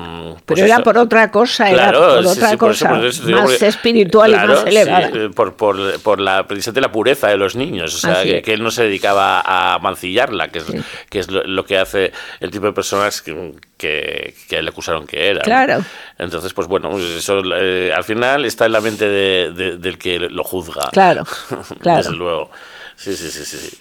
pues 0.45 0.59
Pero 0.59 0.65
era 0.65 0.75
eso. 0.75 0.83
por 0.83 0.97
otra 0.99 1.31
cosa, 1.31 1.69
Claro, 1.71 2.03
era 2.05 2.21
por 2.21 2.23
sí, 2.33 2.37
otra 2.37 2.49
sí, 2.51 2.57
por 2.57 2.71
eso- 2.71 2.85
cosa, 2.85 2.95
por 2.99 3.05
eso 3.07 3.29
más 3.31 3.41
porque- 3.51 3.67
espiritual 3.67 4.31
claro, 4.31 4.51
y 4.53 4.55
más 4.57 4.65
elevada. 4.67 5.07
sí, 5.11 5.19
por, 5.35 5.55
por, 5.55 5.99
por 6.01 6.19
la, 6.19 6.45
precisamente 6.47 6.81
la 6.81 6.91
pureza 6.91 7.29
de 7.29 7.37
los 7.37 7.55
niños, 7.55 7.95
o 7.95 7.97
sea, 7.97 8.23
que, 8.23 8.41
que 8.43 8.53
él 8.53 8.61
no 8.61 8.69
se 8.69 8.83
dedicaba 8.83 9.41
a 9.43 9.79
mancillarla, 9.79 10.49
que 10.49 10.59
es, 10.59 10.65
que 11.09 11.17
es 11.19 11.31
lo, 11.31 11.43
lo 11.45 11.65
que 11.65 11.79
hace 11.79 12.11
el 12.41 12.51
tipo 12.51 12.67
de 12.67 12.73
personas 12.73 13.23
que, 13.23 13.53
que, 13.87 14.33
que 14.47 14.61
le 14.61 14.69
acusaron 14.69 15.05
que 15.05 15.27
era. 15.27 15.39
¿no? 15.39 15.43
Claro. 15.43 15.83
Entonces, 16.17 16.53
pues 16.53 16.67
bueno, 16.67 16.89
pues 16.89 17.03
eso 17.03 17.41
eh, 17.55 17.91
al 17.93 18.03
final 18.03 18.45
está 18.45 18.65
en 18.65 18.71
la 18.71 18.81
mente 18.81 19.07
de- 19.07 19.51
de- 19.51 19.77
del 19.77 19.97
que 19.97 20.19
lo 20.19 20.43
juzga. 20.43 20.89
Claro, 20.91 21.25
claro. 21.81 21.97
Desde 21.97 22.13
luego. 22.15 22.49
Sí, 22.95 23.15
sí, 23.15 23.29
sí, 23.29 23.43
sí. 23.45 23.77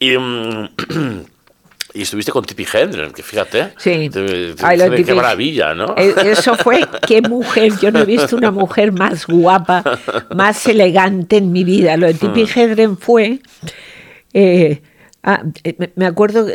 Y, 0.00 0.18
mm, 0.18 0.68
y 1.94 2.02
estuviste 2.02 2.32
con 2.32 2.44
Tippi 2.44 2.66
Hedren, 2.70 3.12
que 3.12 3.22
fíjate. 3.22 3.72
Sí. 3.78 4.10
Te- 4.10 4.54
te- 4.54 4.66
Ay, 4.66 4.76
lo 4.78 4.90
qué 4.90 5.14
maravilla, 5.14 5.74
¿no? 5.74 5.94
Eh, 5.96 6.12
Eso 6.24 6.56
fue, 6.56 6.80
qué 7.06 7.22
mujer, 7.22 7.72
yo 7.80 7.90
no 7.92 8.00
he 8.00 8.04
visto 8.04 8.36
una 8.36 8.50
mujer 8.50 8.92
más 8.92 9.26
guapa, 9.26 9.82
más 10.34 10.66
elegante 10.66 11.36
en 11.38 11.52
mi 11.52 11.64
vida. 11.64 11.96
Lo 11.96 12.06
de 12.08 12.14
Tippi 12.14 12.44
Hmm. 12.44 12.58
Hedren 12.58 12.98
fue, 12.98 13.38
eh, 14.34 14.82
ah, 15.26 15.42
eh, 15.64 15.90
me- 15.96 16.06
acuerdo, 16.06 16.46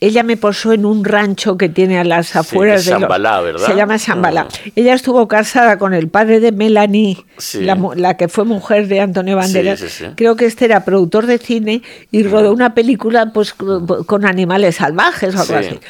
ella 0.00 0.22
me 0.22 0.38
posó 0.38 0.72
en 0.72 0.86
un 0.86 1.04
rancho 1.04 1.58
que 1.58 1.68
tiene 1.68 1.98
a 1.98 2.04
las 2.04 2.34
afueras 2.36 2.84
de... 2.86 2.92
lo- 2.92 3.00
Shambhala, 3.00 3.40
¿verdad? 3.42 3.66
Se 3.66 3.74
llama 3.76 3.96
Shambhala. 3.98 4.44
Mm. 4.44 4.48
Ella 4.76 4.94
estuvo 4.94 5.28
casada 5.28 5.78
con 5.78 5.92
el 5.92 6.08
padre 6.08 6.40
de 6.40 6.52
Melanie, 6.52 7.18
Sí. 7.36 7.60
la, 7.62 8.16
que 8.16 8.28
fue 8.28 8.44
mujer 8.44 8.88
de 8.88 9.00
Antonio 9.00 9.36
Banderas. 9.36 9.80
sí, 9.80 9.88
sí. 9.90 10.04
Creo 10.16 10.36
que 10.36 10.46
este 10.46 10.64
era 10.64 10.84
productor 10.84 11.26
de 11.26 11.36
cine 11.38 11.82
y 12.10 12.22
rodó 12.22 12.52
una 12.52 12.72
película 12.74 13.32
pues 13.34 13.52
con 13.52 14.24
animales 14.24 14.76
salvajes 14.76 15.34
o 15.34 15.40
algo 15.40 15.58
Sí. 15.60 15.66
así. 15.66 15.80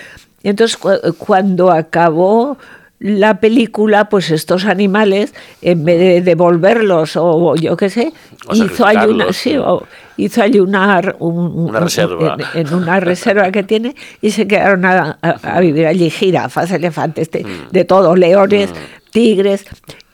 Entonces, 0.43 0.77
cu- 0.79 1.15
cuando 1.19 1.71
acabó 1.71 2.57
la 3.01 3.41
película, 3.41 4.11
pues 4.11 4.31
estos 4.31 4.67
animales, 4.67 5.33
en 5.63 5.85
vez 5.87 5.99
de 5.99 6.21
devolverlos 6.21 7.17
o, 7.17 7.57
yo 7.57 7.75
qué 7.77 7.89
sé, 7.89 8.13
O 8.47 8.55
hizo 8.55 8.85
allí 8.87 9.11
una, 9.11 9.33
sí, 9.33 9.57
o 9.57 9.87
hizo 10.19 10.43
allí 10.43 10.61
una, 10.61 11.01
un- 11.19 11.69
Una 11.71 11.81
reserva. 11.81 12.37
En, 12.55 12.67
en 12.67 12.75
una 12.75 13.01
reserva 13.01 13.51
que 13.51 13.63
tiene 13.63 13.95
y 14.21 14.31
se 14.33 14.47
quedaron 14.47 14.85
a, 14.85 15.19
a- 15.23 15.31
a 15.57 15.61
vivir 15.61 15.87
allí 15.87 16.11
jirafas, 16.11 16.71
elefantes, 16.73 17.31
de, 17.31 17.43
Mm. 17.45 17.71
de 17.73 17.85
todo, 17.87 18.15
leones, 18.17 18.71
tigres. 19.11 19.65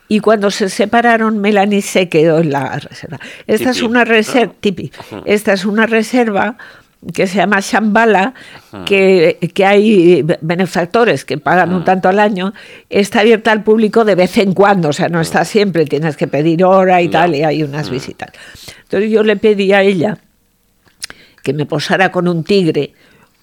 Y 0.08 0.20
cuando 0.20 0.52
se 0.52 0.68
separaron, 0.68 1.38
Melanie 1.38 1.82
se 1.82 2.08
quedó 2.08 2.38
en 2.38 2.52
la 2.52 2.78
reserva. 2.78 3.18
Esta 3.48 3.70
es 3.70 3.82
una 3.82 4.04
reserva, 4.04 4.52
tipi. 4.60 4.92
Esta 5.24 5.52
es 5.54 5.64
una 5.64 5.86
reserva 5.86 6.56
que 7.12 7.26
se 7.26 7.36
llama 7.36 7.60
Shambhala, 7.60 8.34
que, 8.84 9.38
que 9.54 9.64
hay 9.64 10.24
benefactores 10.40 11.24
que 11.24 11.38
pagan 11.38 11.72
un 11.72 11.84
tanto 11.84 12.08
al 12.08 12.18
año, 12.18 12.52
está 12.90 13.20
abierta 13.20 13.52
al 13.52 13.62
público 13.62 14.04
de 14.04 14.14
vez 14.14 14.36
en 14.38 14.52
cuando, 14.52 14.88
o 14.88 14.92
sea, 14.92 15.08
no 15.08 15.20
está 15.20 15.44
siempre, 15.44 15.86
tienes 15.86 16.16
que 16.16 16.26
pedir 16.26 16.64
hora 16.64 17.00
y 17.02 17.08
tal, 17.08 17.34
y 17.34 17.42
hay 17.42 17.62
unas 17.62 17.90
visitas. 17.90 18.30
Entonces 18.82 19.10
yo 19.10 19.22
le 19.22 19.36
pedí 19.36 19.72
a 19.72 19.82
ella 19.82 20.18
que 21.42 21.52
me 21.52 21.66
posara 21.66 22.10
con 22.10 22.26
un 22.28 22.42
tigre 22.42 22.92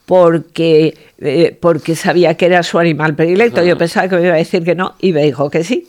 porque, 0.06 0.98
eh, 1.19 1.57
porque 1.60 1.95
sabía 1.95 2.35
que 2.35 2.45
era 2.48 2.61
su 2.64 2.77
animal 2.77 3.15
predilecto. 3.15 3.64
Yo 3.64 3.77
pensaba 3.77 4.10
que 4.10 4.18
me 4.18 4.23
iba 4.23 4.34
a 4.34 4.38
decir 4.38 4.64
que 4.64 4.76
no 4.76 4.95
y 4.99 5.14
me 5.14 5.23
dijo 5.23 5.49
que 5.49 5.64
sí. 5.64 5.88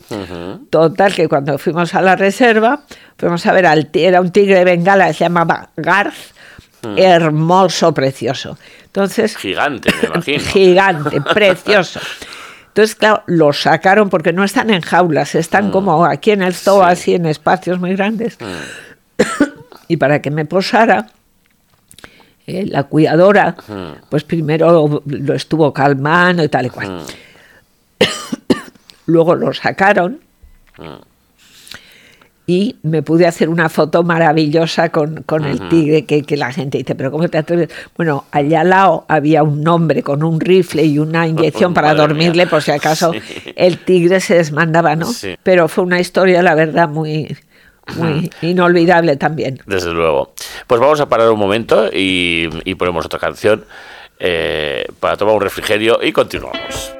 Total, 0.71 1.13
que 1.13 1.29
cuando 1.29 1.59
fuimos 1.59 1.95
a 1.95 2.01
la 2.01 2.15
reserva, 2.15 2.85
fuimos 3.19 3.45
a 3.47 3.53
ver 3.53 3.67
al 3.67 3.91
era 3.93 4.21
un 4.21 4.31
tigre 4.31 4.59
de 4.59 4.65
Bengala, 4.65 5.13
se 5.13 5.25
llamaba 5.25 5.71
Garth, 5.77 6.15
hermoso, 6.97 7.93
precioso. 7.95 8.59
Entonces, 8.85 9.37
Gigante, 9.37 9.91
me 10.03 10.09
imagino. 10.15 10.41
gigante, 10.45 11.21
precioso. 11.35 12.01
Entonces, 12.69 12.97
claro, 12.97 13.23
los 13.27 13.61
sacaron 13.63 14.11
porque 14.11 14.33
no 14.33 14.43
están 14.45 14.71
en 14.71 14.81
jaulas, 14.83 15.35
están 15.37 15.71
como 15.71 16.05
aquí 16.05 16.33
en 16.33 16.43
el 16.43 16.55
zoo, 16.55 16.79
Mm. 16.79 16.81
Sí. 16.81 16.85
Mm. 16.87 16.93
así 16.93 17.15
en 17.15 17.27
espacios 17.27 17.79
muy 17.79 17.95
grandes. 17.95 18.37
y 19.89 19.97
para 19.97 20.21
que 20.21 20.31
me 20.31 20.45
posara, 20.45 21.07
eh, 22.47 22.67
la 22.67 22.83
cuidadora, 22.85 23.55
Mm. 23.69 24.07
pues 24.11 24.25
primero 24.25 25.03
lo 25.07 25.35
estuvo 25.35 25.73
calmando 25.73 26.43
y 26.43 26.49
tal 26.49 26.67
y 26.67 26.71
cual. 26.71 27.03
Luego 29.07 29.35
lo 29.35 29.53
sacaron 29.53 30.21
y 32.47 32.77
me 32.83 33.03
pude 33.03 33.27
hacer 33.27 33.49
una 33.49 33.69
foto 33.71 34.03
maravillosa 34.03 34.91
con, 34.91 35.23
con 35.23 35.45
el 35.45 35.67
tigre 35.71 36.05
que, 36.05 36.23
que 36.23 36.37
la 36.37 36.53
gente 36.53 36.77
dice, 36.79 36.95
pero 36.95 37.11
¿cómo 37.11 37.27
te 37.29 37.39
atreves? 37.39 37.71
Bueno, 37.97 38.25
allá 38.33 38.61
al 38.61 38.69
lado 38.71 39.07
había 39.09 39.43
un 39.43 39.67
hombre 39.67 40.03
con 40.03 40.23
un 40.23 40.41
rifle 40.41 40.85
y 40.85 40.99
una 40.99 41.27
inyección 41.29 41.73
para 41.73 41.95
dormirle 41.95 42.45
mía. 42.45 42.51
por 42.51 42.63
si 42.63 42.71
acaso 42.71 43.13
Sí. 43.15 43.53
el 43.57 43.79
tigre 43.79 44.21
se 44.21 44.35
desmandaba, 44.35 44.95
¿no? 44.95 45.07
Sí. 45.07 45.37
Pero 45.43 45.69
fue 45.69 45.85
una 45.85 46.01
historia, 46.01 46.43
la 46.43 46.55
verdad, 46.55 46.89
muy, 46.89 47.35
muy 47.97 48.31
inolvidable 48.43 49.17
también. 49.17 49.61
Desde 49.67 49.93
luego. 49.93 50.35
Pues 50.67 50.81
vamos 50.81 51.01
a 51.01 51.09
parar 51.09 51.31
un 51.31 51.39
momento 51.39 51.87
y, 51.93 52.49
y 52.65 52.75
ponemos 52.75 53.07
otra 53.07 53.19
canción 53.19 53.65
eh, 54.19 54.85
para 55.01 55.17
tomar 55.17 55.35
un 55.35 55.41
refrigerio 55.41 55.99
y 56.03 56.13
continuamos. 56.13 56.95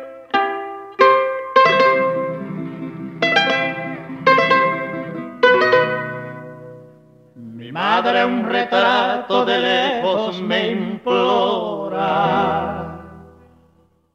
Madre 8.05 8.25
un 8.27 8.45
retrato 8.45 9.45
de 9.47 9.59
lejos 9.59 10.41
me 10.43 10.73
implora. 10.73 12.13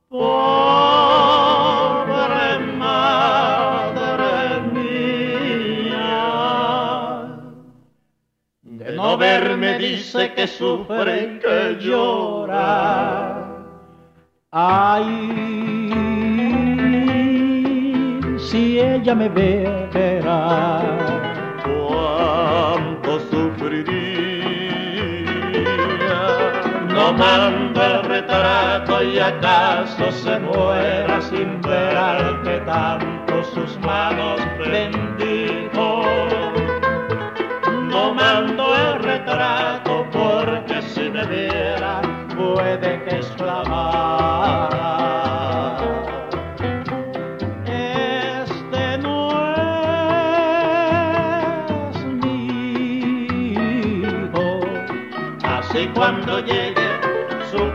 Pobre 0.09 0.99
madre 2.77 4.61
mía. 4.73 6.19
De 8.61 8.91
no 8.91 9.17
verme 9.17 9.79
dice 9.79 10.33
que 10.35 10.45
sufre 10.45 11.23
y 11.23 11.39
que 11.39 11.77
llora. 11.79 13.47
Ay, 14.51 15.05
si 18.37 18.79
ella 18.79 19.15
me 19.15 19.29
verá 19.29 21.18
No 27.19 27.25
mando 27.25 27.83
el 27.83 28.03
retrato 28.03 29.03
y 29.03 29.19
acaso 29.19 30.09
se 30.09 30.39
muera 30.39 31.21
sin 31.21 31.59
ver 31.61 31.97
al 31.97 32.41
que 32.43 32.59
tanto 32.59 33.43
sus 33.43 33.77
manos 33.79 34.39
bendijo. 34.57 35.78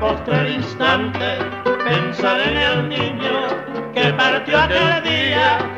Postrer 0.05 0.51
instante, 0.51 1.39
pensaré 1.83 2.51
en 2.51 2.59
el 2.59 2.89
niño 2.91 3.37
que 3.95 4.13
partió 4.13 4.59
aquel 4.61 5.03
día, 5.03 5.74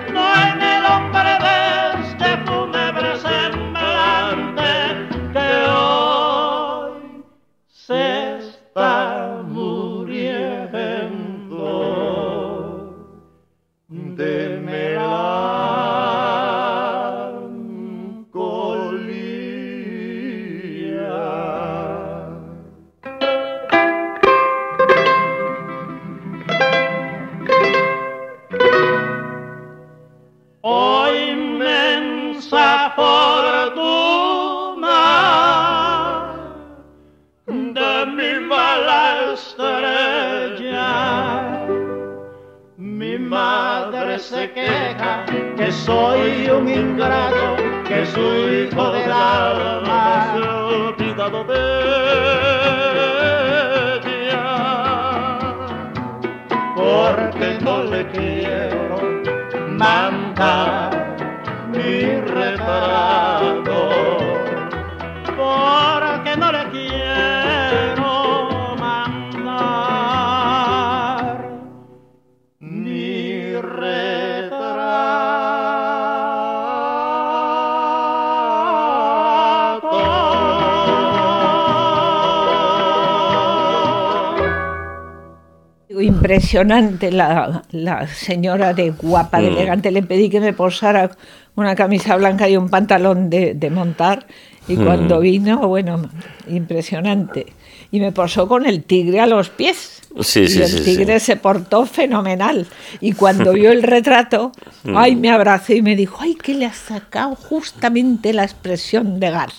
Impresionante 86.60 87.12
la, 87.12 87.62
la 87.72 88.06
señora 88.08 88.72
de 88.72 88.90
guapa, 88.90 89.40
de 89.40 89.50
Mm. 89.50 89.56
elegante. 89.56 89.90
Le 89.90 90.02
pedí 90.02 90.30
que 90.30 90.40
me 90.40 90.54
posara 90.54 91.10
una 91.54 91.74
camisa 91.74 92.16
blanca 92.16 92.48
y 92.48 92.56
un 92.56 92.70
pantalón 92.70 93.28
de, 93.28 93.52
de 93.54 93.70
montar. 93.70 94.26
Y 94.66 94.76
Mm. 94.76 94.84
cuando 94.84 95.20
vino, 95.20 95.58
bueno, 95.68 96.08
impresionante. 96.48 97.46
Y 97.92 98.00
me 98.00 98.10
posó 98.10 98.48
con 98.48 98.64
el 98.66 98.82
tigre 98.84 99.20
a 99.20 99.26
los 99.26 99.50
pies. 99.50 100.02
Sí, 100.22 100.40
y 100.40 100.48
sí, 100.48 100.62
el 100.62 100.68
sí, 100.68 100.80
tigre 100.82 101.20
se 101.20 101.36
portó 101.36 101.84
fenomenal. 101.84 102.66
Y 103.02 103.12
cuando 103.12 103.52
vio 103.52 103.70
el 103.70 103.82
retrato, 103.82 104.52
Mm. 104.84 104.96
ay, 104.96 105.14
me 105.16 105.30
abrazó 105.30 105.74
y 105.74 105.82
me 105.82 105.94
dijo, 105.94 106.16
ay, 106.20 106.34
que 106.36 106.54
le 106.54 106.64
has 106.64 106.76
sacado 106.76 107.34
justamente 107.36 108.32
la 108.32 108.44
expresión 108.44 109.20
de 109.20 109.30
Gar. 109.30 109.50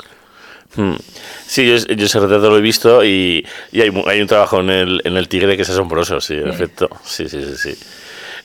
Mm. 0.76 0.95
Sí, 1.45 1.68
yo, 1.68 1.77
yo 1.77 2.06
ese 2.06 2.19
retrato 2.19 2.49
lo 2.49 2.57
he 2.57 2.61
visto 2.61 3.03
y, 3.03 3.45
y 3.72 3.81
hay, 3.81 3.91
hay 4.06 4.22
un 4.22 4.27
trabajo 4.27 4.60
en 4.60 4.69
el, 4.69 5.02
en 5.03 5.18
el 5.18 5.27
tigre 5.27 5.56
que 5.56 5.64
es 5.64 5.69
asombroso, 5.69 6.19
sí, 6.22 6.35
en 6.35 6.49
efecto. 6.49 6.89
Sí, 7.03 7.27
sí, 7.30 7.41
sí, 7.41 7.56
sí. 7.57 7.77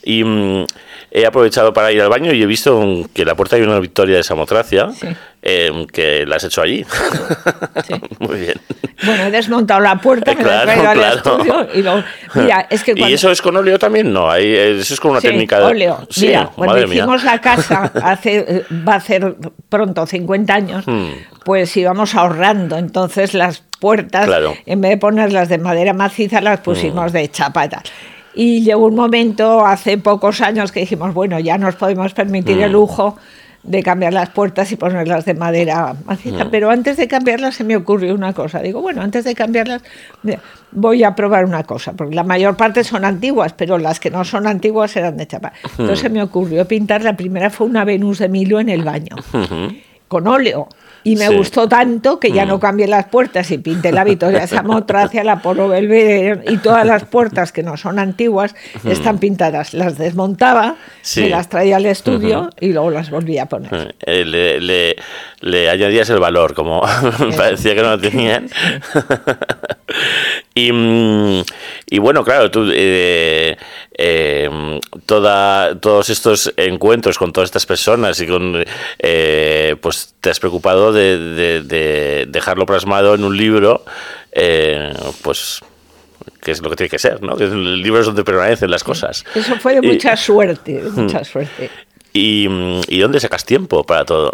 Y 0.04 0.24
mm, 0.24 0.66
he 1.14 1.26
aprovechado 1.26 1.72
para 1.72 1.92
ir 1.92 2.00
al 2.00 2.08
baño 2.08 2.32
y 2.32 2.42
he 2.42 2.46
visto 2.46 3.04
que 3.14 3.24
la 3.24 3.34
puerta 3.34 3.56
hay 3.56 3.62
una 3.62 3.78
victoria 3.78 4.16
de 4.16 4.22
Samotracia, 4.22 4.90
Sí. 4.98 5.08
eh, 5.42 5.86
que 5.92 6.24
la 6.26 6.36
has 6.36 6.44
hecho 6.44 6.62
allí. 6.62 6.84
Sí. 7.86 7.94
Muy 8.18 8.40
bien. 8.40 8.54
Bueno, 9.04 9.24
he 9.24 9.30
desmontado 9.30 9.80
la 9.80 9.96
puerta, 10.00 10.34
me 10.34 10.42
la 10.42 10.62
he 10.62 10.64
Claro, 10.64 10.88
al 10.88 10.96
claro. 10.98 11.16
estudio 11.16 11.68
y 11.74 11.82
luego- 11.82 12.02
Mira, 12.34 12.66
es 12.70 12.82
que 12.82 12.92
cuando... 12.96 13.10
¿Y 13.10 13.14
eso 13.14 13.30
es 13.30 13.42
con 13.42 13.56
óleo 13.56 13.78
también? 13.78 14.12
No, 14.12 14.34
eh, 14.34 14.78
eso 14.80 14.94
es 14.94 15.00
con 15.00 15.10
una 15.10 15.20
Sí, 15.20 15.26
técnica 15.28 15.58
de... 15.58 15.64
óleo. 15.64 16.06
Sí, 16.08 16.28
Mira, 16.28 16.50
cuando 16.54 16.74
madre 16.74 16.86
mía. 16.86 16.98
hicimos 16.98 17.24
la 17.24 17.40
casa, 17.40 17.90
hace, 18.02 18.38
eh, 18.48 18.64
va 18.88 18.94
a 18.94 18.96
hacer 18.96 19.34
pronto 19.68 20.06
50 20.06 20.54
años, 20.54 20.84
Hmm. 20.86 21.08
pues 21.44 21.76
íbamos 21.76 22.14
ahorrando. 22.14 22.78
Entonces 22.78 23.34
las 23.34 23.62
puertas, 23.80 24.26
Claro. 24.26 24.52
Hmm. 24.52 24.70
en 24.70 24.80
vez 24.80 24.90
de 24.92 24.96
ponerlas 24.96 25.48
de 25.48 25.58
madera 25.58 25.92
maciza, 25.92 26.40
las 26.40 26.60
pusimos 26.60 27.12
de 27.12 27.28
chapa 27.30 27.68
y 28.34 28.62
llegó 28.62 28.86
un 28.86 28.94
momento, 28.94 29.64
hace 29.66 29.98
pocos 29.98 30.40
años, 30.40 30.72
que 30.72 30.80
dijimos, 30.80 31.12
bueno, 31.14 31.38
ya 31.38 31.58
nos 31.58 31.74
podemos 31.76 32.14
permitir 32.14 32.60
el 32.60 32.72
lujo 32.72 33.16
de 33.62 33.82
cambiar 33.82 34.12
las 34.12 34.30
puertas 34.30 34.72
y 34.72 34.76
ponerlas 34.76 35.24
de 35.24 35.34
madera 35.34 35.94
maciza. 36.04 36.48
Pero 36.50 36.70
antes 36.70 36.96
de 36.96 37.06
cambiarlas 37.06 37.54
se 37.54 37.64
me 37.64 37.76
ocurrió 37.76 38.14
una 38.14 38.32
cosa. 38.32 38.60
Digo, 38.60 38.82
bueno, 38.82 39.02
antes 39.02 39.24
de 39.24 39.34
cambiarlas 39.34 39.82
voy 40.72 41.04
a 41.04 41.14
probar 41.14 41.44
una 41.44 41.62
cosa, 41.62 41.92
porque 41.92 42.14
la 42.14 42.24
mayor 42.24 42.56
parte 42.56 42.82
son 42.82 43.04
antiguas, 43.04 43.52
pero 43.52 43.78
las 43.78 44.00
que 44.00 44.10
no 44.10 44.24
son 44.24 44.46
antiguas 44.46 44.96
eran 44.96 45.16
de 45.16 45.26
chapa. 45.26 45.52
Entonces 45.62 46.00
se 46.00 46.08
me 46.08 46.22
ocurrió 46.22 46.66
pintar, 46.66 47.02
la 47.02 47.16
primera 47.16 47.50
fue 47.50 47.66
una 47.66 47.84
Venus 47.84 48.18
de 48.18 48.28
Milo 48.28 48.58
en 48.58 48.68
el 48.68 48.82
baño, 48.82 49.16
con 50.08 50.26
óleo. 50.26 50.68
Y 51.04 51.16
me 51.16 51.26
Sí. 51.28 51.36
gustó 51.36 51.68
tanto 51.68 52.20
que 52.20 52.30
ya 52.32 52.44
no 52.46 52.60
cambié 52.60 52.86
las 52.86 53.06
puertas 53.06 53.50
y 53.50 53.58
pinté 53.58 53.90
la 53.92 54.04
Victoria 54.04 54.46
Samotracia, 54.46 55.24
la 55.24 55.40
Polo 55.42 55.68
Belvedere 55.68 56.42
y 56.48 56.58
todas 56.58 56.86
las 56.86 57.04
puertas 57.04 57.50
que 57.52 57.62
no 57.62 57.76
son 57.76 57.98
antiguas 57.98 58.54
están 58.88 59.18
pintadas. 59.18 59.74
Las 59.74 59.98
desmontaba, 59.98 60.76
Sí. 61.02 61.22
me 61.22 61.28
las 61.30 61.48
traía 61.48 61.76
al 61.76 61.86
estudio 61.86 62.50
y 62.60 62.72
luego 62.72 62.90
las 62.90 63.10
volví 63.10 63.38
a 63.38 63.46
poner. 63.46 63.94
Eh, 64.06 64.24
le, 64.24 64.60
le- 64.60 64.96
le 65.40 65.68
añadías 65.70 66.08
el 66.10 66.20
valor, 66.20 66.54
como 66.54 66.82
parecía 67.36 67.74
que 67.74 67.82
no 67.82 67.90
lo 67.96 67.98
tenían. 68.00 68.48
Y, 70.54 70.70
mm, 70.72 71.42
y 71.90 71.98
bueno, 71.98 72.24
claro, 72.24 72.50
tú 72.50 72.70
eh, 72.74 73.56
eh, 73.96 74.80
toda, 75.06 75.78
todos 75.80 76.10
estos 76.10 76.52
encuentros 76.56 77.18
con 77.18 77.32
todas 77.32 77.48
estas 77.48 77.66
personas 77.66 78.20
y 78.20 78.26
con 78.26 78.64
eh, 78.98 79.76
pues 79.80 80.14
te 80.20 80.30
has 80.30 80.40
preocupado 80.40 80.92
de, 80.92 81.18
de- 81.18 81.62
de 81.62 82.26
dejarlo 82.28 82.66
plasmado 82.66 83.14
en 83.14 83.24
un 83.24 83.36
libro, 83.36 83.84
eh, 84.32 84.92
pues 85.22 85.60
que 86.40 86.50
es 86.52 86.60
lo 86.62 86.70
que 86.70 86.76
tiene 86.76 86.90
que 86.90 86.98
ser, 86.98 87.22
¿no? 87.22 87.36
Que 87.36 87.44
el 87.44 87.82
libro 87.82 88.00
es 88.00 88.06
donde 88.06 88.24
permanecen 88.24 88.70
las 88.70 88.82
cosas. 88.84 89.24
Eso 89.34 89.56
fue 89.56 89.74
de 89.74 89.82
mucha 89.82 90.16
suerte, 90.16 90.82
de 90.82 90.90
mucha 91.02 91.24
suerte. 91.24 91.70
Y, 92.14 92.46
¿Y 92.88 92.98
dónde 93.00 93.20
sacas 93.20 93.44
tiempo 93.44 93.84
para 93.84 94.04
todo? 94.04 94.32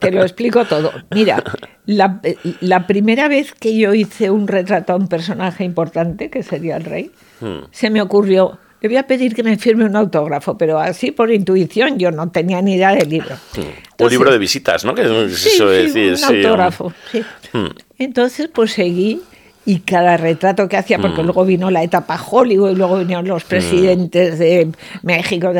Te 0.00 0.10
lo 0.10 0.22
explico 0.22 0.64
todo. 0.66 0.92
Mira, 1.10 1.42
la, 1.86 2.20
la 2.60 2.86
primera 2.86 3.28
vez 3.28 3.54
que 3.54 3.76
yo 3.78 3.94
hice 3.94 4.30
un 4.30 4.46
retrato 4.46 4.92
a 4.92 4.96
un 4.96 5.08
personaje 5.08 5.64
importante, 5.64 6.28
que 6.30 6.42
sería 6.42 6.76
el 6.76 6.84
rey, 6.84 7.10
Hmm. 7.40 7.66
se 7.70 7.88
me 7.88 8.02
ocurrió, 8.02 8.58
le 8.80 8.88
voy 8.88 8.96
a 8.96 9.06
pedir 9.06 9.32
que 9.32 9.44
me 9.44 9.56
firme 9.56 9.84
un 9.84 9.94
autógrafo, 9.94 10.58
pero 10.58 10.80
así 10.80 11.12
por 11.12 11.30
intuición, 11.32 11.98
yo 12.00 12.10
no 12.10 12.30
tenía 12.30 12.60
ni 12.60 12.74
idea 12.74 12.94
del 12.96 13.08
libro. 13.08 13.36
un 13.56 13.62
Entonces- 13.92 14.10
libro 14.10 14.32
de 14.32 14.38
visitas, 14.38 14.84
¿no? 14.84 14.92
Que 14.92 15.28
Sí, 15.30 15.50
suele 15.50 15.88
sí, 15.88 16.00
decir, 16.00 16.10
un 16.10 16.16
sí, 16.16 16.24
autógrafo. 16.44 16.92
sí. 17.12 17.22
Hmm. 17.52 17.68
Entonces, 17.96 18.50
pues 18.52 18.72
seguí 18.72 19.22
y 19.64 19.80
cada 19.80 20.16
retrato 20.16 20.68
que 20.68 20.76
hacía, 20.76 20.98
Hmm. 20.98 21.02
porque 21.02 21.22
luego 21.22 21.44
vino 21.44 21.70
la 21.70 21.84
etapa 21.84 22.20
Hollywood, 22.20 22.72
y 22.72 22.74
luego 22.74 22.98
vinieron 22.98 23.28
los 23.28 23.44
presidentes 23.44 24.38
de 24.40 24.70
México, 25.04 25.52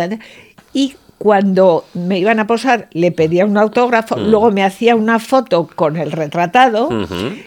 y 0.75 0.95
cuando 1.19 1.85
me 1.95 2.19
iban 2.19 2.39
a 2.39 2.47
posar 2.47 2.89
le 2.93 3.11
pedía 3.11 3.45
un 3.45 3.59
autógrafo, 3.59 4.17
Hmm. 4.17 4.31
luego 4.31 4.51
me 4.53 4.63
hacía 4.63 4.95
una 4.95 5.19
foto 5.19 5.69
con 5.75 5.97
el 5.97 6.13
retratado 6.13 6.89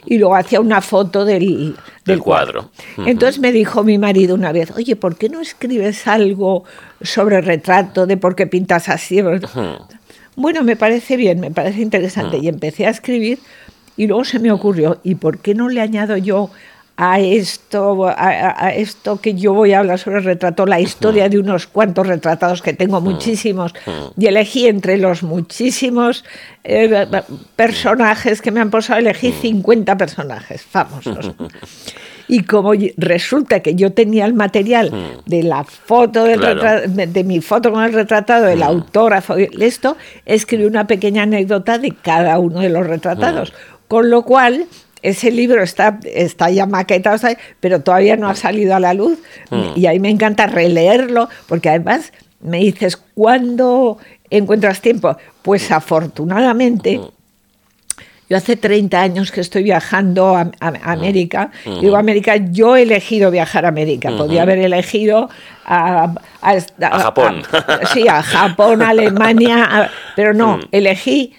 y 0.06 0.18
luego 0.18 0.36
hacía 0.36 0.60
una 0.60 0.82
foto 0.82 1.24
del, 1.24 1.76
Del 2.06 2.20
cuadro. 2.20 2.70
Entonces 2.98 3.40
me 3.40 3.52
dijo 3.52 3.84
mi 3.84 3.98
marido 3.98 4.36
una 4.36 4.52
vez, 4.52 4.72
oye, 4.76 4.96
¿por 4.96 5.16
qué 5.16 5.30
no 5.30 5.40
escribes 5.40 6.06
algo 6.08 6.66
sobre 7.02 7.40
retrato, 7.42 8.06
de 8.06 8.18
por 8.18 8.36
qué 8.36 8.46
pintas 8.46 8.90
así? 8.90 9.22
Bueno, 10.36 10.64
me 10.64 10.76
parece 10.76 11.16
bien, 11.16 11.40
me 11.40 11.52
parece 11.52 11.82
interesante. 11.82 12.38
Y 12.40 12.48
empecé 12.50 12.88
a 12.88 12.90
escribir 12.90 13.40
y 13.96 14.08
luego 14.08 14.26
se 14.26 14.40
me 14.40 14.52
ocurrió, 14.52 15.00
¿y 15.04 15.16
por 15.16 15.40
qué 15.40 15.56
no 15.56 15.70
le 15.70 15.80
añado 15.82 16.18
yo 16.18 16.50
a 16.98 17.20
esto, 17.20 18.08
a, 18.08 18.14
a- 18.68 18.74
esto 18.76 19.20
que 19.20 19.34
yo 19.34 19.54
voy 19.54 19.74
a 19.74 19.80
hablar 19.80 19.98
sobre 19.98 20.18
el 20.20 20.24
retrato, 20.24 20.66
la 20.66 20.80
historia 20.80 21.30
de 21.30 21.40
unos 21.40 21.66
cuantos 21.68 22.06
retratados 22.06 22.62
que 22.62 22.74
tengo 22.74 23.02
muchísimos? 23.02 23.74
Y 24.18 24.28
elegí 24.28 24.68
entre 24.68 24.98
los 24.98 25.24
muchísimos 25.24 26.24
eh, 26.64 27.08
personajes 27.56 28.42
que 28.42 28.52
me 28.52 28.60
han 28.60 28.70
posado, 28.70 29.00
elegí 29.00 29.32
50 29.32 29.98
personajes 29.98 30.62
famosos. 30.64 31.32
Y 32.28 32.44
como 32.44 32.72
resulta 32.96 33.60
que 33.60 33.76
yo 33.76 33.92
tenía 33.92 34.26
el 34.26 34.34
material 34.34 34.90
de 35.26 35.44
la 35.44 35.66
foto 35.66 36.24
del 36.24 36.40
Claro. 36.40 36.88
de, 36.88 37.08
de 37.08 37.24
mi 37.26 37.42
foto 37.42 37.74
con 37.74 37.84
el 37.84 37.92
retratado, 37.92 38.48
el 38.48 38.64
autógrafo, 38.64 39.36
esto, 39.36 39.98
escribí 40.26 40.64
una 40.64 40.88
pequeña 40.88 41.24
anécdota 41.24 41.78
de 41.78 41.92
cada 41.92 42.40
uno 42.40 42.62
de 42.62 42.70
los 42.70 42.88
retratados. 42.88 43.52
Con 43.90 44.10
lo 44.10 44.22
cual, 44.22 44.66
ese 45.04 45.32
libro 45.32 45.64
está, 45.64 46.00
está 46.04 46.50
ya 46.50 46.66
maquetado, 46.66 47.28
pero 47.60 47.82
todavía 47.82 48.18
no 48.18 48.30
ha 48.30 48.36
salido 48.36 48.76
a 48.76 48.80
la 48.80 48.94
luz. 48.94 49.20
Y 49.76 49.86
ahí 49.88 50.00
me 50.00 50.10
encanta 50.10 50.48
releerlo, 50.48 51.28
porque 51.48 51.70
además 51.70 52.12
me 52.42 52.58
dices, 52.60 52.98
¿cuándo 53.16 53.98
encuentras 54.30 54.82
tiempo? 54.82 55.18
Pues 55.42 55.72
afortunadamente. 55.72 57.02
Yo 58.30 58.38
hace 58.38 58.56
30 58.56 59.02
años 59.02 59.30
que 59.30 59.42
estoy 59.42 59.62
viajando 59.64 60.38
a, 60.38 60.52
a- 60.62 60.68
a 60.84 60.92
América. 60.94 61.52
Digo 61.82 61.98
América, 61.98 62.38
yo 62.38 62.78
he 62.78 62.84
elegido 62.84 63.30
viajar 63.30 63.66
a 63.66 63.68
América. 63.68 64.10
Podía 64.18 64.44
haber 64.44 64.60
elegido 64.60 65.30
a, 65.66 66.14
a- 66.42 67.00
Japón. 67.02 67.44
sí, 67.94 68.08
a 68.08 68.24
Japón, 68.24 68.82
Alemania, 68.88 69.92
pero 70.16 70.34
no, 70.34 70.62
elegí 70.72 71.34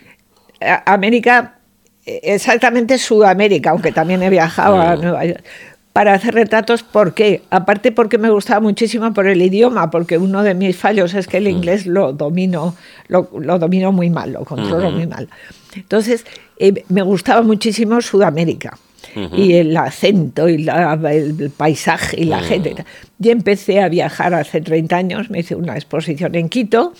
a- 0.61 0.93
América, 0.93 1.55
eh, 1.55 1.62
exactamente 2.07 2.99
Sudamérica, 2.99 3.71
aunque 3.71 3.93
también 3.93 4.23
he 4.23 4.31
viajado 4.31 4.81
a 4.81 4.97
Nueva 4.97 5.25
York. 5.25 5.45
Para 5.93 6.15
hacer 6.15 6.35
retratos, 6.35 6.83
¿por 6.83 7.13
qué? 7.13 7.43
Aparte 7.51 7.93
porque 7.93 8.17
me 8.17 8.31
gustaba 8.31 8.61
muchísimo 8.61 9.13
por 9.13 9.27
el 9.27 9.43
idioma, 9.43 9.91
porque 9.91 10.17
uno 10.17 10.43
de 10.43 10.55
mis 10.55 10.75
fallos 10.77 11.13
es 11.13 11.27
que 11.27 11.37
el 11.37 11.47
inglés 11.49 11.85
lo 11.87 12.15
domino, 12.15 12.75
lo, 13.09 13.29
lo 13.39 13.59
domino 13.59 13.93
muy 13.93 14.09
mal, 14.09 14.33
lo 14.33 14.45
controlo 14.47 14.91
muy 14.91 15.07
mal. 15.07 15.29
Entonces, 15.77 16.25
eh, 16.59 16.85
me 16.89 17.03
gustaba 17.03 17.43
muchísimo 17.43 18.01
Sudamérica. 18.01 18.79
Y 19.37 19.55
el 19.55 19.77
acento 19.77 20.49
y 20.49 20.59
la- 20.63 20.99
el 21.13 21.51
paisaje 21.55 22.19
y 22.19 22.25
la 22.25 22.41
gente. 22.41 22.75
Y 23.23 23.29
empecé 23.29 23.83
a 23.83 23.89
viajar 23.91 24.33
hace 24.33 24.63
30 24.63 24.97
años, 24.97 25.29
me 25.29 25.41
hice 25.41 25.55
una 25.55 25.75
exposición 25.75 26.35
en 26.35 26.49
Quito 26.49 26.95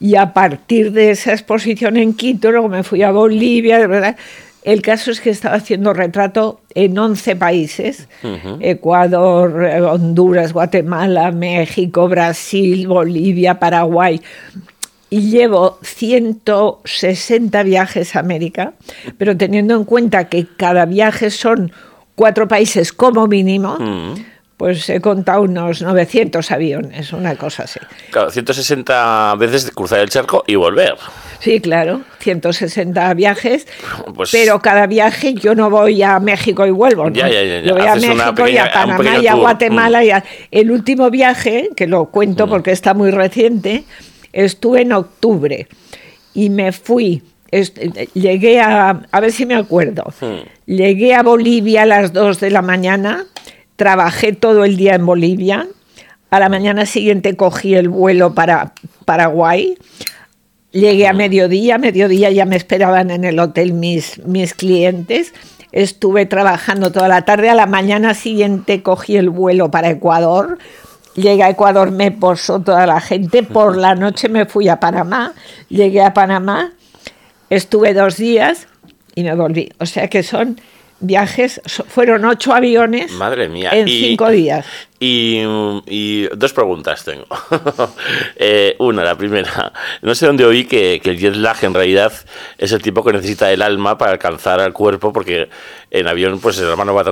y 0.00 0.16
a 0.16 0.32
partir 0.32 0.92
de 0.92 1.10
esa 1.10 1.32
exposición 1.32 1.98
en 1.98 2.14
Quito, 2.14 2.50
luego 2.50 2.68
me 2.68 2.82
fui 2.82 3.02
a 3.02 3.12
Bolivia, 3.12 3.78
de 3.78 3.86
verdad. 3.86 4.16
El 4.62 4.80
caso 4.82 5.10
es 5.10 5.20
que 5.20 5.30
estaba 5.30 5.56
haciendo 5.56 5.92
retrato 5.92 6.60
en 6.74 6.98
11 6.98 7.36
países, 7.36 8.08
Ecuador, 8.60 9.62
Honduras, 9.62 10.52
Guatemala, 10.52 11.30
México, 11.32 12.08
Brasil, 12.08 12.86
Bolivia, 12.88 13.58
Paraguay. 13.58 14.20
Y 15.08 15.30
llevo 15.30 15.78
160 15.82 17.62
viajes 17.62 18.16
a 18.16 18.20
América, 18.20 18.74
pero 19.18 19.36
teniendo 19.36 19.74
en 19.76 19.84
cuenta 19.84 20.28
que 20.28 20.46
cada 20.56 20.86
viaje 20.86 21.30
son 21.30 21.72
cuatro 22.14 22.46
países 22.46 22.92
como 22.92 23.26
mínimo, 23.26 23.78
pues 24.60 24.90
he 24.90 25.00
contado 25.00 25.40
unos 25.40 25.80
900 25.80 26.50
aviones, 26.50 27.14
una 27.14 27.34
cosa 27.34 27.62
así. 27.62 27.80
Claro, 28.10 28.30
160 28.30 29.34
veces 29.36 29.70
cruzar 29.74 30.00
el 30.00 30.10
charco 30.10 30.44
y 30.46 30.54
volver. 30.56 30.96
Sí, 31.38 31.60
claro, 31.62 32.02
160 32.18 33.14
viajes, 33.14 33.66
Pues- 34.14 34.30
pero 34.30 34.60
cada 34.60 34.86
viaje 34.86 35.32
yo 35.32 35.54
no 35.54 35.70
voy 35.70 36.02
a 36.02 36.20
México 36.20 36.66
y 36.66 36.70
vuelvo. 36.72 37.04
¿no? 37.08 37.16
Ya, 37.16 37.30
ya, 37.30 37.42
ya. 37.42 37.60
Yo 37.62 37.72
voy 37.72 37.86
a 37.86 37.92
Haces 37.94 38.14
México 38.14 38.46
y 38.48 38.58
a 38.58 38.70
Panamá 38.70 39.16
y 39.18 39.26
a. 39.28 39.34
Guatemala. 39.34 40.00
Mm. 40.02 40.04
Y 40.04 40.10
a- 40.10 40.24
El 40.50 40.70
último 40.70 41.08
viaje, 41.08 41.70
que 41.74 41.86
lo 41.86 42.10
cuento 42.10 42.46
porque 42.46 42.72
está 42.72 42.92
muy 42.92 43.10
reciente, 43.12 43.84
estuve 44.34 44.82
en 44.82 44.92
octubre 44.92 45.68
y 46.34 46.50
me 46.50 46.72
fui. 46.72 47.22
llegué 48.12 48.60
a, 48.60 48.90
a 49.10 49.20
ver 49.20 49.32
si 49.32 49.46
me 49.46 49.54
acuerdo, 49.56 50.04
llegué 50.66 51.14
a 51.14 51.22
Bolivia 51.22 51.82
a 51.82 51.86
las 51.86 52.12
2 52.12 52.38
de 52.40 52.50
la 52.50 52.60
mañana, 52.62 53.24
trabajé 53.80 54.34
todo 54.34 54.66
el 54.66 54.76
día 54.76 54.94
en 54.94 55.06
Bolivia, 55.06 55.66
a 56.28 56.38
la 56.38 56.50
mañana 56.50 56.84
siguiente 56.84 57.34
cogí 57.34 57.74
el 57.74 57.88
vuelo 57.88 58.34
para 58.34 58.74
Paraguay, 59.06 59.78
Llegué 60.70 61.08
a 61.08 61.14
mediodía, 61.14 61.78
mediodía 61.78 62.30
ya 62.30 62.44
me 62.44 62.56
esperaban 62.56 63.10
en 63.10 63.24
el 63.24 63.40
hotel 63.40 63.72
mis, 63.72 64.24
mis 64.24 64.54
clientes. 64.54 65.32
Estuve 65.72 66.26
trabajando 66.26 66.92
toda 66.92 67.08
la 67.08 67.22
tarde. 67.22 67.50
A 67.50 67.56
la 67.56 67.66
mañana 67.66 68.14
siguiente 68.14 68.80
cogí 68.80 69.16
el 69.16 69.30
vuelo 69.30 69.72
para 69.72 69.90
Ecuador 69.90 70.58
Llegué 71.16 71.42
a 71.42 71.50
Ecuador, 71.50 71.90
me 71.90 72.12
posó 72.12 72.60
toda 72.60 72.86
la 72.86 73.00
gente. 73.00 73.42
Por 73.42 73.76
la 73.76 73.94
noche 73.94 74.28
me 74.28 74.46
fui 74.46 74.68
a 74.68 74.78
Panamá. 74.78 75.34
Llegué 75.68 76.02
a 76.02 76.14
Panamá, 76.14 76.72
estuve 77.48 77.94
dos 77.94 78.16
días 78.16 78.68
y 79.14 79.24
me 79.24 79.34
volví. 79.34 79.72
O 79.80 79.86
sea 79.86 80.08
que 80.08 80.22
son 80.22 80.60
viajes, 81.00 81.60
fueron 81.88 82.24
ocho 82.24 82.52
aviones 82.54 83.10
Madre 83.12 83.48
mía. 83.48 83.70
en 83.72 83.88
Y- 83.88 84.00
cinco 84.10 84.28
días. 84.30 84.64
Y, 85.02 85.40
y 85.86 86.28
dos 86.36 86.52
preguntas 86.52 87.02
tengo. 87.04 87.26
Eh, 88.36 88.76
una, 88.78 89.02
la 89.04 89.16
primera. 89.16 89.72
No 90.02 90.14
sé 90.14 90.26
dónde 90.26 90.44
oí 90.44 90.64
que, 90.64 91.00
que 91.02 91.10
el 91.10 91.18
jet 91.18 91.34
lag 91.36 91.56
en 91.62 91.74
realidad 91.74 92.12
es 92.58 92.72
el 92.72 92.80
tipo 92.82 93.04
que 93.04 93.12
necesita 93.12 93.50
el 93.52 93.60
alma 93.62 93.96
para 93.98 94.12
alcanzar 94.12 94.60
al 94.60 94.72
cuerpo, 94.72 95.12
porque 95.12 95.48
en 95.90 96.06
avión 96.06 96.38
pues 96.40 96.58
el 96.58 96.66
alma 96.70 96.84
no 96.84 96.94
va. 96.94 97.04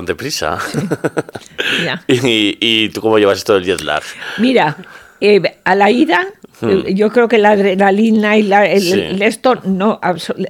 Ya. 1.83 2.01
y, 2.07 2.57
¿Y 2.59 2.89
tú 2.89 3.01
cómo 3.01 3.17
llevas 3.19 3.37
esto 3.39 3.53
del 3.55 3.65
jet 3.65 3.81
lag? 3.81 4.03
Mira, 4.37 4.77
eh, 5.21 5.41
a 5.63 5.75
la 5.75 5.91
ida, 5.91 6.27
eh, 6.61 6.93
yo 6.93 7.09
creo 7.11 7.27
que 7.27 7.37
la 7.37 7.51
adrenalina 7.51 8.37
y 8.37 8.43
la, 8.43 8.65
el, 8.65 8.79
Hmm. 8.79 8.81
Sí. 8.93 8.99
el 8.99 9.21
esto 9.21 9.55
no, 9.65 9.99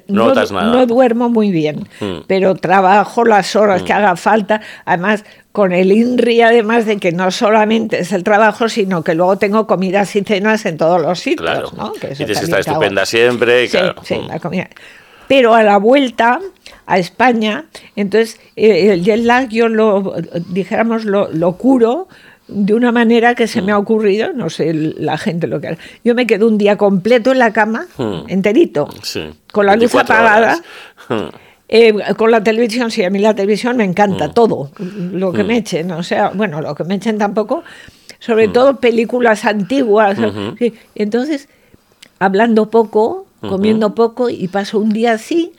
No 0.08 0.86
duermo 0.86 1.30
muy 1.30 1.52
bien, 1.52 1.88
Hmm. 2.00 2.20
pero 2.28 2.56
trabajo 2.56 3.24
las 3.26 3.56
horas 3.56 3.84
que 3.84 3.94
haga 3.94 4.16
falta. 4.16 4.62
Además, 4.86 5.24
con 5.52 5.72
el 5.72 5.92
INRI, 5.92 6.42
además 6.42 6.86
de 6.86 6.98
que 6.98 7.12
no 7.12 7.32
solamente 7.32 8.00
es 8.00 8.12
el 8.12 8.24
trabajo, 8.24 8.70
sino 8.70 9.04
que 9.04 9.16
luego 9.16 9.38
tengo 9.38 9.68
comidas 9.68 10.16
y 10.16 10.22
cenas 10.22 10.66
en 10.66 10.78
todos 10.78 11.02
los 11.02 11.20
sitios. 11.20 11.50
Claro. 11.50 11.70
¿no? 11.76 11.94
Que 11.94 12.14
y 12.14 12.16
tienes 12.16 12.40
que 12.40 12.46
hago. 12.46 12.58
estupenda 12.60 13.06
siempre. 13.06 13.64
y 13.64 13.68
Sí, 13.68 13.78
claro. 13.78 13.96
sí, 14.04 14.16
la 14.28 14.40
comida. 14.40 14.70
Pero 15.28 15.54
a 15.54 15.62
la 15.64 15.78
vuelta 15.78 16.40
a 16.88 16.98
España, 16.98 17.66
entonces 17.96 18.40
eh, 18.56 18.92
el 18.94 19.04
jet 19.04 19.20
lag 19.24 19.48
yo 19.50 19.68
lo, 19.70 20.16
dijéramos, 20.50 21.06
lo, 21.06 21.30
lo 21.32 21.52
curo 21.54 22.08
de 22.50 22.74
una 22.74 22.92
manera 22.92 23.36
que 23.36 23.48
se 23.48 23.62
me 23.62 23.72
ha 23.72 23.78
Mm. 23.78 23.82
ocurrido, 23.82 24.34
no 24.34 24.50
sé 24.50 24.74
la 24.74 25.18
gente 25.18 25.48
lo 25.48 25.62
que 25.62 25.68
hará. 25.68 25.78
Yo 26.04 26.16
me 26.16 26.26
quedo 26.28 26.48
un 26.48 26.58
día 26.58 26.78
completo 26.78 27.32
en 27.32 27.40
la 27.40 27.54
cama, 27.54 27.86
Mm. 27.98 28.22
enterito, 28.28 28.88
Sí. 29.04 29.30
con 29.52 29.66
la 29.66 29.74
luz 29.76 29.92
24 29.94 30.14
apagada. 30.16 30.62
Mm. 31.10 31.14
eh, 31.72 31.94
con 32.18 32.32
la 32.32 32.44
televisión, 32.44 32.90
sí, 32.90 33.04
a 33.04 33.12
mí 33.12 33.20
la 33.20 33.36
televisión 33.36 33.78
me 33.78 33.84
encanta, 33.84 34.32
todo, 34.34 34.72
lo 35.12 35.32
que 35.32 35.44
me 35.44 35.58
echen, 35.58 35.92
o 35.92 36.02
sea, 36.02 36.30
bueno, 36.34 36.62
lo 36.62 36.74
que 36.74 36.84
me 36.84 36.96
echen 36.96 37.20
tampoco, 37.20 37.64
sobre 38.20 38.48
todo 38.48 38.78
películas 38.80 39.46
antiguas. 39.46 40.18
sí. 40.58 40.74
Entonces, 40.96 41.48
hablando 42.18 42.70
poco, 42.72 43.28
comiendo 43.42 43.94
poco, 43.94 44.30
y 44.32 44.48
paso 44.48 44.80
un 44.80 44.90
día 44.90 45.14
así, 45.14 45.52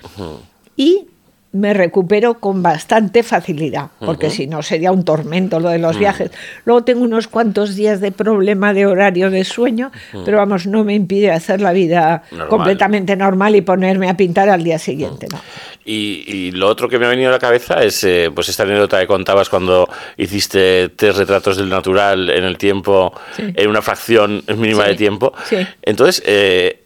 y 0.77 1.07
me 1.53 1.75
recupero 1.75 2.35
con 2.35 2.63
bastante 2.63 3.25
facilidad, 3.25 3.89
porque 3.99 4.31
si 4.31 4.47
no 4.47 4.63
sería 4.63 4.93
un 4.93 5.05
tormento 5.05 5.59
lo 5.59 5.69
de 5.71 5.79
Mm. 5.79 5.83
los 5.83 5.99
viajes. 5.99 6.31
Luego 6.65 6.85
tengo 6.85 7.03
unos 7.03 7.27
cuantos 7.27 7.75
días 7.75 8.01
de 8.01 8.13
problema 8.13 8.73
de 8.73 8.87
horario 8.87 9.31
de 9.31 9.43
sueño, 9.45 9.91
pero 10.25 10.37
vamos, 10.39 10.67
no 10.69 10.85
me 10.85 10.95
impide 10.95 11.33
hacer 11.33 11.61
la 11.61 11.73
vida 11.73 12.23
Normal. 12.31 12.49
completamente 12.49 13.17
normal 13.17 13.57
y 13.57 13.63
ponerme 13.63 14.09
a 14.09 14.17
pintar 14.17 14.49
al 14.49 14.63
día 14.63 14.79
siguiente. 14.79 15.27
¿no? 15.33 15.41
Y, 15.85 16.23
y 16.29 16.51
lo 16.53 16.69
otro 16.69 16.89
que 16.89 17.01
me 17.01 17.07
ha 17.07 17.09
venido 17.09 17.31
a 17.31 17.33
la 17.33 17.39
cabeza 17.41 17.83
es 17.83 18.05
eh, 18.05 18.31
pues 18.33 18.49
esta 18.49 18.63
anécdota 18.63 19.01
que 19.01 19.09
contabas 19.09 19.49
cuando 19.49 19.89
hiciste 20.19 20.91
tres 20.91 21.17
retratos 21.17 21.57
del 21.57 21.69
natural 21.69 22.31
en 22.31 22.45
el 22.45 22.59
tiempo, 22.59 23.13
Sí. 23.35 23.43
en 23.57 23.69
una 23.69 23.83
fracción 23.83 24.45
mínima 24.57 24.85
Sí, 24.85 24.91
de 24.91 24.95
tiempo. 24.97 25.33
sí. 25.49 25.57
Entonces, 25.83 26.23
eh, 26.27 26.85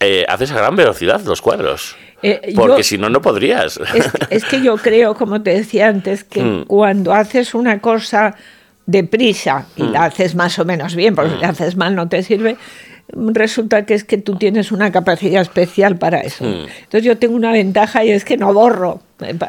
eh, 0.00 0.24
haces 0.28 0.50
a 0.50 0.56
gran 0.56 0.74
velocidad 0.74 1.20
los 1.26 1.40
cuadros. 1.42 1.94
Eh, 2.22 2.52
porque 2.54 2.82
si 2.82 2.98
no, 2.98 3.08
no 3.08 3.20
podrías. 3.22 3.78
Es, 3.94 4.10
es 4.30 4.44
que 4.44 4.60
yo 4.62 4.76
creo, 4.76 5.14
como 5.14 5.40
te 5.42 5.50
decía 5.54 5.88
antes, 5.88 6.24
que 6.24 6.42
Mm. 6.42 6.64
cuando 6.66 7.12
haces 7.14 7.54
una 7.54 7.80
cosa 7.80 8.34
deprisa 8.86 9.66
y 9.76 9.84
Mm. 9.84 9.92
la 9.92 10.04
haces 10.04 10.34
más 10.34 10.58
o 10.58 10.64
menos 10.64 10.94
bien, 10.94 11.14
porque 11.14 11.30
si 11.30 11.40
la 11.40 11.48
haces 11.50 11.76
mal 11.76 11.94
no 11.94 12.08
te 12.08 12.22
sirve, 12.22 12.56
resulta 13.12 13.84
que 13.86 13.94
es 13.94 14.04
que 14.04 14.18
tú 14.18 14.36
tienes 14.36 14.72
una 14.72 14.90
capacidad 14.92 15.42
especial 15.42 15.96
para 15.96 16.20
eso. 16.20 16.44
Mm. 16.44 16.66
Entonces 16.82 17.02
yo 17.04 17.16
tengo 17.18 17.34
una 17.36 17.52
ventaja 17.52 18.04
y 18.04 18.10
es 18.10 18.24
que 18.24 18.36
no 18.36 18.52
borro. 18.52 19.00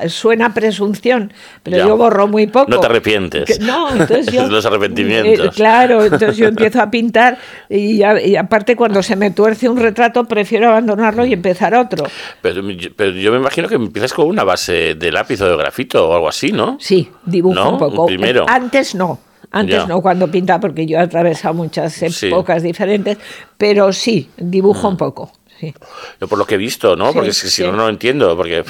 Suena 0.08 0.54
presunción, 0.54 1.32
pero 1.64 1.78
Ya. 1.78 1.88
yo 1.88 1.96
borro 1.96 2.28
muy 2.28 2.48
poco. 2.48 2.70
No 2.70 2.80
te 2.82 2.88
arrepientes. 2.88 3.46
Que- 3.58 3.64
no, 3.64 3.90
entonces 3.90 4.28
yo... 4.28 4.46
Los 4.50 4.66
arrepentimientos. 4.66 5.46
Eh, 5.48 5.50
claro, 5.56 6.04
entonces 6.04 6.36
yo 6.36 6.48
empiezo 6.48 6.82
a 6.82 6.92
pintar 6.92 7.38
y, 7.70 7.98
ya- 8.00 8.20
y 8.22 8.36
aparte 8.36 8.76
cuando 8.76 9.02
se 9.02 9.16
me 9.16 9.32
tuerce 9.32 9.70
un 9.70 9.78
retrato 9.78 10.26
prefiero 10.26 10.68
abandonarlo 10.68 11.26
y 11.26 11.32
empezar 11.32 11.74
otro. 11.74 12.04
Pero, 12.42 12.70
yo- 12.72 12.90
pero 12.96 13.12
yo 13.12 13.32
me 13.32 13.38
imagino 13.38 13.70
que 13.70 13.76
empiezas 13.76 14.12
con 14.12 14.28
una 14.28 14.44
base 14.44 14.96
de 14.96 15.12
lápiz 15.12 15.40
o 15.42 15.48
de 15.50 15.56
grafito 15.56 16.10
o 16.10 16.14
algo 16.16 16.28
así, 16.28 16.52
¿no? 16.52 16.76
Sí, 16.82 17.10
dibujo 17.26 17.56
¿No? 17.56 17.72
un 17.72 17.78
poco. 17.78 18.06
Primero. 18.08 18.46
Antes 18.50 18.94
no. 18.94 19.20
Antes 19.52 19.76
Ya. 19.82 19.86
no, 19.86 20.02
cuando 20.02 20.30
pintaba, 20.32 20.60
porque 20.62 20.86
yo 20.86 20.98
he 20.98 21.02
atravesado 21.02 21.54
muchas 21.54 21.94
Sí. 21.94 22.08
Mm. 22.28 22.30
épocas 22.30 22.64
diferentes, 22.64 23.18
pero 23.58 23.92
sí, 23.94 24.30
dibujo 24.38 24.88
un 24.88 24.98
poco. 24.98 25.32
Sí. 25.60 25.74
Yo 26.20 26.28
por 26.28 26.40
lo 26.40 26.46
que 26.48 26.56
he 26.56 26.58
visto, 26.58 26.96
¿no? 26.96 27.10
Sí, 27.10 27.14
porque 27.14 27.34
si 27.34 27.50
sí. 27.50 27.62
no, 27.64 27.72
no 27.74 27.84
lo 27.84 27.90
entiendo. 27.90 28.36
Porque 28.36 28.64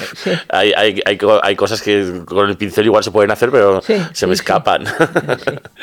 hay, 0.50 0.72
hay, 0.76 1.00
hay, 1.06 1.16
co- 1.16 1.40
hay 1.42 1.56
cosas 1.56 1.80
que 1.80 2.22
con 2.26 2.50
el 2.50 2.56
pincel 2.58 2.84
igual 2.84 3.02
se 3.02 3.10
pueden 3.10 3.30
hacer, 3.30 3.50
pero 3.50 3.80
Sí, 3.80 3.94
se 4.12 4.26
me 4.26 4.34
escapan. 4.34 4.84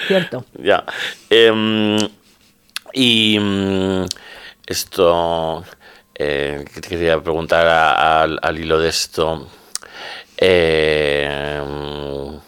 Cierto. 0.07 0.45
ya. 0.61 0.83
Em, 1.29 1.97
y 2.93 3.39
mm, 3.39 4.05
esto. 4.67 5.63
Eh, 6.13 6.65
¿qué 6.73 6.81
te 6.81 6.89
quería 6.89 7.19
preguntar 7.23 7.65
a- 7.65 8.21
al- 8.23 8.39
al 8.41 8.59
hilo 8.59 8.77
de 8.77 8.89
esto. 8.89 9.47
Em, 11.29 12.39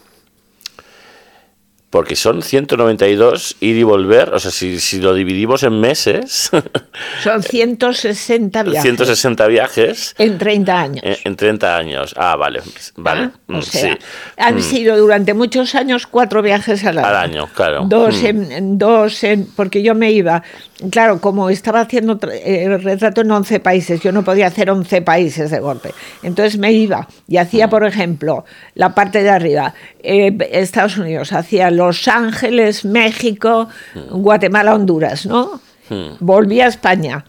porque 1.92 2.16
son 2.16 2.42
192 2.42 3.58
ir 3.60 3.76
y 3.78 3.84
volver, 3.84 4.34
o 4.34 4.40
sea, 4.40 4.50
si, 4.50 4.80
si 4.80 5.00
lo 5.00 5.14
dividimos 5.14 5.62
en 5.64 5.80
meses, 5.80 6.50
Son 7.24 7.44
160 7.44 8.64
viajes 8.64 8.82
160 8.82 9.48
viajes 9.48 10.16
en 10.18 10.38
30 10.38 10.80
años. 10.82 11.04
en, 11.06 11.16
en 11.26 11.36
30 11.36 11.78
años. 11.78 12.14
Ah, 12.18 12.36
vale, 12.36 12.62
vale. 12.98 13.22
Ah, 13.24 13.32
mm, 13.48 13.56
O 13.58 13.62
sea, 13.62 13.94
sí. 13.94 14.00
han 14.38 14.56
Mm, 14.56 14.62
sido 14.62 14.98
durante 14.98 15.34
muchos 15.34 15.76
años 15.76 16.08
cuatro 16.08 16.42
viajes 16.42 16.84
al 16.86 16.98
año. 16.98 17.08
Al 17.08 17.16
año, 17.16 17.50
claro. 17.54 17.84
Dos 17.86 18.24
Mm. 18.24 18.26
en, 18.52 18.78
dos 18.78 19.24
en, 19.24 19.46
porque 19.56 19.84
yo 19.84 19.94
me 19.94 20.12
iba, 20.12 20.44
claro, 20.92 21.20
como 21.20 21.50
estaba 21.50 21.82
haciendo 21.82 22.18
tra- 22.20 22.32
eh, 22.34 22.64
el 22.66 22.82
retrato 22.82 23.22
en 23.22 23.32
11 23.32 23.60
países, 23.60 24.00
yo 24.02 24.12
no 24.12 24.24
podía 24.24 24.48
hacer 24.48 24.70
11 24.70 25.02
países 25.02 25.52
de 25.52 25.60
golpe. 25.60 25.92
Entonces 26.24 26.58
me 26.58 26.72
iba 26.72 27.08
y 27.28 27.38
hacía, 27.38 27.68
Mm. 27.68 27.70
por 27.70 27.86
ejemplo, 27.86 28.46
la 28.76 28.96
parte 28.96 29.24
de 29.24 29.30
arriba, 29.30 29.74
eh, 30.04 30.36
Estados 30.52 30.98
Unidos, 30.98 31.34
hacía 31.34 31.70
Los 31.86 32.08
Ángeles, 32.08 32.86
México, 32.86 33.68
Guatemala, 34.10 34.76
Honduras, 34.76 35.26
¿no? 35.26 35.60
Mm. 35.90 36.12
Volvía 36.20 36.66
a 36.66 36.70
España 36.70 37.26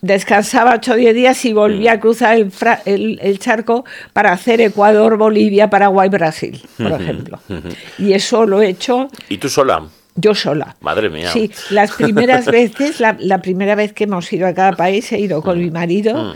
descansaba 0.00 0.74
8 0.74 0.92
o 0.92 0.96
10 0.96 1.14
días 1.14 1.44
y 1.44 1.52
volvía 1.52 1.92
a 1.92 2.00
cruzar 2.00 2.34
el, 2.36 2.50
fra- 2.50 2.82
el- 2.86 3.20
el 3.22 3.38
charco 3.38 3.84
para 4.12 4.32
hacer 4.32 4.60
Ecuador, 4.60 5.16
Bolivia, 5.16 5.70
Paraguay, 5.70 6.08
Brasil, 6.08 6.60
por 6.76 7.00
ejemplo. 7.00 7.38
Y 7.98 8.12
eso 8.12 8.44
lo 8.44 8.60
he 8.62 8.68
hecho 8.68 9.08
¿Y 9.28 9.38
tú 9.38 9.48
sola? 9.48 9.84
yo 10.16 10.34
sola. 10.34 10.74
Madre 10.80 11.08
mía. 11.08 11.30
Sí, 11.32 11.52
las 11.70 11.92
primeras 11.92 12.46
veces, 12.58 12.98
la, 12.98 13.16
la 13.20 13.40
primera 13.40 13.76
vez 13.76 13.92
que 13.92 14.04
hemos 14.04 14.32
ido 14.32 14.48
a 14.48 14.54
cada 14.54 14.72
país, 14.72 15.12
he 15.12 15.20
ido 15.20 15.40
con 15.40 15.60
mi 15.60 15.70
marido. 15.70 16.34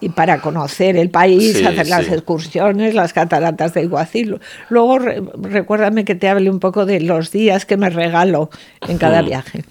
Y 0.00 0.10
para 0.10 0.40
conocer 0.40 0.96
el 0.96 1.10
país. 1.10 1.56
Sí, 1.58 1.64
hacer 1.64 1.88
las 1.88 2.06
sí. 2.06 2.12
excursiones, 2.14 2.94
las 2.94 3.12
cataratas 3.12 3.74
de 3.74 3.82
Iguazú. 3.82 4.38
Luego, 4.68 4.98
re- 5.00 5.20
recuérdame 5.42 6.04
que 6.04 6.14
te 6.14 6.28
hable 6.28 6.50
un 6.50 6.60
poco 6.60 6.86
de 6.86 7.00
los 7.00 7.32
días 7.32 7.66
que 7.66 7.76
me 7.76 7.90
regalo 7.90 8.48
en 8.86 8.96
cada 8.98 9.22
Mm. 9.22 9.26
viaje. 9.26 9.64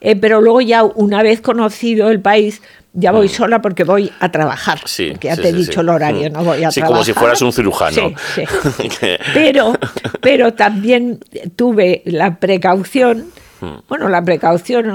Eh, 0.00 0.16
pero 0.16 0.40
luego 0.40 0.62
ya 0.62 0.82
una 0.82 1.22
vez 1.22 1.42
conocido 1.42 2.08
el 2.08 2.20
país, 2.20 2.62
ya 2.94 3.12
voy 3.12 3.28
sola 3.28 3.60
porque 3.60 3.84
voy 3.84 4.10
a 4.18 4.30
trabajar. 4.32 4.80
Sí, 4.86 5.08
porque 5.10 5.28
ya 5.28 5.36
sí, 5.36 5.42
te 5.42 5.48
he 5.50 5.52
sí, 5.52 5.58
dicho 5.58 5.82
el 5.82 5.90
horario, 5.90 6.30
Mm. 6.30 6.32
no 6.32 6.42
voy 6.44 6.64
a 6.64 6.70
Sí, 6.70 6.80
trabajar. 6.80 6.92
como 6.94 7.04
si 7.04 7.12
fueras 7.12 7.42
un 7.42 7.52
cirujano. 7.52 8.12
Sí, 8.34 8.44
sí. 8.78 8.88
Que- 9.00 9.18
Pero, 9.34 9.74
pero 10.22 10.54
también 10.54 11.20
tuve 11.54 12.00
la 12.06 12.36
precaución, 12.40 13.26
Hmm. 13.60 13.80
bueno, 13.90 14.08
la 14.08 14.22
precaución 14.24 14.86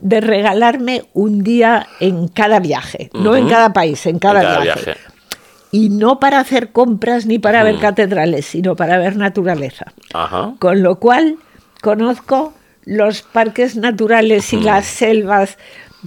de 0.00 0.20
regalarme 0.20 1.04
un 1.14 1.42
día 1.42 1.86
en 2.00 2.28
cada 2.28 2.60
viaje, 2.60 3.10
no 3.14 3.36
en 3.36 3.48
cada 3.48 3.72
país, 3.72 4.04
en 4.06 4.18
cada, 4.18 4.40
en 4.40 4.46
cada 4.46 4.60
viaje. 4.60 4.84
viaje. 4.84 5.00
Y 5.72 5.88
no 5.88 6.18
para 6.18 6.40
hacer 6.40 6.72
compras 6.72 7.26
ni 7.26 7.38
para 7.38 7.62
ver 7.62 7.78
catedrales, 7.78 8.44
sino 8.46 8.74
para 8.76 8.98
ver 8.98 9.16
naturaleza. 9.16 9.86
Ajá. 10.12 10.54
Con 10.58 10.82
lo 10.82 10.98
cual 10.98 11.36
conozco 11.80 12.52
los 12.84 13.22
parques 13.22 13.76
naturales 13.76 14.52
y 14.52 14.56
Hmm. 14.56 14.64
las 14.64 14.86
selvas, 14.86 15.58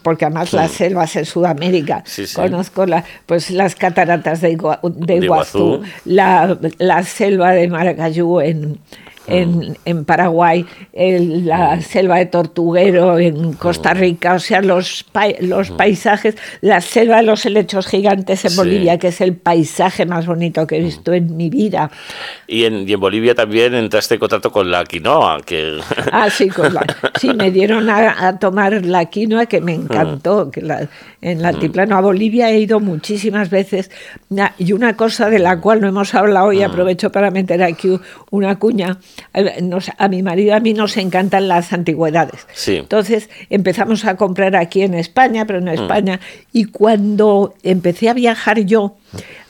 porque 0.01 0.25
además 0.25 0.51
las 0.53 0.71
selvas 0.71 1.15
en 1.15 1.25
Sudamérica, 1.25 2.01
Sí, 2.05 2.25
sí. 2.27 2.35
conozco 2.35 2.85
la, 2.85 3.05
pues 3.25 3.51
las 3.51 3.75
cataratas 3.75 4.41
de, 4.41 4.57
Igua- 4.57 4.79
de 4.83 5.05
De 5.19 5.25
Iguazú, 5.25 5.75
Iguazú. 5.75 5.83
la, 6.05 6.57
la 6.79 7.03
selva 7.03 7.51
de 7.51 7.67
Maracayú 7.67 8.41
en, 8.41 8.79
en, 9.27 9.77
en 9.85 10.05
Paraguay, 10.05 10.65
en 10.91 11.45
la 11.47 11.79
selva 11.81 12.17
de 12.17 12.25
Tortuguero, 12.25 13.17
en 13.19 13.53
Costa 13.53 13.93
Rica, 13.93 14.33
o 14.33 14.39
sea, 14.39 14.61
los, 14.61 15.05
pai- 15.13 15.37
los 15.39 15.71
paisajes, 15.71 16.35
la 16.61 16.81
selva 16.81 17.17
de 17.17 17.23
los 17.23 17.45
helechos 17.45 17.87
gigantes 17.87 18.43
en 18.45 18.51
Sí. 18.51 18.57
Bolivia, 18.57 18.97
que 18.97 19.07
es 19.07 19.21
el 19.21 19.35
paisaje 19.35 20.05
más 20.05 20.25
bonito 20.25 20.67
que 20.67 20.77
he 20.77 20.81
visto 20.81 21.13
en 21.13 21.35
mi 21.37 21.49
vida. 21.49 21.89
Y 22.47 22.65
en, 22.65 22.87
y 22.87 22.93
en 22.93 22.99
Bolivia 22.99 23.33
también 23.35 23.73
entraste 23.73 24.15
en 24.15 24.19
contacto 24.19 24.51
con 24.51 24.69
la 24.69 24.83
quinoa, 24.83 25.41
que 25.41 25.79
Ah, 26.11 26.29
sí, 26.29 26.49
con 26.49 26.73
la- 26.73 26.85
sí, 27.19 27.33
me 27.33 27.49
dieron 27.51 27.89
a, 27.89 28.27
a 28.27 28.39
tomar 28.39 28.85
la 28.85 29.05
quinoa 29.05 29.45
que 29.45 29.61
me 29.61 29.73
encantó. 29.73 30.51
Que 30.51 30.61
la- 30.61 30.87
en 31.21 31.39
el 31.39 31.45
altiplano 31.45 31.95
a 31.97 32.01
Bolivia 32.01 32.49
he 32.49 32.59
ido 32.59 32.79
muchísimas 32.79 33.49
veces. 33.49 33.89
Na- 34.29 34.53
Y 34.57 34.73
una 34.73 34.95
cosa 34.95 35.29
de 35.29 35.39
la 35.39 35.59
cual 35.59 35.79
no 35.81 35.87
hemos 35.87 36.13
hablado 36.13 36.51
y 36.53 36.61
aprovecho 36.63 37.11
para 37.11 37.31
meter 37.31 37.63
aquí 37.63 37.97
una 38.31 38.57
cuña. 38.59 38.97
A, 39.33 39.41
nos- 39.61 39.91
a 39.97 40.07
mi 40.07 40.21
marido 40.23 40.49
y 40.49 40.51
a 40.51 40.59
mí 40.59 40.73
nos 40.73 40.97
encantan 40.97 41.47
las 41.47 41.73
antigüedades. 41.73 42.45
Sí. 42.53 42.77
Entonces 42.77 43.29
empezamos 43.49 44.05
a 44.05 44.15
comprar 44.15 44.55
aquí 44.55 44.81
en 44.81 44.93
España, 44.93 45.45
pero 45.45 45.59
en 45.59 45.67
España. 45.69 46.19
Y 46.51 46.65
cuando 46.65 47.53
empecé 47.63 48.09
a 48.09 48.13
viajar 48.13 48.59
yo 48.61 48.95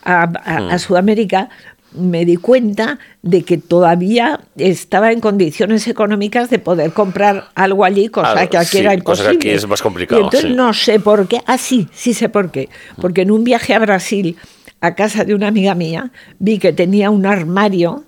a, 0.03 0.23
a- 0.23 0.73
a 0.73 0.79
Sudamérica, 0.79 1.49
me 1.95 2.25
di 2.25 2.37
cuenta 2.37 2.97
de 3.21 3.43
que 3.43 3.57
todavía 3.59 4.39
estaba 4.57 5.11
en 5.11 5.19
condiciones 5.19 5.87
económicas 5.87 6.49
de 6.49 6.57
poder 6.57 6.91
comprar 6.91 7.45
algo 7.53 7.85
allí, 7.85 8.07
cosa 8.09 8.33
Ah, 8.35 8.47
que 8.47 8.57
aquí 8.57 8.65
sí, 8.67 8.77
era 8.79 8.97
cosa 9.01 9.23
que 9.23 9.29
imposible. 9.33 9.37
aquí 9.37 9.49
es 9.57 9.67
más 9.67 9.81
complicado, 9.81 10.21
Y 10.21 10.23
entonces 10.23 10.49
sí. 10.49 10.55
no 10.55 10.73
sé 10.73 10.99
por 10.99 11.27
qué. 11.27 11.41
Ah, 11.45 11.59
sí, 11.59 11.87
sí 11.93 12.15
sé 12.15 12.29
por 12.29 12.49
qué. 12.51 12.69
Porque 12.99 13.21
en 13.21 13.29
un 13.31 13.43
viaje 13.43 13.75
a 13.75 13.79
Brasil, 13.79 14.35
a 14.81 14.95
casa 14.95 15.23
de 15.23 15.35
una 15.35 15.47
amiga 15.47 15.75
mía, 15.75 16.11
vi 16.39 16.57
que 16.57 16.73
tenía 16.73 17.11
un 17.11 17.27
armario 17.27 18.05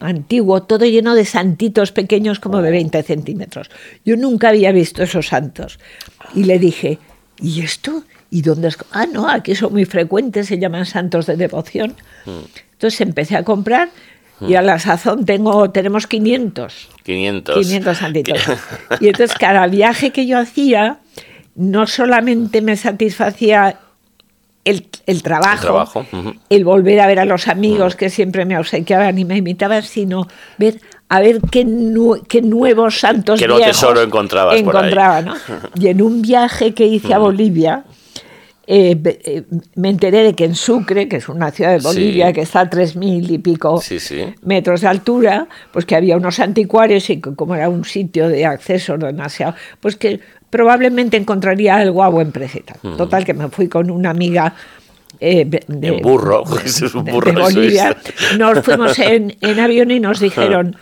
antiguo, 0.00 0.62
todo 0.62 0.84
lleno 0.84 1.14
de 1.14 1.24
santitos 1.24 1.92
pequeños 1.92 2.40
como 2.40 2.62
de 2.62 2.70
20 2.70 3.02
centímetros. 3.02 3.70
Yo 4.04 4.16
nunca 4.16 4.48
había 4.50 4.72
visto 4.72 5.02
esos 5.02 5.28
santos. 5.28 5.78
Y 6.34 6.44
le 6.44 6.58
dije, 6.58 6.98
¿y 7.40 7.60
esto? 7.60 8.04
¿Y 8.30 8.42
dónde 8.42 8.68
es? 8.68 8.78
Ah, 8.92 9.06
no, 9.06 9.28
aquí 9.28 9.54
son 9.54 9.72
muy 9.72 9.84
frecuentes, 9.84 10.48
se 10.48 10.58
llaman 10.58 10.86
santos 10.86 11.26
de 11.26 11.36
devoción. 11.36 11.94
Entonces 12.72 13.00
empecé 13.00 13.36
a 13.36 13.44
comprar 13.44 13.90
y 14.40 14.54
a 14.54 14.62
la 14.62 14.78
sazón 14.78 15.24
tengo, 15.24 15.70
tenemos 15.70 16.06
500. 16.06 16.88
500. 17.02 17.54
500 17.54 17.98
santitos. 17.98 18.40
Y 19.00 19.08
entonces 19.08 19.36
cada 19.38 19.66
viaje 19.66 20.10
que 20.10 20.26
yo 20.26 20.38
hacía, 20.38 20.98
no 21.54 21.86
solamente 21.86 22.60
me 22.60 22.76
satisfacía 22.76 23.78
el, 24.66 24.86
el 25.06 25.22
trabajo, 25.22 25.54
El 25.54 25.60
trabajo, 25.60 26.06
ujú. 26.12 26.34
el 26.50 26.64
volver 26.64 27.00
a 27.00 27.06
ver 27.06 27.20
a 27.20 27.24
los 27.24 27.48
amigos 27.48 27.96
que 27.96 28.10
siempre 28.10 28.44
me 28.44 28.58
obsequiaban 28.58 29.18
y 29.18 29.24
me 29.24 29.36
imitaban, 29.38 29.82
sino 29.82 30.26
ver 30.58 30.80
a 31.08 31.20
ver 31.20 31.40
qué, 31.52 31.64
nu- 31.64 32.20
qué 32.28 32.42
nuevos 32.42 32.98
santos 32.98 33.38
Qué 33.40 33.46
viejos 33.46 33.64
tesoro 33.66 34.02
encontrabas 34.02 34.60
por 34.62 34.74
ahí. 34.76 34.82
encontraba, 34.82 35.22
¿no? 35.22 35.34
Y 35.76 35.86
en 35.88 36.02
un 36.02 36.20
viaje 36.20 36.74
que 36.74 36.84
hice 36.86 37.14
a 37.14 37.18
Bolivia, 37.18 37.84
eh, 38.68 38.96
eh, 39.24 39.44
me 39.76 39.90
enteré 39.90 40.24
de 40.24 40.34
que 40.34 40.44
en 40.44 40.56
Sucre, 40.56 41.08
que 41.08 41.16
es 41.18 41.28
una 41.28 41.52
ciudad 41.52 41.70
de 41.70 41.78
Bolivia 41.78 42.26
Sí. 42.28 42.32
que 42.32 42.40
está 42.40 42.60
a 42.62 42.68
tres 42.70 42.96
mil 42.96 43.30
y 43.30 43.38
pico 43.38 43.80
Sí, 43.80 44.00
sí. 44.00 44.24
metros 44.42 44.80
de 44.80 44.88
altura, 44.88 45.46
pues 45.72 45.84
que 45.86 45.94
había 45.94 46.16
unos 46.16 46.40
anticuarios 46.40 47.08
y 47.10 47.20
que 47.20 47.32
como 47.36 47.54
era 47.54 47.68
un 47.68 47.84
sitio 47.84 48.28
de 48.28 48.44
acceso 48.44 48.98
demasiado, 48.98 49.54
pues 49.78 49.94
que 49.94 50.18
probablemente 50.56 51.18
encontraría 51.18 51.76
algo 51.76 52.02
a 52.02 52.08
buen 52.08 52.32
precio. 52.32 52.62
tal. 52.64 52.96
Total, 52.96 53.24
que 53.26 53.34
me 53.34 53.48
fui 53.50 53.68
con 53.68 53.90
una 53.90 54.08
amiga. 54.08 54.54
eh, 55.20 55.44
de, 55.44 55.88
En 55.88 56.00
burro, 56.02 56.44
es 56.64 56.80
un 56.94 57.04
burro 57.04 57.30
de 57.34 57.40
Bolivia. 57.42 57.94
Nos 58.38 58.60
fuimos 58.64 58.98
en, 59.12 59.36
en 59.42 59.60
avión 59.60 59.90
y 59.90 60.00
nos 60.00 60.18
dijeron, 60.18 60.76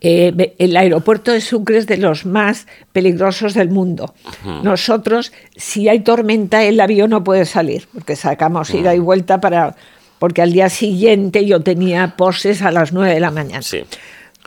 eh, 0.00 0.54
el 0.58 0.76
aeropuerto 0.76 1.32
de 1.32 1.40
Sucre 1.40 1.78
es 1.78 1.88
de 1.88 1.96
los 1.96 2.24
más 2.24 2.68
peligrosos 2.92 3.54
del 3.54 3.70
mundo. 3.70 4.14
Nosotros, 4.62 5.32
si 5.56 5.88
hay 5.88 6.00
tormenta, 6.00 6.62
el 6.62 6.80
avión 6.80 7.10
no 7.10 7.24
puede 7.24 7.44
salir, 7.44 7.88
porque 7.92 8.14
sacamos 8.14 8.70
ida 8.72 8.94
y 8.94 9.00
vuelta 9.00 9.40
para... 9.40 9.74
Porque 10.20 10.40
al 10.42 10.52
día 10.52 10.68
siguiente 10.68 11.44
yo 11.46 11.60
tenía 11.62 12.14
poses 12.16 12.62
a 12.62 12.70
las 12.70 12.92
9 12.92 13.12
de 13.14 13.18
la 13.18 13.32
mañana. 13.32 13.62
Sí. 13.62 13.82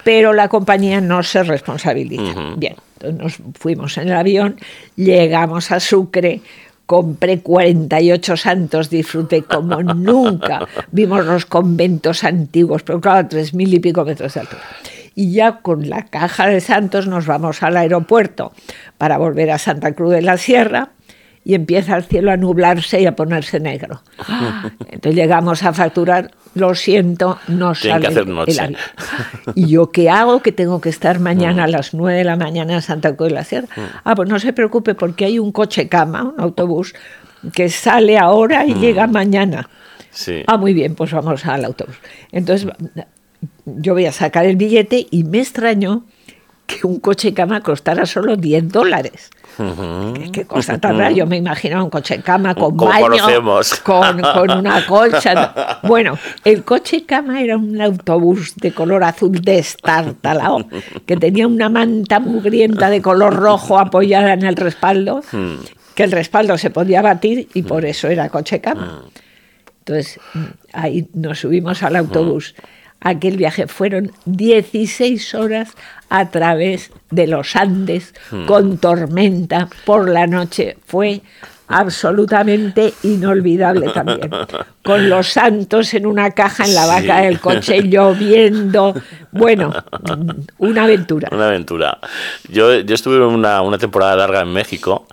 Pero 0.06 0.32
la 0.32 0.48
compañía 0.48 1.02
no 1.02 1.22
se 1.22 1.44
responsabiliza. 1.44 2.54
Bien, 2.56 2.76
entonces 3.10 3.40
nos 3.40 3.58
fuimos 3.58 3.98
en 3.98 4.10
el 4.10 4.16
avión, 4.16 4.58
llegamos 4.96 5.72
a 5.72 5.80
Sucre, 5.80 6.42
compré 6.86 7.40
48 7.40 8.38
santos, 8.38 8.90
disfruté 8.90 9.44
como 9.44 9.82
nunca. 9.82 10.68
Vimos 10.92 11.26
los 11.26 11.46
conventos 11.46 12.24
antiguos, 12.24 12.84
pero 12.84 13.02
claro, 13.02 13.20
a 13.20 13.28
tres 13.28 13.54
mil 13.54 13.74
y 13.74 13.80
pico 13.80 14.06
metros 14.06 14.34
de 14.34 14.42
altura. 14.42 14.64
Y 15.16 15.32
ya 15.32 15.60
con 15.60 15.90
la 15.90 16.06
caja 16.06 16.48
de 16.48 16.60
santos 16.60 17.08
nos 17.08 17.26
vamos 17.26 17.64
al 17.64 17.78
aeropuerto 17.78 18.52
para 18.98 19.18
volver 19.18 19.50
a 19.52 19.58
Santa 19.58 19.94
Cruz 19.94 20.12
de 20.12 20.22
la 20.22 20.38
Sierra 20.38 20.90
y 21.46 21.54
empieza 21.54 21.96
el 21.96 22.04
cielo 22.04 22.32
a 22.32 22.38
nublarse 22.38 23.00
y 23.00 23.06
a 23.06 23.16
ponerse 23.16 23.60
negro. 23.60 24.02
Entonces 24.90 25.16
llegamos 25.16 25.64
a 25.64 25.72
facturar, 25.72 26.32
lo 26.56 26.74
siento, 26.74 27.38
no 27.48 27.74
Tienen 27.74 28.00
que 28.02 28.08
sale 28.08 28.20
hacer 28.22 28.28
noche. 28.28 28.52
el 28.54 28.60
avión. 28.60 28.78
¿Y 29.56 29.68
yo 29.68 29.92
qué 29.92 30.10
hago? 30.10 30.42
Que 30.42 30.52
tengo 30.52 30.82
que 30.82 30.90
estar 30.90 31.20
mañana 31.20 31.66
a 31.66 31.68
las 31.68 31.94
9 31.94 32.18
de 32.18 32.24
la 32.24 32.36
mañana 32.36 32.74
en 32.74 32.82
Santa 32.82 33.16
Cruz 33.16 33.30
de 33.30 33.36
la 33.36 33.44
Sierra. 33.44 33.68
Ah, 34.04 34.16
pues 34.16 34.28
no 34.30 34.40
se 34.40 34.54
preocupe 34.54 34.96
porque 34.96 35.26
hay 35.26 35.38
un 35.38 35.52
coche 35.52 35.88
cama, 35.88 36.24
un 36.24 36.40
autobús, 36.42 36.96
que 37.54 37.70
sale 37.70 38.18
ahora 38.18 38.66
y 38.66 38.74
llega 38.74 39.06
mañana. 39.08 39.70
Sí. 40.12 40.44
Ah, 40.48 40.58
muy 40.58 40.74
bien, 40.74 40.96
pues 40.96 41.12
vamos 41.12 41.46
al 41.46 41.66
autobús. 41.66 41.98
Entonces 42.32 42.68
yo 43.66 43.94
voy 43.94 44.06
a 44.06 44.12
sacar 44.12 44.46
el 44.46 44.56
billete 44.56 45.08
y 45.12 45.24
me 45.26 45.40
extrañó 45.40 46.06
que 46.66 46.88
un 46.88 47.00
coche 47.00 47.34
cama 47.34 47.62
costara 47.62 48.06
solo 48.06 48.38
10 48.38 48.70
dólares. 48.70 49.30
¿Qué, 49.58 50.32
qué 50.32 50.46
cosa 50.46 50.78
tan 50.78 50.98
rara. 50.98 51.12
Yo 51.12 51.26
me 51.26 51.38
imaginaba 51.38 51.84
un 51.84 51.90
coche 51.90 52.22
cama 52.22 52.56
con 52.56 52.76
Como 52.76 52.92
baño, 52.92 53.24
con, 53.84 54.22
con 54.22 54.52
una 54.52 54.86
colcha. 54.86 55.80
Bueno, 55.84 56.18
el 56.44 56.64
coche 56.64 57.06
cama 57.06 57.42
era 57.42 57.58
un 57.58 57.80
autobús 57.82 58.56
de 58.56 58.72
color 58.72 59.04
azul 59.04 59.40
destartalado, 59.42 60.68
que 61.06 61.18
tenía 61.18 61.48
una 61.48 61.70
manta 61.70 62.20
mugrienta 62.20 62.90
de 62.90 63.02
color 63.02 63.36
rojo 63.36 63.80
apoyada 63.80 64.34
en 64.34 64.44
el 64.44 64.56
respaldo, 64.56 65.22
que 65.94 66.04
el 66.04 66.12
respaldo 66.12 66.58
se 66.58 66.70
podía 66.70 67.02
batir 67.02 67.48
y 67.54 67.62
por 67.64 67.86
eso 67.86 68.08
era 68.08 68.30
coche 68.30 68.62
cama. 68.62 69.04
Entonces, 69.80 70.20
ahí 70.74 71.08
nos 71.14 71.40
subimos 71.40 71.84
al 71.84 71.96
autobús. 71.96 72.56
Aquel 73.02 73.38
viaje 73.38 73.68
fueron 73.68 74.12
16 74.26 75.36
horas 75.36 75.70
a 76.10 76.30
través 76.32 76.92
de 77.12 77.28
los 77.28 77.56
Andes, 77.56 78.14
con 78.48 78.78
tormenta, 78.78 79.70
por 79.86 80.10
la 80.10 80.26
noche. 80.26 80.78
Fue 80.88 81.22
absolutamente 81.68 82.94
inolvidable 83.04 83.90
también. 83.90 84.30
Con 84.84 85.10
los 85.10 85.30
santos 85.30 85.94
en 85.96 86.06
una 86.06 86.32
caja 86.32 86.66
en 86.66 86.76
la 86.76 86.86
vaca 86.86 87.20
Sí. 87.20 87.26
del 87.26 87.40
coche, 87.40 87.82
lloviendo. 87.84 88.94
Bueno, 89.32 89.74
una 90.60 90.84
aventura. 90.84 91.30
Una 91.32 91.48
aventura. 91.48 92.00
Yo, 92.50 92.80
yo 92.82 92.94
estuve 92.96 93.26
una, 93.26 93.62
una 93.62 93.78
temporada 93.80 94.16
larga 94.16 94.42
en 94.42 94.54
México 94.54 95.08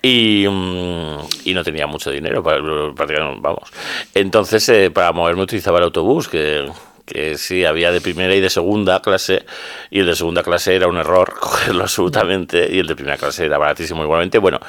y, 0.00 0.46
mm, 0.48 1.18
y 1.44 1.54
no 1.54 1.64
tenía 1.64 1.86
mucho 1.88 2.10
dinero, 2.10 2.42
para, 2.44 2.60
vamos. 2.60 3.70
Entonces, 4.14 4.68
eh, 4.68 4.90
para 4.92 5.10
moverme 5.12 5.42
utilizaba 5.42 5.78
el 5.78 5.84
autobús, 5.84 6.28
que, 6.28 6.64
que 7.08 7.38
sí, 7.38 7.64
había 7.64 7.90
de 7.90 8.00
primera 8.00 8.34
y 8.34 8.40
de 8.40 8.50
segunda 8.50 9.00
clase, 9.00 9.44
y 9.90 10.00
el 10.00 10.06
de 10.06 10.14
segunda 10.14 10.42
clase 10.42 10.74
era 10.76 10.86
un 10.88 10.98
error 10.98 11.34
cogerlo 11.40 11.82
absolutamente, 11.82 12.68
y 12.70 12.78
el 12.78 12.86
de 12.86 12.94
primera 12.94 13.16
clase 13.16 13.46
era 13.46 13.56
baratísimo 13.58 14.02
igualmente. 14.02 14.38
Bueno, 14.38 14.60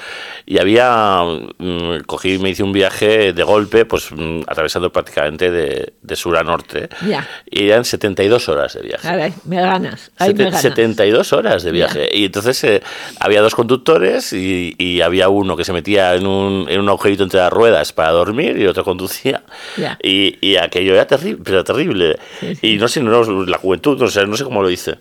y 0.45 0.57
había, 0.57 1.21
mm, 1.57 1.99
cogí, 2.05 2.37
me 2.39 2.49
hice 2.51 2.63
un 2.63 2.71
viaje 2.71 3.33
de 3.33 3.43
golpe, 3.43 3.85
pues 3.85 4.09
mm, 4.11 4.41
atravesando 4.47 4.91
prácticamente 4.91 5.51
de, 5.51 5.93
de 6.01 6.15
sur 6.15 6.37
a 6.37 6.43
norte, 6.43 6.89
Ya. 7.05 7.27
y 7.49 7.67
eran 7.69 7.83
72 7.85 8.47
horas 8.49 8.73
de 8.73 8.81
viaje. 8.81 9.03
Caray, 9.07 9.33
me 9.45 9.57
ganas. 9.57 10.11
ahí 10.17 10.29
me 10.29 10.35
Sete- 10.35 10.43
ganas. 10.45 10.61
72 10.61 11.33
horas 11.33 11.63
de 11.63 11.71
viaje. 11.71 12.09
Y 12.13 12.25
entonces 12.25 12.63
eh, 12.63 12.81
había 13.19 13.41
dos 13.41 13.53
conductores 13.55 14.31
y, 14.33 14.75
y 14.77 15.01
había 15.01 15.27
uno 15.29 15.57
que 15.57 15.65
se 15.65 15.73
metía 15.73 16.15
en 16.15 16.25
un, 16.25 16.67
en 16.69 16.79
un 16.79 16.87
agujerito 16.89 17.23
entre 17.23 17.39
las 17.39 17.51
ruedas 17.51 17.91
para 17.93 18.11
dormir 18.11 18.57
y 18.57 18.65
otro 18.65 18.83
conducía. 18.83 19.43
Ya. 19.77 19.97
Y, 20.01 20.37
y 20.41 20.55
aquello 20.55 20.93
era 20.93 21.05
terrible, 21.05 21.41
pero 21.43 21.63
terrible. 21.63 22.17
Y 22.61 22.77
no 22.77 22.87
sé, 22.87 23.01
no, 23.01 23.45
la 23.45 23.57
juventud, 23.57 23.97
no 23.97 24.07
sé, 24.07 24.25
no 24.25 24.37
sé 24.37 24.43
cómo 24.43 24.61
lo 24.61 24.69
hice. 24.69 24.95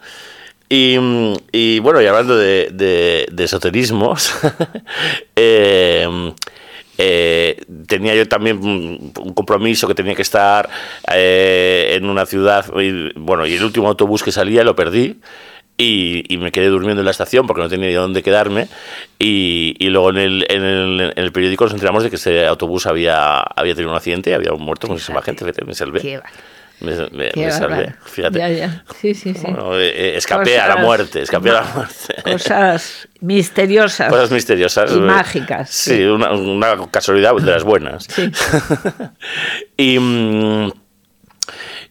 Y, 0.69 0.97
y 1.51 1.79
bueno, 1.79 2.03
y 2.03 2.07
hablando 2.07 2.37
de, 2.37 2.69
de, 2.71 3.27
de 3.31 3.45
esoterismos, 3.45 4.35
eh, 5.37 6.35
eh, 6.99 7.65
tenía 7.87 8.15
yo 8.17 8.27
también 8.29 8.59
un 8.59 9.33
compromiso 9.33 9.87
que 9.87 9.95
tenía 9.95 10.15
que 10.15 10.23
estar 10.23 10.69
eh, 11.15 11.93
en 11.95 12.05
una 12.11 12.27
ciudad, 12.27 12.67
y, 12.77 13.13
bueno, 13.19 13.47
y 13.47 13.55
el 13.55 13.65
último 13.65 13.89
autobús 13.89 14.23
que 14.23 14.33
salía 14.33 14.65
lo 14.65 14.77
perdí. 14.77 15.17
Y, 15.81 16.25
y 16.29 16.39
me 16.39 16.51
quedé 16.51 16.67
durmiendo 16.67 17.03
en 17.03 17.05
la 17.05 17.13
estación 17.13 17.47
porque 17.47 17.63
no 17.63 17.69
tenía 17.69 17.87
ni 17.87 17.95
dónde 17.95 18.21
quedarme. 18.21 18.67
Y, 19.17 19.77
y 19.79 19.91
luego 19.91 20.11
en 20.11 20.17
el, 20.17 20.47
en, 20.49 20.65
el, 20.65 21.13
en 21.15 21.25
el 21.25 21.31
periódico 21.31 21.67
nos 21.67 21.73
enteramos 21.73 22.03
de 22.03 22.11
que 22.11 22.17
ese 22.17 22.49
autobús 22.49 22.87
había, 22.87 23.39
había 23.39 23.77
tenido 23.77 23.93
un 23.93 23.97
accidente, 23.97 24.35
había 24.35 24.51
muerto 24.55 24.89
muchísima 24.89 25.23
gente, 25.23 25.45
me 25.65 25.75
salvé. 25.75 26.21
Me, 26.81 26.93
me- 27.11 27.31
me 27.35 27.51
salvé, 27.51 27.95
fíjate. 28.05 28.39
Ya, 28.39 28.49
ya. 28.51 28.85
Sí, 29.01 29.13
sí, 29.15 29.35
sí. 29.35 29.41
Bueno, 29.43 29.77
eh, 29.79 29.89
eh, 29.89 30.17
escapé 30.17 30.61
a 30.61 30.69
la 30.69 30.77
muerte, 30.77 31.23
escapé 31.23 31.51
a 31.51 31.55
la 31.55 31.63
muerte. 31.75 32.15
Cosas 32.25 33.09
misteriosas. 33.21 34.09
Cosas 34.11 34.31
misteriosas. 34.31 34.93
Y 34.93 35.01
mágicas, 35.01 35.71
Sí. 35.71 36.05
Una, 36.05 36.31
una 36.33 36.87
casualidad 36.91 37.35
de 37.35 37.51
las 37.51 37.65
buenas. 37.65 38.05
Sí. 38.09 38.31
y, 39.77 39.99
mm, 39.99 40.71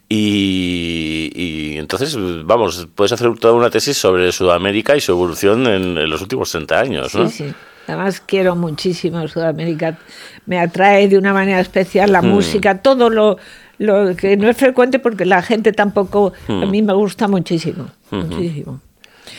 y, 0.09 1.31
y 1.35 1.77
entonces, 1.77 2.15
vamos, 2.45 2.87
puedes 2.95 3.11
hacer 3.11 3.33
toda 3.39 3.53
una 3.53 3.69
tesis 3.69 3.97
sobre 3.97 4.31
Sudamérica 4.31 4.95
y 4.95 5.01
su 5.01 5.11
evolución 5.11 5.67
en, 5.67 5.97
en 5.97 6.09
los 6.09 6.21
últimos 6.21 6.49
30 6.51 6.79
años, 6.79 7.13
¿no? 7.15 7.29
Sí, 7.29 7.45
sí. 7.49 7.53
Además 7.87 8.21
quiero 8.25 8.55
muchísimo 8.55 9.25
Sudamérica. 9.27 9.97
Me 10.45 10.59
atrae 10.59 11.07
de 11.07 11.17
una 11.17 11.33
manera 11.33 11.59
especial 11.59 12.09
Hmm. 12.09 12.13
la 12.13 12.21
música, 12.21 12.77
todo 12.81 13.09
lo, 13.09 13.37
lo 13.79 14.15
que 14.15 14.37
no 14.37 14.49
es 14.49 14.57
frecuente 14.57 14.99
porque 14.99 15.25
la 15.25 15.41
gente 15.41 15.71
tampoco, 15.71 16.33
a 16.47 16.51
Hmm. 16.51 16.71
mí 16.71 16.81
me 16.81 16.93
gusta 16.93 17.27
muchísimo, 17.27 17.87
muchísimo. 18.11 18.79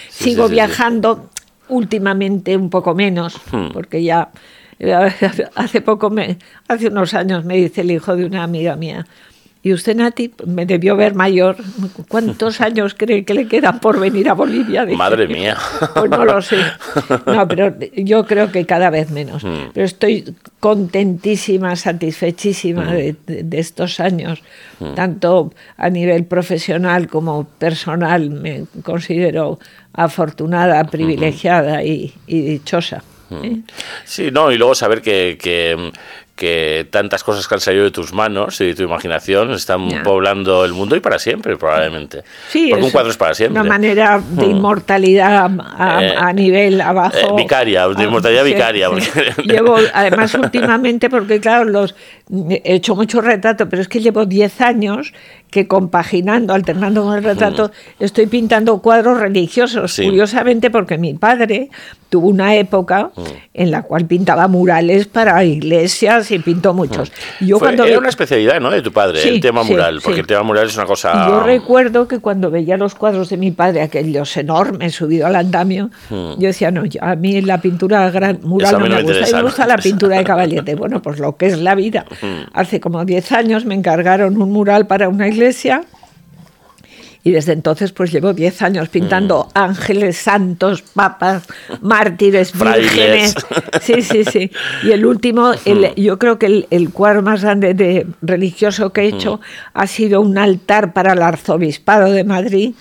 Sí, 0.09 0.25
Sigo 0.31 0.43
sí, 0.45 0.49
sí, 0.49 0.49
sí. 0.49 0.53
viajando 0.55 1.31
últimamente 1.69 2.57
un 2.57 2.71
poco 2.71 2.95
menos, 2.95 3.41
Hmm. 3.51 3.69
porque 3.73 4.03
ya 4.03 4.31
hace 5.57 5.81
poco, 5.81 6.09
me, 6.11 6.39
hace 6.69 6.87
unos 6.89 7.13
años 7.15 7.45
me 7.45 7.57
dice 7.57 7.81
el 7.81 7.91
hijo 7.91 8.15
de 8.17 8.25
una 8.25 8.45
amiga 8.45 8.77
mía, 8.77 9.07
y 9.63 9.73
usted, 9.73 9.97
Nati, 9.97 10.33
me 10.47 10.67
debió 10.67 10.97
ver 10.97 11.15
mayor. 11.15 11.57
¿Cuántos 12.09 12.61
años 12.69 12.95
cree 12.97 13.25
que 13.25 13.35
le 13.35 13.49
quedan 13.49 13.81
por 13.81 13.99
venir 13.99 14.29
a 14.29 14.35
Bolivia? 14.35 14.85
Dije, 14.85 14.97
Madre 14.97 15.27
mía. 15.27 15.57
Pues 15.95 16.11
no 16.11 16.25
lo 16.25 16.41
sé. 16.43 16.59
No, 17.27 17.47
pero 17.49 17.75
yo 17.97 18.25
creo 18.27 18.51
que 18.53 18.65
cada 18.67 18.91
vez 18.91 19.11
menos. 19.11 19.45
Mm. 19.45 19.71
Pero 19.75 19.85
estoy 19.87 20.35
contentísima, 20.61 21.77
satisfechísima 21.77 22.85
Mm. 22.85 23.17
de, 23.27 23.59
estos 23.59 24.01
años, 24.01 24.43
tanto 24.95 25.53
a 25.77 25.91
nivel 25.91 26.25
profesional 26.25 27.09
como 27.09 27.45
personal. 27.45 28.31
Me 28.31 28.65
considero 28.83 29.59
afortunada, 29.93 30.85
privilegiada 30.85 31.83
y, 31.83 32.15
y 32.27 32.41
dichosa. 32.43 33.03
¿eh? 33.31 33.61
Sí, 34.05 34.31
no, 34.33 34.51
y 34.53 34.57
luego 34.59 34.75
saber 34.75 35.03
que, 35.03 35.37
que, 35.41 35.93
que 36.39 36.87
tantas 36.91 37.25
cosas 37.25 37.47
que 37.49 37.55
han 37.55 37.61
salido 37.61 37.85
de 37.85 37.91
tus 37.91 38.13
manos 38.15 38.61
y 38.61 38.67
de 38.67 38.75
tu 38.75 38.85
imaginación 38.85 39.51
están 39.51 39.91
Ya. 39.91 40.03
poblando 40.05 40.65
el 40.65 40.73
mundo 40.73 40.95
y 40.95 41.01
para 41.01 41.19
siempre, 41.19 41.57
probablemente. 41.57 42.23
Sí, 42.49 42.69
Porque 42.71 42.85
un 42.85 42.91
cuadro 42.93 43.11
es 43.11 43.17
para 43.17 43.35
siempre. 43.35 43.61
Una 43.61 43.69
manera 43.69 44.23
de 44.25 44.47
Mm. 44.47 44.51
inmortalidad 44.51 45.51
a, 45.77 45.99
Eh, 46.05 46.15
a 46.17 46.33
nivel 46.33 46.81
abajo. 46.81 47.17
eh, 47.17 47.27
vicaria, 47.37 47.89
de 47.89 47.95
Ah, 47.99 48.05
inmortalidad 48.07 48.45
vicaria, 48.45 48.89
sí. 49.01 49.11
Llevo, 49.45 49.77
además, 49.93 50.33
últimamente, 50.35 51.11
porque 51.11 51.41
claro, 51.41 51.65
los 51.65 51.95
he 52.51 52.75
hecho 52.77 52.95
mucho 52.95 53.21
retrato, 53.21 53.69
pero 53.69 53.83
es 53.83 53.89
que 53.89 54.01
llevo 54.01 54.25
10 54.25 54.61
años 54.61 55.13
que 55.51 55.67
compaginando, 55.67 56.53
alternando 56.55 57.05
con 57.05 57.17
el 57.17 57.25
retrato, 57.25 57.71
estoy 57.99 58.27
pintando 58.27 58.79
cuadros 58.83 59.19
religiosos. 59.19 59.85
Mm. 59.93 59.95
Sí. 59.95 60.05
Curiosamente, 60.05 60.71
porque 60.71 60.99
mi 60.99 61.15
padre 61.15 61.71
tuvo 62.11 62.29
una 62.29 62.55
época 62.55 63.11
Mm. 63.15 63.23
en 63.55 63.71
la 63.71 63.83
cual 63.83 64.07
pintaba 64.07 64.49
murales 64.49 65.07
para 65.07 65.43
iglesias 65.45 66.31
y 66.31 66.39
pintó 66.39 66.73
muchos. 66.75 67.13
Y 67.41 67.47
yo 67.47 67.57
Mm. 67.57 67.59
Fue- 67.59 67.67
cuando 67.69 67.85
era 67.85 67.93
ve- 67.93 67.99
una 67.99 68.09
especialidad, 68.09 68.61
¿no? 68.61 68.71
De 68.71 68.81
tu 68.83 68.93
padre, 68.93 69.21
Sí, 69.21 69.29
el 69.29 69.41
tema 69.41 69.63
sí, 69.65 69.73
mural, 69.73 70.01
porque 70.03 70.21
el 70.21 70.27
tema 70.27 70.43
mural 70.43 70.67
es 70.67 70.75
una 70.77 70.87
cosa. 70.87 71.29
yo 71.29 71.41
recuerdo 71.41 72.09
que 72.09 72.19
cuando 72.19 72.51
veía 72.51 72.77
los 72.77 72.95
cuadros 72.95 73.29
de 73.31 73.37
mi 73.37 73.51
padre, 73.51 73.83
aquellos 73.83 74.35
enormes 74.37 74.95
subido 74.95 75.27
al 75.27 75.37
andamio, 75.37 75.91
yo 76.11 76.37
decía, 76.39 76.71
no, 76.71 76.85
yo- 76.87 77.03
a 77.03 77.15
mí 77.17 77.41
la 77.43 77.61
pintura 77.61 78.11
gran, 78.11 78.41
mural 78.43 78.73
no 78.73 78.81
me 78.81 78.89
me 78.89 79.03
gusta, 79.03 79.37
me 79.37 79.43
gusta 79.43 79.67
la 79.67 79.77
pintura 79.77 80.17
de 80.19 80.25
caballete. 80.25 80.75
Bueno, 80.75 81.03
pues 81.03 81.19
lo 81.19 81.37
que 81.37 81.47
es 81.47 81.59
la 81.59 81.75
vida. 81.75 82.05
Hace 82.55 82.81
como 82.81 83.05
10 83.05 83.33
años 83.33 83.65
me 83.67 83.75
encargaron 83.75 84.41
un 84.41 84.51
mural 84.53 84.87
para 84.87 85.09
una 85.09 85.27
iglesia. 85.29 85.38
Y 87.25 87.33
desde 87.33 87.53
entonces 87.53 87.93
pues 87.93 88.11
llevo 88.13 88.33
10 88.33 88.63
años 88.63 88.89
pintando 88.89 89.49
Mm. 89.55 89.59
ángeles, 89.59 90.17
santos, 90.17 90.83
papas, 90.83 91.43
mártires, 91.83 92.53
vírgenes. 92.59 93.35
Sí, 93.83 94.01
sí, 94.03 94.25
sí. 94.25 94.51
Y 94.85 94.93
el 94.93 95.05
último, 95.05 95.53
el- 95.67 95.95
yo 95.97 96.19
creo 96.19 96.39
que 96.39 96.47
el, 96.47 96.67
el 96.71 96.91
cuadro 96.91 97.21
más 97.23 97.43
grande 97.43 97.75
de 97.75 98.07
religioso 98.23 98.93
que 98.93 99.03
he 99.03 99.09
hecho 99.09 99.41
ha 99.75 99.87
sido 99.89 100.21
un 100.23 100.39
altar 100.39 100.93
para 100.95 101.13
el 101.13 101.21
arzobispado 101.21 102.13
de 102.13 102.25
Madrid, 102.25 102.75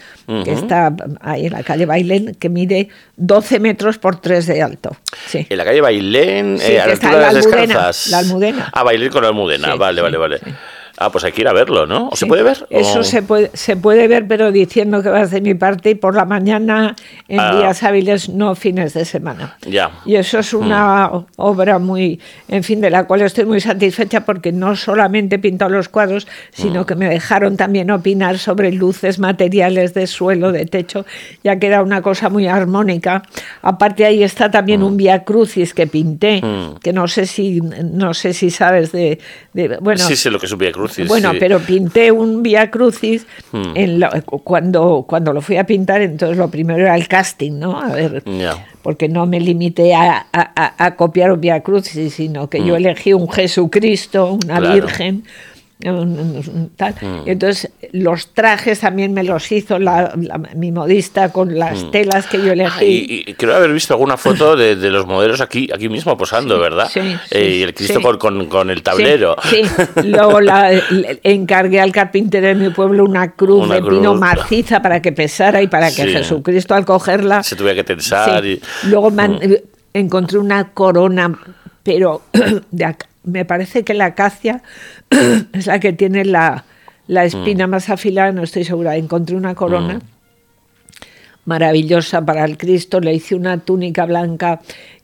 que 0.45 0.53
está 0.53 0.93
ahí 1.19 1.47
en 1.47 1.53
la 1.53 1.63
calle 1.63 1.85
Bailén, 1.85 2.35
que 2.39 2.47
mide 2.47 2.89
12 3.17 3.59
metros 3.59 3.97
por 3.97 4.21
3 4.21 4.45
de 4.45 4.61
alto. 4.61 4.95
Sí. 5.27 5.45
En 5.49 5.57
la 5.57 5.65
calle 5.65 5.81
Bailén, 5.81 6.57
Sí, 6.59 6.71
eh, 6.73 6.79
a 6.79 6.85
la 6.85 6.93
altura 6.93 7.11
de 7.15 7.19
las 7.19 7.34
la 7.34 7.39
Almudena, 7.39 7.61
descalzas. 7.67 8.07
la 8.11 8.17
Almudena. 8.19 8.69
Ah, 8.71 8.84
Bailén 8.84 9.09
con 9.11 9.23
la 9.23 9.29
Almudena. 9.29 9.71
Sí, 9.73 9.77
vale, 9.77 10.01
vale, 10.01 10.17
vale. 10.17 10.39
Ah, 10.98 11.11
pues 11.11 11.24
hay 11.24 11.32
que 11.32 11.41
ir 11.41 11.48
a 11.48 11.53
verlo, 11.53 11.86
¿no? 11.86 12.10
¿O 12.10 12.15
se 12.15 12.26
puede 12.26 12.41
ver? 12.44 12.65
Eso 12.72 12.99
¿O- 12.99 13.03
se 13.03 13.22
puede, 13.22 13.52
se 13.53 13.78
puede 13.78 14.07
ver, 14.07 14.28
pero 14.28 14.52
diciendo 14.52 15.03
que 15.03 15.10
vas 15.10 15.30
de 15.30 15.41
mi 15.41 15.53
parte 15.53 15.91
y 15.91 15.95
por 15.95 16.15
la 16.15 16.26
mañana 16.26 16.95
en 17.28 17.40
Ah. 17.40 17.56
días 17.56 17.84
hábiles, 17.84 18.30
no 18.30 18.56
fines 18.56 18.94
de 18.95 19.06
semana. 19.06 19.57
Ya. 19.68 19.91
Y 20.06 20.15
eso 20.15 20.40
es 20.40 20.53
una 20.56 21.07
Mm. 21.10 21.26
obra 21.36 21.78
muy, 21.78 22.19
en 22.48 22.64
fin, 22.64 22.82
de 22.82 22.90
la 22.90 23.06
cual 23.06 23.22
estoy 23.22 23.45
muy 23.45 23.61
satisfecha 23.61 24.22
porque 24.26 24.52
no 24.52 24.76
solamente 24.76 25.36
he 25.36 25.40
pintado 25.40 25.69
los 25.69 25.88
cuadros, 25.88 26.28
sino 26.52 26.82
Mm. 26.82 26.86
que 26.86 26.95
me 26.95 27.10
dejaron 27.10 27.57
también 27.57 27.91
opinar 27.91 28.40
sobre 28.40 28.72
luces, 28.72 29.19
materiales 29.19 29.94
de 29.94 30.07
suelo, 30.07 30.52
de 30.52 30.65
techo, 30.65 31.06
ya 31.44 31.60
que 31.60 31.68
era 31.68 31.84
una 31.84 32.02
cosa 32.02 32.30
muy 32.30 32.48
armónica. 32.48 33.22
Aparte 33.61 34.03
ahí 34.06 34.24
está 34.24 34.49
también 34.49 34.82
un 34.82 34.98
Via 34.98 35.24
Crucis 35.24 35.76
que 35.76 35.86
pinté, 35.86 36.41
Mm. 36.41 36.80
que 36.82 36.91
no 36.91 37.07
sé 37.07 37.28
si, 37.28 37.61
no 37.61 38.15
sé 38.15 38.34
si 38.34 38.49
sabes 38.49 38.91
de, 38.91 39.19
de- 39.53 39.78
bueno, 39.80 40.03
sí, 40.03 40.15
sé 40.15 40.32
lo 40.32 40.40
que 40.40 40.48
es 40.48 40.52
un 40.52 40.57
Via 40.57 40.72
Crucis. 40.72 40.86
Bueno, 41.07 41.31
sí. 41.31 41.38
pero 41.39 41.59
pinté 41.59 42.11
un 42.11 42.43
Via 42.43 42.69
Crucis 42.72 43.26
Hmm. 43.51 43.72
en 43.76 44.03
cuando, 44.43 45.05
cuando 45.07 45.31
lo 45.34 45.41
fui 45.41 45.57
a 45.57 45.65
pintar, 45.65 46.01
entonces 46.01 46.38
lo 46.38 46.49
primero 46.49 46.80
era 46.80 46.95
el 46.95 47.07
casting, 47.07 47.53
¿no? 47.59 47.80
A 47.80 47.88
ver, 47.93 48.23
porque 48.81 49.07
no 49.09 49.26
me 49.26 49.39
limité 49.39 49.93
a, 49.95 50.26
a- 50.31 50.51
a- 50.55 50.85
a 50.85 50.95
copiar 50.95 51.31
un 51.31 51.41
Via 51.41 51.61
Crucis, 51.61 52.14
sino 52.14 52.49
que 52.49 52.64
yo 52.64 52.76
elegí 52.76 53.14
un 53.14 53.30
Jesucristo, 53.30 54.34
una 54.43 54.55
Hmm. 54.55 54.64
Claro. 54.64 54.73
Virgen. 54.73 55.23
Tal. 56.75 56.95
Y 57.25 57.29
entonces 57.29 57.71
los 57.91 58.33
trajes 58.33 58.79
también 58.79 59.13
me 59.13 59.23
los 59.23 59.51
hizo 59.51 59.77
la, 59.77 60.11
la- 60.19 60.37
mi 60.55 60.71
modista 60.71 61.31
con 61.31 61.57
las 61.57 61.91
telas 61.91 62.25
que 62.27 62.37
yo 62.39 62.49
Ah, 62.49 62.53
elegí. 62.53 62.85
y, 63.25 63.29
y 63.31 63.33
creo 63.35 63.55
haber 63.55 63.71
visto 63.71 63.93
alguna 63.93 64.17
foto 64.17 64.55
de, 64.55 64.75
de 64.75 64.89
los 64.89 65.05
modelos 65.05 65.39
aquí, 65.39 65.69
aquí 65.73 65.87
mismo 65.87 66.17
posando, 66.17 66.55
Sí, 66.55 66.61
¿verdad? 66.61 66.89
sí, 66.91 66.99
Eh, 66.99 67.15
sí, 67.29 67.37
y 67.59 67.61
el 67.63 67.73
Cristo 67.75 68.01
con, 68.01 68.17
con- 68.17 68.45
con 68.47 68.69
el 68.71 68.81
tablero. 68.81 69.35
Sí, 69.49 69.61
luego 70.03 70.41
la- 70.41 70.71
le- 70.71 71.19
encargué 71.23 71.79
al 71.79 71.91
carpintero 71.91 72.47
de 72.47 72.55
mi 72.55 72.69
pueblo 72.71 73.03
una 73.05 73.31
cruz 73.33 73.65
Una 73.65 73.75
de 73.75 73.81
pino 73.83 74.11
cruz. 74.11 74.19
maciza 74.19 74.81
para 74.81 75.01
que 75.01 75.11
pesara 75.11 75.61
y 75.61 75.67
para 75.67 75.91
que. 75.91 76.07
Jesucristo 76.07 76.73
al 76.73 76.85
cogerla... 76.85 77.43
Se 77.43 77.55
tuviera 77.55 77.75
que 77.75 77.83
tensar. 77.83 78.41
Sí. 78.41 78.59
y- 78.83 78.87
Luego 78.89 79.11
Mm. 79.11 79.39
encontré 79.93 80.37
una 80.39 80.69
corona, 80.73 81.37
pero 81.83 82.21
de 82.71 82.95
me 83.23 83.43
parece 83.43 83.83
que 83.83 83.93
la 83.93 84.05
acacia 84.05 84.61
es 85.53 85.67
la 85.67 85.79
que 85.79 85.93
tiene 85.93 86.25
la, 86.25 86.65
la 87.07 87.25
espina 87.25 87.67
Mm. 87.67 87.69
más 87.69 87.89
afilada, 87.89 88.31
no 88.31 88.43
estoy 88.43 88.63
segura. 88.63 88.95
Encontré 88.95 89.35
una 89.35 89.55
corona 89.55 90.01
maravillosa 91.45 92.25
para 92.25 92.43
el 92.43 92.57
Cristo, 92.57 92.99
le 92.99 93.13
hice 93.13 93.35
una 93.35 93.57
túnica 93.59 94.05
blanca 94.05 94.59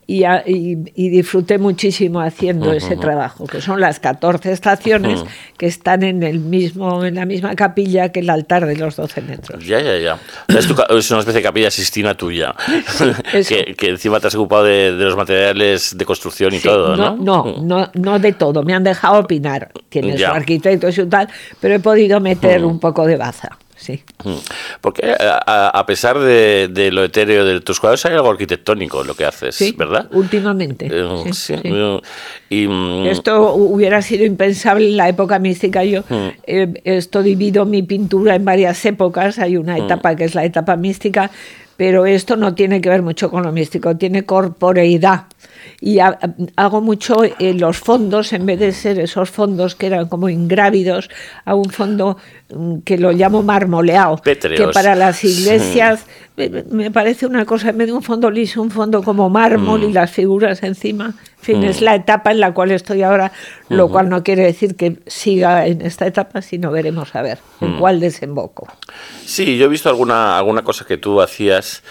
y, 0.06 0.24
a- 0.26 0.44
y- 0.46 0.78
y 0.96 1.10
disfruté 1.10 1.58
muchísimo 1.58 2.20
haciendo 2.22 2.74
ese 2.74 2.98
trabajo, 2.98 3.46
que 3.48 3.62
son 3.62 3.80
las 3.80 4.00
14 4.00 4.52
estaciones 4.52 5.24
que 5.58 5.66
están 5.66 6.04
en, 6.04 6.24
el 6.24 6.40
mismo, 6.40 7.06
en 7.06 7.16
la 7.16 7.26
misma 7.26 7.56
capilla 7.56 8.10
que 8.12 8.20
el 8.20 8.30
altar 8.30 8.66
de 8.66 8.76
los 8.76 8.96
12 8.96 9.22
metros. 9.22 9.66
Ya, 9.66 9.80
ya, 9.82 9.98
ya. 9.98 10.20
Es, 10.48 10.68
tu 10.68 10.76
es 10.98 11.10
una 11.12 11.20
especie 11.22 11.40
de 11.40 11.44
capilla 11.44 11.72
sistina 11.72 12.16
tuya. 12.16 12.54
que, 13.48 13.76
que 13.78 13.90
encima 13.90 14.20
te 14.20 14.28
has 14.28 14.36
ocupado 14.36 14.64
de, 14.66 14.96
de 14.96 15.04
los 15.06 15.16
materiales 15.16 15.98
de 15.98 16.06
construcción 16.06 16.54
y 16.54 16.58
Sí, 16.60 16.64
todo, 16.68 16.96
¿no? 16.96 17.16
no, 17.16 17.56
no, 17.62 17.90
no 17.94 18.20
de 18.20 18.34
todo. 18.34 18.64
Me 18.64 18.74
han 18.74 18.84
dejado 18.84 19.20
opinar. 19.20 19.72
Tiene 19.90 20.18
Ya. 20.18 20.30
su 20.30 20.36
arquitecto 20.36 20.90
y 20.90 21.06
tal, 21.08 21.28
pero 21.60 21.76
he 21.76 21.80
podido 21.80 22.20
meter 22.20 22.64
un 22.66 22.80
poco 22.80 23.06
de 23.06 23.16
baza. 23.18 23.58
Sí. 23.84 24.02
Porque 24.80 25.12
a, 25.12 25.42
a- 25.46 25.68
a 25.80 25.86
pesar 25.86 26.18
de, 26.18 26.70
de 26.72 26.90
lo 26.92 27.04
etéreo 27.04 27.44
de 27.44 27.60
tus 27.60 27.80
cuadros, 27.82 28.06
hay 28.06 28.14
algo 28.14 28.30
arquitectónico 28.32 29.02
en 29.02 29.08
lo 29.08 29.14
que 29.16 29.26
haces, 29.26 29.56
Sí, 29.56 29.76
¿verdad? 29.78 30.08
últimamente. 30.14 30.88
Eh, 30.90 31.06
sí, 31.26 31.34
sí, 31.34 31.56
sí. 31.62 31.62
eh, 31.66 32.00
Y, 32.50 32.68
mm, 32.68 33.08
Esto 33.08 33.54
hubiera 33.56 34.02
sido 34.02 34.24
impensable 34.26 34.88
en 34.88 34.96
la 34.98 35.10
época 35.10 35.38
mística. 35.40 35.84
Yo 35.84 36.04
eh, 36.48 36.74
esto 36.86 37.22
divido 37.22 37.66
mi 37.66 37.84
pintura 37.84 38.36
en 38.36 38.46
varias 38.46 38.86
épocas. 38.86 39.38
Hay 39.40 39.58
una 39.58 39.78
etapa 39.78 40.16
que 40.16 40.24
es 40.24 40.34
la 40.36 40.46
etapa 40.46 40.76
mística, 40.78 41.30
pero 41.76 42.06
esto 42.06 42.38
no 42.38 42.56
tiene 42.56 42.80
que 42.80 42.88
ver 42.90 43.02
mucho 43.02 43.30
con 43.30 43.44
lo 43.44 43.52
místico, 43.52 43.98
tiene 43.98 44.24
corporeidad. 44.24 45.24
Y 45.82 46.00
ha- 46.00 46.18
hago 46.56 46.82
mucho 46.82 47.18
en 47.40 47.60
los 47.60 47.78
fondos, 47.78 48.34
en 48.34 48.46
vez 48.46 48.60
de 48.60 48.72
ser 48.72 49.00
esos 49.00 49.30
fondos 49.30 49.76
que 49.76 49.88
eran 49.88 50.08
como 50.08 50.30
ingrávidos, 50.30 51.10
a 51.46 51.56
un 51.56 51.70
fondo 51.70 52.18
mm, 52.54 52.80
que 52.80 52.98
lo 52.98 53.12
llamo 53.12 53.44
marmoleado, 53.44 54.18
Pétreos. 54.18 54.60
que 54.60 54.68
para 54.74 54.96
las 54.96 55.24
iglesias 55.24 56.06
me, 56.38 56.50
me 56.70 56.90
parece 56.92 57.26
una 57.28 57.46
cosa, 57.46 57.70
en 57.70 57.78
vez 57.78 57.88
de 57.88 57.94
un 57.94 58.04
fondo 58.04 58.30
liso, 58.32 58.62
un 58.62 58.72
fondo 58.72 59.04
como 59.04 59.30
mármol 59.30 59.82
Mm. 59.82 59.90
y 59.90 59.94
las 59.94 60.12
figuras 60.12 60.64
encima. 60.64 61.14
En 61.40 61.44
fin, 61.46 61.64
es 61.66 61.82
la 61.82 61.94
etapa 61.96 62.32
en 62.32 62.40
la 62.40 62.54
cual 62.54 62.72
estoy 62.72 63.02
ahora, 63.04 63.34
lo 63.68 63.90
cual 63.90 64.08
no 64.08 64.24
quiere 64.24 64.44
decir 64.44 64.76
que 64.78 65.00
siga 65.08 65.68
en 65.68 65.82
esta 65.82 66.08
etapa, 66.08 66.42
sino 66.42 66.72
veremos 66.72 67.14
a 67.16 67.22
ver 67.22 67.40
Mm. 67.60 67.66
en 67.66 67.80
cuál 67.80 68.00
desemboco. 68.00 68.68
Sí, 69.26 69.58
yo 69.58 69.66
he 69.66 69.68
visto 69.68 69.90
alguna, 69.90 70.38
alguna 70.38 70.62
cosa 70.64 70.86
que 70.86 70.98
tú 70.98 71.22
hacías 71.22 71.84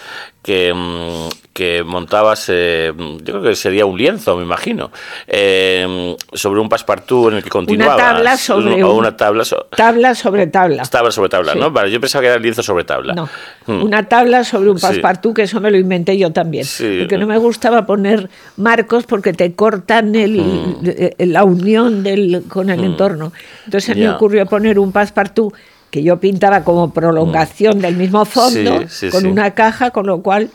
que, 0.43 0.73
mm, 0.73 1.29
que 1.53 1.83
montabas, 1.83 2.45
eh, 2.49 2.91
yo 2.97 3.23
creo 3.23 3.41
que 3.41 3.55
sería 3.55 3.85
un 3.85 3.97
lienzo, 3.97 4.35
me 4.35 4.43
imagino, 4.43 4.91
eh, 5.27 6.15
sobre 6.33 6.59
un 6.59 6.67
passepartout 6.67 7.29
en 7.31 7.37
el 7.37 7.43
que 7.43 7.49
continuabas. 7.49 7.97
tabla 7.97 8.37
sobre 8.37 8.83
o 8.83 8.93
una 8.93 9.15
tabla, 9.15 9.45
so- 9.45 9.67
Tabla 9.75 10.13
sobre 10.15 10.47
tabla. 10.47 10.83
tabla 10.83 11.11
sobre 11.11 11.29
tabla, 11.29 11.53
Sí. 11.53 11.59
¿no? 11.59 11.71
Vale, 11.71 11.91
yo 11.91 12.01
pensaba 12.01 12.21
que 12.23 12.27
era 12.27 12.39
lienzo 12.39 12.61
sobre 12.61 12.83
tabla. 12.83 13.13
No, 13.13 13.29
Mm. 13.67 13.83
una 13.83 14.03
tabla 14.09 14.43
sobre 14.43 14.69
un 14.69 14.77
Sí. 14.79 14.81
passepartout, 14.85 15.35
que 15.35 15.43
eso 15.43 15.61
me 15.61 15.71
lo 15.71 15.77
inventé 15.77 16.17
yo 16.17 16.31
también. 16.33 16.65
Sí. 16.65 16.97
Porque 16.99 17.17
no 17.17 17.25
me 17.27 17.37
gustaba 17.37 17.85
poner 17.85 18.29
marcos 18.57 19.05
porque 19.05 19.31
te 19.31 19.53
cortan 19.53 20.13
el, 20.15 20.37
Mm. 20.41 20.75
eh, 20.85 21.15
la 21.27 21.43
unión 21.45 22.03
del, 22.03 22.43
con 22.49 22.69
el 22.69 22.83
entorno. 22.83 23.31
Entonces 23.65 23.85
se 23.85 23.95
me 23.95 24.09
ocurrió 24.09 24.45
poner 24.45 24.77
un 24.77 24.91
passepartout 24.91 25.53
que 25.93 26.01
yo 26.01 26.19
pintaba 26.19 26.63
como 26.63 26.91
prolongación 26.91 27.79
del 27.79 27.95
mismo 27.95 28.25
fondo, 28.25 28.79
Mm. 28.79 28.87
Sí, 28.89 28.95
sí, 29.05 29.09
con 29.11 29.21
sí. 29.21 29.27
una 29.27 29.51
caja, 29.51 29.91
con 29.91 30.07
lo 30.07 30.23
cual 30.23 30.49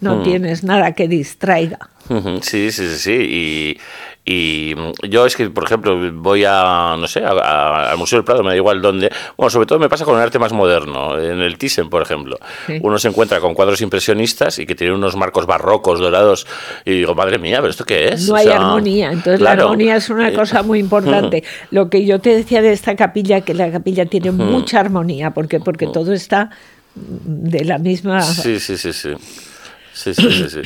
no 0.00 0.18
Mm. 0.18 0.22
tienes 0.22 0.62
nada 0.62 0.92
que 0.92 1.08
distraiga. 1.08 1.90
Sí, 2.40 2.70
sí, 2.70 2.86
sí, 2.90 2.96
sí. 2.98 3.78
Y, 4.28 4.74
yo 5.08 5.24
es 5.24 5.36
que, 5.36 5.48
por 5.50 5.62
ejemplo, 5.62 5.96
voy 6.14 6.44
a, 6.44 6.96
no 6.98 7.06
sé, 7.06 7.24
a- 7.24 7.30
a- 7.30 7.90
al 7.92 7.96
Museo 7.96 8.18
del 8.18 8.24
Prado, 8.24 8.42
me 8.42 8.50
da 8.50 8.56
igual 8.56 8.82
dónde. 8.82 9.08
Bueno, 9.36 9.50
sobre 9.50 9.66
todo 9.66 9.78
me 9.78 9.88
pasa 9.88 10.04
con 10.04 10.16
el 10.16 10.22
arte 10.22 10.40
más 10.40 10.52
moderno, 10.52 11.16
en 11.16 11.40
el 11.40 11.56
Thyssen, 11.56 11.88
por 11.88 12.02
ejemplo. 12.02 12.36
Sí. 12.66 12.78
Uno 12.82 12.98
se 12.98 13.06
encuentra 13.06 13.38
con 13.38 13.54
cuadros 13.54 13.80
impresionistas 13.82 14.58
y 14.58 14.66
que 14.66 14.74
tienen 14.74 14.96
unos 14.96 15.14
marcos 15.14 15.46
barrocos, 15.46 16.00
dorados, 16.00 16.44
y 16.84 16.90
digo, 16.90 17.14
madre 17.14 17.38
mía, 17.38 17.58
¿pero 17.58 17.70
esto 17.70 17.84
qué 17.84 18.08
es? 18.08 18.26
No 18.26 18.34
O 18.34 18.36
hay 18.36 18.46
sea, 18.46 18.56
armonía, 18.56 19.12
entonces 19.12 19.38
claro. 19.38 19.56
la 19.58 19.62
armonía 19.62 19.94
es 19.96 20.10
una 20.10 20.28
Eh, 20.30 20.34
cosa 20.34 20.64
muy 20.64 20.80
importante. 20.80 21.44
Lo 21.70 21.88
que 21.88 22.04
yo 22.04 22.18
te 22.18 22.30
decía 22.34 22.62
de 22.62 22.72
esta 22.72 22.96
capilla, 22.96 23.42
que 23.42 23.54
la 23.54 23.70
capilla 23.70 24.06
tiene 24.06 24.32
mucha 24.32 24.80
armonía, 24.80 25.30
porque 25.30 25.60
porque 25.60 25.86
todo 25.86 26.12
está 26.12 26.50
de 26.96 27.64
la 27.64 27.78
misma... 27.78 28.22
Sí, 28.22 28.58
sí, 28.58 28.76
sí, 28.76 28.92
sí. 28.92 29.10
Sí, 29.96 30.12
sí, 30.12 30.30
sí, 30.30 30.48
sí. 30.50 30.60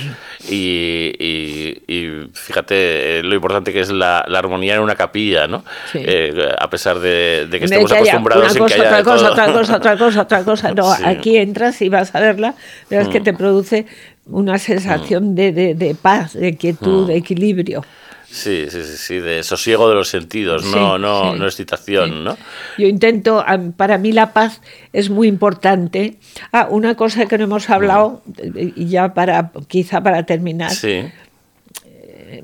Y, 0.52 1.14
y- 1.24 1.82
y 1.86 2.28
fíjate 2.34 3.20
eh, 3.20 3.22
lo 3.22 3.36
importante 3.36 3.72
que 3.72 3.78
es 3.78 3.90
la, 3.92 4.24
la 4.26 4.40
armonía 4.40 4.74
en 4.74 4.80
una 4.80 4.96
capilla, 4.96 5.46
¿no? 5.46 5.64
Sí. 5.92 6.00
Eh, 6.02 6.48
a 6.58 6.68
pesar 6.68 6.98
de, 6.98 7.46
de 7.46 7.60
que 7.60 7.60
de 7.60 7.64
estemos 7.66 7.92
que 7.92 7.98
acostumbrados 7.98 8.56
una 8.56 8.64
en 8.64 8.66
que 8.66 8.74
haya 8.74 8.84
otra 8.88 9.02
cosa, 9.04 9.30
otra 9.30 9.52
cosa, 9.52 9.76
otra 9.76 9.96
cosa, 9.96 10.20
otra 10.22 10.44
cosa. 10.44 10.74
No, 10.74 10.94
Sí. 10.96 11.02
aquí 11.06 11.36
entras 11.36 11.80
y 11.80 11.88
vas 11.88 12.12
a 12.14 12.20
verla, 12.20 12.54
verás 12.90 13.06
Mm. 13.06 13.12
que 13.12 13.20
te 13.20 13.32
produce 13.32 13.86
una 14.26 14.58
sensación 14.58 15.36
de, 15.36 15.52
de- 15.52 15.74
de 15.74 15.94
paz, 15.94 16.32
de 16.34 16.50
Mm. 16.52 16.56
quietud, 16.56 17.06
de 17.06 17.16
equilibrio. 17.16 17.84
Sí, 18.32 18.66
sí, 18.70 18.82
sí, 18.84 18.96
sí, 18.96 19.18
de 19.18 19.42
sosiego 19.42 19.88
de 19.88 19.96
los 19.96 20.08
sentidos, 20.08 20.64
no, 20.64 20.94
Sí, 20.96 21.02
no, 21.02 21.32
sí. 21.32 21.38
no 21.40 21.44
excitación, 21.46 22.10
Sí. 22.10 22.16
¿no? 22.22 22.36
Yo 22.78 22.86
intento, 22.86 23.44
para 23.76 23.98
mí 23.98 24.12
la 24.12 24.32
paz 24.32 24.60
es 24.92 25.10
muy 25.10 25.26
importante. 25.26 26.16
Ah, 26.52 26.68
una 26.70 26.94
cosa 26.94 27.26
que 27.26 27.36
no 27.38 27.44
hemos 27.44 27.68
hablado, 27.70 28.22
eh, 28.38 28.72
y 28.76 28.86
ya 28.86 29.14
para, 29.14 29.50
quizá 29.66 30.00
para 30.00 30.24
terminar, 30.26 30.70
Sí, 30.70 31.02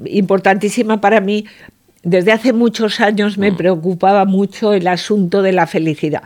importantísima 0.06 1.00
para 1.00 1.20
mí. 1.20 1.46
Desde 2.02 2.32
hace 2.32 2.52
muchos 2.52 3.00
años 3.00 3.36
Mm. 3.36 3.40
me 3.40 3.52
preocupaba 3.52 4.24
mucho 4.24 4.72
el 4.74 4.86
asunto 4.88 5.42
de 5.42 5.52
la 5.52 5.66
felicidad. 5.66 6.24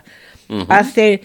Hace 0.67 1.21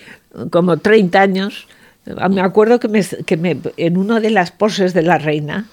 como 0.51 0.77
30 0.77 1.21
años, 1.21 1.67
eh, 2.07 2.15
me 2.31 2.41
acuerdo 2.41 2.79
que, 2.79 2.89
me, 2.89 3.03
que 3.03 3.37
me- 3.37 3.59
en 3.77 3.97
una 3.97 4.21
de 4.21 4.31
las 4.31 4.53
poses 4.53 4.95
de 4.95 5.03
la 5.03 5.19
reina, 5.19 5.67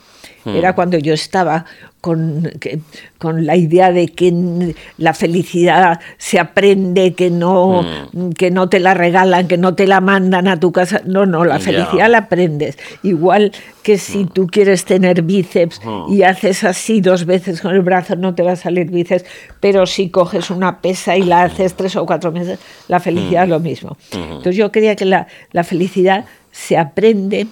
Mm. 0.45 0.55
era 0.55 0.73
cuando 0.75 0.97
yo 0.97 1.13
estaba 1.13 1.65
con, 2.01 2.51
que- 2.59 2.79
con 3.17 3.45
la 3.45 3.55
idea 3.55 3.93
de 3.93 4.07
que 4.09 4.75
la 4.97 5.13
felicidad 5.13 6.01
se 6.17 6.37
aprende, 6.37 7.13
que 7.13 7.29
no, 7.31 7.83
Mm. 8.11 8.31
que 8.31 8.51
no 8.51 8.67
te 8.67 8.81
la 8.81 8.93
regalan, 8.93 9.47
que 9.47 9.57
no 9.57 9.73
te 9.73 9.87
la 9.87 10.01
mandan 10.01 10.49
a 10.49 10.59
tu 10.59 10.73
casa. 10.73 11.01
No, 11.05 11.25
no, 11.25 11.45
la 11.45 11.59
felicidad 11.59 12.09
la 12.09 12.17
aprendes. 12.19 12.77
Igual 13.03 13.53
que 13.83 13.97
si 13.97 14.25
tú 14.25 14.47
quieres 14.47 14.83
tener 14.83 15.21
bíceps 15.21 15.79
y 16.09 16.23
haces 16.23 16.65
así 16.65 16.99
dos 16.99 17.25
veces 17.25 17.61
con 17.61 17.73
el 17.73 17.81
brazo, 17.81 18.17
no 18.17 18.35
te 18.35 18.43
va 18.43 18.51
a 18.53 18.55
salir 18.57 18.91
bíceps, 18.91 19.23
pero 19.61 19.85
si 19.85 20.09
coges 20.09 20.49
una 20.49 20.81
pesa 20.81 21.15
y 21.15 21.23
la 21.23 21.43
haces 21.43 21.73
tres 21.75 21.95
o 21.95 22.05
cuatro 22.05 22.31
meses, 22.33 22.59
la 22.89 22.99
felicidad 22.99 23.43
es 23.43 23.49
lo 23.49 23.59
mismo. 23.61 23.95
Entonces 24.11 24.57
yo 24.57 24.71
creía 24.73 24.95
que 24.97 25.05
la, 25.05 25.27
la 25.53 25.63
felicidad 25.63 26.25
se 26.51 26.77
aprende 26.77 27.47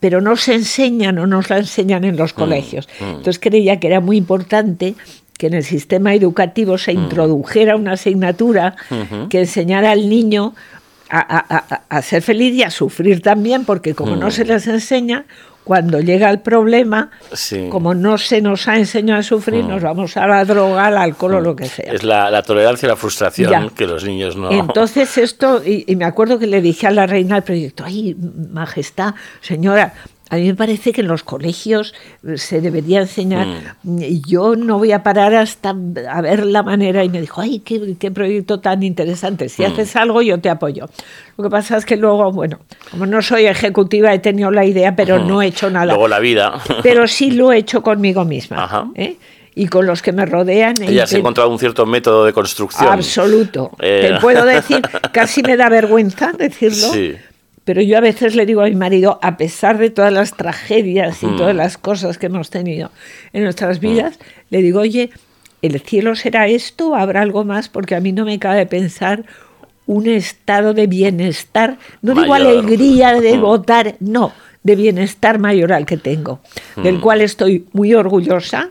pero 0.00 0.20
no 0.20 0.36
se 0.36 0.54
enseña, 0.54 1.12
no 1.12 1.26
nos 1.26 1.50
la 1.50 1.58
enseñan 1.58 2.04
en 2.04 2.16
los 2.16 2.32
colegios. 2.32 2.88
Entonces 3.00 3.38
creía 3.38 3.78
que 3.78 3.86
era 3.86 4.00
muy 4.00 4.16
importante 4.16 4.94
que 5.38 5.46
en 5.46 5.54
el 5.54 5.64
sistema 5.64 6.14
educativo 6.14 6.76
se 6.78 6.92
introdujera 6.92 7.76
una 7.76 7.92
asignatura 7.92 8.76
que 9.28 9.40
enseñara 9.40 9.90
al 9.92 10.08
niño 10.08 10.54
a, 11.08 11.18
a- 11.18 11.64
a- 11.74 11.82
a 11.88 12.02
ser 12.02 12.22
feliz 12.22 12.54
y 12.54 12.62
a 12.62 12.70
sufrir 12.70 13.20
también, 13.22 13.64
porque 13.64 13.94
como 13.94 14.16
no 14.16 14.30
se 14.30 14.44
les 14.44 14.66
enseña, 14.66 15.24
cuando 15.70 16.00
llega 16.00 16.28
el 16.30 16.40
problema, 16.40 17.10
Sí. 17.32 17.68
como 17.70 17.94
no 17.94 18.18
se 18.18 18.40
nos 18.40 18.66
ha 18.66 18.76
enseñado 18.76 19.20
a 19.20 19.22
sufrir, 19.22 19.64
nos 19.64 19.80
vamos 19.80 20.16
a 20.16 20.26
la 20.26 20.44
droga, 20.44 20.86
al 20.86 20.98
alcohol 20.98 21.34
o 21.34 21.40
lo 21.40 21.54
que 21.54 21.66
sea. 21.66 21.92
es 21.92 22.02
la, 22.02 22.28
la 22.28 22.42
tolerancia 22.42 22.86
y 22.86 22.88
la 22.88 22.96
frustración 22.96 23.50
Ya. 23.52 23.68
que 23.72 23.86
los 23.86 24.02
niños 24.02 24.34
no... 24.34 24.50
Entonces 24.50 25.16
esto, 25.16 25.62
y, 25.64 25.84
y 25.86 25.94
me 25.94 26.04
acuerdo 26.06 26.40
que 26.40 26.48
le 26.48 26.60
dije 26.60 26.88
a 26.88 26.90
la 26.90 27.06
reina 27.06 27.36
del 27.36 27.44
proyecto, 27.44 27.84
ay, 27.86 28.16
majestad, 28.52 29.14
señora, 29.42 29.94
a 30.30 30.36
mí 30.36 30.46
me 30.46 30.54
parece 30.54 30.92
que 30.92 31.00
en 31.02 31.08
los 31.08 31.22
colegios 31.24 31.92
eh, 32.26 32.38
se 32.38 32.60
debería 32.60 33.00
enseñar, 33.00 33.46
Mm. 33.82 34.00
yo 34.26 34.56
no 34.56 34.78
voy 34.78 34.92
a 34.92 35.02
parar 35.02 35.34
hasta 35.34 35.70
a 35.70 36.20
ver 36.22 36.46
la 36.46 36.62
manera, 36.62 37.04
y 37.04 37.08
me 37.08 37.20
dijo, 37.20 37.40
ay, 37.40 37.58
qué, 37.60 37.96
qué 37.98 38.10
proyecto 38.10 38.60
tan 38.60 38.82
interesante, 38.82 39.48
si 39.48 39.62
Mm. 39.62 39.66
haces 39.66 39.96
algo 39.96 40.22
yo 40.22 40.40
te 40.40 40.48
apoyo. 40.48 40.88
Lo 41.36 41.44
que 41.44 41.50
pasa 41.50 41.76
es 41.76 41.84
que 41.84 41.96
luego, 41.96 42.30
bueno, 42.32 42.60
como 42.90 43.06
no 43.06 43.20
soy 43.22 43.46
ejecutiva, 43.46 44.12
he 44.14 44.18
tenido 44.20 44.50
la 44.50 44.64
idea, 44.64 44.94
pero 44.96 45.18
no 45.18 45.42
he 45.42 45.46
hecho 45.48 45.68
nada 45.68 45.86
Luego 45.86 46.08
la 46.08 46.18
vida. 46.20 46.60
pero 46.82 47.06
sí 47.08 47.30
lo 47.32 47.52
he 47.52 47.58
hecho 47.58 47.82
conmigo 47.82 48.24
misma. 48.24 48.64
Ajá. 48.64 48.86
¿eh? 48.94 49.16
Y 49.54 49.66
con 49.66 49.84
los 49.84 50.00
que 50.00 50.12
me 50.12 50.26
rodean. 50.26 50.80
e 50.80 50.90
Ella 50.92 51.06
se 51.08 51.16
ha 51.16 51.18
intent- 51.18 51.20
encontrado 51.22 51.50
un 51.50 51.58
cierto 51.58 51.84
método 51.84 52.24
de 52.24 52.32
construcción. 52.32 52.88
Absoluto. 52.92 53.72
Eh. 53.80 54.10
Te 54.14 54.20
puedo 54.20 54.44
decir, 54.44 54.80
casi 55.12 55.42
me 55.42 55.56
da 55.56 55.68
vergüenza 55.68 56.30
decirlo. 56.38 56.86
Sí. 56.92 57.16
Pero 57.64 57.82
yo 57.82 57.98
a 57.98 58.00
veces 58.00 58.34
le 58.34 58.46
digo 58.46 58.62
a 58.62 58.66
mi 58.68 58.74
marido, 58.74 59.18
a 59.22 59.36
pesar 59.36 59.78
de 59.78 59.90
todas 59.90 60.12
las 60.12 60.34
tragedias 60.36 61.22
y 61.22 61.26
Mm. 61.26 61.36
todas 61.36 61.54
las 61.54 61.76
cosas 61.78 62.18
que 62.18 62.26
hemos 62.26 62.50
tenido 62.50 62.90
en 63.32 63.44
nuestras 63.44 63.80
vidas, 63.80 64.18
le 64.50 64.62
digo, 64.62 64.80
oye, 64.80 65.10
¿el 65.62 65.78
cielo 65.80 66.14
será 66.16 66.48
esto 66.48 66.90
o 66.90 66.94
habrá 66.96 67.20
algo 67.20 67.44
más? 67.44 67.68
Porque 67.68 67.94
a 67.94 68.00
mí 68.00 68.12
no 68.12 68.24
me 68.24 68.38
cabe 68.38 68.64
pensar 68.66 69.24
un 69.86 70.06
estado 70.08 70.72
de 70.72 70.86
bienestar, 70.86 71.76
no 72.00 72.14
digo 72.14 72.32
alegría 72.34 73.20
de 73.20 73.36
Mm. 73.36 73.40
votar, 73.40 73.96
no, 74.00 74.32
de 74.62 74.76
bienestar 74.76 75.38
mayor 75.38 75.72
al 75.72 75.84
que 75.84 75.96
tengo, 75.96 76.40
Mm. 76.76 76.82
del 76.82 77.00
cual 77.00 77.20
estoy 77.20 77.66
muy 77.72 77.92
orgullosa. 77.94 78.70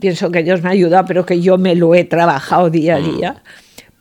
Pienso 0.00 0.30
que 0.30 0.42
Dios 0.42 0.62
me 0.62 0.68
ha 0.68 0.72
ayudado, 0.72 1.04
pero 1.06 1.26
que 1.26 1.40
yo 1.40 1.58
me 1.58 1.74
lo 1.74 1.94
he 1.94 2.04
trabajado 2.04 2.70
día 2.70 2.96
a 2.96 3.00
Mm. 3.00 3.04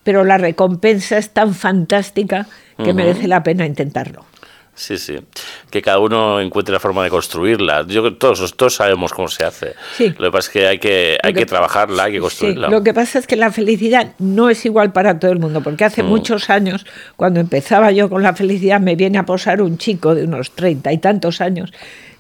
Pero 0.04 0.24
la 0.24 0.38
recompensa 0.38 1.18
es 1.18 1.30
tan 1.30 1.54
fantástica 1.54 2.48
que 2.84 2.94
merece 2.94 3.28
la 3.28 3.44
pena 3.44 3.66
intentarlo. 3.66 4.26
Sí, 4.74 4.98
sí. 4.98 5.20
Que 5.70 5.82
cada 5.82 6.00
uno 6.00 6.40
encuentre 6.42 6.74
la 6.74 6.80
forma 6.80 7.04
de 7.04 7.10
construirla. 7.12 7.86
Yo 7.88 8.16
todos, 8.16 8.56
todos 8.58 8.74
sabemos 8.76 9.14
cómo 9.14 9.28
se 9.28 9.44
hace. 9.44 9.74
Sí. 9.96 10.10
Lo 10.18 10.26
que 10.28 10.32
pasa 10.32 10.48
es 10.48 10.50
que 10.50 10.68
hay 10.68 10.80
que, 10.80 11.18
hay 11.22 11.34
que, 11.34 11.46
trabajarla, 11.46 12.06
hay 12.06 12.14
que 12.14 12.18
Sí, 12.18 12.22
construirla. 12.22 12.70
lo 12.70 12.82
que 12.82 12.94
pasa 12.94 13.20
es 13.20 13.28
que 13.28 13.36
la 13.36 13.52
felicidad 13.52 14.14
no 14.18 14.50
es 14.50 14.66
igual 14.66 14.92
para 14.92 15.20
todo 15.20 15.32
el 15.32 15.40
mundo, 15.40 15.62
porque 15.62 15.84
Mm. 15.84 15.88
hace 15.88 16.04
muchos 16.04 16.50
años, 16.50 16.86
cuando 17.16 17.40
empezaba 17.40 17.92
yo 17.92 18.10
con 18.10 18.24
la 18.24 18.34
felicidad, 18.34 18.80
me 18.80 18.96
viene 18.96 19.20
a 19.20 19.26
posar 19.26 19.62
un 19.62 19.78
chico 19.78 20.16
de 20.16 20.24
unos 20.24 20.52
treinta 20.52 20.92
y 20.92 20.98
tantos 20.98 21.42
años. 21.42 21.72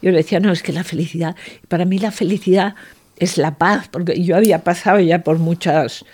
Yo 0.04 0.12
le 0.12 0.18
decía, 0.18 0.40
no, 0.40 0.52
es 0.52 0.62
que 0.62 0.74
la 0.74 0.84
felicidad, 0.84 1.36
para 1.68 1.86
mí 1.86 1.98
la 2.00 2.12
felicidad 2.12 2.76
es 3.18 3.38
la 3.38 3.56
paz, 3.56 3.88
porque 3.90 4.22
yo 4.22 4.36
había 4.36 4.64
pasado 4.64 5.00
ya 5.00 5.24
por 5.24 5.38
muchos 5.38 6.06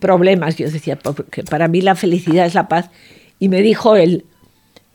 problemas. 0.00 0.56
Yo 0.56 0.70
decía, 0.70 0.96
porque 0.96 1.42
para 1.44 1.68
mí 1.68 1.80
la 1.80 1.94
felicidad 1.94 2.46
es 2.46 2.54
la 2.54 2.68
paz. 2.68 2.90
Y 3.38 3.48
me 3.48 3.60
dijo 3.62 3.96
él, 3.96 4.24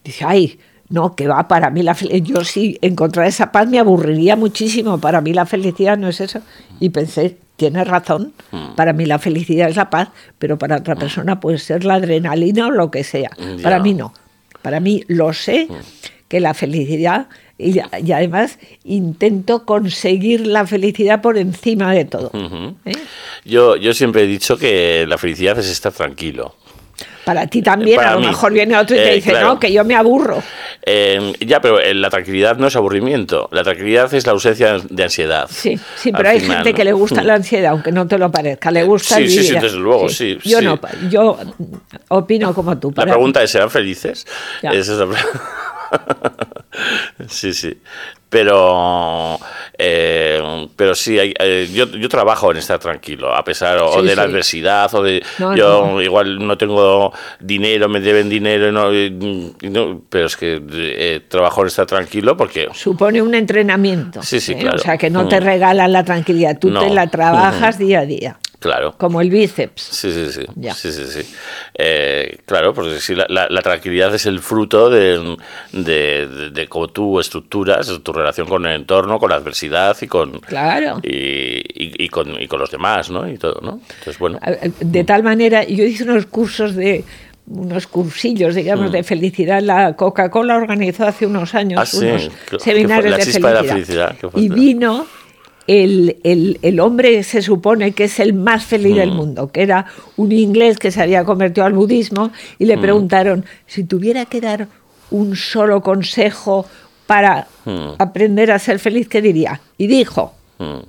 dice, 0.03 0.25
ay, 0.25 0.59
no, 0.89 1.15
que 1.15 1.27
va, 1.27 1.47
para 1.47 1.69
mí 1.69 1.83
la 1.83 1.93
felicidad, 1.93 2.25
yo 2.25 2.43
si 2.43 2.79
encontrar 2.81 3.27
esa 3.27 3.51
paz 3.51 3.69
me 3.69 3.77
aburriría 3.77 4.35
muchísimo, 4.35 4.99
para 4.99 5.21
mí 5.21 5.33
la 5.33 5.45
felicidad 5.45 5.97
no 5.97 6.07
es 6.07 6.19
eso. 6.19 6.41
Y 6.79 6.89
pensé, 6.89 7.37
tienes 7.57 7.87
razón, 7.87 8.33
para 8.75 8.93
mí 8.93 9.05
la 9.05 9.19
felicidad 9.19 9.69
es 9.69 9.75
la 9.75 9.89
paz, 9.89 10.09
pero 10.39 10.57
para 10.57 10.77
otra 10.77 10.95
persona 10.95 11.39
puede 11.39 11.59
ser 11.59 11.85
la 11.85 11.95
adrenalina 11.95 12.67
o 12.67 12.71
lo 12.71 12.89
que 12.89 13.03
sea. 13.03 13.29
Para 13.61 13.79
mí 13.79 13.93
no, 13.93 14.13
para 14.61 14.79
mí 14.79 15.03
lo 15.07 15.33
sé, 15.33 15.67
que 16.27 16.39
la 16.39 16.53
felicidad, 16.53 17.27
y, 17.59 17.79
y 18.03 18.11
además 18.13 18.57
intento 18.85 19.65
conseguir 19.65 20.47
la 20.47 20.65
felicidad 20.65 21.21
por 21.21 21.37
encima 21.37 21.93
de 21.93 22.05
todo. 22.05 22.31
Ujú. 22.33 22.75
¿eh? 22.85 22.93
Yo, 23.45 23.75
yo 23.75 23.93
siempre 23.93 24.23
he 24.23 24.27
dicho 24.27 24.57
que 24.57 25.05
la 25.07 25.17
felicidad 25.17 25.59
es 25.59 25.67
estar 25.69 25.91
tranquilo. 25.91 26.55
Para 27.25 27.45
ti 27.45 27.61
también, 27.61 27.97
Para 27.97 28.11
a 28.11 28.13
lo 28.15 28.21
mí. 28.21 28.27
mejor 28.27 28.51
viene 28.53 28.75
otro 28.75 28.95
y 28.95 28.99
te 28.99 29.11
Eh, 29.11 29.15
dice, 29.15 29.29
claro. 29.31 29.47
no, 29.49 29.59
que 29.59 29.71
yo 29.71 29.85
me 29.85 29.93
aburro. 29.95 30.41
Eh, 30.83 31.33
ya, 31.41 31.61
pero 31.61 31.79
eh, 31.79 31.93
la 31.93 32.09
tranquilidad 32.09 32.57
no 32.57 32.65
es 32.67 32.75
aburrimiento. 32.75 33.47
La 33.51 33.61
tranquilidad 33.63 34.11
es 34.15 34.25
la 34.25 34.31
ausencia 34.31 34.79
de 34.89 35.03
ansiedad. 35.03 35.47
Sí, 35.51 35.77
sí, 35.95 36.11
pero 36.11 36.27
hay 36.29 36.39
final, 36.39 36.57
gente 36.57 36.71
¿no? 36.71 36.75
que 36.77 36.83
le 36.85 36.93
gusta 36.93 37.21
la 37.23 37.35
ansiedad, 37.35 37.71
aunque 37.71 37.91
no 37.91 38.07
te 38.07 38.17
lo 38.17 38.31
parezca. 38.31 38.71
Le 38.71 38.83
gusta 38.83 39.17
Sí, 39.17 39.23
el 39.23 39.29
sí, 39.29 39.35
sí, 39.35 39.47
vivir. 39.49 39.61
desde 39.61 39.77
luego, 39.77 40.09
sí, 40.09 40.39
Yo 40.43 40.59
sí. 40.59 40.65
no, 40.65 40.79
yo 41.11 41.37
opino 42.07 42.53
como 42.55 42.77
tú. 42.79 42.91
La 42.95 43.03
pregunta 43.05 43.43
es, 43.43 43.51
¿serán 43.51 43.69
felices? 43.69 44.25
Esa 44.63 44.77
es 44.79 44.87
la 44.97 45.05
pre- 45.05 45.17
sí, 47.27 47.53
sí. 47.53 47.77
Pero, 48.29 49.39
eh, 49.75 50.67
pero 50.75 50.93
sí, 50.93 51.17
hay- 51.17 51.33
eh, 51.39 51.67
yo, 51.73 51.87
yo 51.87 52.07
trabajo 52.09 52.51
en 52.51 52.57
estar 52.57 52.77
tranquilo, 52.77 53.33
a 53.35 53.43
pesar 53.43 53.79
o 53.79 53.91
Sí, 54.01 54.05
de 54.07 54.15
la 54.15 54.21
adversidad, 54.23 54.93
o 54.93 55.01
de 55.01 55.23
No, 55.39 55.55
yo 55.55 55.87
no. 55.87 56.01
igual 56.01 56.45
no 56.45 56.55
tengo 56.55 57.11
dinero, 57.39 57.89
me 57.89 57.99
deben 57.99 58.29
dinero, 58.29 58.67
y 58.93 59.09
no, 59.09 59.53
no- 59.63 60.01
pero 60.09 60.27
es 60.27 60.37
que 60.37 60.61
eh, 60.71 61.21
trabajo 61.27 61.61
en 61.61 61.67
estar 61.67 61.87
tranquilo 61.87 62.37
porque 62.37 62.67
Supone 62.73 63.19
un 63.23 63.33
entrenamiento. 63.33 64.21
Sí, 64.21 64.39
sí, 64.39 64.51
¿eh? 64.53 64.57
claro. 64.59 64.77
O 64.77 64.79
sea, 64.79 64.97
que 64.99 65.09
no 65.09 65.27
te 65.27 65.41
Mm. 65.41 65.43
regalan 65.43 65.91
la 65.91 66.03
tranquilidad, 66.03 66.59
tú 66.59 66.71
te 66.71 66.89
la 66.91 67.07
trabajas 67.07 67.79
día 67.79 68.01
a 68.01 68.05
día, 68.05 68.37
Claro. 68.59 68.93
como 68.97 69.21
el 69.21 69.29
bíceps. 69.29 69.81
Sí, 69.81 70.11
sí, 70.11 70.31
sí. 70.31 70.41
Ya. 70.55 70.73
sí, 70.73 70.91
sí, 70.91 71.05
sí. 71.07 71.33
Eh, 71.73 72.39
claro, 72.45 72.73
porque 72.73 72.99
sí, 72.99 73.15
la, 73.15 73.25
la- 73.29 73.47
la 73.49 73.61
tranquilidad 73.61 74.13
es 74.13 74.25
el 74.25 74.39
fruto 74.39 74.89
de, 74.89 75.37
de, 75.71 76.27
de- 76.27 76.49
de 76.49 76.67
cómo 76.67 76.87
tú 76.89 77.19
estructuras 77.19 77.87
tu 78.03 78.11
relación 78.11 78.47
con 78.47 78.65
el 78.65 78.73
entorno, 78.75 79.17
con 79.17 79.29
la 79.29 79.37
adversidad 79.37 79.95
y 80.01 80.07
con, 80.07 80.39
Claro. 80.41 80.99
y, 81.03 81.09
y- 81.09 82.03
y 82.03 82.09
con, 82.09 82.41
y 82.41 82.47
con 82.47 82.59
los 82.59 82.69
demás, 82.71 83.09
¿no? 83.09 83.29
Y 83.29 83.37
todo, 83.37 83.59
¿no? 83.61 83.79
Entonces, 83.99 84.19
bueno. 84.19 84.39
De 84.81 85.03
tal 85.05 85.23
manera, 85.23 85.63
yo 85.63 85.83
hice 85.85 86.03
unos 86.03 86.25
cursos 86.25 86.75
de 86.75 87.05
unos 87.47 87.87
cursillos, 87.87 88.53
digamos, 88.53 88.91
de 88.91 89.01
felicidad. 89.03 89.61
La 89.61 89.95
Coca-Cola 89.95 90.55
organizó 90.57 91.07
hace 91.07 91.25
unos 91.25 91.55
años 91.55 91.79
Mm. 91.79 91.81
Ah, 91.81 91.85
sí. 91.85 92.05
unos 92.05 92.29
¿Qué- 92.49 92.57
qué 92.57 92.59
seminarios? 92.59 93.11
La 93.11 93.17
de 93.17 93.23
chispa 93.23 93.47
de 93.47 93.53
la 93.55 93.63
felicidad. 93.63 94.15
y 94.35 94.49
vino 94.49 95.07
el, 95.69 96.17
el- 96.23 96.57
el 96.63 96.79
hombre 96.79 97.21
se 97.21 97.43
supone 97.43 97.91
que 97.91 98.05
es 98.05 98.19
el 98.19 98.33
más 98.33 98.65
feliz 98.65 98.93
Mm. 98.93 98.97
del 98.97 99.11
mundo, 99.11 99.51
que 99.51 99.61
era 99.61 99.85
un 100.17 100.31
inglés 100.31 100.77
que 100.79 100.89
se 100.89 100.99
había 100.99 101.23
convertido 101.23 101.65
al 101.67 101.73
budismo, 101.73 102.31
y 102.57 102.65
Mm. 102.65 102.67
le 102.67 102.77
preguntaron 102.79 103.45
si 103.67 103.83
tuviera 103.83 104.25
que 104.25 104.41
dar 104.41 104.67
un 105.11 105.35
solo 105.35 105.81
consejo 105.81 106.65
para 107.05 107.47
Mm. 107.65 107.89
aprender 107.99 108.51
a 108.51 108.57
ser 108.57 108.79
feliz, 108.79 109.07
¿qué 109.07 109.21
diría? 109.21 109.61
Y 109.77 109.85
dijo, 109.87 110.33
Mm, 110.57 110.79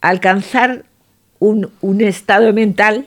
alcanzar 0.00 0.84
un, 1.38 1.70
un 1.80 2.00
estado 2.02 2.52
mental 2.52 3.06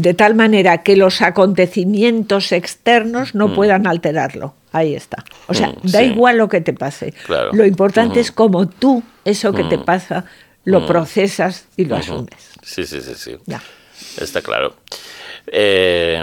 de 0.00 0.14
tal 0.14 0.34
manera 0.34 0.82
que 0.82 0.96
los 0.96 1.20
acontecimientos 1.22 2.52
externos 2.52 3.34
no 3.34 3.54
puedan 3.54 3.86
alterarlo. 3.86 4.54
Ahí 4.72 4.94
está. 4.94 5.24
O 5.46 5.54
sea, 5.54 5.68
Mm, 5.68 5.90
da 5.90 5.98
sí. 6.00 6.04
igual 6.06 6.36
lo 6.38 6.48
que 6.48 6.60
te 6.60 6.72
pase. 6.72 7.12
Claro. 7.26 7.50
Lo 7.52 7.64
importante 7.64 8.12
Ujú. 8.12 8.20
es 8.20 8.32
cómo 8.32 8.68
tú 8.68 9.02
eso 9.24 9.52
que 9.52 9.64
te 9.64 9.78
Mm. 9.78 9.84
pasa 9.84 10.24
lo 10.64 10.80
Mm. 10.80 10.86
procesas 10.86 11.66
y 11.76 11.84
lo 11.86 11.96
asumes. 11.96 12.50
Sí, 12.62 12.84
sí, 12.84 13.00
sí, 13.00 13.14
sí. 13.14 13.36
Ya. 13.46 13.62
Está 14.20 14.42
claro. 14.42 14.76
Eh, 15.46 16.22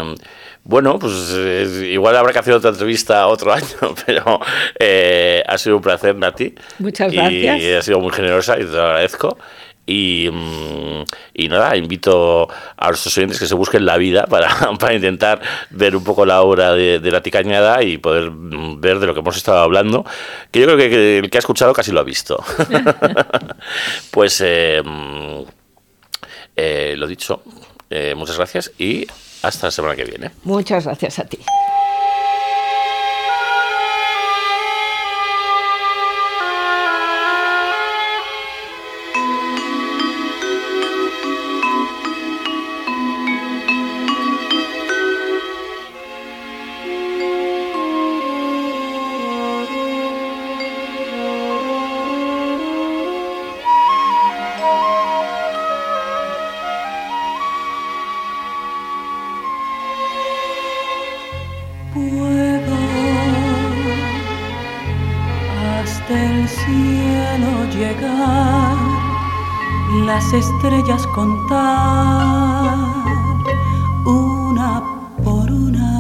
bueno, 0.64 0.97
pues 0.99 1.14
eh, 1.35 1.89
igual 1.91 2.15
habrá 2.15 2.31
que 2.34 2.39
hacer 2.39 2.53
otra 2.53 2.69
entrevista 2.72 3.27
otro 3.27 3.52
año, 3.53 3.95
pero 4.06 4.39
eh, 4.80 5.43
ha 5.47 5.57
sido 5.57 5.77
un 5.77 5.81
placer, 5.81 6.15
Nati. 6.15 6.53
Muchas 6.80 7.11
y 7.11 7.15
gracias. 7.18 7.80
ha 7.80 7.81
sido 7.81 7.99
muy 7.99 8.11
generosa 8.14 8.56
y 8.60 8.64
te 8.65 8.72
lo 8.72 8.81
agradezco. 8.84 9.38
Y, 9.88 10.30
mm, 10.32 11.03
y 11.36 11.48
nada, 11.48 11.76
invito 11.78 12.48
a 12.76 12.90
los 12.90 13.06
oyentes 13.06 13.38
que 13.40 13.45
se 13.45 13.53
busquen 13.53 13.86
la 13.86 13.98
vida 13.98 14.26
para, 14.26 14.49
para 14.80 14.94
intentar 14.94 15.41
ver 15.70 15.95
un 15.95 16.03
poco 16.03 16.26
la 16.26 16.41
obra 16.41 16.74
de, 16.74 16.99
de 16.99 17.12
Nati 17.12 17.32
Cañada 17.32 17.84
y 17.84 17.98
poder 17.98 18.32
mm, 18.32 18.82
ver 18.82 18.99
de 18.99 19.07
lo 19.07 19.14
que 19.14 19.20
hemos 19.20 19.38
estado 19.38 19.60
hablando, 19.60 20.06
que 20.52 20.60
yo 20.60 20.66
creo 20.66 20.78
que, 20.78 20.90
que 20.90 21.18
el 21.20 21.30
que 21.30 21.38
ha 21.38 21.40
escuchado 21.40 21.74
casi 21.74 21.91
lo 21.91 21.99
ha 21.99 22.03
visto. 22.03 22.44
pues 24.12 24.41
eh, 24.44 24.82
mm, 24.84 25.44
eh, 26.56 26.95
lo 26.98 27.07
dicho, 27.07 27.44
eh, 27.90 28.16
muchas 28.16 28.38
gracias 28.38 28.72
y 28.78 29.06
hasta 29.41 29.68
la 29.68 29.72
semana 29.72 29.95
que 29.95 30.06
viene. 30.06 30.32
Muchas 30.44 30.86
gracias 30.86 31.20
a 31.20 31.26
ti. 31.26 31.40
Estrellas 70.56 71.06
contar 71.07 72.77
una 74.06 74.82
por 75.23 75.52
una. 75.52 75.91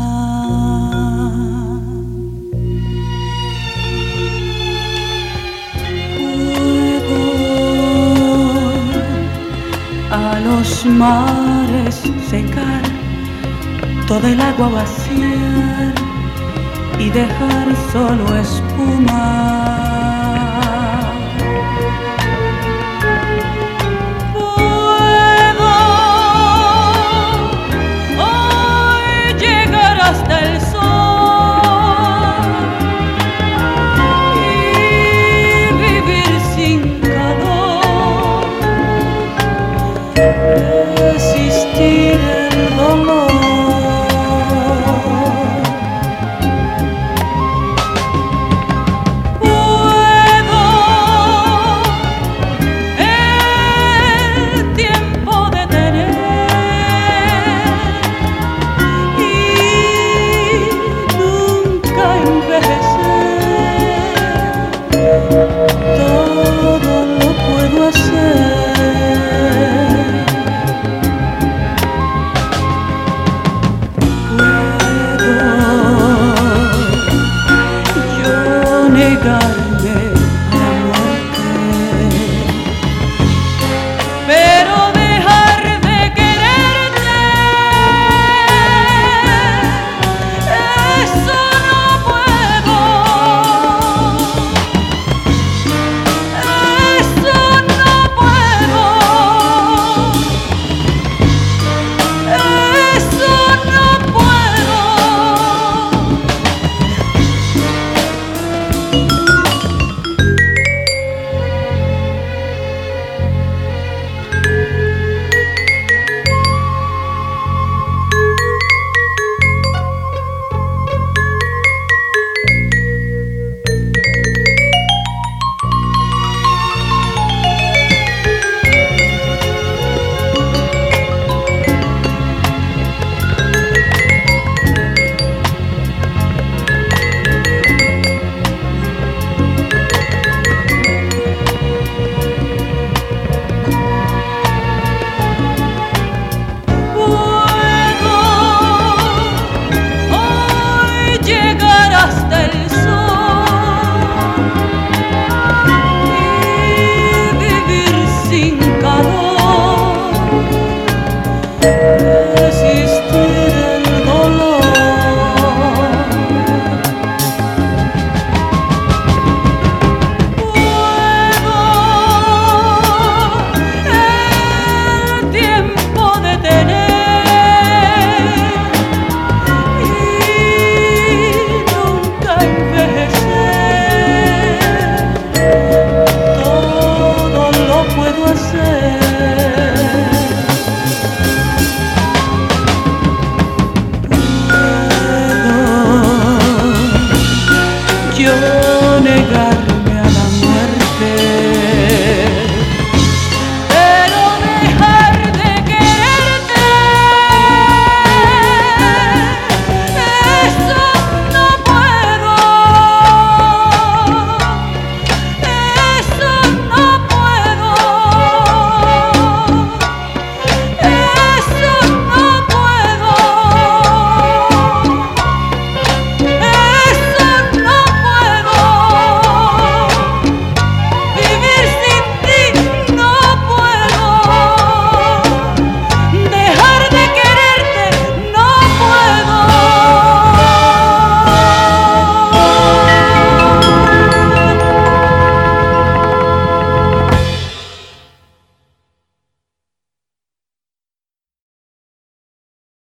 Puedo 6.17 7.21
a 10.11 10.39
los 10.39 10.85
mares 10.85 12.01
secar 12.29 12.81
todo 14.07 14.27
el 14.27 14.39
agua 14.39 14.69
vaciar 14.69 15.93
y 16.99 17.09
dejar 17.09 17.67
solo 17.91 18.35
espuma. 18.37 19.64